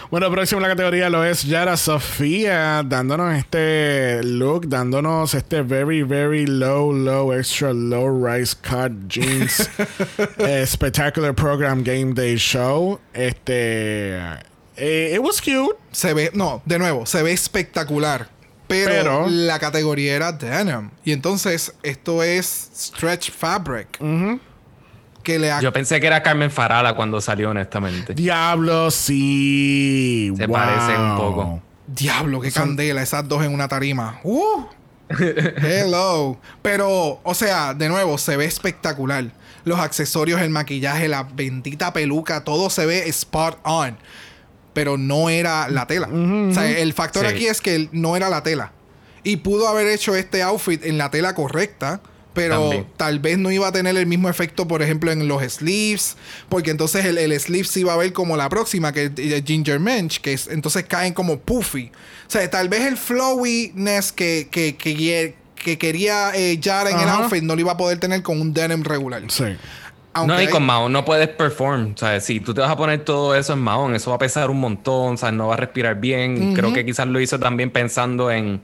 Bueno, 0.09 0.31
próximo 0.31 0.59
en 0.59 0.63
la 0.63 0.69
categoría 0.69 1.09
lo 1.09 1.25
es 1.25 1.43
Yara 1.43 1.75
Sofía, 1.75 2.83
dándonos 2.85 3.35
este 3.37 4.23
look, 4.23 4.69
dándonos 4.69 5.33
este 5.33 5.61
very, 5.61 6.03
very 6.03 6.45
low, 6.45 6.93
low, 6.93 7.33
extra 7.33 7.73
low 7.73 8.07
rise 8.25 8.55
cut 8.55 8.93
jeans 9.09 9.69
eh, 10.37 10.65
spectacular 10.65 11.35
program 11.35 11.83
game 11.83 12.13
day 12.13 12.37
show. 12.37 13.01
Este, 13.13 14.15
eh, 14.77 15.11
it 15.15 15.19
was 15.19 15.41
cute. 15.41 15.75
Se 15.91 16.13
ve, 16.13 16.31
no, 16.33 16.61
de 16.65 16.79
nuevo, 16.79 17.05
se 17.05 17.21
ve 17.21 17.33
espectacular. 17.33 18.29
Pero, 18.69 18.91
Pero- 18.91 19.27
la 19.27 19.59
categoría 19.59 20.15
era 20.15 20.31
denim. 20.31 20.91
Y 21.03 21.11
entonces, 21.11 21.73
esto 21.83 22.23
es 22.23 22.69
stretch 22.73 23.31
fabric. 23.31 23.99
Que 25.23 25.37
le 25.37 25.51
ha- 25.51 25.59
Yo 25.59 25.73
pensé 25.73 25.99
que 25.99 26.07
era 26.07 26.23
Carmen 26.23 26.49
Farala 26.49 26.93
cuando 26.95 27.19
salió, 27.19 27.49
honestamente. 27.49 28.13
Diablo, 28.13 28.89
sí. 28.89 30.31
Se 30.37 30.45
Wow. 30.45 30.55
parece 30.55 30.97
un 30.97 31.17
poco. 31.17 31.61
Diablo, 31.87 32.39
qué 32.39 32.51
candela, 32.51 33.01
esas 33.01 33.27
dos 33.27 33.43
en 33.43 33.53
una 33.53 33.67
tarima. 33.67 34.19
Uh. 34.23 34.65
Hello. 35.19 36.37
Pero, 36.61 37.19
o 37.23 37.33
sea, 37.33 37.73
de 37.73 37.89
nuevo, 37.89 38.17
se 38.17 38.37
ve 38.37 38.45
espectacular. 38.45 39.25
Los 39.65 39.79
accesorios, 39.79 40.39
el 40.41 40.51
maquillaje, 40.51 41.07
la 41.07 41.23
bendita 41.23 41.91
peluca, 41.91 42.43
todo 42.43 42.69
se 42.69 42.85
ve 42.85 43.09
spot 43.09 43.59
on. 43.63 43.97
Pero 44.79 44.95
no 44.97 45.29
era 45.29 45.67
la 45.67 45.87
tela. 45.87 46.07
O 46.07 46.53
sea, 46.53 46.69
el 46.69 46.93
factor 46.93 47.27
Sí. 47.27 47.33
aquí 47.35 47.47
es 47.47 47.59
que 47.59 47.89
no 47.91 48.15
era 48.15 48.29
la 48.29 48.43
tela. 48.43 48.71
Y 49.25 49.35
pudo 49.37 49.67
haber 49.67 49.87
hecho 49.87 50.15
este 50.15 50.41
outfit 50.41 50.85
en 50.85 50.97
la 50.97 51.11
tela 51.11 51.35
correcta. 51.35 51.99
Pero 52.33 52.59
También. 52.61 52.87
tal 52.95 53.19
vez 53.19 53.37
no 53.39 53.51
iba 53.51 53.67
a 53.67 53.71
tener 53.73 53.97
el 53.97 54.05
mismo 54.05 54.29
efecto, 54.29 54.65
por 54.67 54.81
ejemplo, 54.81 55.11
en 55.11 55.27
los 55.27 55.41
sleeves. 55.51 56.15
Porque 56.47 56.71
entonces 56.71 57.03
el, 57.03 57.17
el 57.17 57.37
sleeve 57.37 57.67
se 57.67 57.81
iba 57.81 57.91
a 57.93 57.97
ver 57.97 58.13
como 58.13 58.37
la 58.37 58.47
próxima, 58.47 58.93
que 58.93 59.05
es 59.05 59.15
de 59.15 59.43
Ginger 59.45 59.79
Mensch, 59.81 60.21
que 60.21 60.31
es- 60.33 60.47
entonces 60.47 60.85
caen 60.87 61.13
como 61.13 61.39
puffy. 61.39 61.91
O 62.27 62.31
sea, 62.31 62.49
tal 62.49 62.69
vez 62.69 62.85
el 62.85 62.95
flowiness 62.97 64.11
que, 64.13 64.47
que, 64.49 64.77
que, 64.77 65.35
que 65.55 65.77
quería 65.77 66.31
eh, 66.35 66.57
Yara 66.59 66.91
en 66.91 66.99
el 66.99 67.09
outfit 67.09 67.43
no 67.43 67.55
lo 67.55 67.61
iba 67.61 67.71
a 67.73 67.77
poder 67.77 67.99
tener 67.99 68.21
con 68.23 68.39
un 68.39 68.53
denim 68.53 68.83
regular. 68.83 69.23
Sí. 69.27 69.43
Aunque 70.13 70.35
no, 70.35 70.41
y 70.41 70.47
con 70.47 70.63
Mahon 70.63 70.91
no 70.91 71.05
puedes 71.05 71.27
perform. 71.29 71.93
O 71.93 71.97
sea, 71.97 72.19
si 72.19 72.39
tú 72.39 72.53
te 72.53 72.61
vas 72.61 72.71
a 72.71 72.75
poner 72.75 73.05
todo 73.05 73.35
eso 73.35 73.53
en 73.53 73.59
Mahon, 73.59 73.95
eso 73.95 74.09
va 74.09 74.15
a 74.15 74.19
pesar 74.19 74.49
un 74.49 74.59
montón. 74.59 75.13
O 75.13 75.17
sea, 75.17 75.31
no 75.31 75.47
va 75.47 75.53
a 75.53 75.57
respirar 75.57 75.99
bien. 75.99 76.55
Creo 76.55 76.73
que 76.73 76.85
quizás 76.85 77.07
lo 77.07 77.19
hizo 77.19 77.39
también 77.39 77.71
pensando 77.71 78.31
en, 78.31 78.61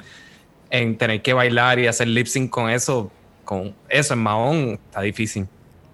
en 0.71 0.97
tener 0.97 1.21
que 1.21 1.33
bailar 1.33 1.79
y 1.79 1.87
hacer 1.87 2.07
lip 2.07 2.27
sync 2.27 2.49
con 2.49 2.69
eso. 2.69 3.11
Con 3.43 3.75
eso 3.89 4.13
en 4.15 4.19
Mahon 4.19 4.79
está 4.87 5.01
difícil. 5.01 5.47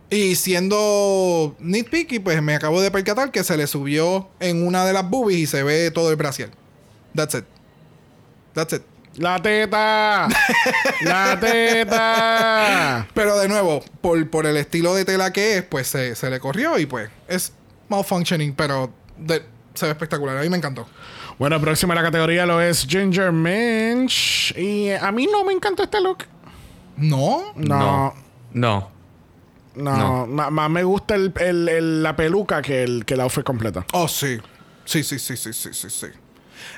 Y 0.09 0.35
siendo 0.35 1.55
nitpicky, 1.59 2.19
pues 2.19 2.41
me 2.41 2.55
acabo 2.55 2.81
de 2.81 2.91
percatar 2.91 3.31
que 3.31 3.45
se 3.45 3.55
le 3.55 3.65
subió 3.65 4.29
en 4.39 4.65
una 4.65 4.85
de 4.85 4.91
las 4.91 5.09
boobies 5.09 5.39
y 5.39 5.47
se 5.47 5.63
ve 5.63 5.89
todo 5.89 6.09
el 6.09 6.17
brasier. 6.17 6.49
That's 7.15 7.35
it. 7.35 7.45
That's 8.53 8.73
it. 8.73 8.81
La 9.17 9.41
teta. 9.41 10.27
La 11.01 11.39
teta. 11.39 13.07
Pero 13.13 13.37
de 13.39 13.47
nuevo, 13.47 13.83
por, 14.01 14.29
por 14.29 14.45
el 14.45 14.57
estilo 14.57 14.93
de 14.95 15.05
tela 15.05 15.31
que 15.33 15.57
es, 15.57 15.63
pues 15.63 15.87
se, 15.87 16.15
se 16.15 16.29
le 16.29 16.39
corrió 16.39 16.77
y 16.79 16.85
pues 16.85 17.09
es 17.27 17.53
malfunctioning, 17.89 18.53
pero 18.55 18.91
de- 19.17 19.43
se 19.73 19.85
ve 19.85 19.91
espectacular. 19.91 20.37
A 20.37 20.41
mí 20.41 20.49
me 20.49 20.57
encantó. 20.57 20.87
Bueno, 21.37 21.59
próxima 21.59 21.93
en 21.93 21.97
la 21.97 22.03
categoría 22.03 22.45
lo 22.45 22.61
es 22.61 22.85
Ginger 22.87 23.31
Minch. 23.31 24.53
Y 24.57 24.91
a 24.91 25.11
mí 25.11 25.27
no 25.31 25.43
me 25.43 25.53
encantó 25.53 25.83
este 25.83 25.99
look. 26.01 26.19
No, 26.97 27.53
No. 27.55 28.13
No. 28.53 28.91
No, 29.73 29.97
No. 29.97 30.27
ma- 30.27 30.49
más 30.49 30.69
me 30.69 30.83
gusta 30.83 31.15
el, 31.15 31.33
el- 31.39 31.69
el- 31.69 32.03
la 32.03 32.15
peluca 32.15 32.61
que 32.61 32.83
el, 32.83 33.05
que 33.05 33.13
el 33.13 33.21
outfit 33.21 33.43
completo. 33.43 33.85
Oh, 33.93 34.07
sí. 34.07 34.37
Sí, 34.83 35.01
sí, 35.03 35.17
sí, 35.17 35.37
sí, 35.37 35.53
sí, 35.53 35.69
sí, 35.73 35.89
sí. 35.89 36.07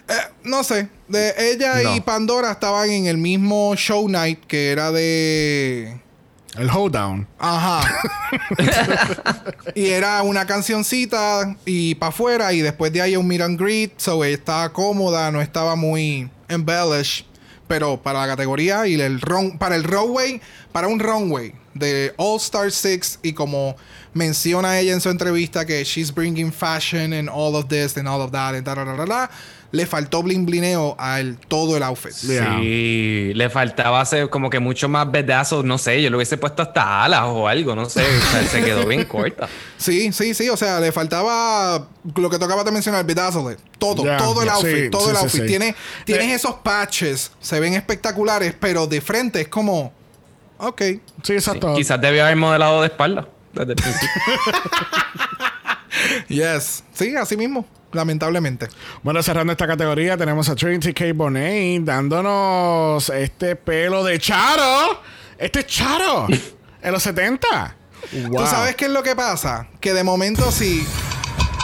Eh, 0.08 0.14
no 0.44 0.64
sé. 0.64 0.90
De, 1.08 1.34
ella 1.38 1.96
y. 1.96 2.02
Pandora 2.02 2.52
estaban 2.52 2.90
en 2.90 3.08
el 3.08 3.18
mismo 3.18 3.76
show 3.76 4.08
night 4.08 4.46
que 4.46 4.72
era 4.72 4.92
de. 4.92 6.00
El 6.56 6.70
hoedown. 6.70 7.28
Ajá. 7.40 7.82
y 9.76 9.88
era 9.88 10.22
una 10.22 10.46
cancioncita 10.46 11.56
y 11.66 11.96
para 11.96 12.10
afuera 12.10 12.54
y 12.54 12.62
después 12.62 12.94
de 12.94 13.02
ahí 13.02 13.16
un 13.16 13.28
meet 13.28 13.42
and 13.42 13.60
greet. 13.60 13.94
So 13.98 14.24
ella 14.24 14.36
estaba 14.36 14.72
cómoda, 14.72 15.32
no 15.32 15.42
estaba 15.42 15.76
muy 15.76 16.30
embellished. 16.48 17.26
Pero 17.68 18.00
para 18.02 18.20
la 18.20 18.28
categoría 18.28 18.86
y 18.86 19.02
el 19.02 19.20
para 19.58 19.76
el 19.76 19.84
runway, 19.84 20.42
para 20.72 20.88
un 20.88 21.00
runway 21.00 21.56
de 21.74 22.14
All 22.18 22.38
Star 22.38 22.72
6 22.72 23.20
y 23.24 23.34
como 23.34 23.76
menciona 24.14 24.80
ella 24.80 24.94
en 24.94 25.02
su 25.02 25.10
entrevista 25.10 25.66
que 25.66 25.84
she's 25.84 26.14
bringing 26.14 26.52
fashion 26.52 27.14
and 27.14 27.30
all 27.30 27.56
of 27.56 27.68
this 27.68 27.98
and 27.98 28.08
all 28.08 28.22
of 28.22 28.32
that 28.32 28.54
and 28.54 28.66
da, 28.66 28.76
da, 28.76 28.84
da, 28.84 28.96
da, 28.96 29.06
da, 29.06 29.30
le 29.74 29.88
faltó 29.88 30.22
blin 30.22 30.46
blineo 30.46 30.96
al 31.00 31.36
todo 31.48 31.76
el 31.76 31.82
outfit. 31.82 32.14
Yeah. 32.14 32.58
Sí, 32.60 33.32
le 33.34 33.50
faltaba 33.50 34.02
hacer 34.02 34.30
como 34.30 34.52
que 34.52 34.60
mucho 34.60 34.88
más 34.88 35.12
bedazos, 35.12 35.66
no 35.66 35.80
sé, 35.80 36.00
yo 36.00 36.12
le 36.12 36.16
hubiese 36.16 36.38
puesto 36.38 36.62
hasta 36.62 37.04
alas 37.04 37.24
o 37.26 37.48
algo, 37.48 37.76
no 37.76 37.90
sé, 37.90 38.04
o 38.04 38.32
sea, 38.32 38.46
se 38.46 38.64
quedó 38.64 38.86
bien 38.86 39.04
corta. 39.06 39.50
Sí, 39.78 40.14
sí, 40.14 40.34
sí. 40.34 40.48
O 40.48 40.56
sea, 40.56 40.80
le 40.80 40.94
faltaba 40.94 41.90
lo 42.16 42.30
que 42.30 42.40
tocaba 42.40 42.64
de 42.64 42.72
mencionar, 42.72 43.06
bedazzle. 43.06 43.58
Todo, 43.80 44.04
todo 44.18 44.42
el 44.44 44.48
ya, 44.48 44.54
outfit, 44.54 44.84
sí, 44.86 44.90
todo 44.90 45.04
sí, 45.06 45.10
el 45.10 45.16
outfit. 45.18 45.42
sí. 45.42 45.48
Tiene, 45.48 45.76
tienes 46.06 46.28
Eh, 46.28 46.34
esos 46.36 46.54
patches, 46.64 47.32
se 47.42 47.60
ven 47.60 47.74
espectaculares, 47.74 48.56
pero 48.58 48.88
de 48.88 49.02
frente 49.02 49.42
es 49.42 49.48
como. 49.50 49.92
Ok. 50.60 50.82
Sí, 51.24 51.34
exacto. 51.34 51.74
Quizás 51.74 52.00
debió 52.00 52.24
haber 52.24 52.38
modelado 52.38 52.80
de 52.80 52.88
espalda 52.88 53.28
desde 53.52 53.74
el 53.74 53.76
principio. 53.76 54.10
Yes. 56.28 56.84
Sí, 56.94 57.16
así 57.16 57.38
mismo. 57.38 57.66
Lamentablemente. 57.94 58.68
Bueno, 59.04 59.22
cerrando 59.24 59.54
esta 59.54 59.68
categoría, 59.68 60.18
tenemos 60.18 60.50
a 60.50 60.56
Trinity 60.56 60.94
K. 60.94 61.14
Bonet 61.14 61.84
dándonos 61.84 63.10
este 63.10 63.56
pelo 63.56 64.04
de 64.04 64.20
Charo. 64.20 65.02
Este 65.38 65.60
es 65.60 65.68
Charo. 65.68 66.28
en 66.82 66.92
los 66.92 67.02
70. 67.04 67.78
Wow. 68.28 68.44
¿Tú 68.44 68.46
sabes 68.48 68.76
qué 68.76 68.86
es 68.86 68.92
lo 68.92 69.02
que 69.02 69.16
pasa? 69.16 69.68
Que 69.80 69.94
de 69.94 70.04
momento 70.04 70.52
si 70.52 70.86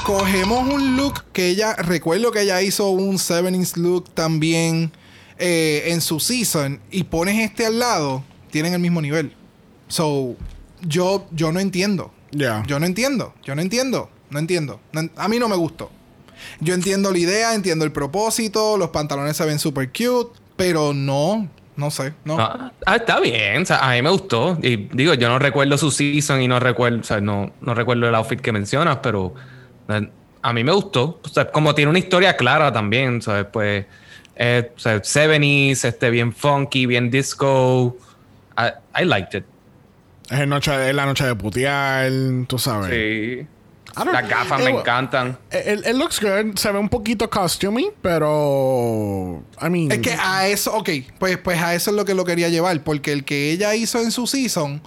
cogemos 0.06 0.68
un 0.68 0.96
look 0.96 1.26
que 1.34 1.48
ella, 1.48 1.76
recuerdo 1.76 2.32
que 2.32 2.42
ella 2.42 2.62
hizo 2.62 2.90
un 2.90 3.18
70s 3.18 3.76
look 3.76 4.10
también 4.14 4.92
eh, 5.38 5.84
en 5.88 6.02
su 6.02 6.20
season 6.20 6.80
y 6.90 7.04
pones 7.04 7.40
este 7.40 7.66
al 7.66 7.80
lado, 7.80 8.24
tienen 8.52 8.74
el 8.74 8.80
mismo 8.80 9.02
nivel. 9.02 9.36
So, 9.88 10.36
yo, 10.82 11.28
yo 11.32 11.52
no 11.52 11.60
entiendo. 11.60 12.14
Yo 12.32 12.80
no 12.80 12.86
entiendo. 12.86 13.34
Yo 13.44 13.56
no 13.56 13.62
entiendo. 13.62 14.10
No 14.30 14.40
entiendo. 14.40 14.80
No 14.92 15.10
a 15.16 15.28
mí 15.28 15.40
no 15.40 15.50
me 15.50 15.56
gustó. 15.56 15.92
Yo 16.60 16.74
entiendo 16.74 17.12
la 17.12 17.18
idea, 17.18 17.54
entiendo 17.54 17.86
el 17.86 17.92
propósito, 17.92 18.78
los 18.78 18.90
pantalones 18.90 19.38
se 19.38 19.46
ven 19.46 19.60
super 19.60 19.90
cute, 19.90 20.40
pero 20.56 20.94
no, 20.94 21.48
no 21.76 21.92
sé, 21.92 22.14
no. 22.26 22.40
Ah, 22.40 22.72
ah, 22.86 22.96
está 22.98 23.20
bien, 23.20 23.64
o 23.64 23.66
sea, 23.66 23.80
a 23.80 23.94
mí 23.94 24.02
me 24.02 24.10
gustó. 24.10 24.58
Y 24.62 24.90
digo, 24.92 25.14
yo 25.14 25.30
no 25.30 25.40
recuerdo 25.40 25.78
su 25.78 25.92
season 25.92 26.42
y 26.42 26.48
no 26.48 26.60
recuerdo, 26.60 27.00
o 27.00 27.04
sea, 27.04 27.22
no, 27.22 27.52
no 27.62 27.74
recuerdo 27.74 28.08
el 28.08 28.16
outfit 28.16 28.42
que 28.42 28.52
mencionas, 28.52 28.98
pero 29.02 29.34
a 30.42 30.54
mí 30.54 30.64
me 30.64 30.72
gustó. 30.72 31.20
O 31.24 31.30
sea, 31.30 31.50
como 31.52 31.74
tiene 31.76 31.90
una 31.90 32.00
historia 32.00 32.36
clara 32.36 32.72
también, 32.72 33.22
¿sabes? 33.22 33.46
Pues, 33.52 33.86
eh, 34.36 34.72
o 34.76 34.80
sea, 34.80 34.98
70s, 34.98 35.86
este, 35.86 36.10
bien 36.10 36.34
funky, 36.34 36.86
bien 36.86 37.10
disco. 37.10 37.98
I, 38.58 39.02
I 39.02 39.06
liked 39.06 39.40
it. 39.40 39.46
Es, 40.30 40.48
noche, 40.48 40.90
es 40.90 40.96
la 40.96 41.06
noche 41.06 41.26
de 41.26 41.36
putear, 41.36 42.12
tú 42.48 42.60
sabes. 42.60 42.90
Sí. 42.90 43.48
Las 44.06 44.28
gafas 44.30 44.60
Eh, 44.60 44.64
me 44.64 44.72
bueno, 44.72 44.80
encantan. 44.80 45.38
El, 45.52 45.86
el 45.86 45.98
looks 45.98 46.20
good, 46.22 46.56
se 46.58 46.72
ve 46.72 46.80
un 46.80 46.90
poquito 46.90 47.30
costumey, 47.30 47.90
pero. 48.02 49.44
I 49.62 49.70
mean. 49.70 49.92
Es 49.92 50.00
que 50.00 50.12
a 50.20 50.48
eso, 50.48 50.74
ok, 50.76 50.90
pues, 51.18 51.38
pues 51.38 51.62
a 51.62 51.76
eso 51.76 51.92
es 51.92 51.96
lo 51.98 52.06
que 52.06 52.14
lo 52.14 52.26
quería 52.26 52.50
llevar, 52.50 52.84
porque 52.84 53.12
el 53.12 53.24
que 53.26 53.52
ella 53.52 53.76
hizo 53.76 54.00
en 54.02 54.12
su 54.12 54.28
season, 54.28 54.82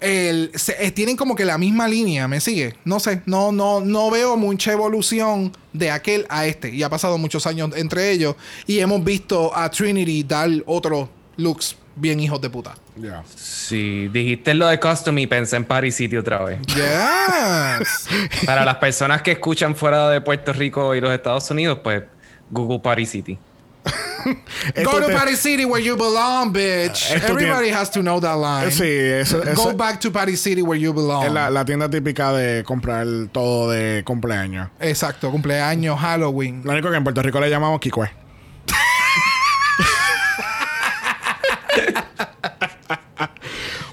el, 0.00 0.50
se- 0.54 0.76
eh, 0.84 0.90
tienen 0.92 1.16
como 1.16 1.34
que 1.36 1.44
la 1.44 1.58
misma 1.58 1.86
línea, 1.88 2.26
¿me 2.28 2.40
sigue? 2.40 2.74
No 2.84 3.00
sé, 3.00 3.22
no, 3.26 3.52
no, 3.52 3.80
no 3.80 4.10
veo 4.10 4.36
mucha 4.36 4.72
evolución 4.72 5.52
de 5.72 5.90
aquel 5.90 6.26
a 6.30 6.46
este, 6.46 6.70
y 6.74 6.82
ha 6.82 6.88
pasado 6.88 7.18
muchos 7.18 7.46
años 7.46 7.70
entre 7.76 8.10
ellos, 8.10 8.34
y 8.66 8.78
hemos 8.78 9.04
visto 9.04 9.54
a 9.56 9.70
Trinity 9.70 10.22
dar 10.22 10.48
otros 10.66 11.08
looks 11.36 11.76
bien 12.00 12.18
hijos 12.20 12.40
de 12.40 12.50
puta. 12.50 12.74
Yeah. 13.00 13.22
Sí, 13.36 14.08
dijiste 14.12 14.54
lo 14.54 14.66
de 14.66 14.80
custom 14.80 15.18
y 15.18 15.26
pensé 15.26 15.56
en 15.56 15.64
Paris 15.64 15.96
City 15.96 16.16
otra 16.16 16.42
vez. 16.44 16.58
Yes. 16.66 18.08
Para 18.46 18.64
las 18.64 18.76
personas 18.76 19.22
que 19.22 19.32
escuchan 19.32 19.76
fuera 19.76 20.08
de 20.10 20.20
Puerto 20.20 20.52
Rico 20.52 20.94
y 20.94 21.00
los 21.00 21.12
Estados 21.12 21.50
Unidos, 21.50 21.78
pues 21.82 22.02
Google 22.50 22.80
Paris 22.80 23.10
City. 23.10 23.38
Go 24.84 25.00
to 25.00 25.06
te- 25.06 25.14
Party 25.14 25.34
City 25.34 25.64
where 25.64 25.82
you 25.82 25.96
belong, 25.96 26.52
bitch. 26.52 27.10
Esto 27.10 27.28
Everybody 27.32 27.64
tiene- 27.68 27.74
has 27.76 27.90
to 27.90 28.00
know 28.00 28.20
that 28.20 28.36
line. 28.36 28.70
Sí, 28.70 28.84
eso, 28.84 29.42
eso 29.42 29.54
Go 29.64 29.72
back 29.74 29.98
to 30.00 30.12
Party 30.12 30.36
City 30.36 30.60
where 30.60 30.78
you 30.78 30.92
belong. 30.92 31.24
es 31.24 31.32
la, 31.32 31.48
la 31.48 31.64
tienda 31.64 31.88
típica 31.88 32.30
de 32.32 32.62
comprar 32.62 33.06
todo 33.32 33.70
de 33.70 34.02
cumpleaños. 34.04 34.68
Exacto, 34.78 35.30
cumpleaños, 35.30 35.98
Halloween. 35.98 36.60
Lo 36.64 36.72
único 36.72 36.90
que 36.90 36.96
en 36.98 37.04
Puerto 37.04 37.22
Rico 37.22 37.40
le 37.40 37.48
llamamos 37.48 37.80
Kikue. 37.80 38.10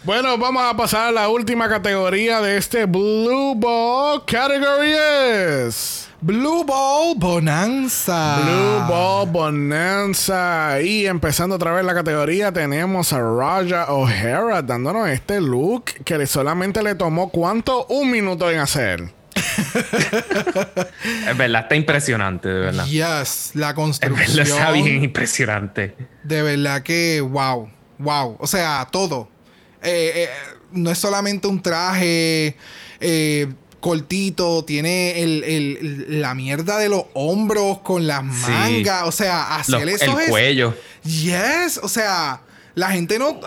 Bueno, 0.07 0.37
vamos 0.37 0.63
a 0.63 0.73
pasar 0.77 1.09
a 1.09 1.11
la 1.11 1.27
última 1.27 1.67
categoría 1.67 2.39
de 2.39 2.55
este 2.55 2.85
Blue 2.85 3.55
Ball 3.55 4.23
Category 4.25 4.93
es 4.93 6.07
Blue 6.21 6.63
Ball 6.63 7.15
Bonanza. 7.17 8.39
Blue 8.41 8.87
Ball 8.87 9.29
Bonanza. 9.29 10.79
Y 10.81 11.05
empezando 11.07 11.57
otra 11.57 11.73
vez 11.73 11.83
la 11.83 11.93
categoría, 11.93 12.53
tenemos 12.53 13.11
a 13.11 13.19
Raja 13.19 13.91
O'Hara 13.91 14.61
dándonos 14.61 15.09
este 15.09 15.41
look 15.41 15.83
que 16.05 16.25
solamente 16.25 16.81
le 16.81 16.95
tomó 16.95 17.27
cuánto? 17.29 17.85
Un 17.87 18.09
minuto 18.09 18.49
en 18.49 18.59
hacer. 18.59 19.11
Es 21.27 21.37
verdad, 21.37 21.63
está 21.63 21.75
impresionante, 21.75 22.47
de 22.47 22.59
verdad. 22.59 22.85
Yes, 22.85 23.51
la 23.55 23.71
Es 23.71 23.75
verdad, 23.75 23.75
construcción. 23.75 24.47
está 24.47 24.71
bien 24.71 25.03
impresionante. 25.03 25.95
De 26.23 26.41
verdad 26.41 26.81
que, 26.81 27.19
wow, 27.19 27.69
wow. 27.99 28.37
O 28.39 28.47
sea, 28.47 28.87
todo. 28.89 29.29
Eh, 29.87 30.23
eh, 30.23 30.29
no 30.73 30.91
es 30.91 30.97
solamente 30.97 31.47
un 31.47 31.61
traje 31.61 32.55
eh, 32.99 33.47
cortito, 33.79 34.65
tiene 34.65 35.21
el, 35.23 35.43
el- 35.43 36.21
la 36.21 36.33
mierda 36.33 36.77
de 36.77 36.89
los 36.89 37.03
hombros 37.13 37.79
con 37.79 38.05
las 38.07 38.21
Sí. 38.23 38.51
mangas. 38.51 39.03
O 39.05 39.11
sea, 39.11 39.47
Los- 39.67 39.69
hacer 39.75 39.81
el 39.83 39.89
eso 39.95 40.19
es- 40.19 40.29
cuello. 40.29 40.75
Yes, 41.03 41.79
o 41.81 41.87
sea, 41.87 42.41
la 42.75 42.91
gente 42.91 43.17
no. 43.19 43.39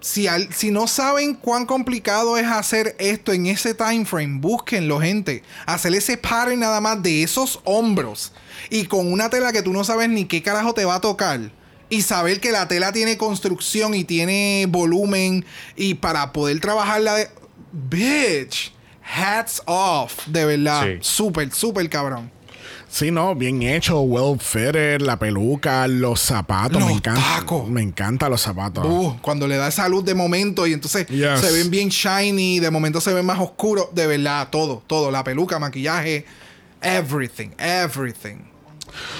Si, 0.00 0.26
al- 0.26 0.52
si 0.52 0.72
no 0.72 0.88
saben 0.88 1.34
cuán 1.34 1.64
complicado 1.64 2.36
es 2.36 2.46
hacer 2.48 2.96
esto 2.98 3.32
en 3.32 3.46
ese 3.46 3.72
time 3.72 4.04
frame, 4.04 4.40
búsquenlo, 4.40 4.98
gente. 5.00 5.44
Hacer 5.64 5.94
ese 5.94 6.16
pattern 6.16 6.58
nada 6.58 6.80
más 6.80 7.00
de 7.04 7.22
esos 7.22 7.60
hombros 7.62 8.32
y 8.68 8.86
con 8.86 9.12
una 9.12 9.30
tela 9.30 9.52
que 9.52 9.62
tú 9.62 9.72
no 9.72 9.84
sabes 9.84 10.08
ni 10.08 10.24
qué 10.24 10.42
carajo 10.42 10.74
te 10.74 10.84
va 10.84 10.96
a 10.96 11.00
tocar. 11.00 11.52
Y 11.92 12.02
saber 12.02 12.40
que 12.40 12.52
la 12.52 12.68
tela 12.68 12.90
tiene 12.92 13.18
construcción 13.18 13.94
y 13.94 14.04
tiene 14.04 14.64
volumen 14.68 15.44
y 15.76 15.94
para 15.94 16.32
poder 16.32 16.58
trabajarla 16.58 17.14
de. 17.16 17.28
Bitch, 17.72 18.72
hats 19.02 19.62
off, 19.66 20.26
de 20.26 20.44
verdad. 20.44 20.84
Sí. 20.84 20.98
Súper, 21.00 21.52
súper 21.52 21.88
cabrón. 21.90 22.30
Sí, 22.88 23.10
no, 23.10 23.34
bien 23.34 23.62
hecho, 23.62 24.00
well 24.02 24.38
fitted, 24.38 25.00
la 25.00 25.18
peluca, 25.18 25.88
los 25.88 26.20
zapatos, 26.20 26.78
Los 26.78 26.86
me 26.90 26.92
encanta. 26.96 27.20
tacos. 27.38 27.68
Me 27.68 27.80
encantan 27.82 28.30
los 28.30 28.42
zapatos. 28.42 28.84
Uh, 28.86 29.16
cuando 29.22 29.48
le 29.48 29.56
da 29.56 29.68
esa 29.68 29.88
luz 29.88 30.04
de 30.04 30.14
momento 30.14 30.66
y 30.66 30.74
entonces 30.74 31.06
Yes. 31.08 31.40
se 31.40 31.50
ven 31.52 31.70
bien 31.70 31.88
shiny, 31.88 32.58
de 32.60 32.70
momento 32.70 33.00
se 33.00 33.14
ven 33.14 33.24
más 33.24 33.38
oscuros, 33.38 33.88
de 33.94 34.06
verdad, 34.06 34.48
todo, 34.50 34.82
todo, 34.86 35.10
la 35.10 35.24
peluca, 35.24 35.58
maquillaje, 35.58 36.26
everything, 36.82 37.48
everything. 37.58 38.50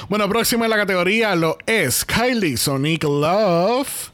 Bueno, 0.08 0.28
próximo 0.28 0.64
en 0.64 0.70
la 0.70 0.76
categoría 0.76 1.34
lo 1.34 1.58
es 1.66 2.04
Kylie 2.04 2.56
Sonic 2.56 3.04
Love. 3.04 4.10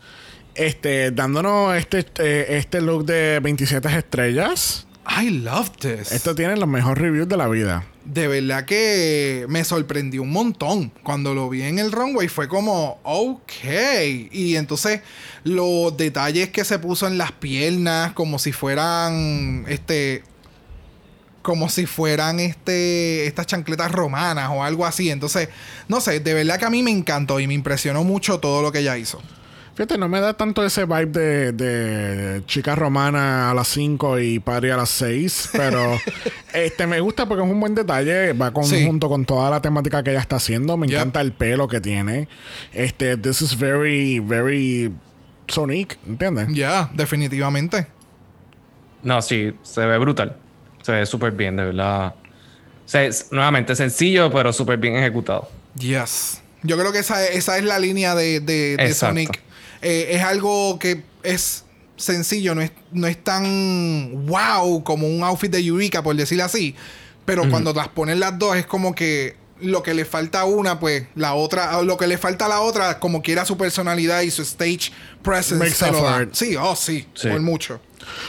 Este, 0.55 1.13
dándonos 1.13 1.77
este, 1.77 2.05
eh, 2.19 2.59
este 2.59 2.81
look 2.81 3.05
de 3.05 3.39
27 3.41 3.89
estrellas. 3.97 4.89
I 5.09 5.31
love 5.31 5.71
this. 5.79 6.13
Esto 6.13 6.35
tiene 6.35 6.57
los 6.57 6.69
mejores 6.69 6.99
reviews 6.99 7.29
de 7.29 7.37
la 7.37 7.49
vida. 7.49 7.87
De 8.05 8.29
verdad 8.29 8.65
que 8.65 9.47
me 9.49 9.65
sorprendió 9.65 10.23
un 10.23 10.31
montón. 10.31 10.93
Cuando 11.03 11.35
lo 11.35 11.49
vi 11.49 11.63
en 11.63 11.79
el 11.79 11.93
runway 11.93 12.29
fue 12.29 12.47
como, 12.47 13.01
ok. 13.05 13.51
Y 14.33 14.57
entonces 14.57 15.01
los 15.45 15.97
detalles 15.97 16.51
que 16.51 16.65
se 16.65 16.79
puso 16.79 17.07
en 17.07 17.17
las 17.17 17.33
piernas, 17.33 18.13
como 18.13 18.39
si 18.39 18.53
fueran, 18.53 19.65
este, 19.69 20.25
como 21.49 21.71
si 21.71 21.87
fueran, 21.87 22.41
este, 22.41 23.27
estas 23.27 23.47
chancletas 23.47 23.91
romanas 23.91 24.51
o 24.53 24.63
algo 24.63 24.85
así. 24.85 25.09
Entonces, 25.11 25.49
no 25.89 25.99
sé, 26.03 26.21
de 26.21 26.35
verdad 26.35 26.59
que 26.59 26.67
a 26.67 26.71
mí 26.71 26.83
me 26.83 26.91
encantó 26.91 27.41
y 27.41 27.47
me 27.47 27.55
impresionó 27.55 28.05
mucho 28.05 28.39
todo 28.39 28.61
lo 28.61 28.71
que 28.71 28.81
ella 28.81 28.99
hizo. 28.99 29.19
Fíjate, 29.75 29.97
no 29.97 30.09
me 30.11 30.21
da 30.21 30.35
tanto 30.35 30.63
ese 30.63 30.85
vibe 30.85 31.07
de, 31.07 31.53
de 31.53 32.45
chica 32.45 32.75
romana 32.75 33.51
a 33.51 33.55
las 33.55 33.69
5 33.69 34.19
y 34.19 34.41
party 34.41 34.69
a 34.69 34.77
las 34.77 34.91
6, 34.91 35.51
pero 35.53 35.99
este 36.53 36.87
me 36.87 37.01
gusta 37.01 37.27
porque 37.27 37.43
es 37.43 37.51
un 37.51 37.59
buen 37.61 37.75
detalle, 37.75 38.35
va 38.35 38.51
con, 38.51 38.65
Sí. 38.67 38.85
junto 38.85 39.09
con 39.09 39.25
toda 39.25 39.49
la 39.49 39.63
temática 39.63 40.03
que 40.03 40.11
ella 40.11 40.21
está 40.21 40.37
haciendo, 40.37 40.77
me 40.77 40.87
Yep. 40.89 40.97
encanta 40.97 41.21
el 41.23 41.33
pelo 41.33 41.67
que 41.67 41.81
tiene. 41.81 42.29
Este, 42.75 43.17
this 43.17 43.41
is 43.41 43.57
very, 43.59 44.19
very 44.19 44.93
Sonic, 45.47 45.97
¿entiendes? 46.07 46.49
Ya, 46.53 46.91
definitivamente. 46.93 47.87
No, 49.03 49.23
sí, 49.23 49.55
se 49.63 49.87
ve 49.87 49.97
brutal. 49.97 50.37
Se 50.89 50.93
ve 50.93 51.05
súper 51.05 51.33
bien, 51.33 51.55
de 51.55 51.65
verdad. 51.67 52.15
O 52.15 52.89
sea, 52.89 53.05
es- 53.05 53.27
nuevamente, 53.31 53.77
sencillo, 53.77 54.33
pero 54.33 54.55
súper 54.55 54.79
bien 54.79 54.97
ejecutado. 54.97 55.47
Yes. 55.79 56.41
Yo 56.63 56.79
creo 56.79 56.93
que 56.93 57.01
esa, 57.01 57.27
esa 57.27 57.59
es 57.59 57.65
la 57.65 57.79
línea 57.79 58.15
de, 58.15 58.41
de. 58.41 58.95
Sonic. 58.95 59.39
Eh, 59.83 60.09
es 60.13 60.23
algo 60.23 60.79
que 60.79 61.03
es 61.23 61.67
sencillo, 61.97 62.55
no 62.55 62.63
es, 62.63 62.73
no 62.91 63.07
es 63.07 63.23
tan 63.23 64.25
wow 64.27 64.83
como 64.83 65.07
un 65.07 65.23
outfit 65.25 65.51
de 65.53 65.59
Eureka, 65.61 66.03
por 66.03 66.17
decirlo 66.17 66.45
así. 66.45 66.75
Pero 67.27 67.51
cuando 67.51 67.75
las 67.75 67.89
ponen 67.89 68.19
las 68.19 68.39
dos, 68.39 68.57
es 68.57 68.65
como 68.65 68.95
que 68.95 69.37
lo 69.61 69.83
que 69.83 69.93
le 69.93 70.07
falta 70.07 70.41
a 70.41 70.45
una, 70.47 70.81
pues 70.81 71.05
la 71.17 71.35
otra, 71.35 71.77
o 71.77 71.83
lo 71.85 71.99
que 71.99 72.07
le 72.07 72.17
falta 72.17 72.47
a 72.47 72.49
la 72.49 72.61
otra, 72.63 72.99
como 72.99 73.21
quiera 73.21 73.45
su 73.45 73.59
personalidad 73.59 74.23
y 74.23 74.31
su 74.31 74.41
stage 74.41 74.91
presence. 75.23 75.57
Makes 75.63 75.75
se 75.75 75.93
lo 75.93 76.03
da. 76.03 76.23
it. 76.23 76.31
Sí, 76.33 76.57
oh, 76.57 76.75
sí, 76.75 77.07
Sí. 77.13 77.29
por 77.29 77.41
mucho. 77.43 77.79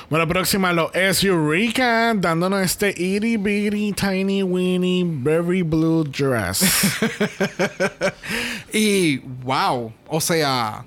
Bueno, 0.09 0.27
próxima 0.27 0.73
lo 0.73 0.91
es 0.93 1.23
Eureka, 1.23 2.13
dándonos 2.15 2.61
este 2.61 2.89
itty 2.97 3.37
bitty 3.37 3.93
tiny 3.93 4.43
weeny 4.43 5.03
berry 5.05 5.61
blue 5.61 6.03
dress. 6.03 6.63
Y 8.73 9.19
wow, 9.43 9.91
o 10.07 10.21
sea, 10.21 10.85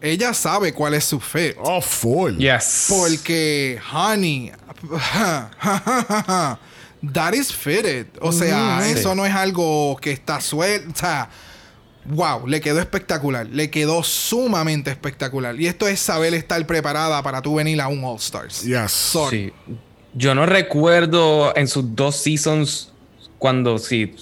ella 0.00 0.32
sabe 0.34 0.72
cuál 0.72 0.94
es 0.94 1.04
su 1.04 1.20
fit. 1.20 1.54
oh, 1.58 1.80
full. 1.80 2.36
Yes. 2.38 2.86
Porque, 2.88 3.78
honey, 3.92 4.52
that 7.12 7.34
is 7.34 7.52
fitted. 7.52 8.06
O 8.20 8.32
sea, 8.32 8.80
Sí. 8.82 8.92
eso 8.98 9.14
no 9.14 9.24
es 9.26 9.34
algo 9.34 9.96
que 10.00 10.12
está 10.12 10.40
suelto. 10.40 10.90
O 10.92 10.96
sea, 10.96 11.28
wow, 12.08 12.46
le 12.46 12.60
quedó 12.60 12.80
espectacular. 12.80 13.46
Le 13.46 13.70
quedó 13.70 14.02
sumamente 14.02 14.90
espectacular. 14.90 15.58
Y 15.60 15.66
esto 15.66 15.88
es 15.88 16.00
saber 16.00 16.34
estar 16.34 16.64
preparada 16.66 17.22
para 17.22 17.42
tú 17.42 17.56
venir 17.56 17.80
a 17.80 17.88
un 17.88 18.04
All 18.04 18.16
Stars. 18.16 18.62
Yes. 18.62 18.90
Sorry. 18.90 19.52
Sí. 19.66 19.74
Yo 20.14 20.34
no 20.34 20.46
recuerdo 20.46 21.54
en 21.56 21.68
sus 21.68 21.94
dos 21.94 22.16
seasons 22.16 22.92
cuando 23.38 23.78
si, 23.78 24.14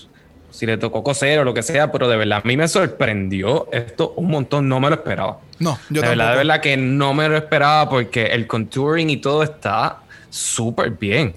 si 0.51 0.66
le 0.66 0.77
tocó 0.77 1.02
coser 1.05 1.39
o 1.39 1.44
lo 1.44 1.55
que 1.55 1.62
sea, 1.62 1.93
pero 1.93 2.09
de 2.09 2.16
verdad 2.16 2.40
a 2.43 2.47
mí 2.47 2.56
me 2.56 2.66
sorprendió 2.66 3.69
esto 3.73 4.12
un 4.16 4.28
montón. 4.28 4.69
No 4.69 4.81
me 4.81 4.89
lo 4.89 4.97
esperaba. 4.97 5.39
No, 5.61 5.78
yo 5.89 6.02
de 6.02 6.09
verdad, 6.09 6.32
de 6.32 6.36
verdad 6.39 6.61
que 6.61 6.77
no 6.77 7.15
me 7.15 7.28
lo 7.28 7.36
esperaba 7.36 7.89
porque 7.89 8.27
el 8.27 8.47
contouring 8.47 9.09
y 9.09 9.19
todo 9.19 9.44
está 9.44 10.01
súper 10.31 10.90
bien. 10.90 11.35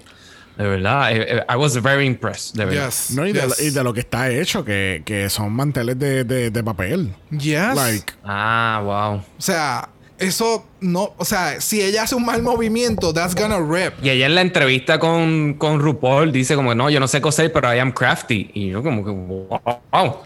De 0.58 0.66
verdad, 0.66 1.12
eh, 1.12 1.36
eh, 1.38 1.44
I 1.48 1.54
was 1.56 1.80
very 1.80 2.04
impressed. 2.04 2.56
De 2.56 2.64
verdad. 2.64 2.86
Yes. 2.86 3.12
No, 3.12 3.24
y, 3.24 3.32
de, 3.32 3.42
yes. 3.42 3.60
y 3.60 3.70
de 3.70 3.84
lo 3.84 3.94
que 3.94 4.00
está 4.00 4.28
hecho, 4.28 4.64
que, 4.64 5.02
que 5.06 5.30
son 5.30 5.52
manteles 5.52 5.96
de, 5.98 6.24
de, 6.24 6.50
de 6.50 6.64
papel. 6.64 7.14
Yes. 7.30 7.76
Like, 7.76 8.12
Ah, 8.24 8.80
wow. 8.82 9.14
O 9.18 9.40
sea, 9.40 9.88
eso 10.18 10.66
no. 10.80 11.14
O 11.16 11.24
sea, 11.24 11.60
si 11.60 11.80
ella 11.80 12.02
hace 12.02 12.16
un 12.16 12.24
mal 12.24 12.42
movimiento, 12.42 13.14
that's 13.14 13.36
gonna 13.36 13.60
rip. 13.60 14.04
Y 14.04 14.10
ella 14.10 14.26
en 14.26 14.34
la 14.34 14.40
entrevista 14.40 14.98
con, 14.98 15.54
con 15.54 15.78
RuPaul 15.78 16.32
dice 16.32 16.56
como, 16.56 16.74
no, 16.74 16.90
yo 16.90 16.98
no 16.98 17.06
sé 17.06 17.20
coser, 17.20 17.52
pero 17.52 17.72
I 17.72 17.78
am 17.78 17.92
crafty. 17.92 18.50
Y 18.52 18.70
yo 18.70 18.82
como 18.82 19.04
que, 19.04 19.10
wow, 19.12 20.24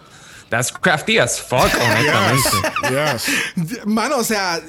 that's 0.48 0.72
crafty 0.72 1.18
as 1.18 1.42
fuck, 1.42 1.60
honestamente. 1.74 2.48
yes. 2.88 3.84
Mano, 3.84 4.16
o 4.16 4.24
sea, 4.24 4.62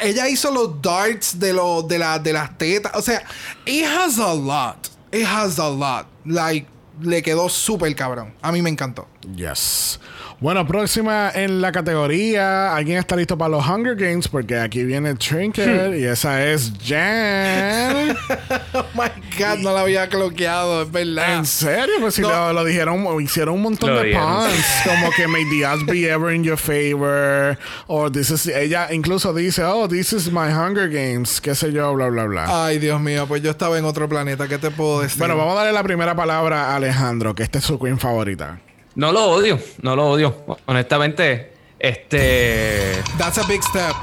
ella 0.00 0.28
hizo 0.28 0.52
los 0.52 0.80
darts 0.80 1.40
de, 1.40 1.52
lo, 1.52 1.82
de, 1.82 1.98
la, 1.98 2.20
de 2.20 2.32
las 2.32 2.56
tetas. 2.56 2.92
O 2.94 3.02
sea, 3.02 3.20
it 3.66 3.84
has 3.84 4.20
a 4.20 4.32
lot. 4.32 4.90
It 5.12 5.24
has 5.24 5.58
a 5.58 5.68
lot. 5.68 6.06
Like, 6.24 6.66
le 7.00 7.22
quedó 7.22 7.48
súper 7.48 7.94
cabrón. 7.94 8.34
A 8.42 8.52
mí 8.52 8.62
me 8.62 8.70
encantó. 8.70 9.06
Yes. 9.34 9.98
Bueno, 10.40 10.64
próxima 10.68 11.32
en 11.34 11.60
la 11.60 11.72
categoría. 11.72 12.72
¿Alguien 12.76 12.98
está 12.98 13.16
listo 13.16 13.36
para 13.36 13.48
los 13.48 13.66
Hunger 13.66 13.96
Games? 13.96 14.28
Porque 14.28 14.56
aquí 14.56 14.84
viene 14.84 15.16
Trinket 15.16 15.96
y 15.98 16.04
esa 16.04 16.46
es 16.46 16.72
Jan. 16.84 18.16
Oh 18.74 18.84
my 18.94 19.08
God, 19.38 19.58
no 19.58 19.72
la 19.72 19.80
había 19.80 20.08
cloqueado, 20.08 20.82
es 20.82 20.92
verdad. 20.92 21.38
¿En 21.38 21.46
serio? 21.46 21.94
Pues 22.00 22.14
si 22.14 22.22
No. 22.22 22.28
lo, 22.28 22.52
lo 22.52 22.64
dijeron, 22.64 23.04
hicieron 23.20 23.54
un 23.54 23.62
montón 23.62 23.94
Lo 23.94 24.02
de 24.02 24.12
puns. 24.12 24.54
Como 24.84 25.10
que 25.12 25.26
may 25.26 25.44
the 25.50 25.66
odds 25.66 25.84
be 25.86 26.08
ever 26.08 26.32
in 26.32 26.44
your 26.44 26.56
favor. 26.58 27.58
O 27.86 28.10
this 28.10 28.30
is, 28.30 28.46
ella 28.46 28.88
incluso 28.92 29.32
dice, 29.32 29.64
oh, 29.64 29.88
this 29.88 30.12
is 30.12 30.30
my 30.30 30.52
Hunger 30.52 30.88
Games. 30.88 31.40
Qué 31.40 31.54
sé 31.54 31.72
yo, 31.72 31.92
bla, 31.94 32.08
bla, 32.08 32.24
bla. 32.26 32.66
Ay, 32.66 32.78
Dios 32.78 33.00
mío, 33.00 33.26
pues 33.26 33.42
yo 33.42 33.50
estaba 33.50 33.78
en 33.78 33.84
otro 33.84 34.08
planeta. 34.08 34.46
¿Qué 34.46 34.58
te 34.58 34.70
puedo 34.70 35.00
decir? 35.00 35.18
Bueno, 35.18 35.36
vamos 35.36 35.54
a 35.54 35.56
darle 35.56 35.72
la 35.72 35.82
primera 35.82 36.14
palabra 36.14 36.66
a 36.70 36.76
Alejandro, 36.76 37.34
que 37.34 37.42
esta 37.42 37.58
es 37.58 37.64
su 37.64 37.78
queen 37.80 37.98
favorita. 37.98 38.60
No 38.98 39.12
lo 39.12 39.26
odio, 39.30 39.60
no 39.80 39.94
lo 39.94 40.10
odio. 40.10 40.44
Honestamente, 40.66 41.52
este... 41.78 43.00
That's 43.16 43.38
a 43.38 43.46
big 43.46 43.62
step. 43.62 43.94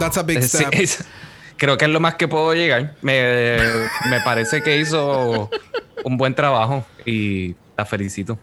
That's 0.00 0.16
a 0.16 0.22
big 0.22 0.40
sí, 0.42 0.48
step. 0.56 0.72
es- 0.72 1.04
creo 1.58 1.76
que 1.76 1.84
es 1.84 1.90
lo 1.90 2.00
más 2.00 2.14
que 2.14 2.28
puedo 2.28 2.54
llegar. 2.54 2.94
Me, 3.02 3.58
me 4.08 4.22
parece 4.24 4.62
que 4.62 4.78
hizo 4.78 5.50
un 6.02 6.16
buen 6.16 6.34
trabajo 6.34 6.82
y 7.04 7.56
la 7.76 7.84
felicito. 7.84 8.38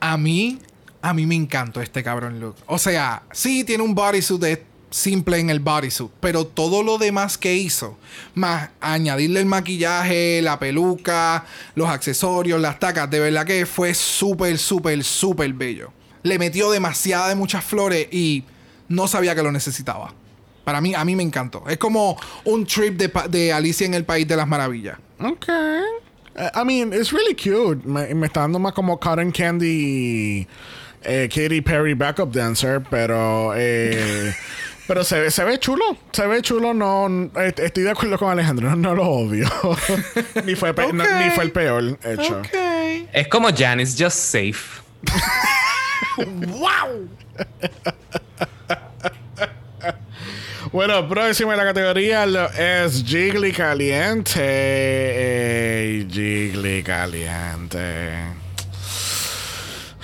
A 0.00 0.18
mí, 0.18 0.58
a 1.00 1.14
mí 1.14 1.24
me 1.24 1.34
encantó 1.36 1.80
este 1.80 2.04
cabrón 2.04 2.40
look. 2.40 2.56
O 2.66 2.76
sea, 2.76 3.22
sí 3.32 3.64
tiene 3.64 3.82
un 3.82 3.94
bodysuit 3.94 4.44
es 4.44 4.58
simple 4.90 5.38
en 5.38 5.50
el 5.50 5.60
bodysuit, 5.60 6.10
pero 6.20 6.46
todo 6.46 6.82
lo 6.82 6.98
demás 6.98 7.38
que 7.38 7.54
hizo, 7.54 7.96
más 8.34 8.70
añadirle 8.80 9.40
el 9.40 9.46
maquillaje, 9.46 10.40
la 10.42 10.58
peluca, 10.58 11.44
los 11.74 11.88
accesorios, 11.88 12.60
las 12.60 12.78
tacas, 12.78 13.10
de 13.10 13.20
verdad 13.20 13.44
que 13.44 13.66
fue 13.66 13.94
súper, 13.94 14.58
súper, 14.58 15.04
súper 15.04 15.52
bello. 15.52 15.92
Le 16.22 16.38
metió 16.38 16.70
demasiada 16.70 17.28
de 17.28 17.34
muchas 17.34 17.64
flores 17.64 18.08
y 18.10 18.44
no 18.88 19.06
sabía 19.08 19.34
que 19.34 19.42
lo 19.42 19.52
necesitaba. 19.52 20.14
Para 20.64 20.80
mí, 20.80 20.94
a 20.94 21.04
mí 21.04 21.16
me 21.16 21.22
encantó. 21.22 21.64
Es 21.68 21.78
como 21.78 22.18
un 22.44 22.66
trip 22.66 22.98
de, 22.98 23.10
de 23.30 23.52
Alicia 23.52 23.86
en 23.86 23.94
el 23.94 24.04
País 24.04 24.28
de 24.28 24.36
las 24.36 24.46
Maravillas. 24.46 24.98
Ok. 25.18 25.48
Eh, 25.48 26.50
I 26.54 26.64
mean, 26.64 26.92
it's 26.92 27.12
really 27.12 27.34
cute. 27.34 27.86
Me, 27.86 28.14
me 28.14 28.26
está 28.26 28.40
dando 28.40 28.58
más 28.58 28.74
como 28.74 28.98
Cotton 28.98 29.30
Candy 29.32 30.46
eh, 31.02 31.28
Katy 31.32 31.60
Perry 31.60 31.94
backup 31.94 32.32
dancer, 32.32 32.82
pero 32.90 33.52
eh, 33.56 34.34
pero 34.88 35.04
se, 35.04 35.20
ve- 35.20 35.30
se 35.30 35.44
ve 35.44 35.58
chulo. 35.58 35.84
Se 36.10 36.26
ve 36.26 36.42
chulo. 36.42 36.74
No, 36.74 37.06
eh, 37.40 37.54
estoy 37.58 37.84
de 37.84 37.90
acuerdo 37.90 38.18
con 38.18 38.30
Alejandro. 38.30 38.74
No, 38.76 38.94
lo 38.94 39.04
odio. 39.06 39.46
ni, 40.44 40.54
fue 40.56 40.72
no, 40.92 41.04
ni 41.20 41.30
fue 41.30 41.44
el 41.44 41.52
peor 41.52 41.98
hecho. 42.02 42.42
Es 43.12 43.28
como 43.28 43.50
Janice, 43.54 44.02
just 44.02 44.16
safe. 44.16 44.82
Bueno, 50.72 51.08
próximo 51.08 51.52
en 51.52 51.58
la 51.58 51.64
categoría 51.64 52.26
lo 52.26 52.50
es 52.50 53.02
Jiggly 53.04 53.52
Caliente. 53.52 54.40
Eh, 54.42 56.06
Jiggly 56.10 56.82
Caliente. 56.82 58.16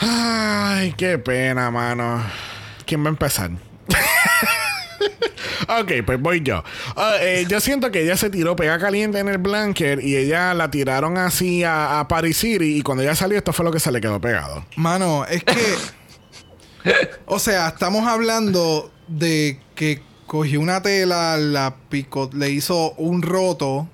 Ay, 0.01 0.95
qué 0.97 1.19
pena, 1.19 1.71
mano. 1.71 2.23
¿Quién 2.87 3.03
va 3.05 3.09
a 3.09 3.11
empezar? 3.11 3.51
ok, 5.81 5.93
pues 6.05 6.21
voy 6.21 6.41
yo. 6.43 6.63
Ah, 6.97 7.17
eh, 7.21 7.47
yo 7.49 7.61
siento 7.61 7.91
que 7.91 8.03
ella 8.03 8.17
se 8.17 8.31
tiró 8.31 8.57
pega 8.57 8.79
caliente 8.79 9.19
en 9.19 9.29
el 9.29 9.39
blanket 9.39 10.03
y 10.03 10.17
ella 10.17 10.55
la 10.55 10.71
tiraron 10.71 11.17
así 11.19 11.63
a, 11.65 12.01
a 12.01 12.09
Paris 12.09 12.37
City 12.39 12.79
y 12.79 12.83
cuando 12.83 13.03
ella 13.03 13.15
salió 13.15 13.39
esto 13.39 13.53
fue 13.53 13.65
lo 13.65 13.73
que 13.73 13.81
se 13.81 13.91
le 13.93 14.01
quedó 14.01 14.21
pegado. 14.21 14.65
Mano, 14.77 15.25
es 15.27 15.43
que. 15.45 15.55
o 17.27 17.39
sea, 17.39 17.69
estamos 17.69 18.07
hablando 18.07 18.93
de 19.09 19.61
que 19.75 20.03
cogió 20.27 20.61
una 20.61 20.83
tela, 20.83 21.37
la 21.37 21.77
picó, 21.89 22.31
le 22.33 22.51
hizo 22.51 22.93
un 22.93 23.23
roto, 23.23 23.89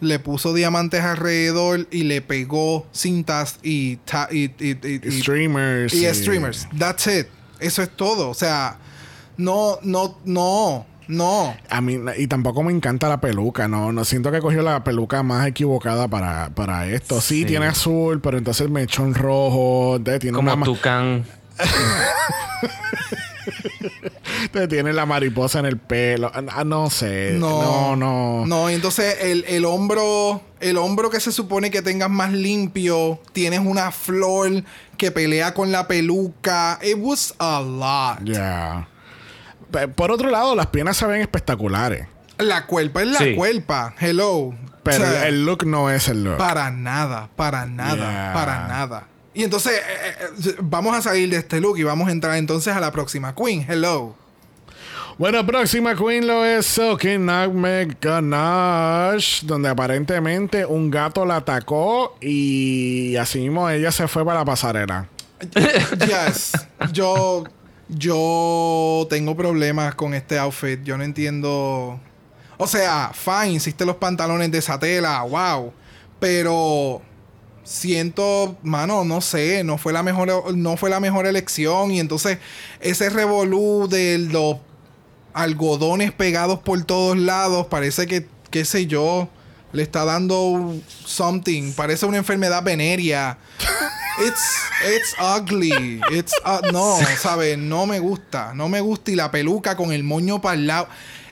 le 0.00 0.18
puso 0.18 0.52
diamantes 0.54 1.02
alrededor 1.02 1.86
y 1.90 2.04
le 2.04 2.22
pegó 2.22 2.86
cintas 2.92 3.58
y. 3.62 3.96
ta- 3.96 4.28
y, 4.30 4.44
y- 4.58 4.78
y- 4.82 5.00
y- 5.08 5.20
Streamers. 5.20 5.94
y 5.94 6.04
streamers. 6.14 6.68
That's 6.78 7.06
it. 7.06 7.26
Eso 7.60 7.82
es 7.82 7.90
todo. 7.96 8.28
O 8.30 8.34
sea, 8.34 8.78
no, 9.36 9.78
no, 9.82 10.18
no, 10.24 10.86
no. 11.08 11.54
A 11.68 11.80
mí, 11.80 11.98
y 12.18 12.26
tampoco 12.26 12.62
me 12.62 12.72
encanta 12.72 13.08
la 13.08 13.20
peluca, 13.20 13.68
no, 13.68 13.92
no 13.92 14.04
siento 14.04 14.30
que 14.32 14.40
cogió 14.40 14.62
la 14.62 14.82
peluca 14.84 15.22
más 15.22 15.46
equivocada 15.46 16.08
para, 16.08 16.50
para 16.54 16.86
esto. 16.88 17.20
Sí, 17.20 17.40
Sí. 17.40 17.44
tiene 17.46 17.66
azul, 17.66 18.20
pero 18.20 18.38
entonces 18.38 18.68
me 18.70 18.82
echó 18.82 19.02
un 19.02 19.14
rojo, 19.14 19.98
de- 20.00 20.18
tiene 20.18 20.36
Como 20.36 20.52
una 20.52 20.64
Tucán. 20.64 21.24
de- 24.52 24.68
tiene 24.68 24.92
la 24.92 25.06
mariposa 25.06 25.58
en 25.60 25.66
el 25.66 25.78
pelo. 25.78 26.30
Ah, 26.34 26.64
no 26.64 26.90
sé. 26.90 27.34
No, 27.38 27.62
No, 27.62 27.96
no. 27.96 28.46
No, 28.46 28.68
entonces 28.68 29.16
el, 29.22 29.44
el 29.48 29.64
hombro, 29.64 30.42
el 30.60 30.76
hombro 30.76 31.10
que 31.10 31.20
se 31.20 31.32
supone 31.32 31.70
que 31.70 31.82
tengas 31.82 32.10
más 32.10 32.32
limpio, 32.32 33.20
tienes 33.32 33.60
una 33.60 33.90
flor 33.90 34.62
que 34.96 35.10
pelea 35.10 35.54
con 35.54 35.72
la 35.72 35.88
peluca. 35.88 36.78
It 36.82 36.96
was 36.98 37.34
a 37.38 37.60
lot. 37.60 38.24
Ya. 38.24 38.88
P- 39.72 39.88
Por 39.88 40.10
otro 40.12 40.30
lado, 40.30 40.54
las 40.54 40.66
piernas 40.68 40.96
se 40.96 41.06
ven 41.06 41.20
espectaculares. 41.20 42.06
La 42.38 42.66
cuerpa 42.66 43.02
es 43.02 43.08
la 43.08 43.18
Sí. 43.18 43.34
cuerpa. 43.34 43.94
Hello. 43.98 44.54
Pero 44.84 45.04
O 45.04 45.08
sea, 45.08 45.28
el 45.28 45.44
look 45.46 45.64
no 45.66 45.90
es 45.90 46.08
el 46.08 46.24
look. 46.24 46.36
Para 46.38 46.70
nada, 46.70 47.28
para 47.36 47.66
nada, 47.66 47.96
Yeah. 47.96 48.32
para 48.34 48.66
nada. 48.68 49.06
Y 49.34 49.44
entonces, 49.44 49.72
eh, 49.72 50.14
eh, 50.46 50.54
vamos 50.60 50.94
a 50.96 51.00
salir 51.02 51.30
de 51.30 51.36
este 51.38 51.60
look 51.60 51.78
y 51.78 51.84
vamos 51.84 52.08
a 52.08 52.10
entrar 52.12 52.36
entonces 52.36 52.74
a 52.74 52.80
la 52.80 52.90
próxima. 52.92 53.34
Queen, 53.34 53.64
hello. 53.68 54.14
Bueno, 55.18 55.46
próxima 55.46 55.94
queen 55.94 56.26
lo 56.26 56.44
es 56.44 56.66
Silky 56.66 57.16
Nutmeg 57.18 57.96
Ganache, 58.00 59.46
donde 59.46 59.68
aparentemente 59.68 60.64
un 60.66 60.90
gato 60.90 61.24
la 61.24 61.36
atacó 61.36 62.16
y 62.20 63.14
así 63.16 63.38
mismo 63.40 63.68
ella 63.70 63.92
se 63.92 64.08
fue 64.08 64.24
para 64.24 64.40
la 64.40 64.44
pasarela. 64.44 65.06
Yes. 66.06 66.52
Yo, 66.92 67.44
yo 67.96 69.06
tengo 69.10 69.36
problemas 69.36 69.94
con 69.94 70.14
este 70.14 70.38
outfit. 70.38 70.82
Yo 70.82 70.96
no 70.96 71.04
entiendo. 71.04 72.00
O 72.58 72.66
sea, 72.66 73.12
fine, 73.12 73.54
hiciste 73.54 73.84
los 73.84 73.96
pantalones 73.96 74.50
de 74.50 74.58
esa 74.58 74.78
tela, 74.78 75.22
wow. 75.22 75.72
Pero 76.20 77.02
siento, 77.64 78.56
mano, 78.62 79.04
no 79.04 79.20
sé, 79.20 79.64
no 79.64 79.78
fue 79.78 79.92
la 79.92 80.02
mejor, 80.02 80.54
no 80.54 80.76
fue 80.76 80.90
la 80.90 81.00
mejor 81.00 81.26
elección. 81.26 81.90
Y 81.90 82.00
entonces, 82.00 82.38
ese 82.80 83.10
revolú 83.10 83.88
de 83.88 84.18
los 84.18 84.56
algodones 85.32 86.12
pegados 86.12 86.60
por 86.60 86.82
todos 86.84 87.16
lados, 87.16 87.66
parece 87.66 88.06
que, 88.06 88.28
qué 88.50 88.64
sé 88.64 88.86
yo, 88.86 89.28
le 89.72 89.82
está 89.82 90.04
dando 90.04 90.74
something. 91.04 91.72
Parece 91.72 92.06
una 92.06 92.18
enfermedad 92.18 92.62
venérea. 92.62 93.38
It's, 94.20 94.70
it's 94.84 95.14
ugly. 95.18 96.00
It's, 96.10 96.32
uh, 96.44 96.60
no, 96.72 96.98
¿sabes? 97.18 97.56
No 97.58 97.86
me 97.86 97.98
gusta. 97.98 98.52
No 98.54 98.68
me 98.68 98.80
gusta. 98.80 99.10
Y 99.10 99.14
la 99.16 99.30
peluca 99.30 99.76
con 99.76 99.92
el 99.92 100.04
moño 100.04 100.40
para 100.40 100.54
el 100.54 100.66
lado. 100.66 100.88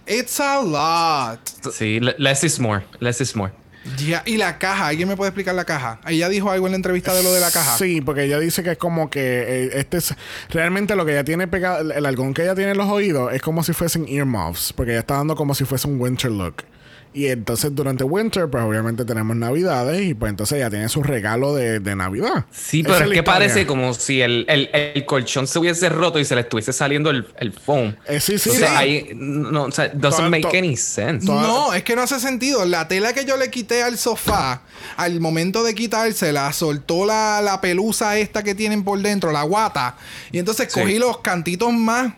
It's 0.06 0.40
a 0.40 0.60
lot. 0.62 1.40
Sí, 1.72 2.00
le- 2.00 2.14
less 2.18 2.42
is 2.42 2.58
more. 2.58 2.84
Less 3.00 3.20
is 3.20 3.36
more. 3.36 3.52
Ya, 3.96 4.22
Y 4.26 4.36
la 4.36 4.58
caja. 4.58 4.88
¿Alguien 4.88 5.08
me 5.08 5.16
puede 5.16 5.28
explicar 5.30 5.54
la 5.54 5.64
caja? 5.64 6.00
Ella 6.06 6.28
dijo 6.28 6.50
algo 6.50 6.66
en 6.66 6.72
la 6.72 6.76
entrevista 6.76 7.14
de 7.14 7.22
lo 7.22 7.32
de 7.32 7.40
la 7.40 7.50
caja. 7.50 7.78
Sí, 7.78 8.00
porque 8.00 8.24
ella 8.24 8.38
dice 8.38 8.62
que 8.62 8.72
es 8.72 8.78
como 8.78 9.08
que 9.08 9.20
eh, 9.66 9.70
este 9.74 9.98
es 9.98 10.14
realmente 10.50 10.96
lo 10.96 11.04
que 11.06 11.12
ella 11.12 11.24
tiene 11.24 11.48
pegado, 11.48 11.80
el, 11.80 11.92
el 11.92 12.06
algodón 12.06 12.34
que 12.34 12.42
ella 12.42 12.54
tiene 12.54 12.72
en 12.72 12.76
los 12.78 12.88
oídos 12.88 13.32
es 13.32 13.40
como 13.40 13.62
si 13.62 13.72
fuesen 13.72 14.06
earmuffs, 14.08 14.72
porque 14.74 14.92
ella 14.92 15.00
está 15.00 15.14
dando 15.14 15.34
como 15.34 15.54
si 15.54 15.64
fuese 15.64 15.86
un 15.88 16.00
winter 16.00 16.30
look. 16.30 16.64
Y 17.12 17.26
entonces 17.26 17.74
durante 17.74 18.04
winter, 18.04 18.48
pues 18.48 18.62
obviamente 18.62 19.04
tenemos 19.04 19.34
navidades 19.34 20.00
y 20.02 20.14
pues 20.14 20.30
entonces 20.30 20.58
ella 20.58 20.70
tiene 20.70 20.88
su 20.88 21.02
regalo 21.02 21.56
de, 21.56 21.80
de 21.80 21.96
Navidad. 21.96 22.44
Sí, 22.52 22.80
Esa 22.82 22.88
pero 22.88 22.94
es 22.94 23.00
que 23.10 23.16
historia. 23.16 23.24
parece 23.24 23.66
como 23.66 23.92
si 23.94 24.22
el, 24.22 24.44
el- 24.48 24.70
el 24.72 25.04
colchón 25.06 25.48
se 25.48 25.58
hubiese 25.58 25.88
roto 25.88 26.20
y 26.20 26.24
se 26.24 26.36
le 26.36 26.42
estuviese 26.42 26.72
saliendo 26.72 27.10
el, 27.10 27.26
el 27.38 27.52
foam. 27.52 27.96
Eh, 28.06 28.20
sí, 28.20 28.38
sí, 28.38 28.50
o 28.50 28.52
sea, 28.52 28.68
sí. 28.68 28.74
ahí 28.76 29.10
no, 29.16 29.64
o 29.64 29.70
sea, 29.72 29.88
doesn't 29.88 30.30
make 30.30 30.42
to- 30.42 30.56
any 30.56 30.76
sense. 30.76 31.26
to- 31.26 31.32
No, 31.34 31.74
es 31.74 31.82
que 31.82 31.96
no 31.96 32.02
hace 32.02 32.20
sentido. 32.20 32.64
La 32.64 32.86
tela 32.86 33.12
que 33.12 33.24
yo 33.24 33.36
le 33.36 33.50
quité 33.50 33.82
al 33.82 33.98
sofá, 33.98 34.62
al 34.96 35.18
momento 35.18 35.64
de 35.64 35.74
quitársela, 35.74 36.52
soltó 36.52 37.06
la, 37.06 37.40
la 37.42 37.60
pelusa 37.60 38.18
esta 38.18 38.44
que 38.44 38.54
tienen 38.54 38.84
por 38.84 39.00
dentro, 39.00 39.32
la 39.32 39.42
guata. 39.42 39.96
Y 40.30 40.38
entonces 40.38 40.72
Sí. 40.72 40.78
cogí 40.80 41.00
los 41.00 41.18
cantitos 41.18 41.72
más 41.72 42.12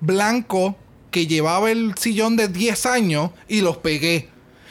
blancos 0.00 0.74
que 1.12 1.28
llevaba 1.28 1.70
el 1.70 1.94
sillón 1.96 2.34
de 2.34 2.48
10 2.48 2.86
años 2.86 3.30
y 3.46 3.60
los 3.60 3.76
pegué. 3.76 4.28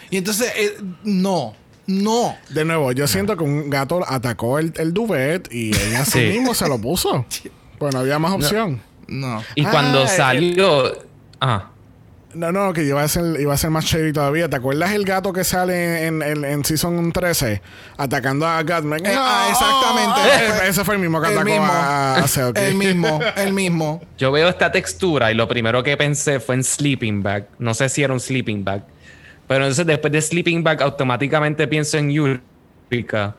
Y 0.10 0.18
entonces, 0.18 0.52
eh, 0.58 0.76
no, 1.06 1.54
no. 1.88 2.36
De 2.50 2.66
nuevo, 2.66 2.92
yo 2.92 3.08
siento 3.08 3.38
que 3.38 3.44
un 3.46 3.70
gato 3.70 4.04
atacó 4.06 4.60
el, 4.60 4.74
el 4.76 4.94
duvet 4.94 5.48
y 5.54 5.70
ella 5.70 6.02
así 6.02 6.12
Sí. 6.20 6.26
mismo 6.38 6.54
se 6.54 6.68
lo 6.68 6.78
puso. 6.80 7.26
Pues 7.80 7.96
no 7.96 8.02
había 8.02 8.20
más 8.20 8.34
opción. 8.34 8.80
No. 9.08 9.42
Y 9.56 9.64
cuando 9.66 10.06
salió. 10.08 10.94
Ah, 11.40 11.71
No, 12.34 12.52
no, 12.52 12.72
que 12.74 12.84
iba 12.84 13.02
a 13.04 13.08
ser, 13.08 13.40
iba 13.40 13.54
a 13.54 13.58
ser 13.58 13.70
más 13.70 13.86
chévere 13.86 14.14
todavía. 14.14 14.50
¿Te 14.50 14.56
acuerdas 14.56 14.92
el 14.94 15.04
gato 15.06 15.34
que 15.34 15.44
sale 15.44 16.06
en, 16.08 16.22
en, 16.22 16.46
en 16.46 16.64
Season 16.66 17.12
13 17.12 17.62
atacando 17.98 18.48
a 18.48 18.62
Gatman? 18.64 19.06
Eh, 19.06 19.14
ah, 19.16 19.48
exactamente. 19.50 20.66
Eh, 20.66 20.70
ese 20.70 20.84
fue 20.86 20.96
el 20.96 21.02
mismo 21.02 21.22
que 21.22 21.28
El 21.28 21.34
atacó 21.34 21.50
mismo. 21.50 21.66
a, 21.66 22.16
a 22.16 22.28
Selkie. 22.28 22.62
El 22.64 22.76
mismo, 22.76 23.20
el 23.36 23.54
mismo. 23.54 24.02
yo 24.18 24.32
veo 24.32 24.50
esta 24.50 24.72
textura 24.72 25.32
y 25.32 25.36
lo 25.36 25.48
primero 25.48 25.84
que 25.84 25.98
pensé 25.98 26.40
fue 26.40 26.56
en 26.56 26.64
Sleeping 26.64 27.22
Bag. 27.24 27.48
No 27.60 27.74
sé 27.74 27.90
si 27.90 28.04
era 28.04 28.14
un 28.14 28.20
Sleeping 28.20 28.64
Bag. 28.64 28.84
Pero 29.48 29.66
entonces 29.66 29.86
después 29.86 30.14
de 30.14 30.22
Sleeping 30.22 30.64
Bag 30.64 30.82
automáticamente 30.82 31.68
pienso 31.68 31.98
en 31.98 32.12
Eureka. 32.12 33.36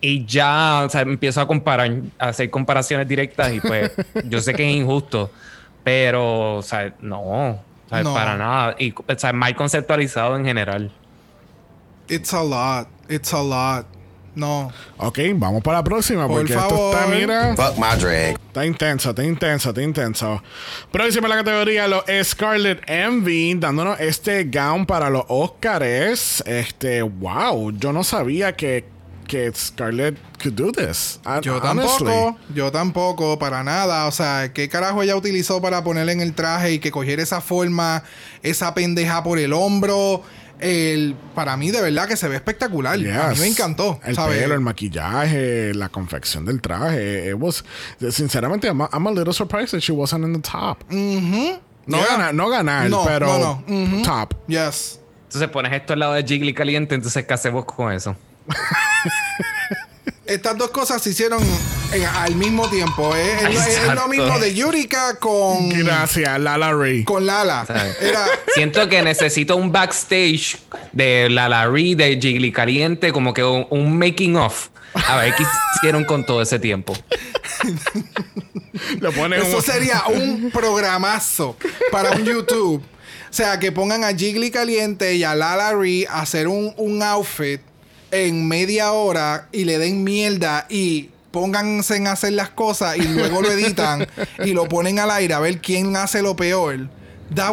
Y 0.00 0.26
ya, 0.26 0.82
o 0.84 0.90
sea, 0.90 1.00
empiezo 1.00 1.40
a 1.40 1.46
comparar, 1.46 1.90
a 2.18 2.28
hacer 2.28 2.50
comparaciones 2.50 3.08
directas 3.08 3.52
y 3.54 3.60
pues 3.60 3.90
yo 4.24 4.40
sé 4.40 4.52
que 4.52 4.68
es 4.68 4.76
injusto. 4.76 5.30
Pero, 5.82 6.56
o 6.56 6.62
sea, 6.62 6.92
no, 7.00 7.58
o 7.94 8.02
sea, 8.02 8.04
No. 8.04 8.14
para 8.14 8.36
nada. 8.36 8.76
Y, 8.78 8.92
o 8.92 9.18
sea, 9.18 9.32
mal 9.32 9.54
conceptualizado 9.56 10.36
en 10.36 10.44
general. 10.44 10.92
It's 12.08 12.32
a 12.34 12.42
lot. 12.42 12.88
It's 13.08 13.32
a 13.32 13.42
lot. 13.42 13.86
No. 14.34 14.72
Ok, 14.96 15.20
vamos 15.36 15.62
para 15.62 15.78
la 15.78 15.84
próxima 15.84 16.26
Por 16.26 16.38
porque 16.38 16.54
esto 16.54 16.64
está, 16.90 17.02
favor. 17.04 17.14
mira, 17.16 17.54
Fuck 17.54 17.76
my 17.78 18.00
drag. 18.00 18.34
está 18.48 18.66
intenso, 18.66 19.10
está 19.10 19.22
intenso, 19.22 19.68
está 19.68 19.80
intenso. 19.82 20.42
Próxima 20.90 21.26
en 21.28 21.30
la 21.30 21.36
categoría 21.44 21.86
lo 21.86 22.04
es 22.08 22.30
Scarlett 22.30 22.82
Envy 22.90 23.54
dándonos 23.54 24.00
este 24.00 24.42
gown 24.44 24.86
para 24.86 25.08
los 25.08 25.24
Oscars. 25.28 26.42
Este, 26.46 27.02
wow, 27.02 27.70
yo 27.78 27.92
no 27.92 28.02
sabía 28.02 28.56
que, 28.56 28.84
que 29.24 29.50
Scarlett 29.54 30.16
could 30.42 30.54
do 30.54 30.70
this. 30.72 31.20
Yo 31.42 31.56
honestly. 31.62 32.06
tampoco, 32.06 32.38
yo 32.54 32.70
tampoco, 32.72 33.38
para 33.38 33.64
nada. 33.64 34.06
O 34.06 34.12
sea, 34.12 34.52
¿qué 34.52 34.68
carajo 34.68 35.02
ella 35.02 35.16
utilizó 35.16 35.60
para 35.62 35.82
ponerle 35.82 36.12
en 36.12 36.20
el 36.20 36.34
traje 36.34 36.72
y 36.72 36.78
que 36.78 36.90
cogiera 36.90 37.22
esa 37.22 37.40
forma, 37.40 38.02
esa 38.42 38.74
pendeja 38.74 39.22
por 39.22 39.38
el 39.38 39.52
hombro? 39.52 40.22
El, 40.60 41.16
para 41.34 41.56
mí, 41.56 41.70
de 41.72 41.82
verdad, 41.82 42.06
que 42.06 42.16
se 42.16 42.28
ve 42.28 42.36
espectacular. 42.36 42.94
A 42.94 42.96
mí 42.96 43.04
Yes. 43.04 43.40
me 43.40 43.48
encantó. 43.48 43.98
El 44.04 44.14
¿sabes? 44.14 44.40
pelo, 44.40 44.54
el 44.54 44.60
maquillaje, 44.60 45.74
la 45.74 45.88
confección 45.88 46.44
del 46.44 46.60
traje. 46.60 47.28
It 47.30 47.34
was, 47.36 47.64
sinceramente, 48.10 48.68
I'm 48.68 48.80
a, 48.82 48.88
I'm 48.92 49.06
a 49.08 49.10
little 49.10 49.32
surprised 49.34 49.72
that 49.72 49.80
she 49.80 49.92
wasn't 49.92 50.24
in 50.24 50.32
the 50.32 50.48
top. 50.48 50.78
No, 50.90 51.98
Yeah. 51.98 52.06
ganar, 52.08 52.34
no 52.34 52.48
ganar, 52.48 52.88
No, 52.88 53.04
pero 53.04 53.26
no, 53.26 53.62
no. 53.66 53.84
Ujú. 53.84 54.02
top. 54.04 54.34
Yes. 54.46 55.00
Entonces 55.24 55.50
pones 55.50 55.72
esto 55.72 55.92
al 55.94 55.98
lado 55.98 56.12
de 56.14 56.22
Jiggly 56.22 56.54
caliente, 56.54 56.94
entonces 56.94 57.26
¿qué 57.26 57.34
hacemos 57.34 57.64
con 57.64 57.92
eso? 57.92 58.16
Estas 60.26 60.56
dos 60.56 60.70
cosas 60.70 61.02
se 61.02 61.10
hicieron 61.10 61.42
en- 61.92 62.04
al 62.06 62.34
mismo 62.34 62.68
tiempo. 62.70 63.14
¿eh? 63.14 63.36
Es, 63.36 63.42
lo- 63.42 63.48
es 63.50 63.54
lo 63.54 63.62
Exacto. 63.92 64.08
mismo 64.08 64.38
de 64.38 64.54
Yurika 64.54 65.16
con, 65.18 65.68
Gracias, 65.68 66.40
Lala 66.40 66.72
Ray. 66.72 67.04
con 67.04 67.26
Lala. 67.26 67.66
Siento 68.54 68.88
que 68.88 69.02
necesito 69.02 69.56
un 69.56 69.70
backstage 69.70 70.56
de 70.92 71.28
la 71.28 71.48
Larry, 71.50 71.94
de 71.94 72.18
Jiggly 72.20 72.52
Caliente, 72.52 73.12
como 73.12 73.34
que 73.34 73.44
un, 73.44 73.66
un 73.70 73.98
making 73.98 74.36
of. 74.36 74.68
A 74.94 75.16
ver 75.16 75.34
qué 75.34 75.44
hicieron 75.76 76.04
con 76.04 76.24
todo 76.24 76.40
ese 76.40 76.58
tiempo. 76.58 76.94
Ponen 79.16 79.40
Eso 79.42 79.56
un- 79.58 79.62
sería 79.62 80.04
un 80.06 80.50
programazo 80.54 81.56
para 81.90 82.12
un 82.12 82.24
YouTube. 82.24 82.82
O 82.82 83.36
sea, 83.36 83.58
que 83.58 83.72
pongan 83.72 84.04
a 84.04 84.14
Jiggly 84.14 84.50
Caliente 84.52 85.14
y 85.16 85.24
a 85.24 85.34
Lala 85.34 85.72
Ree 85.72 86.06
a 86.08 86.20
hacer 86.22 86.46
un, 86.48 86.72
un 86.76 87.02
outfit 87.02 87.60
en 88.14 88.46
media 88.48 88.92
hora 88.92 89.48
y 89.52 89.64
le 89.64 89.78
den 89.78 90.04
mierda 90.04 90.66
y 90.68 91.10
pónganse 91.30 91.96
en 91.96 92.06
hacer 92.06 92.32
las 92.32 92.50
cosas 92.50 92.96
y 92.96 93.02
luego 93.08 93.42
lo 93.42 93.50
editan 93.50 94.06
y 94.44 94.52
lo 94.52 94.68
ponen 94.68 94.98
al 95.00 95.10
aire 95.10 95.34
a 95.34 95.40
ver 95.40 95.58
quién 95.58 95.96
hace 95.96 96.22
lo 96.22 96.36
peor. 96.36 96.88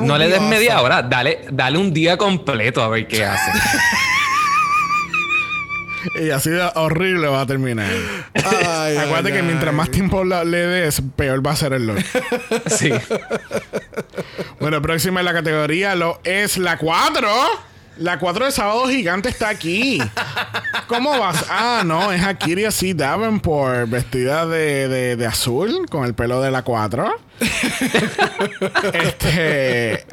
No 0.01 0.17
le 0.17 0.27
des 0.27 0.41
media 0.41 0.73
awesome. 0.75 0.85
hora, 0.85 1.01
dale, 1.03 1.39
dale 1.51 1.77
un 1.79 1.91
día 1.91 2.15
completo 2.17 2.83
a 2.83 2.89
ver 2.89 3.07
qué 3.07 3.25
hace. 3.25 3.51
Y 6.19 6.31
así 6.31 6.49
de 6.49 6.61
horrible 6.75 7.27
va 7.27 7.41
a 7.41 7.45
terminar. 7.45 7.89
Ay, 8.33 8.97
Acuérdate 8.97 9.29
ay, 9.29 9.33
que 9.35 9.43
mientras 9.43 9.71
más 9.73 9.89
tiempo 9.91 10.23
la- 10.23 10.43
le 10.43 10.57
des, 10.57 11.01
peor 11.15 11.45
va 11.45 11.51
a 11.51 11.55
ser 11.55 11.73
el 11.73 11.85
look. 11.87 11.99
Sí. 12.67 12.91
bueno, 14.59 14.81
próxima 14.81 15.19
en 15.21 15.25
la 15.27 15.33
categoría 15.33 15.93
lo 15.95 16.19
es 16.23 16.57
la 16.57 16.77
4. 16.77 17.27
La 17.97 18.17
4 18.17 18.45
de 18.45 18.51
Sábado 18.51 18.87
Gigante 18.87 19.29
está 19.29 19.49
aquí. 19.49 19.99
¿Cómo 20.87 21.11
vas? 21.19 21.45
Ah, 21.49 21.83
no, 21.85 22.11
es 22.11 22.23
Akiri 22.23 22.65
así 22.65 22.93
Davenport, 22.93 23.89
vestida 23.89 24.45
de, 24.47 24.87
de, 24.87 25.15
de 25.15 25.25
azul, 25.25 25.85
con 25.89 26.05
el 26.05 26.13
pelo 26.15 26.41
de 26.41 26.51
la 26.51 26.63
4. 26.63 27.11
este. 28.93 30.05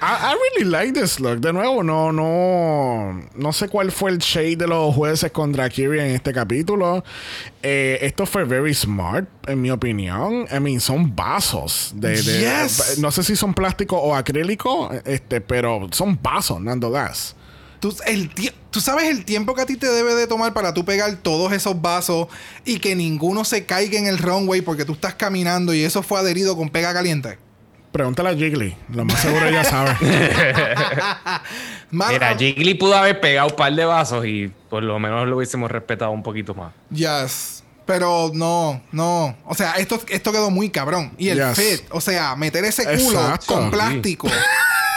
I, 0.00 0.32
I 0.32 0.34
really 0.58 0.70
like 0.70 0.92
this 0.98 1.18
look. 1.20 1.40
De 1.40 1.52
nuevo, 1.52 1.82
no, 1.82 2.12
no. 2.12 3.20
No 3.34 3.52
sé 3.52 3.68
cuál 3.68 3.90
fue 3.90 4.10
el 4.10 4.18
shade 4.18 4.56
de 4.56 4.66
los 4.66 4.94
jueces 4.94 5.30
contra 5.32 5.64
Akiri 5.64 5.98
en 6.00 6.10
este 6.14 6.32
capítulo. 6.32 7.04
Eh, 7.62 7.98
esto 8.02 8.26
fue 8.26 8.44
very 8.44 8.74
smart, 8.74 9.26
en 9.46 9.60
mi 9.62 9.70
opinión. 9.70 10.46
I 10.54 10.60
mean, 10.60 10.80
son 10.80 11.14
vasos 11.14 11.92
de. 11.94 12.20
de- 12.22 12.40
Yes. 12.44 12.98
No 12.98 13.10
sé 13.10 13.22
si 13.22 13.34
son 13.36 13.54
plástico 13.54 13.96
o 13.98 14.14
acrílico, 14.14 14.90
este, 15.04 15.40
pero 15.40 15.88
son 15.90 16.18
vasos, 16.22 16.60
nonetheless. 16.60 17.33
Tú, 17.84 17.94
el 18.06 18.30
tú 18.70 18.80
sabes 18.80 19.10
el 19.10 19.26
tiempo 19.26 19.54
que 19.54 19.60
a 19.60 19.66
ti 19.66 19.76
te 19.76 19.86
debe 19.86 20.14
de 20.14 20.26
tomar 20.26 20.54
para 20.54 20.72
tú 20.72 20.86
pegar 20.86 21.16
todos 21.16 21.52
esos 21.52 21.82
vasos 21.82 22.28
y 22.64 22.78
que 22.78 22.96
ninguno 22.96 23.44
se 23.44 23.66
caiga 23.66 23.98
en 23.98 24.06
el 24.06 24.16
runway 24.16 24.62
porque 24.62 24.86
tú 24.86 24.94
estás 24.94 25.12
caminando 25.16 25.74
y 25.74 25.84
eso 25.84 26.02
fue 26.02 26.18
adherido 26.18 26.56
con 26.56 26.70
pega 26.70 26.94
caliente. 26.94 27.36
Pregúntale 27.92 28.30
a 28.30 28.34
Jiggly. 28.34 28.74
Lo 28.88 29.04
más 29.04 29.20
seguro 29.20 29.46
ella 29.46 29.64
sabe. 29.64 29.94
Mira, 31.90 32.34
Jiggly 32.38 32.72
pudo 32.72 32.94
haber 32.94 33.20
pegado 33.20 33.48
un 33.48 33.56
par 33.56 33.74
de 33.74 33.84
vasos 33.84 34.24
y 34.24 34.50
por 34.70 34.82
lo 34.82 34.98
menos 34.98 35.28
lo 35.28 35.36
hubiésemos 35.36 35.70
respetado 35.70 36.10
un 36.12 36.22
poquito 36.22 36.54
más. 36.54 36.72
Yes. 36.88 37.64
Pero 37.84 38.30
no, 38.32 38.82
no. 38.92 39.36
O 39.44 39.54
sea, 39.54 39.72
esto, 39.72 40.00
esto 40.08 40.32
quedó 40.32 40.50
muy 40.50 40.70
cabrón. 40.70 41.12
Y 41.18 41.28
el 41.28 41.36
Yes. 41.38 41.54
fit, 41.58 41.82
o 41.90 42.00
sea, 42.00 42.34
meter 42.34 42.64
ese 42.64 42.84
culo 42.84 43.20
Exacto. 43.20 43.54
con 43.54 43.70
Sí. 44.02 44.16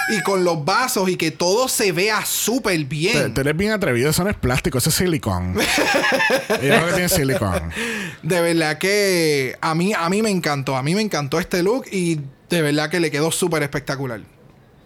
Y 0.10 0.22
con 0.22 0.44
los 0.44 0.64
vasos 0.64 1.10
y 1.10 1.16
que 1.16 1.32
todo 1.32 1.68
se 1.68 1.92
vea 1.92 2.26
súper 2.26 2.84
bien. 2.86 3.34
te 3.34 3.42
eres 3.42 3.56
bien 3.56 3.72
atrevido. 3.72 4.10
Eso 4.10 4.24
no 4.24 4.30
es 4.30 4.36
plástico. 4.36 4.78
Eso 4.78 4.90
es 4.90 4.96
silicón. 4.96 5.56
lo 6.50 6.56
que 6.58 6.92
tiene 6.94 7.10
silicón. 7.10 7.72
De 8.24 8.42
verdad 8.42 8.78
que 8.78 9.56
a 9.62 9.76
mí, 9.76 9.94
a 9.94 10.10
mí 10.10 10.22
me 10.22 10.30
encantó. 10.30 10.76
A 10.78 10.84
mí 10.84 10.96
me 10.96 11.02
encantó 11.02 11.40
este 11.40 11.64
look 11.64 11.86
y 11.92 12.20
de 12.50 12.62
verdad 12.62 12.90
que 12.90 13.00
le 13.00 13.12
quedó 13.12 13.32
súper 13.32 13.64
espectacular. 13.64 14.22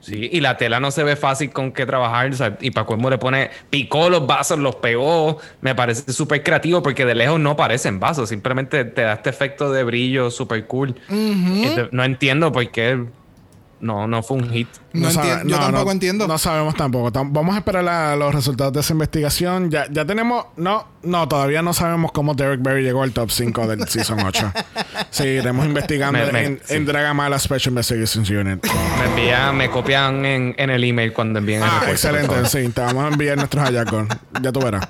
Sí, 0.02 0.30
y 0.32 0.40
la 0.40 0.58
tela 0.58 0.80
no 0.80 0.90
se 0.90 1.04
ve 1.04 1.16
fácil 1.16 1.52
con 1.52 1.72
qué 1.72 1.86
trabajar. 1.86 2.32
o 2.32 2.34
sea, 2.34 2.58
y 2.60 2.72
Paco 2.72 2.98
le 3.10 3.20
pone, 3.20 3.52
picó 3.70 4.10
los 4.10 4.26
vasos, 4.26 4.58
los 4.58 4.76
pegó. 4.76 5.38
Me 5.62 5.76
parece 5.76 6.12
súper 6.12 6.42
creativo 6.44 6.82
porque 6.82 7.06
de 7.06 7.14
lejos 7.14 7.40
no 7.40 7.56
parecen 7.56 8.00
vasos. 8.00 8.30
Simplemente 8.30 8.84
te 8.84 9.04
da 9.04 9.14
este 9.14 9.30
efecto 9.30 9.72
de 9.72 9.84
brillo 9.84 10.32
súper 10.32 10.66
cool. 10.66 10.96
Este, 11.08 11.90
no 11.92 12.04
entiendo 12.04 12.52
por 12.52 12.70
qué 12.72 13.06
no, 13.82 14.08
no 14.08 14.24
fue 14.24 14.38
un 14.38 14.50
hit. 14.50 14.68
No 14.94 15.10
sabe- 15.12 15.42
yo 15.44 15.58
no, 15.58 15.60
tampoco 15.60 15.86
no- 15.86 15.92
entiendo. 15.92 16.28
No 16.28 16.38
sabemos 16.38 16.76
tampoco. 16.76 17.12
Tam- 17.12 17.32
Vamos 17.34 17.56
a 17.56 17.60
esperar 17.60 17.88
a 17.88 18.16
los 18.16 18.34
resultados 18.34 18.74
de 18.74 18.80
esa 18.82 18.94
investigación. 18.94 19.70
Ya, 19.72 19.86
ya 19.92 20.06
tenemos. 20.06 20.46
No, 20.58 20.86
no, 21.04 21.28
todavía 21.28 21.62
no 21.62 21.74
sabemos 21.74 22.12
cómo 22.12 22.34
Derek 22.34 22.62
Berry 22.62 22.84
llegó 22.84 23.04
al 23.04 23.12
top 23.12 23.32
5 23.32 23.68
del 23.68 23.88
Season 23.88 24.20
8. 24.20 24.52
Seguiremos 25.10 25.66
investigando 25.66 26.20
Me- 26.20 26.32
me- 26.32 26.46
en, 26.46 26.62
sí. 26.64 26.74
en 26.76 26.86
Dragamala 26.86 27.38
Special 27.40 27.72
Investigations 27.74 28.30
Unit. 28.30 28.66
Me 29.00 29.06
envían, 29.06 29.56
me 29.58 29.70
copian 29.70 30.26
en, 30.26 30.56
en 30.58 30.70
el 30.70 30.84
email 30.84 31.14
cuando 31.14 31.40
envíen 31.40 31.64
el 31.64 31.70
Ah, 31.70 31.84
excelente. 31.90 32.46
Sí, 32.46 32.70
te 32.70 32.82
vamos 32.82 33.04
a 33.06 33.08
enviar 33.10 33.38
nuestros 33.38 33.64
hallazgos. 33.64 34.08
Ya 34.42 34.52
tú 34.52 34.60
verás. 34.62 34.88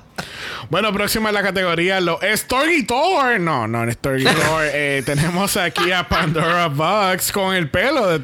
Bueno, 0.70 0.92
próxima 0.92 1.28
en 1.30 1.34
la 1.34 1.42
categoría 1.42 2.00
lo 2.00 2.18
Storgitor. 2.34 3.40
No, 3.40 3.66
no, 3.66 3.82
en 3.82 3.92
Storgitor. 3.92 4.34
eh, 4.72 5.02
tenemos 5.04 5.56
aquí 5.56 5.90
a 5.92 6.08
Pandora 6.08 6.68
Box 6.68 7.32
con 7.32 7.54
el 7.54 7.68
pelo 7.68 8.06
de 8.08 8.20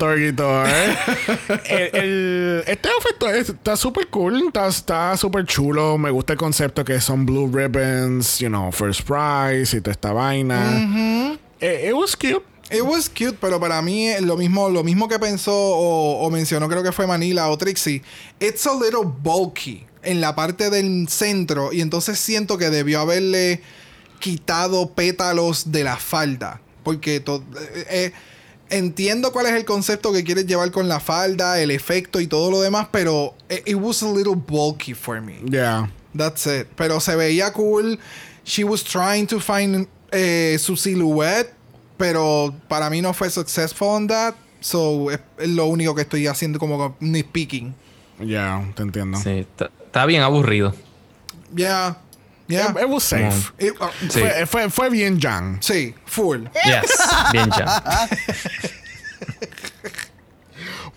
el, 1.68 1.90
el- 1.94 2.64
este 2.66 2.88
outfit 2.88 3.22
es- 3.34 3.48
está 3.50 3.76
súper 3.76 4.06
cool. 4.08 4.50
Está- 4.54 5.16
súper 5.16 5.44
chulo. 5.46 5.98
Me 5.98 6.10
gusta 6.10 6.34
el 6.34 6.38
concepto 6.38 6.84
que 6.84 7.00
son 7.00 7.26
blue 7.26 7.50
you 8.38 8.48
know, 8.48 8.70
first 8.72 9.02
prize 9.02 9.76
y 9.76 9.80
toda 9.80 9.92
esta 9.92 10.12
vaina. 10.12 11.38
Eh, 11.60 11.88
it 11.88 11.94
was 11.94 12.16
cute. 12.16 12.44
It 12.70 12.82
was 12.82 13.08
cute, 13.08 13.38
pero 13.40 13.58
para 13.58 13.80
mí 13.80 14.08
eh, 14.08 14.20
lo 14.20 14.36
mismo, 14.36 14.68
lo 14.68 14.84
mismo 14.84 15.08
que 15.08 15.18
pensó 15.18 15.54
o, 15.54 16.20
o 16.20 16.30
mencionó, 16.30 16.68
creo 16.68 16.82
que 16.82 16.92
fue 16.92 17.06
Manila 17.06 17.48
o 17.48 17.56
Trixie. 17.56 18.02
It's 18.40 18.66
a 18.66 18.74
little 18.74 19.04
bulky 19.04 19.86
en 20.02 20.20
la 20.20 20.34
parte 20.34 20.70
del 20.70 21.08
centro. 21.08 21.72
Y 21.72 21.80
entonces 21.80 22.18
siento 22.18 22.58
que 22.58 22.70
debió 22.70 23.00
haberle 23.00 23.62
quitado 24.18 24.90
pétalos 24.90 25.72
de 25.72 25.84
la 25.84 25.96
falda. 25.96 26.60
Porque 26.82 27.16
eh, 27.16 27.86
eh, 27.90 28.12
entiendo 28.70 29.32
cuál 29.32 29.46
es 29.46 29.52
el 29.52 29.64
concepto 29.64 30.12
que 30.12 30.24
quieres 30.24 30.46
llevar 30.46 30.70
con 30.70 30.88
la 30.88 31.00
falda, 31.00 31.60
el 31.60 31.70
efecto 31.70 32.20
y 32.20 32.26
todo 32.26 32.50
lo 32.50 32.60
demás, 32.60 32.88
pero 32.90 33.34
it, 33.48 33.62
it 33.66 33.76
was 33.76 34.02
a 34.02 34.10
little 34.10 34.34
bulky 34.34 34.94
for 34.94 35.20
me. 35.20 35.40
Yeah. 35.50 35.90
That's 36.18 36.46
it. 36.46 36.66
Pero 36.76 37.00
se 37.00 37.16
veía 37.16 37.52
cool. 37.54 37.98
She 38.44 38.64
was 38.64 38.82
trying 38.84 39.26
to 39.28 39.40
find 39.40 39.86
eh, 40.12 40.58
su 40.58 40.76
silhouette. 40.76 41.54
Pero 41.96 42.54
para 42.68 42.90
mí 42.90 43.00
no 43.00 43.12
fue 43.14 43.30
successful 43.30 43.88
on 43.88 44.06
that. 44.08 44.34
So 44.60 45.10
es, 45.10 45.20
lo 45.48 45.66
único 45.66 45.94
que 45.94 46.02
estoy 46.02 46.26
haciendo 46.26 46.58
como 46.58 46.96
nitpicking. 47.00 47.74
Yeah, 48.20 48.64
te 48.74 48.82
entiendo. 48.82 49.18
Sí, 49.18 49.46
está, 49.86 50.06
bien 50.06 50.22
aburrido. 50.22 50.74
Yeah. 51.54 51.96
Yeah. 52.48 52.70
It, 52.70 52.82
it 52.82 52.88
was 52.88 53.04
safe. 53.04 53.52
It- 53.58 53.74
uh, 53.80 53.88
Sí. 54.08 54.20
Fue, 54.20 54.46
fue, 54.46 54.70
fue 54.70 54.90
bien 54.90 55.20
Jan. 55.20 55.58
sí, 55.60 55.94
full. 56.06 56.44
Yes, 56.64 56.90
bien 57.32 57.50
ya. 57.50 58.08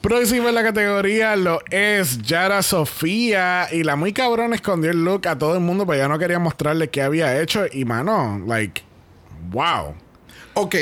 Próximo 0.01 0.49
en 0.49 0.55
la 0.55 0.63
categoría 0.63 1.35
lo 1.35 1.59
es 1.69 2.17
Yara 2.23 2.63
Sofía. 2.63 3.67
Y 3.71 3.83
la 3.83 3.95
muy 3.95 4.13
cabrón 4.13 4.53
escondió 4.53 4.89
el 4.89 5.05
look 5.05 5.27
a 5.27 5.37
todo 5.37 5.53
el 5.53 5.59
mundo, 5.59 5.85
pero 5.85 5.99
ya 5.99 6.07
no 6.07 6.17
quería 6.17 6.39
mostrarle 6.39 6.89
qué 6.89 7.03
había 7.03 7.39
hecho. 7.39 7.65
Y 7.71 7.85
mano, 7.85 8.41
like, 8.47 8.81
wow. 9.51 9.93
Ok. 10.55 10.75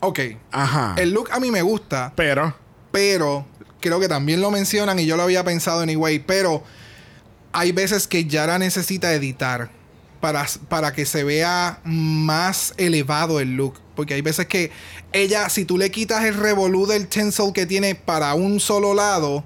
Ok. 0.00 0.20
Ajá. 0.50 0.96
El 0.98 1.12
look 1.12 1.30
a 1.30 1.38
mí 1.38 1.52
me 1.52 1.62
gusta. 1.62 2.12
Pero, 2.16 2.52
Pero 2.90 3.46
creo 3.80 4.00
que 4.00 4.08
también 4.08 4.40
lo 4.40 4.50
mencionan 4.50 4.98
y 4.98 5.06
yo 5.06 5.16
lo 5.16 5.22
había 5.22 5.44
pensado 5.44 5.80
anyway. 5.82 6.18
Pero 6.18 6.64
hay 7.52 7.70
veces 7.70 8.08
que 8.08 8.24
Yara 8.24 8.58
necesita 8.58 9.12
editar 9.14 9.70
para, 10.20 10.46
para 10.68 10.92
que 10.92 11.06
se 11.06 11.24
vea 11.24 11.80
más 11.84 12.74
elevado 12.76 13.40
el 13.40 13.56
look. 13.56 13.74
Porque 13.94 14.14
hay 14.14 14.22
veces 14.22 14.46
que 14.46 14.70
ella, 15.12 15.48
si 15.48 15.64
tú 15.64 15.78
le 15.78 15.90
quitas 15.90 16.24
el 16.24 16.34
revolú 16.34 16.86
del 16.86 17.08
tinsel 17.08 17.52
que 17.52 17.66
tiene 17.66 17.94
para 17.94 18.34
un 18.34 18.60
solo 18.60 18.94
lado, 18.94 19.44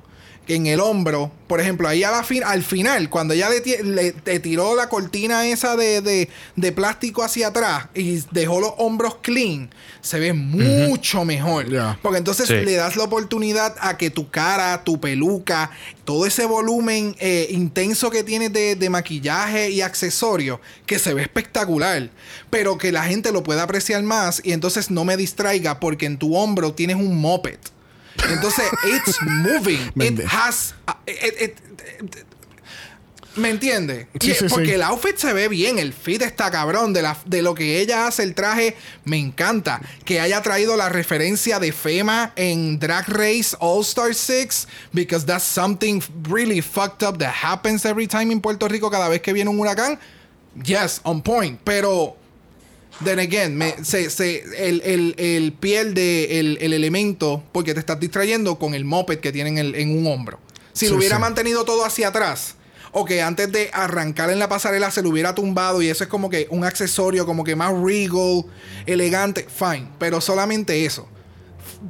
en 0.55 0.67
el 0.67 0.81
hombro, 0.81 1.31
por 1.47 1.61
ejemplo, 1.61 1.89
ahí 1.89 2.03
a 2.05 2.11
la 2.11 2.23
fin, 2.25 2.43
al 2.45 2.63
final, 2.63 3.09
cuando 3.11 3.35
ella 3.35 3.49
le, 3.51 4.13
tiró 4.41 4.75
la 4.77 4.89
cortina 4.89 5.47
esa 5.47 5.77
de, 5.77 6.01
de- 6.01 6.29
de 6.57 6.73
plástico 6.73 7.23
hacia 7.23 7.49
atrás 7.49 7.89
y 7.95 8.23
dejó 8.31 8.61
los 8.61 8.73
hombros 8.79 9.17
clean, 9.23 9.71
se 10.01 10.19
ve 10.19 10.33
mucho 10.33 11.25
mejor. 11.25 11.67
Porque 12.03 12.19
entonces 12.19 12.49
Sí. 12.49 12.55
le 12.55 12.75
das 12.75 12.97
la 12.97 13.05
oportunidad 13.05 13.75
a 13.81 13.97
que 13.97 14.11
tu 14.11 14.31
cara, 14.31 14.83
tu 14.85 15.01
peluca, 15.01 15.71
todo 16.05 16.27
ese 16.27 16.47
volumen 16.47 17.15
eh, 17.21 17.49
intenso 17.51 18.11
que 18.11 18.23
tienes 18.25 18.53
de, 18.53 18.77
de 18.77 18.91
maquillaje 18.91 19.71
y 19.71 19.81
accesorios, 19.83 20.61
que 20.87 20.99
se 20.99 21.15
ve 21.15 21.23
espectacular, 21.23 22.11
pero 22.51 22.79
que 22.79 22.93
la 22.93 23.05
gente 23.05 23.33
lo 23.33 23.43
pueda 23.43 23.63
apreciar 23.65 24.03
más 24.03 24.41
y 24.45 24.53
entonces 24.53 24.91
no 24.91 25.05
me 25.05 25.17
distraiga 25.17 25.81
porque 25.81 26.07
en 26.07 26.17
tu 26.19 26.37
hombro 26.37 26.73
tienes 26.75 26.97
un 26.97 27.21
moped. 27.21 27.59
Entonces, 28.29 28.67
it's 28.85 29.19
moving. 29.23 29.93
It 29.97 30.21
has. 30.27 30.75
uh, 30.89 30.93
it- 31.07 31.41
it- 31.41 31.61
it- 32.03 32.27
¿Me 33.37 33.49
entiende? 33.51 34.09
Sí, 34.21 34.33
Y- 34.33 34.35
sí, 34.35 34.47
porque 34.49 34.67
sí. 34.67 34.73
el 34.73 34.83
outfit 34.83 35.17
se 35.17 35.33
ve 35.33 35.47
bien, 35.49 35.79
el 35.79 35.93
fit 35.93 36.21
está 36.21 36.51
cabrón. 36.51 36.93
De, 36.93 37.01
la, 37.01 37.17
de 37.27 37.43
lo 37.43 37.55
que 37.55 37.79
ella 37.81 38.09
hace, 38.09 38.25
el 38.25 38.35
traje, 38.35 38.77
me 39.05 39.19
encanta. 39.19 39.81
Que 40.05 40.19
haya 40.21 40.43
traído 40.43 40.77
la 40.77 40.89
referencia 40.89 41.61
de 41.61 41.71
Fema 41.71 42.33
en 42.35 42.81
Drag 42.81 43.09
Race 43.09 43.57
All 43.61 43.83
Star 43.83 44.15
6, 44.17 44.67
because 44.93 45.25
that's 45.25 45.45
something 45.45 46.03
really 46.29 46.61
fucked 46.61 47.05
up 47.07 47.19
that 47.19 47.33
happens 47.45 47.85
every 47.85 48.09
time 48.09 48.33
en 48.33 48.41
Puerto 48.41 48.67
Rico 48.67 48.91
cada 48.91 49.09
vez 49.09 49.23
que 49.23 49.33
viene 49.33 49.49
un 49.49 49.61
huracán. 49.61 49.99
Yes, 50.65 51.01
on 51.05 51.23
point. 51.23 51.61
Pero 51.63 52.17
Then 53.05 53.19
again, 53.19 53.57
me- 53.57 53.77
se, 53.83 54.11
se- 54.11 54.43
el, 54.69 54.83
el- 54.85 55.15
el 55.19 55.53
pierde 55.53 56.39
el, 56.39 56.59
el 56.61 56.73
elemento 56.75 57.43
porque 57.53 57.73
te 57.73 57.81
estás 57.81 57.99
distrayendo 57.99 58.59
con 58.59 58.75
el 58.75 58.85
moped 58.85 59.21
que 59.21 59.33
tienen 59.33 59.57
en, 59.59 59.67
el- 59.69 59.75
en 59.75 59.97
un 59.99 60.07
hombro. 60.07 60.39
Si 60.73 60.87
Sí, 60.87 60.93
lo 60.93 60.99
hubiera 60.99 61.17
sí. 61.17 61.21
mantenido 61.23 61.65
todo 61.65 61.85
hacia 61.85 62.09
atrás, 62.09 62.57
o 62.93 63.05
que 63.05 63.23
antes 63.23 63.51
de 63.53 63.71
arrancar 63.73 64.31
en 64.31 64.39
la 64.39 64.49
pasarela 64.49 64.91
se 64.91 65.03
lo 65.03 65.09
hubiera 65.11 65.35
tumbado 65.35 65.81
y 65.81 65.89
eso 65.89 66.05
es 66.05 66.11
como 66.11 66.29
que 66.29 66.47
un 66.51 66.65
accesorio 66.65 67.25
como 67.25 67.43
que 67.45 67.57
más 67.57 67.73
regal, 67.73 68.45
elegante, 68.87 69.47
fine. 69.49 69.89
Pero 69.99 70.21
solamente 70.21 70.85
eso. 70.85 71.09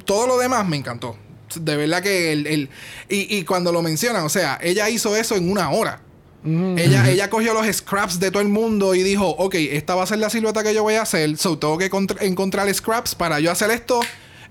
Todo 0.05 0.27
lo 0.27 0.37
demás 0.37 0.65
me 0.67 0.77
encantó. 0.77 1.17
De 1.55 1.75
verdad 1.75 2.01
que 2.01 2.31
el... 2.31 2.47
el- 2.47 2.69
y, 3.09 3.35
y 3.37 3.43
cuando 3.43 3.71
lo 3.73 3.81
mencionan, 3.81 4.23
o 4.23 4.29
sea, 4.29 4.57
ella 4.63 4.89
hizo 4.89 5.15
eso 5.17 5.35
en 5.35 5.51
una 5.51 5.71
hora. 5.71 6.01
Ella, 6.43 7.07
ella 7.09 7.29
cogió 7.29 7.53
los 7.53 7.67
scraps 7.75 8.19
de 8.19 8.31
todo 8.31 8.41
el 8.41 8.49
mundo 8.49 8.95
y 8.95 9.03
dijo, 9.03 9.27
ok, 9.27 9.53
esta 9.55 9.93
va 9.93 10.03
a 10.03 10.07
ser 10.07 10.17
la 10.17 10.29
silueta 10.29 10.63
que 10.63 10.73
yo 10.73 10.81
voy 10.81 10.95
a 10.95 11.03
hacer, 11.03 11.37
so 11.37 11.57
tengo 11.59 11.77
que 11.77 11.89
contra- 11.91 12.23
encontrar 12.25 12.73
scraps 12.73 13.13
para 13.13 13.39
yo 13.39 13.51
hacer 13.51 13.69
esto 13.69 13.99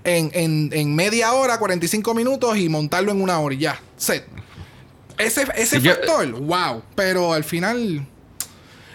en, 0.05 0.31
en- 0.33 0.69
en 0.71 0.95
media 0.95 1.33
hora, 1.33 1.57
45 1.59 2.13
minutos 2.13 2.57
y 2.57 2.69
montarlo 2.69 3.11
en 3.11 3.21
una 3.21 3.39
hora 3.39 3.55
y 3.55 3.57
ya, 3.57 3.79
set. 3.97 4.25
Ese, 5.17 5.45
ese 5.55 5.81
yo- 5.81 5.91
factor, 5.93 6.31
wow, 6.31 6.81
pero 6.95 7.33
al 7.33 7.43
final 7.43 8.05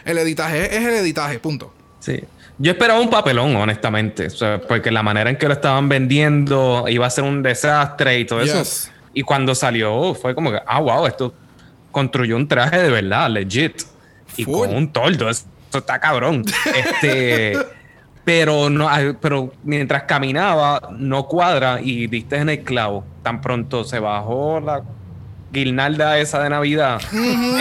el 0.05 0.18
editaje 0.18 0.64
es 0.77 0.82
el 0.85 0.94
editaje, 0.94 1.39
punto. 1.39 1.74
Sí. 2.01 2.20
Yo 2.59 2.73
esperaba 2.73 2.98
un 3.01 3.10
papelón, 3.10 3.55
honestamente. 3.56 4.28
O 4.28 4.31
sea, 4.31 4.59
porque 4.60 4.90
la 4.90 5.02
manera 5.02 5.28
en 5.28 5.36
que 5.36 5.47
lo 5.47 5.52
estaban 5.52 5.89
vendiendo 5.90 6.86
iba 6.89 7.06
a 7.06 7.10
ser 7.10 7.24
un 7.24 7.43
desastre 7.43 8.18
y 8.20 8.24
todo 8.24 8.43
Yes. 8.43 8.55
eso. 8.55 8.90
Y 9.12 9.23
cuando 9.23 9.55
salió, 9.55 10.14
fue 10.14 10.35
como 10.35 10.51
que, 10.51 10.59
ah, 10.66 10.81
wow, 10.81 11.06
esto 11.06 11.35
construyó 11.97 12.36
un 12.36 12.47
traje 12.47 12.77
de 12.77 12.90
verdad, 12.90 13.31
legit. 13.31 13.81
Y 14.36 14.44
Full. 14.44 14.55
con 14.68 14.77
un 14.77 14.93
toldo. 14.93 15.31
Eso 15.31 15.47
está 15.73 15.98
cabrón. 15.98 16.44
este. 16.74 17.56
Pero 18.27 18.68
no, 18.68 18.89
ah, 18.89 18.98
pero 19.20 19.52
mientras 19.62 20.02
caminaba, 20.02 20.89
no 20.98 21.28
cuadra 21.28 21.78
y 21.81 22.09
diste 22.09 22.35
en 22.36 22.48
el 22.48 22.64
clavo. 22.64 23.05
Tan 23.23 23.40
pronto 23.40 23.85
se 23.85 24.01
bajó 24.01 24.59
la 24.59 24.82
guirnalda 25.52 26.18
esa 26.18 26.43
de 26.43 26.51
Navidad. 26.51 27.01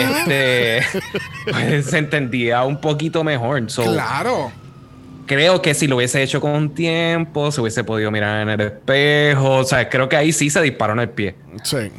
este 0.00 0.80
pues, 1.52 1.86
se 1.86 1.98
entendía 1.98 2.64
un 2.64 2.80
poquito 2.80 3.22
mejor. 3.22 3.70
So, 3.70 3.84
Claro. 3.84 4.50
creo 5.26 5.62
que 5.62 5.72
si 5.72 5.86
lo 5.86 5.96
hubiese 5.98 6.20
hecho 6.20 6.40
con 6.40 6.70
tiempo, 6.74 7.52
se 7.52 7.60
hubiese 7.60 7.84
podido 7.84 8.10
mirar 8.10 8.42
en 8.42 8.48
el 8.48 8.60
espejo. 8.62 9.58
O 9.58 9.64
sea, 9.64 9.88
creo 9.88 10.08
que 10.08 10.16
ahí 10.16 10.32
sí 10.32 10.50
se 10.50 10.60
disparó 10.62 10.94
en 10.94 10.98
el 10.98 11.10
pie. 11.10 11.36
Sí. 11.62 11.92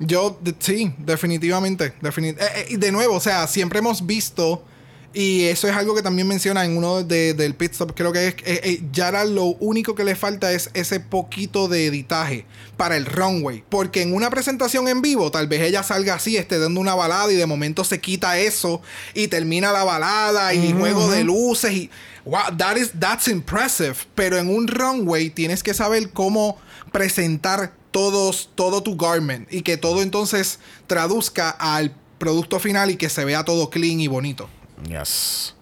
Yo, 0.00 0.38
de- 0.40 0.54
sí, 0.58 0.92
definitivamente. 0.98 1.92
defini- 2.00 2.36
eh, 2.38 2.66
eh, 2.70 2.76
de 2.76 2.92
nuevo, 2.92 3.14
o 3.14 3.20
sea, 3.20 3.46
siempre 3.46 3.80
hemos 3.80 4.06
visto, 4.06 4.64
y 5.12 5.44
eso 5.44 5.66
es 5.66 5.74
algo 5.74 5.94
que 5.94 6.02
también 6.02 6.28
menciona 6.28 6.64
en 6.64 6.76
uno 6.76 7.02
de- 7.02 7.34
del 7.34 7.54
pit 7.54 7.72
stop, 7.72 7.94
creo 7.96 8.12
que 8.12 8.28
es, 8.28 8.34
eh, 8.44 8.60
eh, 8.62 8.82
Yara 8.92 9.24
lo 9.24 9.46
único 9.58 9.94
que 9.94 10.04
le 10.04 10.14
falta 10.14 10.52
es 10.52 10.70
ese 10.74 11.00
poquito 11.00 11.66
de 11.66 11.86
editaje 11.86 12.44
para 12.76 12.96
el 12.96 13.06
runway. 13.06 13.64
Porque 13.68 14.02
en 14.02 14.14
una 14.14 14.30
presentación 14.30 14.86
en 14.86 15.02
vivo, 15.02 15.30
tal 15.32 15.48
vez 15.48 15.62
ella 15.62 15.82
salga 15.82 16.14
así, 16.14 16.36
esté 16.36 16.58
dando 16.60 16.78
una 16.78 16.94
balada 16.94 17.32
y 17.32 17.36
de 17.36 17.46
momento 17.46 17.82
se 17.82 18.00
quita 18.00 18.38
eso 18.38 18.80
y 19.14 19.26
termina 19.28 19.72
la 19.72 19.82
balada 19.82 20.54
y 20.54 20.72
juego 20.72 21.10
de 21.10 21.24
luces 21.24 21.72
y... 21.72 21.90
Wow, 22.24 22.56
that 22.58 22.76
is, 22.76 22.90
that's 23.00 23.26
impressive. 23.26 23.94
Pero 24.14 24.36
en 24.36 24.50
un 24.54 24.68
runway 24.68 25.30
tienes 25.30 25.62
que 25.62 25.72
saber 25.72 26.10
cómo 26.10 26.58
presentar 26.92 27.72
todos, 27.90 28.50
todo 28.54 28.82
tu 28.82 28.96
garment 28.96 29.52
y 29.52 29.62
que 29.62 29.76
todo 29.76 30.02
entonces 30.02 30.58
traduzca 30.86 31.50
al 31.50 31.94
producto 32.18 32.58
final 32.58 32.90
y 32.90 32.96
que 32.96 33.08
se 33.08 33.24
vea 33.24 33.44
todo 33.44 33.70
clean 33.70 34.00
y 34.00 34.08
bonito. 34.08 34.48
Yes. 34.88 35.54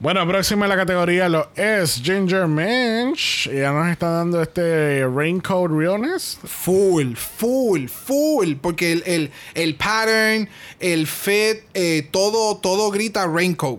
Bueno, 0.00 0.26
próxima 0.26 0.66
en 0.66 0.70
la 0.70 0.76
categoría 0.76 1.28
lo 1.28 1.48
es 1.54 2.00
Ginger 2.02 2.46
Minch. 2.46 3.48
Ya 3.50 3.72
nos 3.72 3.88
está 3.88 4.10
dando 4.10 4.42
este 4.42 5.06
Raincoat 5.06 5.70
Realness. 5.70 6.38
Full, 6.44 7.14
full, 7.14 7.86
full. 7.86 8.54
Porque 8.60 8.92
el, 8.92 9.02
el, 9.06 9.30
el 9.54 9.76
pattern, 9.76 10.48
el 10.80 11.06
fit, 11.06 11.62
eh, 11.74 12.06
todo, 12.10 12.56
todo 12.58 12.90
grita 12.90 13.26
raincoat. 13.26 13.78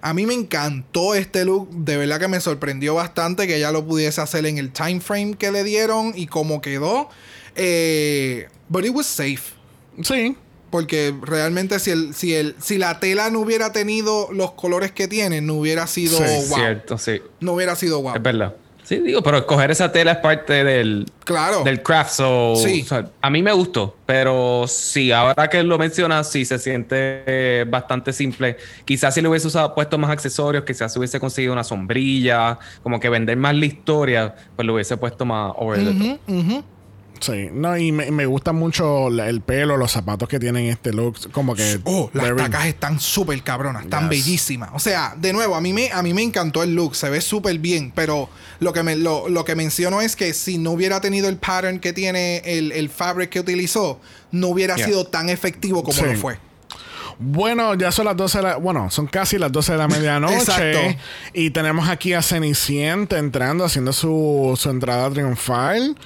A 0.00 0.14
mí 0.14 0.24
me 0.24 0.34
encantó 0.34 1.14
este 1.14 1.44
look. 1.44 1.68
De 1.70 1.96
verdad 1.96 2.20
que 2.20 2.28
me 2.28 2.40
sorprendió 2.40 2.94
bastante 2.94 3.46
que 3.46 3.56
ella 3.56 3.72
lo 3.72 3.84
pudiese 3.84 4.20
hacer 4.20 4.46
en 4.46 4.58
el 4.58 4.72
time 4.72 5.00
frame 5.00 5.34
que 5.34 5.50
le 5.50 5.64
dieron 5.64 6.12
y 6.14 6.26
cómo 6.26 6.60
quedó. 6.60 7.10
Eh, 7.56 8.46
but 8.68 8.84
it 8.84 8.92
was 8.94 9.06
safe. 9.06 9.54
Sí. 10.02 10.36
Porque 10.70 11.14
realmente 11.22 11.78
si 11.78 11.90
el, 11.90 12.14
si 12.14 12.34
el, 12.34 12.54
si 12.60 12.76
la 12.76 12.98
tela 13.00 13.30
no 13.30 13.40
hubiera 13.40 13.72
tenido 13.72 14.28
los 14.32 14.52
colores 14.52 14.92
que 14.92 15.08
tiene, 15.08 15.40
no 15.40 15.54
hubiera 15.54 15.86
sido 15.86 16.18
Sí, 16.18 16.48
wow. 16.50 16.58
Cierto, 16.58 16.98
sí. 16.98 17.22
No 17.40 17.52
hubiera 17.52 17.76
sido 17.76 18.02
wow. 18.02 18.14
Es 18.16 18.22
verdad. 18.22 18.54
Sí, 18.82 18.98
digo, 18.98 19.20
pero 19.20 19.38
escoger 19.38 19.72
esa 19.72 19.90
tela 19.90 20.12
es 20.12 20.18
parte 20.18 20.62
del, 20.62 21.10
Claro. 21.24 21.64
del 21.64 21.82
craft. 21.82 22.10
So, 22.12 22.54
Sí. 22.56 22.82
o 22.82 22.86
sea, 22.86 23.10
a 23.20 23.30
mí 23.30 23.42
me 23.42 23.52
gustó, 23.52 23.96
pero 24.06 24.66
sí, 24.68 25.10
ahora 25.10 25.48
que 25.48 25.60
lo 25.64 25.76
mencionas, 25.76 26.30
sí 26.30 26.44
se 26.44 26.56
siente 26.60 26.94
eh, 27.26 27.64
bastante 27.68 28.12
simple. 28.12 28.56
Quizás 28.84 29.12
si 29.14 29.22
le 29.22 29.28
hubiese 29.28 29.48
usado, 29.48 29.74
puesto 29.74 29.98
más 29.98 30.10
accesorios, 30.10 30.62
quizás 30.64 30.92
si 30.92 31.00
hubiese 31.00 31.18
conseguido 31.18 31.52
una 31.52 31.64
sombrilla, 31.64 32.60
como 32.84 33.00
que 33.00 33.08
vender 33.08 33.36
más 33.36 33.56
la 33.56 33.66
historia, 33.66 34.36
pues 34.54 34.64
lo 34.66 34.74
hubiese 34.74 34.96
puesto 34.96 35.24
más 35.24 35.52
over 35.56 35.80
the 35.80 36.18
top. 36.26 36.64
Sí. 37.20 37.48
No, 37.52 37.76
y 37.76 37.92
me, 37.92 38.10
me 38.10 38.26
gusta 38.26 38.52
mucho 38.52 39.10
la- 39.10 39.28
el 39.28 39.40
pelo, 39.40 39.76
los 39.76 39.92
zapatos 39.92 40.28
que 40.28 40.38
tienen 40.38 40.66
este 40.66 40.92
look. 40.92 41.30
Como 41.32 41.54
que. 41.54 41.80
Oh, 41.84 42.10
las 42.12 42.24
very- 42.24 42.36
tacas 42.36 42.66
están 42.66 43.00
súper 43.00 43.42
cabronas, 43.42 43.84
están 43.84 44.08
Yes. 44.08 44.24
bellísimas. 44.24 44.70
O 44.74 44.78
sea, 44.78 45.14
de 45.16 45.32
nuevo, 45.32 45.54
a 45.56 45.60
mí 45.60 45.72
me, 45.72 45.90
a 45.92 46.02
mí 46.02 46.12
me 46.14 46.22
encantó 46.22 46.62
el 46.62 46.74
look, 46.74 46.94
se 46.96 47.08
ve 47.10 47.20
súper 47.20 47.58
bien, 47.58 47.92
pero 47.94 48.28
lo 48.60 48.72
que, 48.72 48.82
me, 48.82 48.96
lo, 48.96 49.28
lo 49.28 49.44
que 49.44 49.54
menciono 49.54 50.00
es 50.00 50.16
que 50.16 50.32
si 50.34 50.58
no 50.58 50.72
hubiera 50.72 51.00
tenido 51.00 51.28
el 51.28 51.36
pattern 51.38 51.78
que 51.80 51.92
tiene 51.92 52.38
el, 52.44 52.72
el 52.72 52.88
fabric 52.88 53.30
que 53.30 53.40
utilizó, 53.40 54.00
no 54.30 54.48
hubiera 54.48 54.76
Yeah. 54.76 54.86
sido 54.86 55.06
tan 55.06 55.28
efectivo 55.28 55.82
como 55.82 55.96
Sí. 55.98 56.04
lo 56.04 56.16
fue. 56.16 56.38
Bueno, 57.18 57.74
ya 57.76 57.90
son 57.92 58.04
las 58.04 58.16
12 58.16 58.38
de 58.38 58.44
la... 58.44 58.56
Bueno, 58.56 58.90
son 58.90 59.06
casi 59.06 59.38
las 59.38 59.50
12 59.50 59.72
de 59.72 59.78
la 59.78 59.88
medianoche. 59.88 60.34
Exacto. 60.38 60.80
Y 61.32 61.48
tenemos 61.48 61.88
aquí 61.88 62.12
a 62.12 62.20
Cenicienta 62.20 63.16
entrando, 63.18 63.64
haciendo 63.64 63.94
su, 63.94 64.54
su 64.60 64.68
entrada 64.68 65.08
triunfal. 65.10 65.96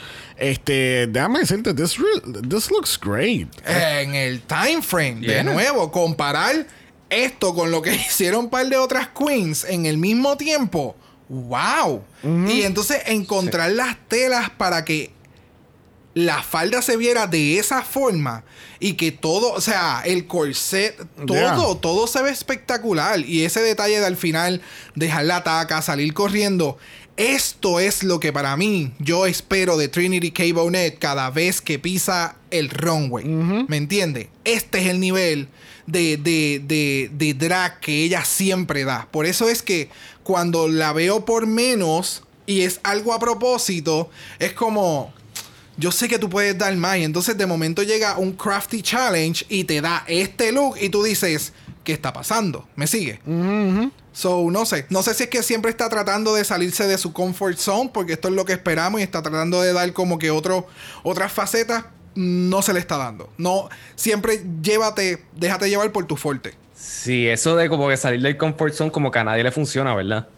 Este, 0.40 1.06
déjame 1.06 1.40
decirte, 1.40 1.74
this, 1.74 1.96
real- 1.98 2.42
this 2.48 2.70
looks 2.70 2.98
great. 2.98 3.46
En 3.66 4.14
el 4.14 4.40
time 4.42 4.80
frame, 4.82 5.20
de 5.20 5.44
nuevo, 5.44 5.92
comparar 5.92 6.66
esto 7.10 7.54
con 7.54 7.70
lo 7.70 7.82
que 7.82 7.94
hicieron 8.08 8.44
un 8.46 8.50
par 8.50 8.66
de 8.66 8.76
otras 8.78 9.08
queens 9.08 9.64
en 9.64 9.84
el 9.86 9.98
mismo 9.98 10.36
tiempo. 10.36 10.96
¡Wow! 11.28 12.02
Y 12.48 12.62
entonces 12.62 13.02
encontrar 13.06 13.70
las 13.72 13.96
telas 14.08 14.50
para 14.50 14.84
que 14.84 15.12
la 16.12 16.42
falda 16.42 16.82
se 16.82 16.96
viera 16.96 17.28
de 17.28 17.58
esa 17.58 17.82
forma 17.82 18.42
y 18.80 18.94
que 18.94 19.12
todo, 19.12 19.52
o 19.52 19.60
sea, 19.60 20.02
el 20.04 20.26
corset, 20.26 20.96
todo, 21.26 21.36
Yeah. 21.36 21.80
todo 21.80 22.06
se 22.08 22.20
ve 22.22 22.30
espectacular. 22.30 23.20
Y 23.20 23.44
ese 23.44 23.60
detalle 23.60 24.00
de 24.00 24.06
al 24.06 24.16
final 24.16 24.60
dejar 24.96 25.24
la 25.26 25.44
taca, 25.44 25.82
salir 25.82 26.12
corriendo. 26.14 26.78
Esto 27.20 27.80
es 27.80 28.02
lo 28.02 28.18
que 28.18 28.32
para 28.32 28.56
mí 28.56 28.92
yo 28.98 29.26
espero 29.26 29.76
de 29.76 29.88
Trinity 29.88 30.30
K. 30.30 30.42
Bonnet 30.54 30.98
cada 30.98 31.28
vez 31.28 31.60
que 31.60 31.78
pisa 31.78 32.36
el 32.50 32.70
runway. 32.70 33.26
¿Me 33.26 33.76
entiende? 33.76 34.30
Este 34.42 34.80
es 34.80 34.86
el 34.86 35.00
nivel 35.00 35.48
de, 35.86 36.16
de, 36.16 36.62
de, 36.64 37.10
de 37.12 37.34
drag 37.34 37.78
que 37.80 38.04
ella 38.04 38.24
siempre 38.24 38.84
da. 38.84 39.06
Por 39.10 39.26
eso 39.26 39.50
es 39.50 39.60
que 39.60 39.90
cuando 40.22 40.66
la 40.66 40.94
veo 40.94 41.26
por 41.26 41.46
menos 41.46 42.22
y 42.46 42.62
es 42.62 42.80
algo 42.84 43.12
a 43.12 43.18
propósito, 43.18 44.08
es 44.38 44.54
como 44.54 45.12
yo 45.76 45.92
sé 45.92 46.08
que 46.08 46.18
tú 46.18 46.30
puedes 46.30 46.56
dar 46.56 46.74
más. 46.76 46.96
Y 46.96 47.04
entonces 47.04 47.36
de 47.36 47.44
momento 47.44 47.82
llega 47.82 48.16
un 48.16 48.32
crafty 48.32 48.80
challenge 48.80 49.44
y 49.50 49.64
te 49.64 49.82
da 49.82 50.04
este 50.08 50.52
look 50.52 50.78
y 50.80 50.88
tú 50.88 51.02
dices, 51.02 51.52
¿qué 51.90 51.94
está 51.94 52.12
pasando? 52.12 52.68
¿Me 52.76 52.86
sigue? 52.86 53.18
So, 54.12 54.48
no 54.48 54.64
sé. 54.64 54.86
No 54.90 55.02
sé 55.02 55.12
si 55.12 55.24
es 55.24 55.28
que 55.28 55.42
siempre 55.42 55.72
está 55.72 55.88
tratando 55.88 56.34
de 56.34 56.44
salirse 56.44 56.86
de 56.86 56.96
su 56.98 57.12
comfort 57.12 57.56
zone, 57.58 57.90
porque 57.92 58.12
esto 58.12 58.28
es 58.28 58.34
lo 58.34 58.44
que 58.44 58.52
esperamos 58.52 59.00
y 59.00 59.02
está 59.02 59.22
tratando 59.22 59.60
de 59.60 59.72
dar 59.72 59.92
como 59.92 60.18
que 60.20 60.30
otro, 60.30 60.68
otras 61.02 61.32
facetas. 61.32 61.84
No 62.14 62.62
se 62.62 62.72
le 62.72 62.78
está 62.78 62.96
dando. 62.96 63.28
No, 63.38 63.68
siempre 63.96 64.40
llévate, 64.62 65.24
déjate 65.34 65.68
llevar 65.68 65.90
por 65.90 66.06
tu 66.06 66.16
fuerte. 66.16 66.54
Sí, 66.76 67.26
eso 67.26 67.56
de 67.56 67.68
como 67.68 67.88
que 67.88 67.96
salir 67.96 68.20
del 68.22 68.36
comfort 68.36 68.72
zone 68.74 68.90
como 68.92 69.10
que 69.10 69.18
a 69.18 69.24
nadie 69.24 69.42
le 69.42 69.50
funciona, 69.50 69.92
¿verdad? 69.94 70.28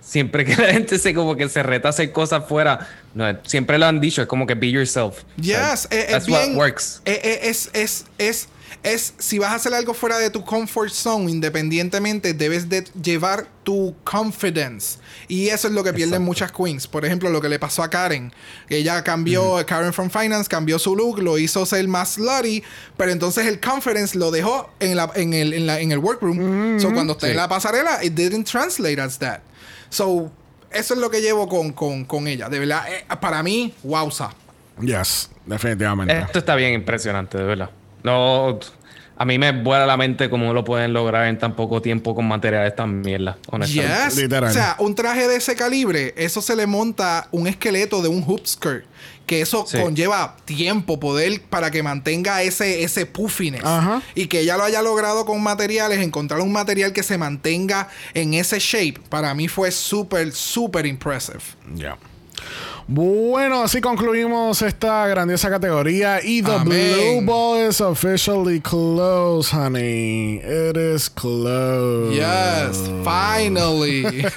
Siempre 0.00 0.44
que 0.44 0.56
la 0.62 0.72
gente 0.72 0.98
se 1.00 1.14
como 1.14 1.34
que 1.36 1.48
se 1.48 1.62
reta 1.64 1.88
a 1.88 1.90
hacer 1.90 2.12
cosas 2.12 2.44
fuera, 2.48 2.88
no, 3.14 3.24
siempre 3.44 3.76
lo 3.78 3.86
han 3.86 4.00
dicho, 4.00 4.22
es 4.22 4.28
como 4.28 4.46
que 4.46 4.54
be 4.54 4.70
yourself. 4.70 5.22
Yes, 5.36 5.56
O 5.56 5.56
sea, 5.56 5.72
es, 5.72 5.84
es 5.90 6.06
that's 6.08 6.28
what 6.28 6.54
works. 6.54 7.02
eh, 7.04 7.20
eh, 7.24 7.38
Es, 7.42 7.70
es, 7.72 8.04
es, 8.18 8.48
es, 8.82 9.14
si 9.18 9.38
vas 9.38 9.50
a 9.50 9.54
hacer 9.56 9.74
algo 9.74 9.94
fuera 9.94 10.18
de 10.18 10.30
tu 10.30 10.44
comfort 10.44 10.90
zone, 10.90 11.30
independientemente, 11.30 12.34
debes 12.34 12.68
de 12.68 12.84
llevar 13.02 13.46
tu 13.64 13.94
confidence. 14.04 14.98
Y 15.28 15.48
eso 15.48 15.66
es 15.68 15.74
lo 15.74 15.82
que 15.82 15.92
pierden 15.92 16.22
muchas 16.22 16.52
queens. 16.52 16.86
Por 16.86 17.04
ejemplo, 17.04 17.30
lo 17.30 17.40
que 17.40 17.48
le 17.48 17.58
pasó 17.58 17.82
a 17.82 17.90
Karen. 17.90 18.32
Que 18.68 18.76
ella 18.78 19.02
cambió, 19.02 19.56
Karen 19.66 19.92
from 19.92 20.10
Finance 20.10 20.48
cambió 20.48 20.78
su 20.78 20.94
look, 20.94 21.18
lo 21.20 21.36
hizo 21.38 21.66
ser 21.66 21.86
más 21.88 22.10
slutty, 22.14 22.62
pero 22.96 23.10
entonces 23.10 23.46
el 23.46 23.60
confidence 23.60 24.16
lo 24.16 24.30
dejó 24.30 24.70
en, 24.78 24.96
la, 24.96 25.10
en, 25.14 25.34
el, 25.34 25.52
en, 25.52 25.66
la- 25.66 25.80
en 25.80 25.90
el 25.92 25.98
workroom. 25.98 26.78
So 26.80 26.92
cuando 26.92 27.14
está 27.14 27.26
en 27.26 27.32
Sí. 27.32 27.36
la 27.36 27.48
pasarela, 27.48 28.04
it 28.04 28.12
didn't 28.14 28.46
translate 28.48 29.00
as 29.00 29.18
that. 29.18 29.40
So, 29.90 30.30
eso 30.70 30.94
es 30.94 31.00
lo 31.00 31.10
que 31.10 31.20
llevo 31.22 31.48
con, 31.48 31.72
con, 31.72 32.04
con 32.04 32.28
ella. 32.28 32.48
De 32.48 32.58
verdad, 32.58 32.84
eh, 32.92 33.04
para 33.20 33.42
mí, 33.42 33.72
wowza. 33.82 34.30
Yes, 34.80 35.30
definitivamente. 35.46 36.18
Esto 36.18 36.38
está 36.38 36.54
bien 36.54 36.74
impresionante, 36.74 37.38
de 37.38 37.44
verdad. 37.44 37.70
No, 38.06 38.58
a 39.18 39.24
mí 39.24 39.38
me 39.38 39.50
vuela 39.52 39.84
la 39.86 39.96
mente 39.96 40.30
cómo 40.30 40.52
lo 40.52 40.64
pueden 40.64 40.92
lograr 40.92 41.26
en 41.26 41.38
tan 41.38 41.56
poco 41.56 41.82
tiempo 41.82 42.14
con 42.14 42.26
materiales 42.26 42.76
tan 42.76 43.00
mierda, 43.00 43.36
honestamente. 43.50 44.04
Yes. 44.06 44.16
Literal. 44.16 44.50
O 44.50 44.52
sea, 44.54 44.76
un 44.78 44.94
traje 44.94 45.26
de 45.26 45.36
ese 45.36 45.56
calibre, 45.56 46.14
eso 46.16 46.40
se 46.40 46.54
le 46.54 46.66
monta 46.66 47.28
un 47.32 47.46
esqueleto 47.46 48.02
de 48.02 48.08
un 48.08 48.22
hoop 48.26 48.46
skirt. 48.46 48.84
Que 49.26 49.40
eso 49.40 49.64
Sí. 49.66 49.78
conlleva 49.80 50.36
tiempo, 50.44 51.00
poder 51.00 51.40
para 51.50 51.72
que 51.72 51.82
mantenga 51.82 52.42
ese, 52.42 52.84
ese 52.84 53.06
puffiness. 53.06 53.64
Ajá. 53.64 54.00
Y 54.14 54.28
que 54.28 54.38
ella 54.40 54.56
lo 54.56 54.62
haya 54.62 54.82
logrado 54.82 55.24
con 55.24 55.42
materiales, 55.42 55.98
encontrar 55.98 56.40
un 56.42 56.52
material 56.52 56.92
que 56.92 57.02
se 57.02 57.18
mantenga 57.18 57.88
en 58.14 58.34
ese 58.34 58.60
shape, 58.60 59.00
para 59.08 59.34
mí 59.34 59.48
fue 59.48 59.72
súper, 59.72 60.32
súper 60.32 60.86
impressive. 60.86 61.40
Ya. 61.74 61.96
Bueno, 62.88 63.64
así 63.64 63.80
concluimos 63.80 64.62
esta 64.62 65.08
grandiosa 65.08 65.50
categoría. 65.50 66.20
Y 66.22 66.40
the 66.40 66.52
Amén. 66.52 66.92
Blue 66.94 67.20
Ball 67.26 67.68
is 67.68 67.80
officially 67.80 68.60
closed, 68.60 69.52
honey. 69.52 70.36
It 70.36 70.76
is 70.76 71.10
closed. 71.10 72.14
Yes, 72.14 72.78
finally. 73.04 74.04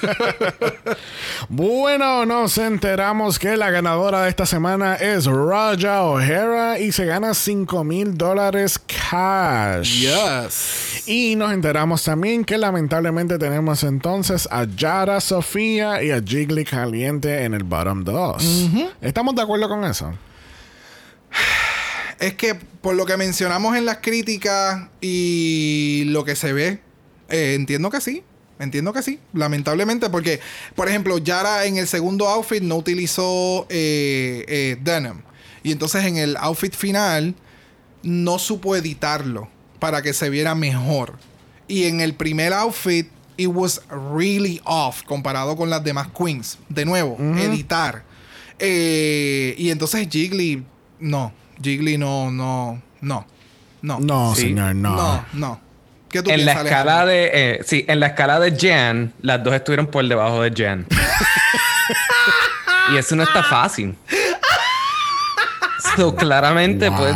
Bueno, 1.48 2.26
nos 2.26 2.58
enteramos 2.58 3.38
que 3.38 3.56
la 3.56 3.70
ganadora 3.70 4.22
de 4.22 4.28
esta 4.28 4.46
semana 4.46 4.94
es 4.94 5.26
Raja 5.26 6.04
O'Hara 6.04 6.78
y 6.78 6.92
se 6.92 7.06
gana 7.06 7.34
5 7.34 7.82
mil 7.82 8.16
dólares 8.16 8.78
cash. 8.78 10.00
yes. 10.00 11.02
Y 11.06 11.34
nos 11.34 11.52
enteramos 11.52 12.04
también 12.04 12.44
que 12.44 12.56
lamentablemente 12.56 13.36
tenemos 13.38 13.82
entonces 13.82 14.46
a 14.52 14.64
Yara 14.64 15.20
Sofía 15.20 16.02
y 16.04 16.12
a 16.12 16.20
Jiggly 16.22 16.64
Caliente 16.64 17.42
en 17.44 17.54
el 17.54 17.64
bottom 17.64 18.04
2. 18.04 18.39
¿Estamos 19.00 19.34
de 19.34 19.42
acuerdo 19.42 19.68
con 19.68 19.84
eso? 19.84 20.12
Es 22.18 22.34
que 22.34 22.54
por 22.54 22.94
lo 22.94 23.06
que 23.06 23.16
mencionamos 23.16 23.76
en 23.76 23.86
las 23.86 23.98
críticas 23.98 24.88
y 25.00 26.04
lo 26.08 26.24
que 26.24 26.36
se 26.36 26.52
ve, 26.52 26.80
eh, 27.30 27.54
entiendo 27.54 27.90
que 27.90 28.00
sí. 28.00 28.22
Entiendo 28.58 28.92
que 28.92 29.00
sí, 29.00 29.18
lamentablemente, 29.32 30.10
porque, 30.10 30.38
por 30.74 30.86
ejemplo, 30.86 31.16
Yara 31.16 31.64
en 31.64 31.78
el 31.78 31.88
segundo 31.88 32.28
outfit 32.28 32.62
no 32.62 32.76
utilizó 32.76 33.66
eh, 33.70 34.44
eh, 34.48 34.76
denim. 34.82 35.22
Y 35.62 35.72
entonces 35.72 36.04
en 36.04 36.18
el 36.18 36.36
outfit 36.36 36.74
final 36.74 37.34
no 38.02 38.38
supo 38.38 38.76
editarlo 38.76 39.48
para 39.78 40.02
que 40.02 40.12
se 40.12 40.28
viera 40.28 40.54
mejor. 40.54 41.14
Y 41.68 41.84
en 41.84 42.02
el 42.02 42.14
primer 42.14 42.52
outfit, 42.52 43.08
it 43.38 43.48
was 43.48 43.80
really 44.14 44.60
off 44.64 45.04
comparado 45.04 45.56
con 45.56 45.70
las 45.70 45.82
demás 45.82 46.08
queens. 46.08 46.58
De 46.68 46.84
nuevo, 46.84 47.16
editar. 47.38 48.04
Eh, 48.60 49.54
y 49.58 49.70
entonces 49.70 50.08
Jiggly, 50.10 50.64
no. 51.00 51.32
Jiggly 51.62 51.98
no, 51.98 52.30
no, 52.30 52.80
no. 53.00 53.26
No. 53.82 53.98
No, 54.00 54.34
Sí. 54.34 54.42
señor, 54.42 54.74
no. 54.74 54.94
No, 54.96 55.24
no. 55.32 55.60
¿Qué 56.10 56.22
tú 56.22 56.30
En 56.30 56.44
la 56.44 56.52
escala 56.52 57.02
Alejandro? 57.02 57.06
de. 57.06 57.30
eh, 57.32 57.60
sí, 57.64 57.84
en 57.88 58.00
la 58.00 58.08
escala 58.08 58.40
de 58.40 58.56
Jan, 58.58 59.12
las 59.22 59.42
dos 59.44 59.54
estuvieron 59.54 59.86
por 59.86 60.06
debajo 60.06 60.42
de 60.42 60.52
Jan. 60.54 60.86
y 62.92 62.96
eso 62.96 63.14
no 63.16 63.22
está 63.22 63.42
fácil. 63.44 63.94
So, 65.96 66.14
claramente, 66.14 66.90
pues, 66.90 67.14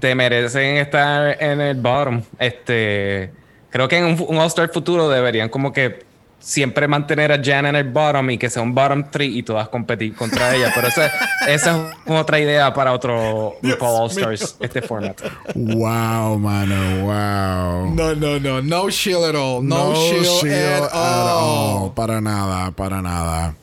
te 0.00 0.14
merecen 0.14 0.76
estar 0.78 1.36
en 1.42 1.60
el 1.60 1.76
bottom. 1.76 2.22
Este. 2.38 3.30
Creo 3.70 3.88
que 3.88 3.98
en 3.98 4.04
un, 4.06 4.24
un 4.28 4.38
All-Star 4.38 4.70
futuro 4.72 5.08
deberían 5.08 5.48
como 5.50 5.72
que 5.72 6.05
siempre 6.38 6.86
mantener 6.86 7.32
a 7.32 7.42
Jan 7.42 7.66
en 7.66 7.76
el 7.76 7.90
bottom 7.90 8.30
y 8.30 8.38
que 8.38 8.48
sea 8.48 8.62
un 8.62 8.74
bottom 8.74 9.04
3 9.10 9.28
y 9.28 9.42
todas 9.42 9.68
competir 9.68 10.14
contra 10.14 10.54
ella. 10.54 10.70
Pero 10.74 10.88
esa, 10.88 11.10
esa 11.48 11.90
es 12.04 12.12
otra 12.12 12.38
idea 12.38 12.72
para 12.72 12.92
otro 12.92 13.54
RuPaul 13.62 14.02
All-Stars, 14.02 14.56
este 14.60 14.82
format. 14.82 15.20
Wow, 15.54 16.38
mano, 16.38 17.04
wow. 17.04 17.94
No, 17.94 18.14
no, 18.14 18.38
no. 18.38 18.62
No 18.62 18.90
shield 18.90 19.24
at 19.24 19.34
all. 19.34 19.62
No, 19.64 19.94
shield, 19.94 20.52
at, 20.52 20.90
all. 20.92 21.92
Para 21.94 22.20
nada, 22.20 22.70
para 22.70 23.02
nada. 23.02 23.54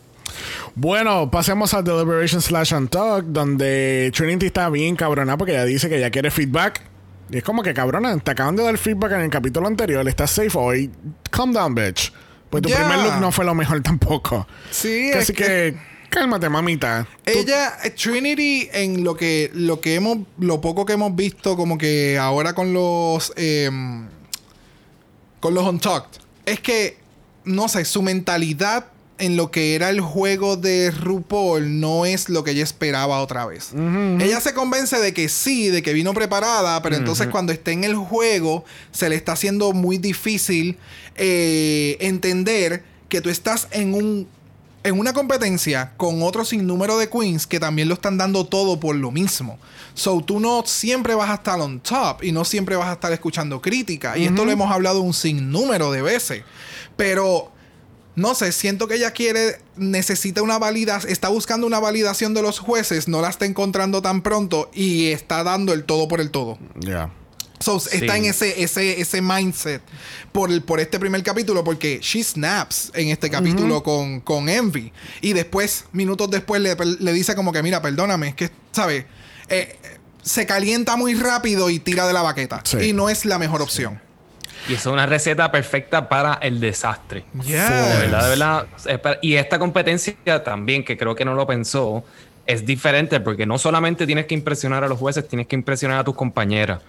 Bueno, 0.76 1.30
pasemos 1.30 1.74
al 1.76 1.84
Deliberation 1.84 2.42
Slash 2.42 2.74
and 2.74 2.90
Talk, 2.90 3.26
donde 3.26 4.12
Trinity 4.14 4.48
está 4.48 4.70
bien 4.70 4.96
cabrona 4.96 5.38
porque 5.38 5.54
ella 5.54 5.66
dice 5.66 5.88
que 5.88 5.98
ella 5.98 6.10
quiere 6.10 6.32
feedback. 6.32 6.82
Y 7.30 7.38
es 7.38 7.44
como 7.44 7.64
que 7.64 7.74
cabrona, 7.74 8.18
te 8.18 8.32
acaban 8.32 8.56
de 8.56 8.64
dar 8.64 8.78
feedback 8.78 9.14
en 9.14 9.22
el 9.22 9.30
capítulo 9.30 9.68
anterior, 9.68 10.08
estás 10.08 10.32
safe 10.32 10.58
hoy. 10.58 10.92
Calm 11.32 11.54
down, 11.54 11.74
bitch. 11.74 12.12
Pues 12.54 12.62
tu 12.62 12.70
primer 12.70 13.00
look 13.00 13.20
no 13.20 13.32
fue 13.32 13.46
lo 13.46 13.56
mejor 13.56 13.82
tampoco. 13.82 14.48
Sí, 14.70 15.10
Así 15.10 15.32
es 15.32 15.36
que, 15.36 15.76
cálmate, 16.10 16.50
mamita. 16.50 17.08
Ella, 17.26 17.74
Trinity, 18.00 18.70
en 18.72 19.04
lo 19.04 19.18
que, 19.18 19.50
lo 19.56 19.82
que 19.82 19.96
hemos, 19.96 20.20
lo 20.38 20.62
poco 20.62 20.86
que 20.86 20.94
hemos 20.94 21.16
visto, 21.16 21.58
como 21.58 21.80
que 21.80 22.20
ahora 22.20 22.54
con 22.54 22.72
los, 22.72 23.34
em, 23.38 24.08
con 25.40 25.56
los 25.56 25.66
Untucked, 25.68 26.22
es 26.46 26.60
que, 26.60 27.00
no 27.44 27.68
sé, 27.68 27.86
su 27.86 28.04
mentalidad 28.04 28.86
en 29.24 29.38
lo 29.38 29.52
que 29.52 29.76
era 29.76 29.90
el 29.90 30.02
juego 30.02 30.58
de 30.58 30.92
RuPaul 30.92 31.80
no 31.80 32.06
es 32.06 32.28
lo 32.28 32.44
que 32.44 32.52
ella 32.52 32.64
esperaba 32.64 33.22
otra 33.22 33.46
vez. 33.46 33.72
Ella 33.74 34.42
se 34.42 34.54
convence 34.54 35.00
de 35.00 35.14
que 35.14 35.30
sí, 35.30 35.70
de 35.70 35.82
que 35.82 35.94
vino 35.94 36.14
preparada, 36.14 36.82
pero 36.82 36.98
entonces 36.98 37.28
cuando 37.28 37.54
esté 37.54 37.72
en 37.72 37.86
el 37.86 37.96
juego 37.96 38.66
se 38.92 39.08
le 39.10 39.16
está 39.16 39.32
haciendo 39.32 39.72
muy 39.72 39.98
difícil 39.98 40.78
eh, 41.16 41.98
entender 42.02 42.84
que 43.08 43.22
tú 43.22 43.30
estás 43.30 43.70
en 43.72 43.94
un 43.94 44.28
en 44.84 45.00
una 45.00 45.14
competencia 45.14 45.94
con 45.96 46.22
otro 46.24 46.44
sinnúmero 46.44 46.98
de 46.98 47.10
queens 47.10 47.48
que 47.48 47.58
también 47.58 47.88
lo 47.88 47.94
están 47.94 48.18
dando 48.18 48.46
todo 48.46 48.82
por 48.82 48.98
lo 48.98 49.12
mismo. 49.12 49.58
So 49.94 50.20
tú 50.20 50.42
no 50.42 50.64
siempre 50.66 51.16
vas 51.16 51.30
a 51.30 51.36
estar 51.36 51.62
on 51.62 51.80
top 51.80 52.22
y 52.22 52.34
no 52.34 52.44
siempre 52.44 52.76
vas 52.76 52.90
a 52.90 52.94
estar 52.94 53.14
escuchando 53.14 53.62
crítica. 53.62 54.18
Y 54.18 54.26
esto 54.26 54.44
lo 54.44 54.52
hemos 54.52 54.70
hablado 54.70 55.00
un 55.00 55.14
sinnúmero 55.14 55.90
de 55.94 56.02
veces. 56.02 56.44
Pero 56.98 57.53
no 58.16 58.36
sé, 58.36 58.52
siento 58.52 58.88
que 58.88 58.96
ella 58.96 59.12
quiere, 59.12 59.60
necesita 59.76 60.42
una 60.42 60.60
validación, 60.60 61.12
está 61.12 61.30
buscando 61.30 61.66
una 61.66 61.80
validación 61.80 62.34
de 62.34 62.42
los 62.42 62.60
jueces, 62.60 63.08
no 63.08 63.22
la 63.22 63.30
está 63.30 63.46
encontrando 63.46 64.02
tan 64.02 64.22
pronto 64.22 64.70
y 64.74 65.08
está 65.08 65.44
dando 65.44 65.74
el 65.74 65.84
todo 65.84 66.08
por 66.08 66.22
el 66.22 66.30
todo. 66.32 66.58
Ya. 66.80 67.10
So, 67.60 67.78
está 67.78 67.92
Sí. 67.92 68.06
en 68.20 68.26
ese, 68.26 68.62
ese, 68.62 69.00
ese 69.00 69.22
mindset 69.22 69.82
por, 70.34 70.52
el- 70.52 70.62
por 70.62 70.80
este 70.82 71.00
primer 71.00 71.24
capítulo, 71.24 71.64
porque 71.64 72.00
she 72.02 72.22
snaps 72.24 72.92
en 72.94 73.08
este 73.08 73.30
capítulo 73.30 73.82
con, 73.84 74.20
con 74.20 74.50
Envy. 74.50 74.92
Y 75.22 75.32
después, 75.32 75.86
minutos 75.94 76.30
después, 76.30 76.62
le, 76.62 76.76
le 77.00 77.14
dice 77.14 77.36
como 77.36 77.54
que, 77.54 77.64
mira, 77.64 77.82
perdóname, 77.82 78.28
es 78.30 78.36
que, 78.36 78.52
¿sabes? 78.74 79.06
Eh, 79.48 79.78
se 80.24 80.46
calienta 80.46 80.98
muy 80.98 81.14
rápido 81.16 81.70
y 81.70 81.80
tira 81.80 82.06
de 82.06 82.12
la 82.14 82.22
baqueta. 82.22 82.62
Sí. 82.66 82.78
Y 82.90 82.94
no 82.94 83.10
es 83.10 83.24
la 83.24 83.40
mejor 83.40 83.62
opción. 83.62 84.02
Y 84.70 84.74
eso 84.74 84.90
es 84.90 84.94
una 84.94 85.06
receta 85.06 85.52
perfecta 85.52 86.08
para 86.08 86.36
el 86.36 86.60
desastre. 86.60 87.26
Yes. 87.44 87.48
De 87.48 87.98
verdad, 88.00 88.24
de 88.24 88.30
verdad. 88.30 89.20
Y 89.22 89.36
esta 89.36 89.60
competencia 89.60 90.44
también, 90.44 90.84
que 90.86 90.98
creo 90.98 91.16
que 91.16 91.26
no 91.26 91.34
lo 91.34 91.46
pensó, 91.46 92.04
es 92.46 92.66
diferente 92.66 93.20
porque 93.20 93.46
no 93.46 93.58
solamente 93.58 94.06
tienes 94.06 94.26
que 94.26 94.34
impresionar 94.36 94.84
a 94.84 94.88
los 94.88 95.00
jueces, 95.00 95.28
tienes 95.28 95.48
que 95.48 95.56
impresionar 95.56 96.00
a 96.00 96.04
tus 96.04 96.16
compañeras. 96.16 96.82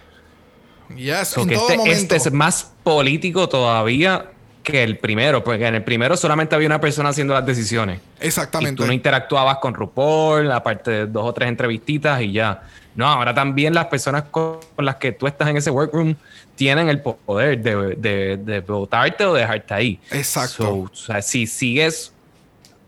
Yes, 0.95 1.29
So 1.29 1.41
en 1.41 1.49
que 1.49 1.55
todo 1.55 1.67
este, 1.69 1.77
momento. 1.77 2.15
este 2.15 2.15
es 2.15 2.31
más 2.31 2.71
político 2.83 3.49
todavía 3.49 4.31
que 4.63 4.83
el 4.83 4.97
primero, 4.97 5.43
porque 5.43 5.67
en 5.67 5.75
el 5.75 5.83
primero 5.83 6.17
solamente 6.17 6.55
había 6.55 6.67
una 6.67 6.81
persona 6.81 7.09
haciendo 7.09 7.33
las 7.33 7.45
decisiones. 7.45 7.99
Y 8.21 8.27
Exactamente. 8.27 8.75
tú 8.75 8.85
no 8.87 8.93
interactuabas 8.93 9.57
con 9.57 9.73
RuPaul, 9.73 10.51
aparte 10.51 10.91
de 10.91 11.05
dos 11.07 11.25
o 11.25 11.33
tres 11.33 11.49
entrevistitas 11.49 12.21
y 12.21 12.31
ya. 12.33 12.63
No, 12.95 13.07
ahora 13.07 13.33
también 13.33 13.73
las 13.73 13.87
personas 13.87 14.23
con 14.31 14.59
con 14.75 14.85
las 14.85 14.95
que 14.97 15.11
tú 15.11 15.27
estás 15.27 15.47
en 15.49 15.57
ese 15.57 15.69
workroom 15.71 16.15
tienen 16.55 16.89
el 16.89 17.01
poder 17.01 17.61
de, 17.61 17.95
de, 17.95 18.37
de 18.37 18.59
votarte 18.61 19.25
o 19.25 19.33
dejarte 19.33 19.73
ahí. 19.73 19.99
Exacto. 20.11 20.63
So, 20.63 20.75
o 20.79 20.95
sea, 20.95 21.21
si 21.21 21.47
sigues 21.47 22.11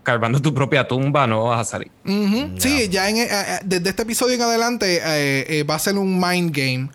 cavando 0.02 0.40
tu 0.40 0.54
propia 0.54 0.86
tumba, 0.88 1.26
no 1.26 1.44
vas 1.44 1.60
a 1.60 1.64
salir. 1.70 1.90
Sí, 2.58 2.88
ya 2.88 3.08
en, 3.10 3.18
eh, 3.18 3.28
eh, 3.30 3.58
desde 3.64 3.90
este 3.90 4.02
episodio 4.02 4.34
en 4.34 4.42
adelante 4.42 4.96
eh, 5.04 5.46
eh, 5.60 5.62
va 5.64 5.74
a 5.74 5.78
ser 5.78 5.96
un 5.96 6.18
mind 6.18 6.50
game 6.56 6.88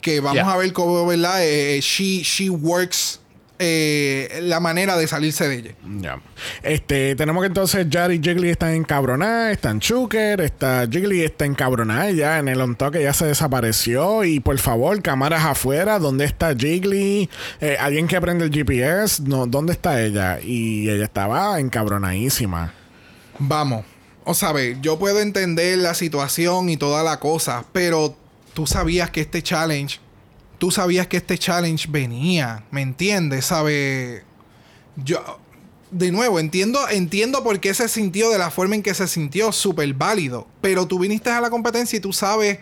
que 0.00 0.20
vamos 0.20 0.36
Yeah. 0.36 0.52
a 0.52 0.56
ver 0.56 0.72
cómo, 0.72 1.04
¿verdad? 1.06 1.44
Eh, 1.44 1.80
she, 1.80 2.22
she 2.22 2.48
works 2.48 3.19
eh, 3.62 4.40
la 4.42 4.58
manera 4.58 4.96
de 4.96 5.06
salirse 5.06 5.46
de 5.46 5.54
ella. 5.56 5.74
Ya. 6.00 6.20
Este, 6.62 7.14
tenemos 7.14 7.42
que 7.42 7.48
entonces 7.48 7.86
Jar 7.90 8.10
y 8.10 8.18
Jiggly 8.18 8.48
están 8.48 8.72
encabronadas, 8.72 9.52
están 9.52 9.80
Chuker, 9.80 10.40
está 10.40 10.88
Jiggly 10.90 11.22
está 11.22 11.44
encabronada 11.44 12.10
ya 12.10 12.38
en 12.38 12.48
el 12.48 12.60
on 12.62 12.74
que 12.74 13.02
ya 13.02 13.12
se 13.12 13.26
desapareció 13.26 14.24
y 14.24 14.40
por 14.40 14.58
favor, 14.58 15.02
cámaras 15.02 15.44
afuera, 15.44 15.98
¿dónde 15.98 16.24
está 16.24 16.54
Jiggly? 16.56 17.28
Eh, 17.60 17.76
alguien 17.78 18.08
que 18.08 18.18
prende 18.18 18.46
el 18.46 18.50
GPS, 18.50 19.22
no, 19.24 19.46
¿dónde 19.46 19.74
está 19.74 20.02
ella? 20.02 20.40
Y 20.40 20.88
ella 20.88 21.04
estaba 21.04 21.60
encabronadísima. 21.60 22.72
Vamos. 23.38 23.84
O 24.24 24.32
sabe, 24.32 24.78
yo 24.80 24.98
puedo 24.98 25.20
entender 25.20 25.76
la 25.78 25.92
situación 25.92 26.70
y 26.70 26.78
toda 26.78 27.02
la 27.02 27.20
cosa, 27.20 27.64
pero 27.72 28.16
tú 28.54 28.66
sabías 28.66 29.10
que 29.10 29.20
este 29.20 29.42
challenge, 29.42 30.00
tú 30.60 30.70
sabías 30.70 31.06
que 31.06 31.16
este 31.16 31.38
challenge 31.38 31.88
venía, 31.90 32.64
¿me 32.70 32.82
entiendes? 32.82 33.46
¿Sabe? 33.46 34.24
Yo, 34.94 35.40
de 35.90 36.12
nuevo, 36.12 36.38
entiendo, 36.38 36.86
entiendo 36.90 37.42
por 37.42 37.60
qué 37.60 37.72
se 37.72 37.88
sintió 37.88 38.28
de 38.28 38.36
la 38.36 38.50
forma 38.50 38.74
en 38.74 38.82
que 38.82 38.92
se 38.92 39.08
sintió, 39.08 39.52
súper 39.52 39.92
válido, 39.94 40.46
pero 40.60 40.86
tú 40.86 40.98
viniste 40.98 41.30
a 41.30 41.40
la 41.40 41.48
competencia 41.48 41.96
y 41.96 42.00
tú 42.00 42.12
sabes 42.12 42.58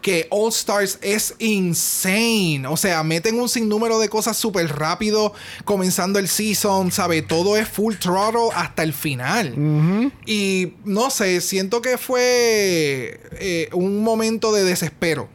que 0.00 0.28
All 0.30 0.50
Stars 0.50 0.98
es 1.02 1.34
insane. 1.40 2.62
O 2.68 2.76
sea, 2.76 3.02
meten 3.02 3.38
un 3.38 3.48
sinnúmero 3.48 3.98
de 3.98 4.08
cosas 4.08 4.36
súper 4.36 4.68
rápido, 4.68 5.34
comenzando 5.64 6.20
el 6.20 6.28
season, 6.28 6.92
¿sabe? 6.92 7.20
Todo 7.20 7.56
es 7.56 7.68
full 7.68 7.96
throttle 7.96 8.48
hasta 8.54 8.84
el 8.84 8.94
final. 8.94 10.12
Y 10.24 10.74
no 10.84 11.10
sé, 11.10 11.40
siento 11.40 11.82
que 11.82 11.98
fue 11.98 13.20
eh, 13.32 13.68
un 13.72 14.02
momento 14.04 14.52
de 14.52 14.62
desespero. 14.62 15.28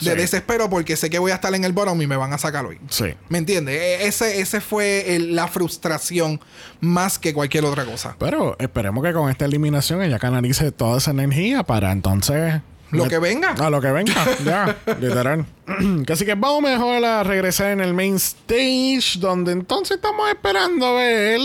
De 0.00 0.10
Sí. 0.12 0.16
desespero 0.16 0.68
porque 0.68 0.96
sé 0.96 1.08
que 1.08 1.18
voy 1.18 1.30
a 1.32 1.36
estar 1.36 1.54
en 1.54 1.64
el 1.64 1.72
bottom 1.72 2.00
y 2.02 2.06
me 2.06 2.16
van 2.16 2.32
a 2.32 2.38
sacar 2.38 2.66
hoy. 2.66 2.78
Sí. 2.90 3.14
¿Me 3.30 3.38
entiendes? 3.38 3.80
E- 3.80 4.06
Ese, 4.06 4.40
ese 4.40 4.60
fue 4.60 5.16
el- 5.16 5.34
la 5.34 5.48
frustración 5.48 6.40
más 6.80 7.18
que 7.18 7.32
cualquier 7.32 7.64
otra 7.64 7.84
cosa. 7.84 8.14
Pero 8.18 8.56
esperemos 8.58 9.02
que 9.02 9.12
con 9.14 9.30
esta 9.30 9.44
eliminación 9.46 10.02
ella 10.02 10.18
canalice 10.18 10.70
toda 10.72 10.98
esa 10.98 11.10
energía 11.12 11.62
para 11.62 11.92
entonces... 11.92 12.60
Lo 12.92 13.08
que 13.08 13.18
venga. 13.18 13.50
A 13.52 13.68
lo 13.68 13.80
que 13.80 13.90
venga, 13.90 14.14
ya, 14.44 14.76
literal. 15.00 15.44
Así 16.12 16.24
que 16.24 16.34
vamos 16.36 16.62
mejor 16.62 17.04
a 17.04 17.24
regresar 17.24 17.72
en 17.72 17.80
el 17.80 17.94
main 17.94 18.14
stage, 18.14 19.18
donde 19.18 19.50
entonces 19.52 19.96
estamos 19.96 20.28
esperando 20.28 20.94
ver 20.94 21.40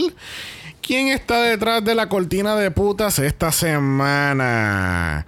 quién 0.86 1.08
está 1.08 1.42
detrás 1.42 1.84
de 1.84 1.96
la 1.96 2.08
cortina 2.10 2.56
de 2.56 2.70
putas 2.70 3.18
esta 3.18 3.52
semana. 3.52 5.26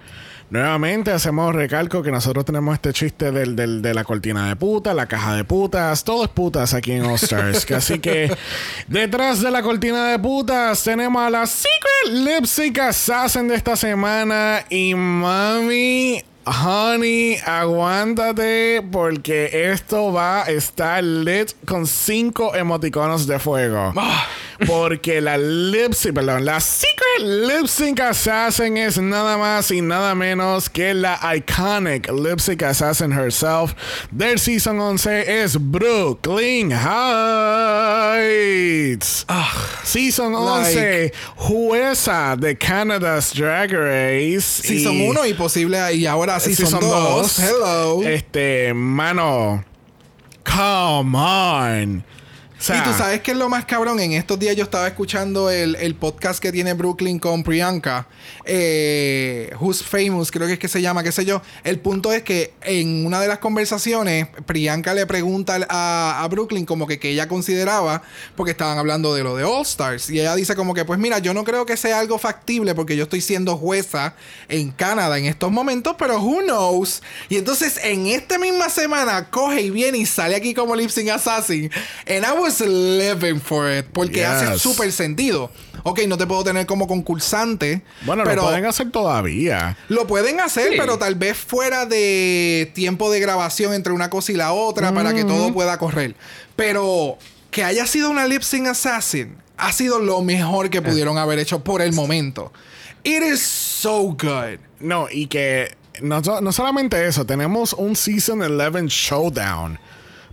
Nuevamente 0.54 1.10
hacemos 1.10 1.52
recalco 1.52 2.00
que 2.00 2.12
nosotros 2.12 2.44
tenemos 2.44 2.74
este 2.74 2.92
chiste 2.92 3.32
del, 3.32 3.56
del- 3.56 3.82
de 3.82 3.92
la 3.92 4.04
cortina 4.04 4.46
de 4.46 4.54
putas, 4.54 4.94
la 4.94 5.06
caja 5.06 5.34
de 5.34 5.42
putas, 5.42 6.04
todo 6.04 6.22
es 6.22 6.30
putas 6.30 6.74
aquí 6.74 6.92
en 6.92 7.04
All 7.06 7.16
Stars. 7.16 7.68
Así 7.72 7.98
que 7.98 8.32
detrás 8.86 9.40
de 9.40 9.50
la 9.50 9.62
cortina 9.64 10.10
de 10.10 10.18
putas 10.20 10.84
tenemos 10.84 11.20
a 11.20 11.28
la 11.28 11.44
Secret 11.46 12.12
Lip 12.12 12.44
Sync 12.44 12.78
Assassin 12.78 13.48
de 13.48 13.56
esta 13.56 13.74
semana 13.74 14.64
y 14.70 14.94
mami 14.94 16.22
Honey, 16.46 17.38
aguántate 17.44 18.82
porque 18.92 19.70
esto 19.72 20.12
va 20.12 20.44
a 20.44 20.50
estar 20.50 21.02
lit 21.02 21.52
con 21.66 21.86
cinco 21.86 22.54
emoticonos 22.54 23.26
de 23.26 23.38
fuego. 23.38 23.92
Ah. 23.96 24.26
Porque 24.66 25.20
la 25.20 25.36
lip 25.36 25.94
sync, 25.94 26.14
perdón, 26.14 26.44
la 26.44 26.60
secret 26.60 27.20
lip 27.20 27.66
sync 27.66 27.98
assassin 28.00 28.76
es 28.76 28.98
nada 28.98 29.36
más 29.36 29.70
y 29.72 29.80
nada 29.80 30.14
menos 30.14 30.70
que 30.70 30.94
la 30.94 31.18
iconic 31.36 32.08
lip 32.12 32.38
sync 32.38 32.62
assassin 32.62 33.10
herself 33.12 33.72
del 34.12 34.38
season 34.38 34.78
11 34.78 35.42
es 35.42 35.56
Brooklyn 35.58 36.70
Heights. 38.14 39.26
season 39.82 40.34
11, 40.34 41.12
jueza 41.36 42.36
de 42.38 42.56
Canada's 42.56 43.32
Drag 43.34 43.72
Race. 43.72 44.62
Season 44.62 44.94
y- 44.94 45.08
1 45.08 45.26
y 45.26 45.34
posible 45.34 45.94
y 45.94 46.06
ahora 46.06 46.33
Season, 46.40 46.66
Season 46.66 46.80
2. 46.80 46.90
dos. 46.90 47.38
Hello. 47.38 48.02
Este, 48.02 48.72
mano. 48.74 49.64
Come 50.44 51.16
on. 51.16 52.04
Sea, 52.64 52.78
y 52.78 52.82
tú 52.82 52.94
sabes 52.96 53.20
que 53.20 53.32
es 53.32 53.36
lo 53.36 53.50
más 53.50 53.66
cabrón. 53.66 54.00
En 54.00 54.12
estos 54.12 54.38
días 54.38 54.56
yo 54.56 54.64
estaba 54.64 54.88
escuchando 54.88 55.50
el, 55.50 55.76
el 55.76 55.94
podcast 55.96 56.40
que 56.40 56.50
tiene 56.50 56.72
Brooklyn 56.72 57.18
con 57.18 57.42
Priyanka. 57.42 58.06
Eh, 58.46 59.50
Who's 59.60 59.82
Famous, 59.82 60.30
creo 60.30 60.46
que 60.46 60.54
es 60.54 60.58
que 60.58 60.68
se 60.68 60.80
llama, 60.80 61.02
qué 61.02 61.12
sé 61.12 61.26
yo. 61.26 61.42
El 61.62 61.78
punto 61.78 62.10
es 62.10 62.22
que 62.22 62.54
en 62.62 63.04
una 63.04 63.20
de 63.20 63.28
las 63.28 63.38
conversaciones, 63.38 64.28
Priyanka 64.46 64.94
le 64.94 65.06
pregunta 65.06 65.58
a, 65.68 66.22
a 66.22 66.28
Brooklyn 66.28 66.64
como 66.64 66.86
que, 66.86 66.98
que 66.98 67.10
ella 67.10 67.28
consideraba, 67.28 68.02
porque 68.34 68.52
estaban 68.52 68.78
hablando 68.78 69.14
de 69.14 69.22
lo 69.22 69.36
de 69.36 69.44
All 69.44 69.62
Stars. 69.62 70.08
Y 70.08 70.20
ella 70.20 70.34
dice 70.34 70.56
como 70.56 70.72
que, 70.72 70.86
pues 70.86 70.98
mira, 70.98 71.18
yo 71.18 71.34
no 71.34 71.44
creo 71.44 71.66
que 71.66 71.76
sea 71.76 71.98
algo 71.98 72.18
factible 72.18 72.74
porque 72.74 72.96
yo 72.96 73.02
estoy 73.02 73.20
siendo 73.20 73.58
jueza 73.58 74.14
en 74.48 74.70
Canadá 74.70 75.18
en 75.18 75.26
estos 75.26 75.52
momentos, 75.52 75.96
pero 75.98 76.18
who 76.18 76.40
knows. 76.40 77.02
Y 77.28 77.36
entonces 77.36 77.78
en 77.82 78.06
esta 78.06 78.38
misma 78.38 78.70
semana 78.70 79.28
coge 79.30 79.60
y 79.60 79.70
viene 79.70 79.98
y 79.98 80.06
sale 80.06 80.34
aquí 80.34 80.54
como 80.54 80.74
Lip 80.74 80.90
Assassin. 81.12 81.70
And 82.06 82.24
I 82.24 82.32
living 82.60 83.40
for 83.40 83.70
it. 83.70 83.86
Porque 83.92 84.24
hace 84.24 84.58
súper 84.58 84.92
sentido. 84.92 85.50
Ok, 85.82 86.00
no 86.08 86.16
te 86.16 86.26
puedo 86.26 86.44
tener 86.44 86.66
como 86.66 86.86
concursante. 86.86 87.82
bueno, 88.06 88.22
pero 88.24 88.42
lo 88.42 88.48
pueden 88.48 88.66
hacer 88.66 88.90
todavía. 88.90 89.76
lo 89.88 90.06
pueden 90.06 90.40
hacer, 90.40 90.70
Sí. 90.72 90.76
pero 90.78 90.98
tal 90.98 91.14
vez 91.14 91.36
fuera 91.36 91.84
de 91.86 92.70
tiempo 92.74 93.10
de 93.10 93.20
grabación 93.20 93.74
entre 93.74 93.92
una 93.92 94.08
cosa 94.10 94.32
y 94.32 94.36
la 94.36 94.52
otra 94.52 94.92
para 94.92 95.12
que 95.14 95.24
todo 95.24 95.52
pueda 95.52 95.78
correr. 95.78 96.14
Pero 96.56 97.18
que 97.50 97.64
haya 97.64 97.86
sido 97.86 98.10
una 98.10 98.26
lip 98.26 98.42
sync 98.42 98.68
assassin 98.68 99.36
ha 99.56 99.72
sido 99.72 100.00
lo 100.00 100.22
mejor 100.22 100.70
que 100.70 100.82
pudieron 100.82 101.18
haber 101.18 101.38
hecho 101.38 101.62
por 101.62 101.82
el 101.82 101.92
momento. 101.92 102.52
It 103.04 103.22
is 103.22 103.40
so 103.42 104.02
good. 104.04 104.58
No, 104.80 105.08
y 105.10 105.26
que 105.26 105.76
no, 106.00 106.20
no 106.20 106.52
solamente 106.52 107.06
eso, 107.06 107.24
tenemos 107.26 107.72
un 107.74 107.94
Season 107.94 108.40
11 108.42 108.86
Showdown. 108.88 109.78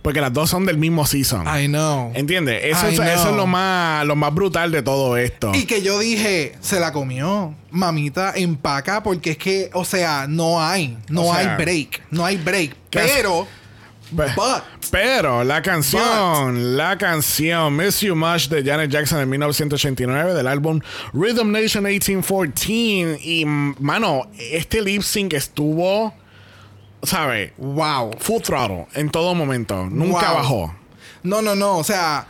Porque 0.02 0.20
las 0.20 0.32
dos 0.32 0.50
son 0.50 0.66
del 0.66 0.78
mismo 0.78 1.06
season. 1.06 1.46
I 1.46 1.66
know. 1.68 2.10
¿Entiendes? 2.14 2.60
Eso, 2.64 2.86
I 2.90 2.94
es, 2.94 2.98
eso 2.98 3.12
es 3.12 3.22
know. 3.22 3.36
lo 3.36 3.46
más, 3.46 4.04
lo 4.04 4.16
más 4.16 4.34
brutal 4.34 4.72
de 4.72 4.82
todo 4.82 5.16
esto. 5.16 5.52
Y 5.54 5.64
que 5.64 5.80
yo 5.82 5.98
dije, 6.00 6.56
se 6.60 6.80
la 6.80 6.92
comió. 6.92 7.54
Mamita, 7.70 8.32
empaca, 8.34 9.02
porque 9.02 9.30
es 9.30 9.38
que, 9.38 9.70
o 9.72 9.84
sea, 9.84 10.26
no 10.28 10.60
hay, 10.62 10.98
no 11.08 11.22
O 11.28 11.34
sea, 11.34 11.52
hay 11.52 11.56
break, 11.56 12.02
no 12.10 12.24
hay 12.24 12.36
break. 12.36 12.74
Pero, 12.90 13.46
Pe- 14.14 14.24
but, 14.36 14.62
Pero 14.90 15.42
la 15.44 15.62
canción, 15.62 16.76
la 16.76 16.98
canción 16.98 17.74
Miss 17.76 18.00
You 18.00 18.14
Much 18.14 18.48
de 18.48 18.62
Janet 18.62 18.90
Jackson 18.90 19.20
en 19.20 19.30
1989 19.30 20.34
del 20.34 20.46
álbum 20.48 20.80
Rhythm 21.14 21.50
Nation 21.50 21.84
1814 21.84 23.18
y 23.22 23.44
mano, 23.46 24.28
este 24.38 24.82
lip 24.82 25.02
sync 25.02 25.32
estuvo, 25.32 26.12
¿sabe? 27.02 27.52
wow. 27.58 28.12
Full 28.18 28.40
throttle 28.42 28.86
en 28.94 29.10
todo 29.10 29.34
momento, 29.34 29.86
nunca 29.86 30.28
Wow. 30.30 30.36
bajó. 30.36 30.74
No, 31.22 31.40
no, 31.42 31.54
no. 31.54 31.78
O 31.78 31.84
sea, 31.84 32.26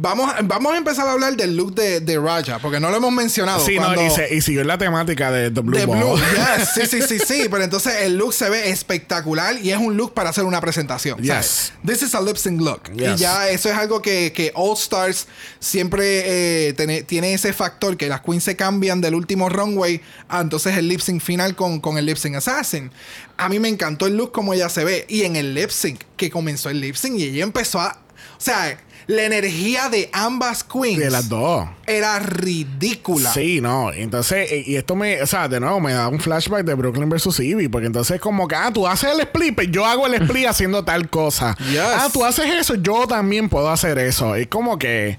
vamos, 0.00 0.32
vamos 0.44 0.72
a 0.72 0.76
empezar 0.78 1.06
a 1.06 1.12
hablar 1.12 1.36
del 1.36 1.56
look 1.56 1.74
de, 1.74 2.00
de 2.00 2.18
Raja, 2.18 2.58
porque 2.60 2.80
no 2.80 2.88
lo 2.90 2.96
hemos 2.96 3.12
mencionado. 3.12 3.64
Sí, 3.64 3.76
Cuando- 3.76 4.00
no, 4.02 4.06
y, 4.06 4.10
se- 4.10 4.34
y 4.34 4.40
siguió 4.40 4.64
la 4.64 4.78
temática 4.78 5.30
de 5.30 5.50
The 5.50 5.60
Blue 5.60 5.84
Ball. 5.86 5.98
Blue, 5.98 6.16
yes. 6.16 6.68
Sí, 6.74 6.86
sí, 6.86 7.02
sí, 7.02 7.18
sí. 7.18 7.46
Pero 7.50 7.62
entonces 7.64 7.94
el 8.02 8.16
look 8.16 8.32
se 8.32 8.48
ve 8.48 8.70
espectacular 8.70 9.56
y 9.62 9.70
es 9.70 9.78
un 9.78 9.96
look 9.96 10.14
para 10.14 10.30
hacer 10.30 10.44
una 10.44 10.60
presentación. 10.60 11.20
Yes. 11.20 11.72
This 11.84 12.02
is 12.02 12.14
a 12.14 12.20
lip 12.20 12.36
sync 12.36 12.60
look. 12.60 12.82
Y 12.94 13.16
ya 13.16 13.48
eso 13.50 13.68
es 13.68 13.76
algo 13.76 14.00
que, 14.00 14.32
que 14.32 14.52
All 14.54 14.74
Stars 14.76 15.26
siempre 15.60 16.68
eh, 16.68 16.72
tiene, 16.74 17.02
tiene 17.02 17.34
ese 17.34 17.52
factor 17.52 17.96
que 17.96 18.08
las 18.08 18.20
queens 18.20 18.44
se 18.44 18.56
cambian 18.56 19.00
del 19.00 19.14
último 19.14 19.48
runway 19.48 20.00
a 20.28 20.40
entonces 20.40 20.76
el 20.76 20.88
lip 20.88 21.00
sync 21.00 21.20
final 21.20 21.54
con, 21.56 21.80
con 21.80 21.98
el 21.98 22.06
lip 22.06 22.16
sync 22.16 22.36
assassin. 22.36 22.90
A 23.36 23.48
mí 23.48 23.58
me 23.58 23.68
encantó 23.68 24.06
el 24.06 24.16
look 24.16 24.32
como 24.32 24.54
ella 24.54 24.68
se 24.68 24.84
ve. 24.84 25.06
Y 25.08 25.22
en 25.22 25.36
el 25.36 25.54
lip 25.54 25.70
sync, 25.70 26.00
que 26.16 26.30
comenzó 26.30 26.70
el 26.70 26.80
lip 26.80 26.94
sync 26.96 27.18
y 27.18 27.24
ella 27.24 27.42
empezó 27.44 27.80
a. 27.80 27.98
O 28.36 28.40
sea, 28.40 28.78
la 29.06 29.22
energía 29.24 29.88
de 29.88 30.10
ambas 30.12 30.62
queens 30.64 30.98
De 30.98 31.10
las 31.10 31.28
dos. 31.30 31.66
era 31.86 32.18
ridícula. 32.18 33.32
Sí, 33.32 33.60
no. 33.60 33.92
Entonces, 33.92 34.50
y 34.52 34.72
y 34.72 34.76
esto 34.76 34.96
me, 34.96 35.22
o 35.22 35.26
sea, 35.26 35.48
de 35.48 35.60
nuevo 35.60 35.80
me 35.80 35.92
da 35.94 36.08
un 36.08 36.20
flashback 36.20 36.64
de 36.64 36.74
Brooklyn 36.74 37.08
vs. 37.08 37.40
Ivy, 37.40 37.68
porque 37.68 37.86
entonces 37.86 38.20
como 38.20 38.46
que, 38.46 38.54
ah, 38.54 38.70
tú 38.72 38.86
haces 38.86 39.10
el 39.12 39.20
split, 39.20 39.54
pues 39.54 39.70
yo 39.70 39.84
hago 39.86 40.06
el 40.06 40.14
split 40.14 40.46
haciendo 40.48 40.84
tal 40.84 41.08
cosa. 41.08 41.56
Yes. 41.70 41.80
Ah, 41.80 42.08
tú 42.12 42.24
haces 42.24 42.46
eso, 42.46 42.74
yo 42.74 43.06
también 43.06 43.48
puedo 43.48 43.70
hacer 43.70 43.98
eso. 43.98 44.34
Es 44.34 44.46
como 44.48 44.78
que 44.78 45.18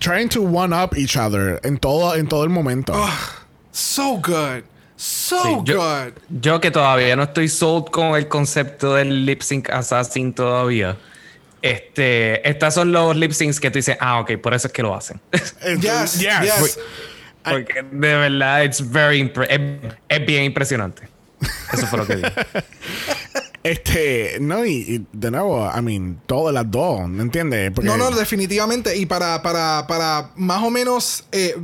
trying 0.00 0.28
to 0.28 0.42
one 0.42 0.74
up 0.74 0.90
each 0.96 1.16
other 1.16 1.60
en 1.62 1.78
todo, 1.78 2.14
en 2.16 2.26
todo 2.28 2.42
el 2.44 2.50
momento. 2.50 2.92
So 3.70 4.16
good. 4.16 4.64
So 4.96 5.36
Sí, 5.44 5.48
yo, 5.62 5.76
good. 5.78 6.12
yo 6.40 6.60
que 6.60 6.72
todavía 6.72 7.14
no 7.14 7.22
estoy 7.22 7.48
sold 7.48 7.88
con 7.90 8.16
el 8.16 8.26
concepto 8.26 8.94
del 8.94 9.24
lip 9.24 9.42
sync 9.42 9.70
assassin 9.70 10.32
todavía. 10.32 10.96
Este, 11.62 12.48
estas 12.48 12.74
son 12.74 12.92
los 12.92 13.16
lip 13.16 13.32
syncs 13.32 13.58
que 13.60 13.70
tú 13.70 13.78
dices, 13.78 13.96
ah, 14.00 14.20
ok, 14.20 14.36
por 14.42 14.54
eso 14.54 14.68
es 14.68 14.72
que 14.72 14.82
lo 14.82 14.94
hacen. 14.94 15.20
Yes, 15.80 16.18
yes. 16.20 16.78
Porque 17.42 17.82
de 17.82 18.14
verdad, 18.16 18.62
it's 18.64 18.90
very 18.90 19.20
impre- 19.22 19.46
es, 19.48 19.94
es 20.08 20.26
bien 20.26 20.44
impresionante. 20.44 21.08
Eso 21.72 21.86
fue 21.86 21.98
lo 22.00 22.06
que 22.06 22.16
dije. 22.16 22.32
Este, 23.62 24.38
no, 24.40 24.64
y, 24.64 24.70
y 24.72 25.06
de 25.12 25.30
nuevo, 25.30 25.70
I 25.76 25.82
mean, 25.82 26.20
todas 26.26 26.54
las 26.54 26.70
dos, 26.70 27.08
¿me 27.08 27.22
entiendes? 27.22 27.72
Porque- 27.74 27.88
No, 27.88 27.96
no, 27.96 28.10
definitivamente. 28.12 28.96
Y 28.96 29.04
para, 29.06 29.42
para, 29.42 29.86
para 29.86 30.30
más 30.36 30.62
o 30.62 30.70
menos. 30.70 31.24
eh, 31.32 31.56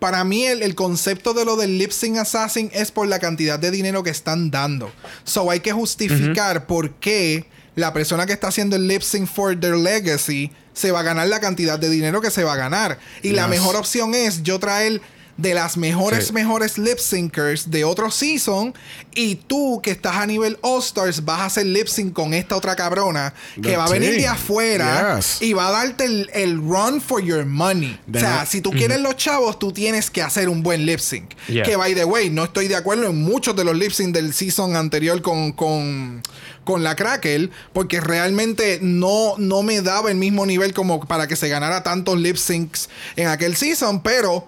para 0.00 0.22
mí, 0.24 0.44
el, 0.44 0.62
el 0.62 0.74
concepto 0.76 1.34
de 1.34 1.44
lo 1.44 1.56
del 1.56 1.76
lip 1.78 1.90
sync 1.90 2.18
assassin 2.18 2.70
es 2.72 2.92
por 2.92 3.08
la 3.08 3.18
cantidad 3.18 3.58
de 3.58 3.70
dinero 3.72 4.02
que 4.04 4.10
están 4.10 4.50
dando. 4.50 4.92
So 5.24 5.50
hay 5.50 5.58
que 5.60 5.72
justificar 5.72 6.66
por 6.66 6.90
qué 6.96 7.46
la 7.78 7.92
persona 7.92 8.26
que 8.26 8.32
está 8.32 8.48
haciendo 8.48 8.76
el 8.76 8.86
lip 8.88 9.02
sync 9.02 9.28
for 9.28 9.58
their 9.58 9.76
legacy 9.76 10.50
se 10.74 10.90
va 10.90 11.00
a 11.00 11.02
ganar 11.02 11.28
la 11.28 11.40
cantidad 11.40 11.78
de 11.78 11.88
dinero 11.88 12.20
que 12.20 12.30
se 12.30 12.44
va 12.44 12.52
a 12.54 12.56
ganar. 12.56 12.98
Y 13.22 13.30
la 13.30 13.48
mejor 13.48 13.76
opción 13.76 14.14
es 14.14 14.42
yo 14.42 14.58
traer 14.58 15.00
de 15.36 15.54
las 15.54 15.76
mejores, 15.76 16.26
Sí. 16.26 16.32
mejores 16.32 16.78
lip 16.78 16.98
syncers 16.98 17.70
de 17.70 17.84
otro 17.84 18.10
season. 18.10 18.74
Y 19.14 19.36
tú 19.36 19.80
que 19.84 19.92
estás 19.92 20.16
a 20.16 20.26
nivel 20.26 20.58
All 20.62 20.80
Stars 20.82 21.24
vas 21.24 21.38
a 21.40 21.44
hacer 21.44 21.66
lip 21.66 21.86
sync 21.86 22.12
con 22.12 22.34
esta 22.34 22.56
otra 22.56 22.74
cabrona 22.74 23.32
que 23.62 23.76
va 23.76 23.84
a 23.84 23.88
venir 23.88 24.16
de 24.16 24.26
afuera 24.26 25.16
Yes. 25.16 25.40
y 25.40 25.52
va 25.52 25.68
a 25.68 25.70
darte 25.70 26.06
el, 26.06 26.28
el 26.34 26.56
run 26.56 27.00
for 27.00 27.22
your 27.22 27.44
money. 27.44 27.96
O 28.12 28.18
sea, 28.18 28.46
si 28.46 28.60
tú 28.60 28.72
quieres 28.72 29.00
los 29.00 29.16
chavos, 29.16 29.60
tú 29.60 29.70
tienes 29.70 30.10
que 30.10 30.22
hacer 30.22 30.48
un 30.48 30.64
buen 30.64 30.84
lip 30.84 30.98
sync. 30.98 31.30
Yeah. 31.46 31.62
Que 31.64 31.76
by 31.76 31.94
the 31.94 32.04
way, 32.04 32.30
no 32.30 32.42
estoy 32.42 32.66
de 32.66 32.74
acuerdo 32.74 33.06
en 33.06 33.22
muchos 33.22 33.54
de 33.54 33.62
los 33.62 33.76
lip 33.76 33.92
sync 33.92 34.12
del 34.14 34.34
season 34.34 34.74
anterior 34.74 35.22
con, 35.22 35.52
con, 35.52 36.20
con 36.68 36.82
la 36.82 36.96
Crackle, 36.96 37.48
porque 37.72 37.98
realmente 37.98 38.78
no, 38.82 39.36
no 39.38 39.62
me 39.62 39.80
daba 39.80 40.10
el 40.10 40.18
mismo 40.18 40.44
nivel 40.44 40.74
como 40.74 41.00
para 41.00 41.26
que 41.26 41.34
se 41.34 41.48
ganara 41.48 41.82
tantos 41.82 42.18
lip 42.20 42.36
syncs 42.36 42.90
en 43.16 43.28
aquel 43.28 43.56
season, 43.56 44.02
pero 44.02 44.46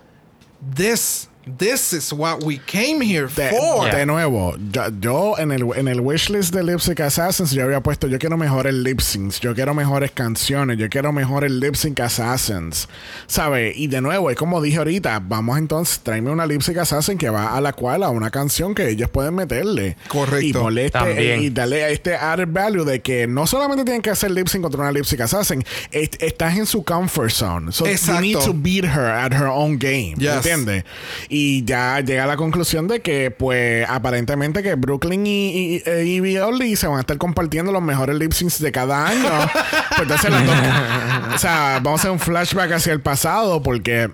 this. 0.76 1.29
This 1.58 1.92
is 1.92 2.12
what 2.12 2.42
we 2.44 2.58
came 2.66 3.00
here 3.00 3.26
De, 3.26 3.50
for. 3.50 3.90
de 3.90 4.06
nuevo, 4.06 4.56
yo, 4.72 4.82
yo 5.00 5.34
en 5.38 5.52
el, 5.52 5.64
en 5.76 5.88
el 5.88 6.00
wishlist 6.00 6.54
de 6.54 6.62
Lip 6.62 6.80
Sync 6.80 7.00
Assassins 7.00 7.50
yo 7.52 7.64
había 7.64 7.80
puesto, 7.82 8.06
yo 8.06 8.18
quiero 8.18 8.36
mejores 8.36 8.74
lip 8.74 9.00
syncs, 9.00 9.40
yo 9.40 9.54
quiero 9.54 9.74
mejores 9.74 10.10
canciones, 10.12 10.78
yo 10.78 10.88
quiero 10.88 11.12
mejores 11.12 11.50
lip 11.50 11.74
sync 11.74 12.00
assassins, 12.00 12.88
¿sabes? 13.26 13.76
Y 13.76 13.86
de 13.86 14.00
nuevo, 14.00 14.30
es 14.30 14.36
como 14.36 14.60
dije 14.60 14.78
ahorita, 14.78 15.20
vamos 15.22 15.58
entonces, 15.58 16.00
tráeme 16.00 16.30
una 16.30 16.46
lip 16.46 16.60
sync 16.62 16.78
assassin 16.78 17.18
que 17.18 17.30
va 17.30 17.56
a 17.56 17.60
la 17.60 17.72
cual 17.72 18.02
a 18.02 18.10
una 18.10 18.30
canción 18.30 18.74
que 18.74 18.88
ellos 18.88 19.08
pueden 19.10 19.34
meterle. 19.34 19.96
Correcto. 20.08 20.70
Y, 20.70 20.78
este- 20.80 20.90
También. 20.90 21.42
y 21.42 21.50
darle 21.50 21.92
este 21.92 22.14
added 22.14 22.48
value 22.50 22.84
de 22.84 23.00
que 23.00 23.26
no 23.26 23.46
solamente 23.46 23.84
tienen 23.84 24.02
que 24.02 24.10
hacer 24.10 24.30
lip 24.30 24.46
sync 24.48 24.62
contra 24.62 24.80
una 24.82 24.92
lip 24.92 25.04
sync 25.04 25.20
assassin, 25.22 25.64
est- 25.90 26.22
estás 26.22 26.56
en 26.56 26.66
su 26.66 26.82
comfort 26.84 27.30
zone. 27.30 27.72
So 27.72 27.86
Exacto. 27.86 28.20
you 28.22 28.36
need 28.36 28.44
to 28.44 28.52
beat 28.54 28.84
her 28.84 29.06
at 29.06 29.32
her 29.32 29.46
own 29.46 29.78
game. 29.78 30.14
Yes. 30.18 30.36
¿Entiendes? 30.36 30.84
Y 31.28 31.39
ya 31.64 32.00
llega 32.00 32.24
a 32.24 32.26
la 32.26 32.36
conclusión 32.36 32.88
de 32.88 33.00
que, 33.00 33.30
pues, 33.30 33.86
aparentemente 33.88 34.62
que 34.62 34.74
Brooklyn 34.74 35.26
y, 35.26 35.76
y, 35.76 35.82
e 35.86 36.40
Only 36.42 36.76
se 36.76 36.86
van 36.86 36.98
a 36.98 37.00
estar 37.00 37.18
compartiendo 37.18 37.72
los 37.72 37.82
mejores 37.82 38.16
lip 38.16 38.32
syncs 38.32 38.60
de 38.60 38.72
cada 38.72 39.06
año. 39.06 39.28
pues 39.90 40.02
entonces 40.02 40.30
las 40.30 40.46
dos- 40.46 41.34
O 41.34 41.38
sea, 41.38 41.80
vamos 41.82 42.00
a 42.00 42.02
hacer 42.02 42.10
un 42.10 42.18
flashback 42.18 42.72
hacia 42.72 42.92
el 42.92 43.00
pasado 43.00 43.62
porque 43.62 44.10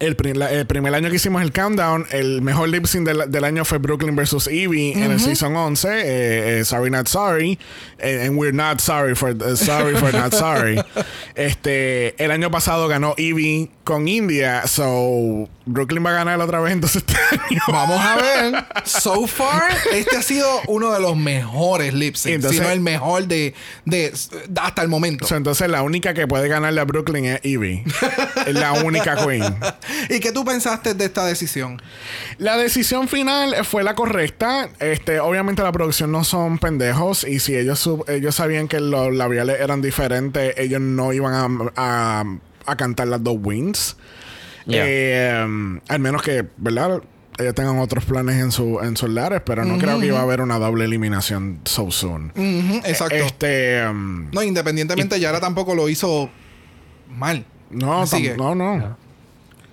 El, 0.00 0.16
la- 0.38 0.50
el 0.52 0.66
primer 0.66 0.94
año 0.94 1.08
que 1.08 1.16
hicimos 1.16 1.40
el 1.42 1.50
countdown, 1.52 2.06
el 2.10 2.42
mejor 2.42 2.68
lip 2.68 2.84
sync 2.86 3.06
del, 3.06 3.30
del 3.30 3.44
año 3.44 3.64
fue 3.64 3.78
Brooklyn 3.78 4.14
vs. 4.14 4.46
Evie 4.48 4.92
en 4.92 5.10
el 5.10 5.18
season 5.18 5.56
11. 5.56 5.88
eh, 5.88 6.58
eh, 6.60 6.64
sorry 6.64 6.90
Not 6.90 7.08
Sorry. 7.08 7.58
eh, 7.98 8.26
and 8.26 8.36
we're 8.38 8.52
not 8.52 8.80
sorry 8.80 9.14
for 9.14 9.30
uh, 9.30 9.56
sorry 9.56 9.96
for 9.96 10.12
not 10.12 10.32
sorry. 10.34 10.78
Este, 11.34 12.22
el 12.22 12.30
año 12.32 12.50
pasado 12.50 12.88
ganó 12.88 13.14
Evie 13.16 13.70
con 13.84 14.08
India. 14.08 14.66
So 14.66 15.48
Brooklyn 15.66 16.04
va 16.04 16.10
a 16.10 16.14
ganar 16.14 16.40
otra 16.40 16.60
vez 16.60 16.72
entonces 16.72 17.04
este 17.06 17.14
año. 17.50 17.60
Vamos 17.68 18.00
a 18.00 18.16
ver. 18.16 18.64
So 18.84 19.26
far, 19.26 19.62
este 19.92 20.16
ha 20.16 20.22
sido 20.22 20.48
uno 20.66 20.92
de 20.92 21.00
los 21.00 21.16
mejores 21.16 21.94
lip 21.94 22.16
syncs. 22.16 22.48
Si 22.50 22.58
no 22.60 22.68
el 22.70 22.80
mejor 22.80 23.26
de, 23.26 23.54
de 23.84 24.12
hasta 24.60 24.82
el 24.82 24.88
momento. 24.88 25.26
So, 25.26 25.36
entonces 25.36 25.68
la 25.70 25.82
única 25.82 26.12
que 26.12 26.26
puede 26.26 26.48
ganarle 26.48 26.80
a 26.80 26.84
Brooklyn 26.84 27.24
es 27.24 27.40
Evie. 27.44 27.84
es 28.46 28.54
la 28.54 28.72
única 28.72 29.16
queen. 29.24 29.44
¿Y 30.10 30.20
qué 30.20 30.32
tú 30.32 30.44
pensaste 30.44 30.94
de 30.94 31.04
esta 31.04 31.24
decisión? 31.26 31.80
La 32.38 32.56
decisión 32.56 33.08
final 33.08 33.54
fue 33.64 33.82
la 33.84 33.94
correcta. 33.94 34.68
Este, 34.80 35.20
obviamente 35.20 35.62
la 35.62 35.72
producción 35.72 36.12
no 36.12 36.24
son 36.24 36.58
pendejos 36.58 37.24
y 37.24 37.40
si 37.40 37.56
ellos 37.56 37.78
sub- 37.78 38.04
ellos 38.08 38.34
sabían 38.34 38.68
que 38.68 38.80
los 38.80 39.14
labiales 39.14 39.60
eran 39.60 39.80
diferentes, 39.82 40.54
ellos 40.58 40.80
no 40.80 41.12
iban 41.12 41.34
a, 41.76 42.20
a- 42.20 42.24
a 42.66 42.76
cantar 42.76 43.08
las 43.08 43.22
dos 43.24 43.36
wins. 43.42 43.96
Yeah. 44.66 44.84
Eh, 44.86 45.44
um, 45.44 45.80
al 45.88 45.98
menos 46.00 46.22
que, 46.22 46.46
¿verdad? 46.58 47.00
Ellos 47.38 47.54
tengan 47.54 47.78
otros 47.78 48.04
planes 48.04 48.34
en 48.42 48.50
su 48.50 48.80
en 48.80 48.96
sus 48.96 49.08
lares, 49.08 49.40
pero 49.46 49.64
no 49.64 49.78
creo 49.78 49.98
que 50.00 50.06
iba 50.06 50.18
a 50.18 50.22
haber 50.22 50.40
una 50.40 50.58
doble 50.58 50.84
eliminación 50.84 51.60
so 51.64 51.90
soon. 51.90 52.32
Ujú, 52.36 52.80
exacto. 52.84 53.14
Este, 53.14 53.86
um, 53.88 54.28
No, 54.32 54.42
independientemente, 54.42 55.18
Yara 55.20 55.38
tampoco 55.40 55.74
lo 55.76 55.88
hizo 55.88 56.28
mal. 57.08 57.46
no, 57.70 58.06
Sigue. 58.06 58.36
no, 58.36 58.54
no. 58.56 58.98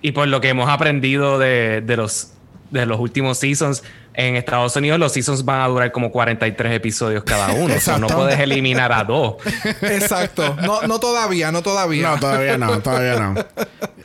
Y 0.02 0.12
por 0.12 0.28
lo 0.28 0.40
que 0.40 0.48
hemos 0.50 0.68
aprendido 0.68 1.38
de, 1.38 1.80
de 1.80 1.96
los, 1.96 2.32
de 2.70 2.86
los 2.86 3.00
últimos 3.00 3.38
seasons, 3.38 3.82
en 4.14 4.34
Estados 4.36 4.74
Unidos 4.76 4.98
los 4.98 5.12
seasons 5.12 5.44
van 5.44 5.60
a 5.60 5.68
durar 5.68 5.92
como 5.92 6.10
43 6.10 6.72
episodios 6.74 7.22
cada 7.24 7.52
uno. 7.52 7.74
o 7.74 7.80
sea, 7.80 7.98
no 7.98 8.06
Exacto. 8.06 8.16
puedes 8.24 8.40
eliminar 8.40 8.92
a 8.92 9.04
dos. 9.04 9.34
Exacto. 9.82 10.56
No, 10.62 10.82
no 10.82 10.98
todavía, 10.98 11.52
no 11.52 11.62
todavía. 11.62 12.10
No, 12.10 12.18
todavía 12.18 12.56
no, 12.56 12.80
todavía 12.80 13.20
no. 13.20 13.34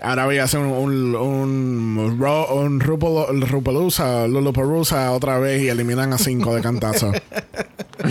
Ahora 0.02 0.26
voy 0.26 0.40
a 0.40 0.44
hacer 0.44 0.60
un, 0.60 0.68
un, 0.74 1.16
un, 1.16 2.22
un 2.24 2.80
Rupalooza, 2.82 4.28
Lollapalooza 4.28 5.12
otra 5.12 5.38
vez 5.40 5.62
y 5.62 5.70
eliminan 5.70 6.12
a 6.12 6.18
cinco 6.18 6.56
de 6.56 6.62
cantazo. 6.62 7.12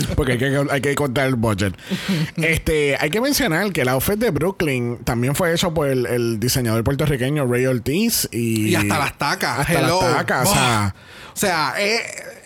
Porque 0.15 0.33
hay 0.33 0.37
que, 0.37 0.65
hay 0.69 0.81
que 0.81 0.95
cortar 0.95 1.27
el 1.27 1.35
budget. 1.35 1.75
Este, 2.37 2.97
hay 2.99 3.09
que 3.09 3.21
mencionar 3.21 3.71
que 3.71 3.81
el 3.81 3.89
outfit 3.89 4.15
de 4.15 4.31
Brooklyn 4.31 4.97
también 5.03 5.35
fue 5.35 5.53
hecho 5.53 5.73
por 5.73 5.87
el, 5.87 6.05
el 6.05 6.39
diseñador 6.39 6.83
puertorriqueño 6.83 7.45
Ray 7.45 7.65
Ortiz 7.65 8.27
y, 8.31 8.69
Y 8.69 8.75
hasta 8.75 8.99
las 8.99 9.17
tacas. 9.17 9.59
Hasta 9.59 9.79
Hello. 9.79 10.01
las 10.01 10.17
tacas, 10.17 10.49
o 10.49 10.53
sea, 10.53 10.95
O 11.33 11.37
sea, 11.37 11.73
eh, 11.77 12.01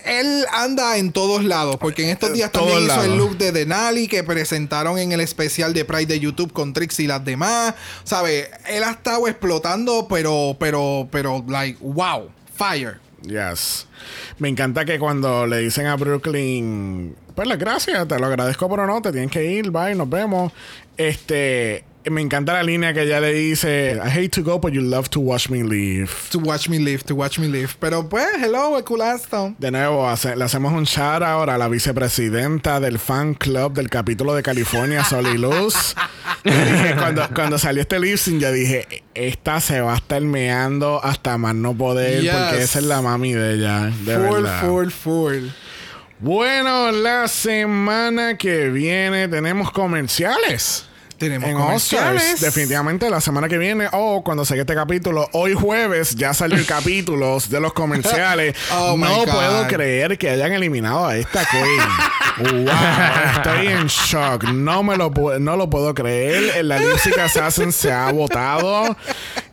él 0.05 0.45
anda 0.53 0.97
en 0.97 1.11
todos 1.11 1.43
lados. 1.43 1.77
Porque 1.79 2.03
en 2.03 2.09
estos 2.09 2.33
días 2.33 2.51
también 2.51 2.83
hizo 2.83 3.03
el 3.03 3.17
look 3.17 3.37
de 3.37 3.51
Denali 3.51 4.07
que 4.07 4.23
presentaron 4.23 4.97
en 4.97 5.11
el 5.11 5.19
especial 5.19 5.73
de 5.73 5.85
Pride 5.85 6.05
de 6.05 6.19
YouTube 6.19 6.53
con 6.53 6.73
Trix 6.73 6.99
y 6.99 7.07
las 7.07 7.23
demás. 7.25 7.73
¿Sabe? 8.03 8.49
Él 8.67 8.83
ha 8.83 8.91
estado 8.91 9.27
explotando, 9.27 10.07
pero, 10.07 10.55
pero, 10.59 11.07
pero, 11.11 11.43
like, 11.47 11.77
wow. 11.81 12.29
Fire. 12.55 12.99
Yes. 13.27 13.87
Me 14.39 14.49
encanta 14.49 14.85
que 14.85 14.99
cuando 14.99 15.47
le 15.47 15.59
dicen 15.59 15.87
a 15.87 15.95
Brooklyn, 15.95 17.15
pues 17.33 17.47
las 17.47 17.57
gracias, 17.57 18.07
te 18.07 18.19
lo 18.19 18.25
agradezco, 18.25 18.69
pero 18.69 18.85
no, 18.85 19.01
te 19.01 19.11
tienes 19.11 19.31
que 19.31 19.43
ir, 19.45 19.71
bye, 19.71 19.95
nos 19.95 20.09
vemos. 20.09 20.51
Este, 20.97 21.83
me 22.09 22.21
encanta 22.21 22.53
la 22.53 22.63
línea 22.63 22.93
que 22.93 23.01
ella 23.03 23.19
le 23.19 23.33
dice, 23.33 23.99
I 24.03 24.09
hate 24.09 24.29
to 24.29 24.43
go, 24.43 24.59
but 24.59 24.71
you 24.73 24.81
love 24.81 25.09
to 25.09 25.19
watch 25.19 25.49
me 25.49 25.63
leave. 25.63 26.09
To 26.31 26.39
watch 26.39 26.69
me 26.69 26.79
live, 26.79 27.03
to 27.03 27.15
watch 27.15 27.37
me 27.39 27.47
live. 27.47 27.69
Pero 27.79 28.07
pues, 28.09 28.25
hello, 28.41 28.77
el 28.77 28.83
culazo. 28.83 29.53
De 29.57 29.71
nuevo, 29.71 30.07
hace- 30.07 30.35
le 30.35 30.43
hacemos 30.43 30.73
un 30.73 30.83
shout 30.83 31.21
out 31.23 31.49
a 31.49 31.57
la 31.57 31.67
vicepresidenta 31.67 32.79
del 32.79 32.99
fan 32.99 33.33
club 33.33 33.73
del 33.73 33.89
capítulo 33.89 34.33
de 34.35 34.43
California, 34.43 35.03
Sol 35.03 35.25
y 35.33 35.37
Luz. 35.37 35.95
Dije, 36.43 36.95
cuando, 36.97 37.27
cuando 37.33 37.57
salió 37.57 37.81
este 37.81 37.99
lip 37.99 38.17
sync, 38.17 38.39
yo 38.41 38.51
dije, 38.51 39.03
esta 39.13 39.59
se 39.59 39.81
va 39.81 39.93
a 39.93 39.97
estar 39.97 40.21
meando 40.21 41.03
hasta 41.03 41.37
más 41.37 41.55
no 41.55 41.73
poder, 41.75 42.21
Yes. 42.21 42.33
porque 42.33 42.61
esa 42.63 42.79
es 42.79 42.85
la 42.85 43.01
mami 43.01 43.33
de 43.33 43.55
ella. 43.55 43.91
De 44.05 44.15
full, 44.15 44.43
verdad. 44.43 44.61
full, 44.61 44.89
full. 44.89 45.47
Bueno, 46.19 46.91
la 46.91 47.27
semana 47.27 48.37
que 48.37 48.69
viene 48.69 49.27
tenemos 49.27 49.71
comerciales. 49.71 50.85
Tenemos 51.17 51.49
en 51.49 51.57
comerciales. 51.57 52.21
Oscars. 52.21 52.41
Definitivamente 52.41 53.09
la 53.09 53.21
semana 53.21 53.47
que 53.47 53.57
viene 53.57 53.87
o 53.91 54.23
cuando 54.23 54.45
salga 54.45 54.61
este 54.61 54.75
capítulo, 54.75 55.29
hoy 55.33 55.53
jueves 55.53 56.15
ya 56.15 56.33
salió 56.33 56.57
el 56.57 56.65
capítulo 56.67 57.37
de 57.49 57.59
los 57.59 57.73
comerciales. 57.73 58.55
Oh, 58.77 58.97
no 58.97 59.23
puedo 59.23 59.67
creer 59.67 60.17
que 60.17 60.29
hayan 60.29 60.51
eliminado 60.51 61.05
a 61.05 61.15
esta 61.15 61.45
queen. 61.45 62.65
wow, 62.65 62.73
estoy 63.35 63.67
en 63.67 63.87
shock. 63.87 64.43
No 64.45 64.83
me 64.83 64.97
lo 64.97 65.11
no 65.39 65.55
lo 65.55 65.69
puedo 65.69 65.93
creer. 65.93 66.63
La 66.65 66.77
Lip 66.77 66.97
Sync 66.97 67.17
Assassin 67.17 67.71
se 67.71 67.91
ha 67.91 68.11
votado 68.11 68.97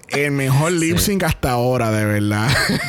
el 0.08 0.30
mejor 0.32 0.72
lip 0.72 0.98
sync 0.98 1.22
hasta 1.22 1.52
ahora, 1.52 1.90
de 1.90 2.04
verdad. 2.04 2.48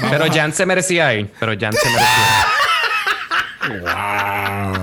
Pero 0.10 0.26
Jan 0.32 0.54
se 0.54 0.66
merecía 0.66 1.14
ir. 1.14 1.32
Pero 1.40 1.54
Jan 1.60 1.74
se 1.74 1.90
merecía 1.90 2.48
wow. 3.70 4.83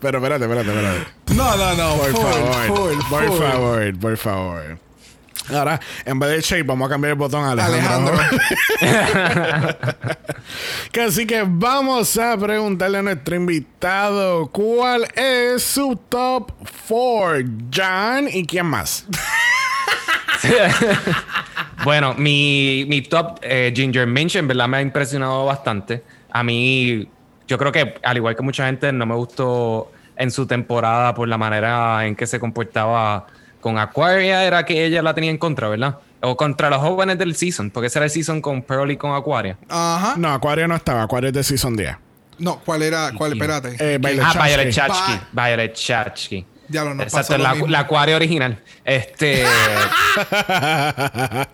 Pero 0.00 0.18
espérate, 0.18 0.44
espérate, 0.44 0.68
espérate. 0.68 1.06
No, 1.34 1.56
no, 1.56 1.74
no. 1.74 1.96
Por 1.96 2.10
full, 2.12 2.22
favor, 2.22 2.66
full, 2.66 2.98
por 3.10 3.24
full. 3.26 3.38
favor, 3.38 3.98
por 3.98 4.16
favor. 4.16 4.78
Ahora, 5.50 5.80
en 6.04 6.18
vez 6.18 6.30
de 6.30 6.40
Shape, 6.42 6.62
vamos 6.64 6.86
a 6.86 6.90
cambiar 6.90 7.12
el 7.12 7.18
botón 7.18 7.42
a 7.44 7.52
Alejandro. 7.52 8.14
Alejandro. 8.14 9.74
Que 10.92 11.02
Así 11.02 11.26
que 11.26 11.44
vamos 11.46 12.16
a 12.18 12.36
preguntarle 12.36 12.98
a 12.98 13.02
nuestro 13.02 13.34
invitado 13.36 14.46
cuál 14.48 15.06
es 15.14 15.62
su 15.62 15.98
top 16.08 16.52
4, 16.88 17.44
John, 17.74 18.28
y 18.32 18.46
quién 18.46 18.66
más. 18.66 19.04
Bueno, 21.84 22.14
mi, 22.14 22.84
mi 22.88 23.02
top 23.02 23.38
eh, 23.40 23.72
Ginger 23.74 24.06
Minch 24.06 24.34
en 24.36 24.48
verdad 24.48 24.66
me 24.66 24.78
ha 24.78 24.82
impresionado 24.82 25.44
bastante. 25.44 26.02
A 26.30 26.42
mí, 26.42 27.08
yo 27.48 27.58
creo 27.58 27.72
que 27.72 27.94
al 28.02 28.16
igual 28.16 28.36
que 28.36 28.42
mucha 28.42 28.66
gente, 28.66 28.92
no 28.92 29.06
me 29.06 29.14
gustó 29.14 29.90
en 30.16 30.30
su 30.30 30.46
temporada 30.46 31.14
por 31.14 31.26
la 31.26 31.38
manera 31.38 32.06
en 32.06 32.14
que 32.14 32.26
se 32.26 32.38
comportaba 32.38 33.26
con 33.60 33.78
Aquaria, 33.78 34.44
era 34.44 34.64
que 34.64 34.84
ella 34.84 35.02
la 35.02 35.14
tenía 35.14 35.30
en 35.30 35.38
contra, 35.38 35.68
¿verdad? 35.68 35.98
O 36.20 36.36
contra 36.36 36.70
los 36.70 36.80
jóvenes 36.80 37.18
del 37.18 37.34
season, 37.34 37.70
porque 37.70 37.86
ese 37.86 37.98
era 37.98 38.06
el 38.06 38.10
season 38.10 38.40
con 38.40 38.62
Pearl 38.62 38.90
y 38.90 38.96
con 38.96 39.14
Aquaria. 39.14 39.56
Ajá. 39.68 40.14
No, 40.16 40.32
Acuario 40.32 40.68
no 40.68 40.76
estaba, 40.76 41.02
Acuario 41.02 41.28
es 41.28 41.34
de 41.34 41.42
Season 41.42 41.76
10. 41.76 41.96
No, 42.38 42.60
¿cuál 42.64 42.82
era? 42.82 43.12
¿Cuál? 43.16 43.32
Espérate. 43.32 43.76
Eh, 43.78 43.98
Violet 43.98 44.22
ah, 44.24 44.32
Chachki. 44.32 44.48
Violet 44.48 44.72
Chachki. 44.72 45.20
Violet 45.32 45.74
Chachki. 45.74 46.46
Diablo, 46.68 46.94
nos 46.94 47.06
Exacto, 47.06 47.28
pasó 47.28 47.38
lo 47.38 47.44
la, 47.44 47.54
mismo. 47.54 47.66
la 47.68 47.78
Aquaria 47.80 48.16
original. 48.16 48.62
Este. 48.84 49.42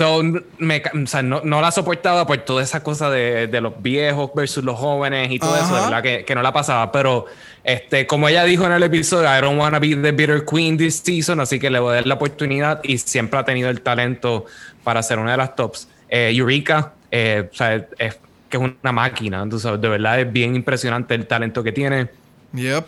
So, 0.00 0.22
me 0.56 0.82
o 0.94 1.06
sea, 1.06 1.20
no, 1.20 1.42
no 1.44 1.60
la 1.60 1.70
soportaba 1.70 2.26
por 2.26 2.38
toda 2.38 2.62
esa 2.62 2.82
cosa 2.82 3.10
de, 3.10 3.48
de 3.48 3.60
los 3.60 3.82
viejos 3.82 4.30
versus 4.34 4.64
los 4.64 4.78
jóvenes 4.78 5.30
y 5.30 5.38
todo 5.38 5.54
eso, 5.54 5.74
de 5.74 5.82
verdad 5.82 6.02
que, 6.02 6.24
que 6.24 6.34
no 6.34 6.40
la 6.40 6.54
pasaba. 6.54 6.90
Pero, 6.90 7.26
este, 7.64 8.06
como 8.06 8.26
ella 8.26 8.44
dijo 8.44 8.64
en 8.64 8.72
el 8.72 8.82
episodio, 8.82 9.28
I 9.28 9.42
don't 9.42 9.60
wanna 9.60 9.78
be 9.78 9.94
the 9.94 10.12
bitter 10.12 10.42
queen 10.46 10.78
this 10.78 11.02
season, 11.04 11.38
así 11.38 11.60
que 11.60 11.68
le 11.68 11.80
voy 11.80 11.90
a 11.90 11.94
dar 11.96 12.06
la 12.06 12.14
oportunidad 12.14 12.80
y 12.82 12.96
siempre 12.96 13.40
ha 13.40 13.44
tenido 13.44 13.68
el 13.68 13.82
talento 13.82 14.46
para 14.84 15.02
ser 15.02 15.18
una 15.18 15.32
de 15.32 15.36
las 15.36 15.54
tops. 15.54 15.86
Eh, 16.08 16.32
Eureka, 16.34 16.94
eh, 17.10 17.50
o 17.52 17.54
sea, 17.54 17.74
es, 17.74 17.84
es 17.98 18.18
que 18.48 18.56
es 18.56 18.62
una 18.82 18.92
máquina, 18.92 19.42
entonces, 19.42 19.78
de 19.78 19.86
verdad 19.86 20.18
es 20.18 20.32
bien 20.32 20.56
impresionante 20.56 21.14
el 21.14 21.26
talento 21.26 21.62
que 21.62 21.72
tiene. 21.72 22.08
Yep. 22.54 22.84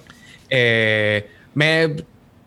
Eh, 0.49 1.29
me 1.53 1.95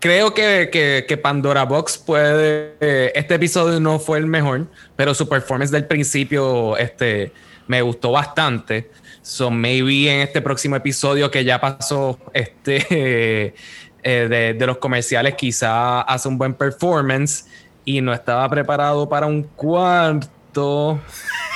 creo 0.06 0.34
que, 0.36 0.70
que- 0.72 1.06
que 1.08 1.18
Pandora 1.18 1.64
Box 1.66 1.98
puede. 1.98 2.76
eh, 2.80 3.12
este 3.16 3.34
episodio 3.36 3.80
no 3.80 3.98
fue 3.98 4.20
el 4.20 4.28
mejor, 4.28 4.68
pero 4.96 5.16
su 5.16 5.28
performance 5.28 5.72
del 5.72 5.86
principio 5.86 6.78
este, 6.78 7.32
me 7.68 7.82
gustó 7.82 8.12
bastante. 8.12 8.92
So 9.24 9.50
maybe 9.50 10.08
en 10.14 10.22
este 10.22 10.42
próximo 10.44 10.76
episodio 10.76 11.32
que 11.32 11.44
ya 11.44 11.60
pasó 11.60 12.20
este 12.34 12.86
eh, 12.92 13.54
de, 14.30 14.54
de 14.54 14.66
los 14.68 14.78
comerciales, 14.78 15.34
quizá 15.34 16.02
hace 16.02 16.28
un 16.28 16.38
buen 16.38 16.54
performance 16.54 17.46
y 17.84 18.00
no 18.02 18.14
estaba 18.14 18.48
preparado 18.48 19.10
para 19.10 19.26
un 19.26 19.42
cuarto. 19.42 21.00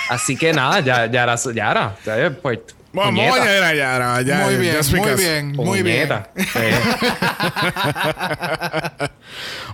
Así 0.09 0.35
que 0.35 0.51
nada, 0.53 0.79
ya, 0.79 1.05
ya 1.05 1.21
era, 1.23 1.35
ya 1.35 1.71
era. 1.71 1.95
Ya, 2.03 2.35
pues, 2.41 2.59
Vamos 2.93 3.13
Puñeta. 3.13 3.35
a 3.35 3.41
añadir 3.43 3.63
allá, 3.63 3.99
no, 3.99 4.21
ya, 4.21 4.37
muy 4.45 4.53
ya, 4.53 4.59
bien, 4.59 4.75
muy 4.91 5.15
bien, 5.15 5.51
muy 5.55 5.81
bien. 5.83 6.07
Puñeta. 6.07 6.31
Eh, 6.55 6.73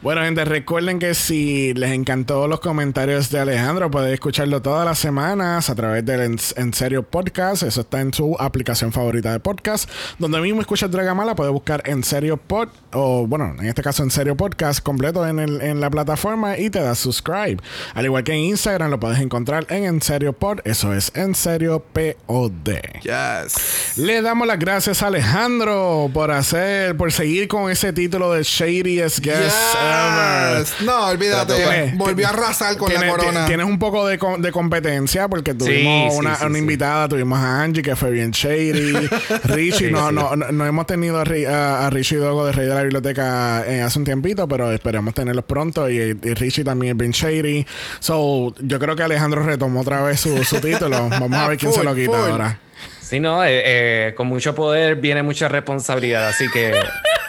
Bueno, 0.02 0.22
gente, 0.22 0.44
recuerden 0.46 1.00
que 1.00 1.14
si 1.16 1.74
les 1.74 1.92
encantó 1.92 2.48
los 2.48 2.60
comentarios 2.60 3.32
de 3.32 3.40
Alejandro, 3.40 3.90
pueden 3.90 4.14
escucharlo 4.14 4.62
todas 4.62 4.86
las 4.86 5.00
semanas 5.00 5.70
a 5.70 5.76
través 5.76 6.06
del 6.06 6.22
En, 6.22 6.38
En 6.58 6.74
Serio 6.74 7.04
Podcast. 7.04 7.64
Eso 7.64 7.82
está 7.82 8.02
en 8.02 8.14
su 8.14 8.36
aplicación 8.40 8.92
favorita 8.92 9.32
de 9.32 9.40
podcast. 9.40 9.90
Donde 10.20 10.40
mismo 10.42 10.62
escuchas 10.62 10.92
Dragamala, 10.92 11.36
puede 11.36 11.50
buscar 11.50 11.82
En 11.86 12.04
Serio 12.04 12.38
Pod, 12.38 12.68
o 12.94 13.26
bueno, 13.26 13.56
en 13.58 13.66
este 13.66 13.82
caso 13.82 14.04
En 14.04 14.12
Serio 14.12 14.36
Podcast 14.38 14.84
completo 14.84 15.26
en, 15.26 15.40
el- 15.40 15.62
en 15.62 15.80
la 15.80 15.90
plataforma 15.90 16.58
y 16.58 16.70
te 16.70 16.82
das 16.82 17.00
subscribe. 17.00 17.58
Al 17.96 18.06
igual 18.06 18.24
que 18.24 18.34
en 18.34 18.40
Instagram, 18.42 18.92
lo 18.92 19.00
puedes 19.00 19.20
encontrar 19.20 19.66
en 19.70 19.86
En 19.86 20.02
Serio 20.02 20.34
Pod. 20.34 20.60
Eso 20.66 20.94
es 20.94 21.12
En 21.16 21.34
Serio 21.34 21.84
POD. 21.94 22.70
Yes. 23.06 23.98
Le 23.98 24.22
damos 24.23 24.48
las 24.48 24.57
gracias 24.57 25.03
a 25.03 25.07
Alejandro 25.07 26.10
por 26.11 26.32
hacer, 26.32 26.98
por 26.98 27.11
seguir 27.11 27.48
con 27.48 27.69
ese 27.69 27.94
título 27.94 28.32
de 28.34 28.41
Shadiest 28.41 29.19
Guest 29.19 29.56
Ever. 29.80 30.65
No, 30.84 31.07
olvídate. 31.10 31.53
Tiene- 31.56 31.94
Volvió 31.95 32.26
a 32.26 32.30
arrasar 32.32 32.76
con 32.77 32.91
la 32.91 33.07
corona. 33.07 33.41
ti- 33.45 33.49
Tienes 33.49 33.68
un 33.68 33.77
poco 33.77 34.07
de, 34.07 34.18
co- 34.18 34.38
de 34.40 34.52
competencia 34.52 35.27
porque 35.27 35.53
tuvimos 35.53 36.14
sí, 36.14 36.19
una, 36.19 36.36
sí, 36.36 36.45
una 36.45 36.53
sí. 36.56 36.60
invitada, 36.60 37.07
tuvimos 37.07 37.38
a 37.40 37.61
Angie 37.61 37.84
que 37.84 37.95
fue 37.95 38.10
bien 38.10 38.32
shady. 38.32 38.94
Richie, 39.44 39.88
Sí, 39.88 39.91
no, 39.91 40.10
sí. 40.10 40.15
No, 40.15 40.36
no, 40.36 40.52
no 40.52 40.65
hemos 40.65 40.88
tenido 40.88 41.19
a, 41.19 41.23
a- 41.23 41.86
a 41.86 41.90
Richie 41.91 42.18
Dogo 42.18 42.44
de 42.45 42.53
Rey 42.53 42.68
de 42.68 42.73
la 42.73 42.82
Biblioteca 42.82 43.64
eh, 43.68 43.82
hace 43.84 43.99
un 43.99 44.06
tiempito, 44.06 44.48
pero 44.48 44.72
esperemos 44.72 45.14
tenerlos 45.14 45.45
pronto. 45.45 45.88
Y, 45.90 45.98
y 45.99 46.34
Richie 46.34 46.64
también 46.64 46.94
es 46.94 46.98
bien 46.98 47.11
shady. 47.11 47.68
So, 47.99 48.56
yo 48.61 48.80
creo 48.80 48.95
que 48.95 49.03
Alejandro 49.03 49.44
retomó 49.44 49.82
otra 49.82 50.02
vez 50.02 50.19
su, 50.19 50.44
su 50.44 50.60
título. 50.60 51.07
Vamos 51.10 51.34
a 51.34 51.48
ver 51.49 51.57
quién 51.60 51.72
se 51.72 51.84
lo 51.84 51.94
quita 51.94 52.11
full. 52.11 52.32
ahora. 52.32 52.60
Sí, 53.07 53.19
no, 53.19 53.44
eh, 53.45 53.61
eh, 53.65 54.14
con 54.15 54.27
mucho 54.27 54.56
poder 54.56 54.95
viene 54.95 55.22
mucha 55.22 55.48
responsabilidad, 55.48 56.27
así 56.27 56.45
que 56.52 56.73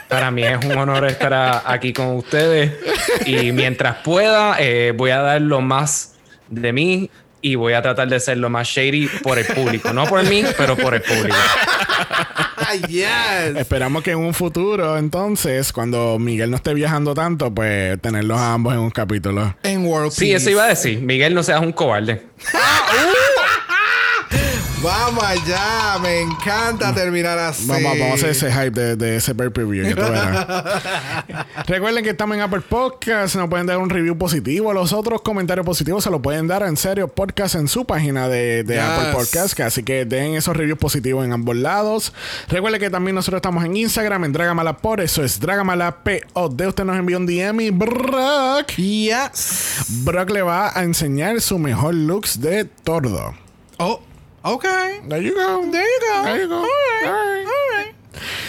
para 0.09 0.31
mí 0.31 0.43
es 0.43 0.65
un 0.65 0.73
honor 0.79 1.05
estar 1.07 1.35
a- 1.35 1.63
aquí 1.71 1.93
con 1.93 2.17
ustedes 2.17 2.73
y 3.27 3.53
mientras 3.53 3.97
pueda 3.99 4.57
eh, 4.59 4.93
voy 4.97 5.11
a 5.11 5.19
dar 5.21 5.41
lo 5.43 5.61
más 5.61 6.15
de 6.49 6.73
mí 6.73 7.11
y 7.43 7.57
voy 7.57 7.75
a 7.75 7.83
tratar 7.83 8.09
de 8.09 8.19
ser 8.21 8.39
lo 8.39 8.49
más 8.49 8.67
shady 8.69 9.07
por 9.23 9.39
el 9.39 9.45
público, 9.45 9.93
no 9.93 10.07
por 10.07 10.23
mí, 10.25 10.45
pero 10.57 10.77
por 10.77 10.95
el 10.95 11.03
público. 11.03 11.37
Yes. 12.89 13.57
Esperamos 13.57 14.03
que 14.03 14.11
en 14.11 14.19
un 14.19 14.35
futuro, 14.35 14.99
entonces, 14.99 15.73
cuando 15.73 16.19
Miguel 16.19 16.51
no 16.51 16.57
esté 16.57 16.75
viajando 16.75 17.15
tanto, 17.15 17.55
pues 17.55 17.99
tenerlos 18.03 18.39
a 18.39 18.53
ambos 18.55 18.75
en 18.75 18.81
un 18.81 18.91
capítulo. 18.91 19.57
En 19.63 19.87
World 19.87 20.11
Sí, 20.11 20.21
Peace. 20.33 20.35
eso 20.37 20.51
iba 20.51 20.65
a 20.65 20.69
decir, 20.69 20.99
Miguel, 21.01 21.33
no 21.33 21.43
seas 21.43 21.61
un 21.61 21.73
cobarde. 21.73 22.23
Vamos 24.83 25.25
allá. 25.25 25.99
Me 26.03 26.21
encanta 26.21 26.95
terminar 26.95 27.39
así. 27.39 27.67
Vamos, 27.67 27.99
vamos 27.99 28.11
a 28.11 28.15
hacer 28.15 28.31
ese 28.31 28.53
hype 28.53 28.71
de, 28.79 28.95
de 28.97 29.17
ese 29.17 29.35
per 29.35 29.51
que. 29.51 29.95
Recuerden 31.67 32.05
que 32.05 32.11
estamos 32.11 32.37
en 32.37 32.43
Apple 32.43 32.61
Podcast. 32.61 33.37
Nos 33.37 33.49
pueden 33.49 33.67
dar 33.67 33.79
un 33.79 33.89
review 33.89 34.19
positivo. 34.19 34.73
Los 34.75 34.93
otros 34.93 35.23
comentarios 35.23 35.65
positivos 35.65 36.05
se 36.05 36.11
lo 36.11 36.21
pueden 36.21 36.47
dar 36.47 36.63
en 36.63 36.77
serio 36.77 37.09
podcast 37.09 37.55
en 37.55 37.69
su 37.69 37.87
página 37.87 38.29
de, 38.29 38.65
de 38.65 38.75
Yes. 38.75 38.83
Apple 38.85 39.13
Podcast. 39.13 39.55
que 39.55 39.63
Así 39.63 39.83
que 39.83 40.05
den 40.05 40.35
esos 40.35 40.55
reviews 40.55 40.79
positivos 40.79 41.25
en 41.25 41.33
ambos 41.33 41.57
lados. 41.57 42.13
Recuerden 42.49 42.81
que 42.81 42.91
también 42.91 43.15
nosotros 43.15 43.39
estamos 43.39 43.65
en 43.65 43.77
Instagram, 43.77 44.25
en 44.25 44.33
Dragamala 44.33 44.77
por 44.77 45.01
eso 45.01 45.25
es 45.25 45.41
Dragamala 45.41 45.97
POD. 46.05 46.67
Usted 46.69 46.85
nos 46.85 46.99
envió 46.99 47.17
un 47.17 47.27
DM 47.27 47.61
y 47.63 47.71
Brock. 47.71 48.73
Yes. 48.77 49.87
Brock 50.05 50.31
le 50.31 50.43
va 50.43 50.79
a 50.79 50.83
enseñar 50.85 51.41
su 51.41 51.59
mejor 51.59 51.95
looks 51.95 52.41
de 52.43 52.67
tordo. 52.67 53.35
Oh, 53.79 54.01
okay. 54.55 55.01
There 55.05 55.23
you 55.23 55.35
go. 55.35 55.71
There 55.71 55.83
you 55.83 56.01
go. 56.01 56.23
There 56.25 56.41
you 56.41 56.49
go. 56.49 56.57
All 56.57 56.63
right. 56.63 57.03
All 57.07 57.13
right. 57.13 57.47
All 57.47 57.53
right. 57.53 57.66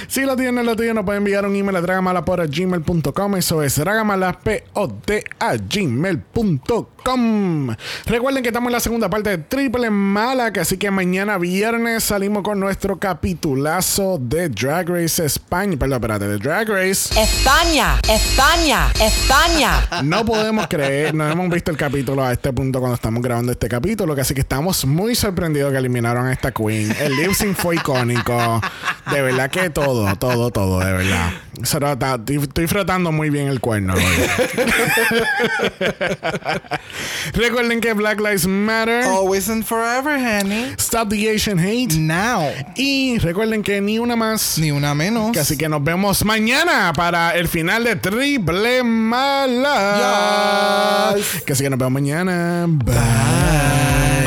Si 0.07 0.21
lo 0.21 0.35
tienen, 0.35 0.65
lo 0.65 0.75
tienen, 0.75 0.95
nos 0.95 1.05
pueden 1.05 1.19
enviar 1.19 1.45
un 1.45 1.55
email 1.55 1.77
a 1.77 1.81
dragamalapod.gmail.com. 1.81 3.35
Eso 3.35 3.63
es 3.63 3.77
dragamalapod 3.77 5.01
a 5.39 5.55
gmail.com. 5.57 6.97
Recuerden 8.05 8.43
que 8.43 8.49
estamos 8.49 8.67
en 8.67 8.73
la 8.73 8.79
segunda 8.79 9.09
parte 9.09 9.29
de 9.29 9.37
Triple 9.37 9.89
Mala, 9.89 10.51
que 10.51 10.59
así 10.59 10.77
que 10.77 10.91
mañana 10.91 11.37
viernes 11.37 12.03
salimos 12.03 12.43
con 12.43 12.59
nuestro 12.59 12.99
capitulazo 12.99 14.17
de 14.19 14.49
Drag 14.49 14.89
Race 14.89 15.23
España. 15.23 15.77
Perdón, 15.77 15.97
espérate, 15.97 16.27
de 16.27 16.37
Drag 16.37 16.67
Race. 16.67 17.13
España, 17.19 17.99
España, 18.09 18.91
España. 18.99 20.03
No 20.03 20.25
podemos 20.25 20.67
creer, 20.67 21.13
no 21.15 21.29
hemos 21.29 21.49
visto 21.49 21.71
el 21.71 21.77
capítulo 21.77 22.23
a 22.23 22.33
este 22.33 22.51
punto 22.51 22.79
cuando 22.79 22.95
estamos 22.95 23.23
grabando 23.23 23.51
este 23.51 23.69
capítulo, 23.69 24.13
que 24.15 24.21
así 24.21 24.33
que 24.33 24.41
estamos 24.41 24.85
muy 24.85 25.15
sorprendidos 25.15 25.71
que 25.71 25.77
eliminaron 25.77 26.27
a 26.27 26.33
esta 26.33 26.51
queen. 26.51 26.93
El 26.99 27.15
lip 27.15 27.31
sync 27.33 27.55
fue 27.55 27.75
icónico. 27.75 28.61
De 29.11 29.21
verdad 29.21 29.49
que 29.49 29.56
todo, 29.73 30.15
todo, 30.15 30.51
todo, 30.51 30.79
de 30.79 30.91
verdad. 30.91 31.31
Nota, 31.79 32.19
estoy, 32.27 32.67
frotando 32.67 33.11
muy 33.11 33.29
bien 33.29 33.47
el 33.47 33.59
cuerno. 33.59 33.95
Recuerden 37.33 37.81
que 37.81 37.93
Black 37.93 38.19
Lives 38.19 38.45
Matter. 38.45 39.03
Always 39.05 39.49
and 39.49 39.63
forever, 39.63 40.19
honey. 40.19 40.73
Stop 40.77 41.09
the 41.09 41.29
Asian 41.29 41.57
Hate. 41.59 41.95
Now. 41.97 42.51
Y 42.75 43.17
recuerden 43.19 43.63
que 43.63 43.81
ni 43.81 43.97
una 43.99 44.15
más. 44.15 44.57
Ni 44.59 44.71
una 44.71 44.93
menos. 44.93 45.31
Que 45.31 45.39
así 45.39 45.57
que 45.57 45.67
nos 45.67 45.83
vemos 45.83 46.23
mañana 46.23 46.93
para 46.95 47.35
el 47.35 47.47
final 47.47 47.83
de 47.83 47.95
Triple 47.95 48.83
Mala. 48.83 49.85
Yes. 51.15 51.41
Que 51.43 51.53
así 51.53 51.63
que 51.63 51.69
nos 51.69 51.79
vemos 51.79 51.93
mañana. 51.93 52.65
Bye. 52.67 54.26